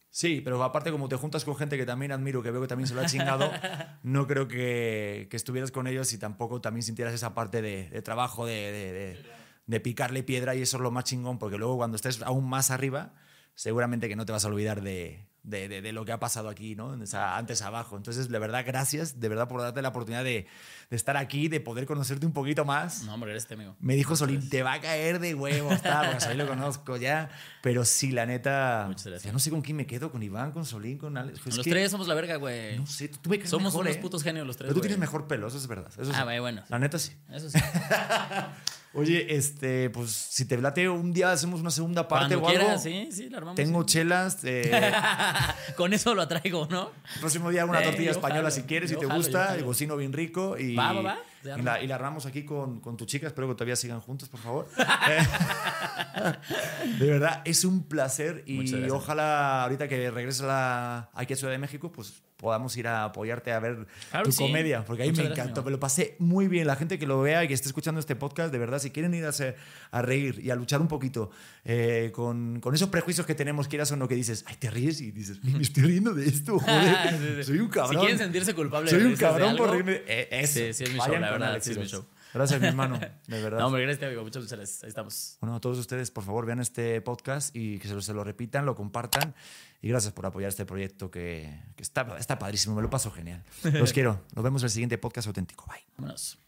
Sí, 0.09 0.41
pero 0.43 0.63
aparte 0.63 0.91
como 0.91 1.07
te 1.07 1.15
juntas 1.17 1.45
con 1.45 1.55
gente 1.55 1.77
que 1.77 1.85
también 1.85 2.11
admiro, 2.11 2.41
que 2.41 2.49
veo 2.49 2.61
que 2.61 2.67
también 2.67 2.87
se 2.87 2.95
lo 2.95 3.01
ha 3.01 3.05
chingado, 3.05 3.51
no 4.03 4.25
creo 4.25 4.47
que, 4.47 5.27
que 5.29 5.37
estuvieras 5.37 5.71
con 5.71 5.85
ellos 5.85 6.11
y 6.13 6.17
tampoco 6.17 6.59
también 6.61 6.81
sintieras 6.83 7.13
esa 7.13 7.35
parte 7.35 7.61
de, 7.61 7.89
de 7.91 8.01
trabajo, 8.01 8.45
de, 8.47 8.53
de- 8.53 9.23
de 9.65 9.79
picarle 9.79 10.23
piedra 10.23 10.55
y 10.55 10.61
eso 10.63 10.77
es 10.77 10.83
lo 10.83 10.89
más 10.91 11.03
chingón, 11.05 11.37
porque 11.39 11.57
luego 11.57 11.77
cuando 11.77 11.95
estés 11.95 12.21
aún 12.23 12.49
más 12.49 12.69
arriba, 12.71 13.13
seguramente 13.55 14.09
que 14.09 14.15
no 14.15 14.25
te 14.25 14.31
vas 14.31 14.45
a 14.45 14.49
olvidar 14.49 14.81
de, 14.81 15.27
de- 15.43 15.67
de- 15.67 15.81
de 15.81 15.91
lo 15.91 16.05
que 16.05 16.11
ha 16.13 16.19
pasado 16.19 16.49
aquí, 16.49 16.75
¿no? 16.75 16.93
En 16.93 17.01
esa- 17.01 17.37
antes 17.37 17.61
abajo. 17.61 17.97
Entonces, 17.97 18.29
de 18.29 18.39
verdad, 18.39 18.63
gracias, 18.65 19.19
de 19.19 19.27
verdad 19.29 19.47
por 19.47 19.61
darte 19.61 19.81
la 19.81 19.89
oportunidad 19.89 20.23
de, 20.23 20.47
de 20.89 20.95
estar 20.95 21.17
aquí, 21.17 21.49
de 21.49 21.59
poder 21.59 21.85
conocerte 21.85 22.25
un 22.25 22.31
poquito 22.33 22.63
más. 22.65 23.03
No, 23.03 23.13
hombre, 23.15 23.31
eres 23.31 23.43
este 23.43 23.55
amigo. 23.55 23.75
Me 23.79 23.95
dijo 23.95 24.15
Solín, 24.15 24.47
te 24.49 24.63
va 24.63 24.73
a 24.73 24.81
caer 24.81 25.19
de 25.19 25.35
huevos, 25.35 25.81
tal, 25.81 26.11
pues 26.11 26.25
ahí 26.27 26.37
lo 26.37 26.47
conozco 26.47 26.95
ya. 26.97 27.29
Pero 27.61 27.83
sí, 27.85 28.11
la 28.11 28.25
neta, 28.25 28.85
Muchas 28.87 29.05
gracias. 29.07 29.23
ya 29.25 29.31
no 29.33 29.39
sé 29.39 29.49
con 29.49 29.61
quién 29.61 29.75
me 29.77 29.85
quedo, 29.85 30.11
con 30.11 30.23
Iván, 30.23 30.51
con 30.53 30.65
Solín, 30.65 30.97
con 30.97 31.17
Alex. 31.17 31.39
Pues 31.39 31.53
es 31.53 31.57
los 31.57 31.63
que- 31.65 31.71
tres 31.71 31.91
somos 31.91 32.07
la 32.07 32.13
verga, 32.13 32.37
güey. 32.37 32.77
No 32.77 32.87
sé, 32.87 33.09
tú 33.09 33.29
me 33.29 33.37
caes 33.37 33.49
Somos 33.49 33.73
mejor, 33.73 33.85
unos 33.85 33.97
¿eh? 33.97 33.99
putos 33.99 34.23
genios 34.23 34.47
los 34.47 34.55
tres, 34.55 34.67
Pero 34.67 34.75
tú 34.75 34.79
güey. 34.79 34.87
tienes 34.89 34.99
mejor 34.99 35.27
pelo, 35.27 35.47
eso 35.47 35.57
es 35.57 35.67
verdad. 35.67 35.91
Eso 35.99 36.11
Ah, 36.15 36.25
sí. 36.31 36.39
bueno. 36.39 36.63
La 36.69 36.79
neta 36.79 36.97
sí. 36.97 37.11
Eso 37.29 37.49
sí. 37.49 37.59
Oye, 38.95 39.35
este, 39.35 39.89
pues 39.89 40.11
si 40.11 40.45
te 40.45 40.55
late 40.57 40.87
un 40.87 41.13
día 41.13 41.31
hacemos 41.31 41.59
una 41.61 41.71
segunda 41.71 42.07
parte 42.07 42.35
Cuando 42.37 42.45
o 42.45 42.49
algo. 42.49 42.61
quieras, 42.63 42.83
sí, 42.83 43.09
sí, 43.11 43.29
la 43.29 43.39
armamos. 43.39 43.55
Tengo 43.55 43.81
sí. 43.81 43.85
chelas. 43.87 44.37
eh, 44.43 44.91
Con 45.75 45.93
eso 45.93 46.13
lo 46.13 46.21
atraigo, 46.21 46.67
¿no? 46.69 46.91
próximo 47.19 47.49
día 47.49 47.65
una 47.65 47.81
tortilla 47.81 48.11
española 48.11 48.49
jalo, 48.49 48.51
si 48.51 48.63
quieres, 48.63 48.91
si 48.91 48.95
te 48.97 49.07
jalo, 49.07 49.17
gusta, 49.17 49.55
el 49.55 49.63
bocino 49.63 49.97
bien 49.97 50.13
rico 50.13 50.57
y, 50.59 50.75
Va, 50.75 50.93
va, 50.93 51.01
va, 51.01 51.17
y, 51.43 51.61
la, 51.61 51.81
y 51.81 51.87
la 51.87 51.95
armamos 51.95 52.25
aquí 52.25 52.43
con, 52.43 52.79
con 52.79 52.97
tu 52.97 53.05
chica. 53.05 53.27
Espero 53.27 53.47
que 53.47 53.53
todavía 53.55 53.75
sigan 53.75 53.99
juntos, 54.01 54.29
por 54.29 54.39
favor. 54.39 54.67
de 56.99 57.07
verdad, 57.09 57.41
es 57.45 57.63
un 57.65 57.83
placer 57.83 58.43
y 58.45 58.89
ojalá 58.89 59.63
ahorita 59.63 59.87
que 59.87 60.11
regreses 60.11 60.41
a 60.41 60.47
la, 60.47 61.09
aquí 61.13 61.33
a 61.33 61.37
Ciudad 61.37 61.51
de 61.53 61.59
México, 61.59 61.91
pues 61.91 62.21
podamos 62.37 62.75
ir 62.75 62.87
a 62.89 63.05
apoyarte 63.05 63.53
a 63.53 63.59
ver 63.59 63.87
Claro 64.11 64.25
tu 64.25 64.33
sí. 64.33 64.43
comedia, 64.43 64.83
porque 64.83 65.03
ahí 65.03 65.09
Muchas 65.11 65.23
me 65.23 65.29
gracias, 65.29 65.45
encantó, 65.47 65.63
me 65.63 65.71
lo 65.71 65.79
pasé 65.79 66.17
muy 66.19 66.49
bien. 66.49 66.67
La 66.67 66.75
gente 66.75 66.99
que 66.99 67.07
lo 67.07 67.21
vea 67.21 67.41
y 67.45 67.47
que 67.47 67.53
esté 67.53 67.69
escuchando 67.69 68.01
este 68.01 68.17
podcast, 68.17 68.51
de 68.51 68.57
verdad, 68.57 68.79
si 68.79 68.91
quieren 68.91 69.13
ir 69.13 69.23
a, 69.23 69.29
hacer- 69.29 69.55
a 69.91 70.01
reír 70.01 70.41
y 70.43 70.49
a 70.51 70.55
luchar 70.55 70.81
un 70.81 70.89
poquito 70.89 71.31
eh, 71.63 72.11
con, 72.13 72.59
con 72.59 72.75
esos 72.75 72.89
prejuicios 72.89 73.25
que 73.25 73.33
tenemos, 73.33 73.69
quieras 73.69 73.93
o 73.93 73.95
no, 73.95 74.09
que 74.09 74.15
dices, 74.15 74.43
ay, 74.47 74.57
te 74.59 74.69
ríes 74.69 74.99
y 74.99 75.11
dices, 75.11 75.39
"Ay, 75.45 75.53
me 75.53 75.61
estoy 75.63 75.83
riendo 75.83 76.13
de 76.13 76.27
esto, 76.27 76.59
joder, 76.59 77.09
Sí, 77.11 77.17
sí. 77.37 77.43
soy 77.45 77.59
un 77.59 77.69
cabrón. 77.69 77.93
Si 77.93 77.97
quieren 77.99 78.17
sentirse 78.17 78.53
culpables 78.53 78.91
Soy 78.91 79.03
un 79.03 79.15
cabrón 79.15 79.55
por 79.55 79.69
reírme. 79.71 80.01
Eh, 80.05 80.27
eso. 80.31 80.59
Sí, 80.59 80.73
sí 80.73 80.83
es 80.83 80.91
mi 80.91 80.97
Vayan 80.99 81.21
show, 81.21 81.29
verdad, 81.34 81.49
Alex 81.51 81.65
sí 81.65 81.72
es 81.72 81.77
mi 81.77 81.85
Quiroz. 81.85 82.01
show. 82.03 82.10
Gracias, 82.34 82.60
mi 82.61 82.68
hermano, 82.68 82.97
de 82.99 83.11
verdad. 83.41 83.60
No, 83.60 83.68
hombre, 83.68 83.84
gracias, 83.84 84.07
amigo. 84.07 84.23
Muchas 84.23 84.51
gracias. 84.51 84.84
Ahí 84.84 84.89
estamos. 84.89 85.38
Bueno, 85.41 85.55
a 85.55 85.60
todos 85.60 85.77
ustedes, 85.77 86.10
por 86.10 86.23
favor, 86.23 86.45
vean 86.45 86.60
este 86.60 86.99
podcast 87.01 87.55
y 87.55 87.77
que 87.80 87.88
se 87.88 87.93
lo, 87.93 88.01
se 88.01 88.14
lo 88.14 88.23
repitan, 88.23 88.65
lo 88.65 88.76
compartan. 88.76 89.35
Y 89.81 89.89
gracias 89.89 90.14
por 90.14 90.26
apoyar 90.26 90.49
este 90.49 90.65
proyecto 90.65 91.11
que, 91.11 91.61
que 91.76 91.84
está, 91.84 92.15
está 92.18 92.39
padrísimo, 92.39 92.76
me 92.76 92.81
lo 92.81 92.89
paso 92.89 93.11
genial. 93.11 93.43
Los 93.64 93.93
quiero. 93.93 94.22
Nos 94.34 94.43
vemos 94.43 94.61
en 94.64 94.65
el 94.68 94.72
siguiente 94.72 94.97
podcast 94.97 95.27
auténtico. 95.27 95.65
Bye. 95.68 95.84
Vámonos. 95.97 96.39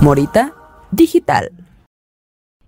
Morita 0.00 0.54
Digital. 0.90 1.69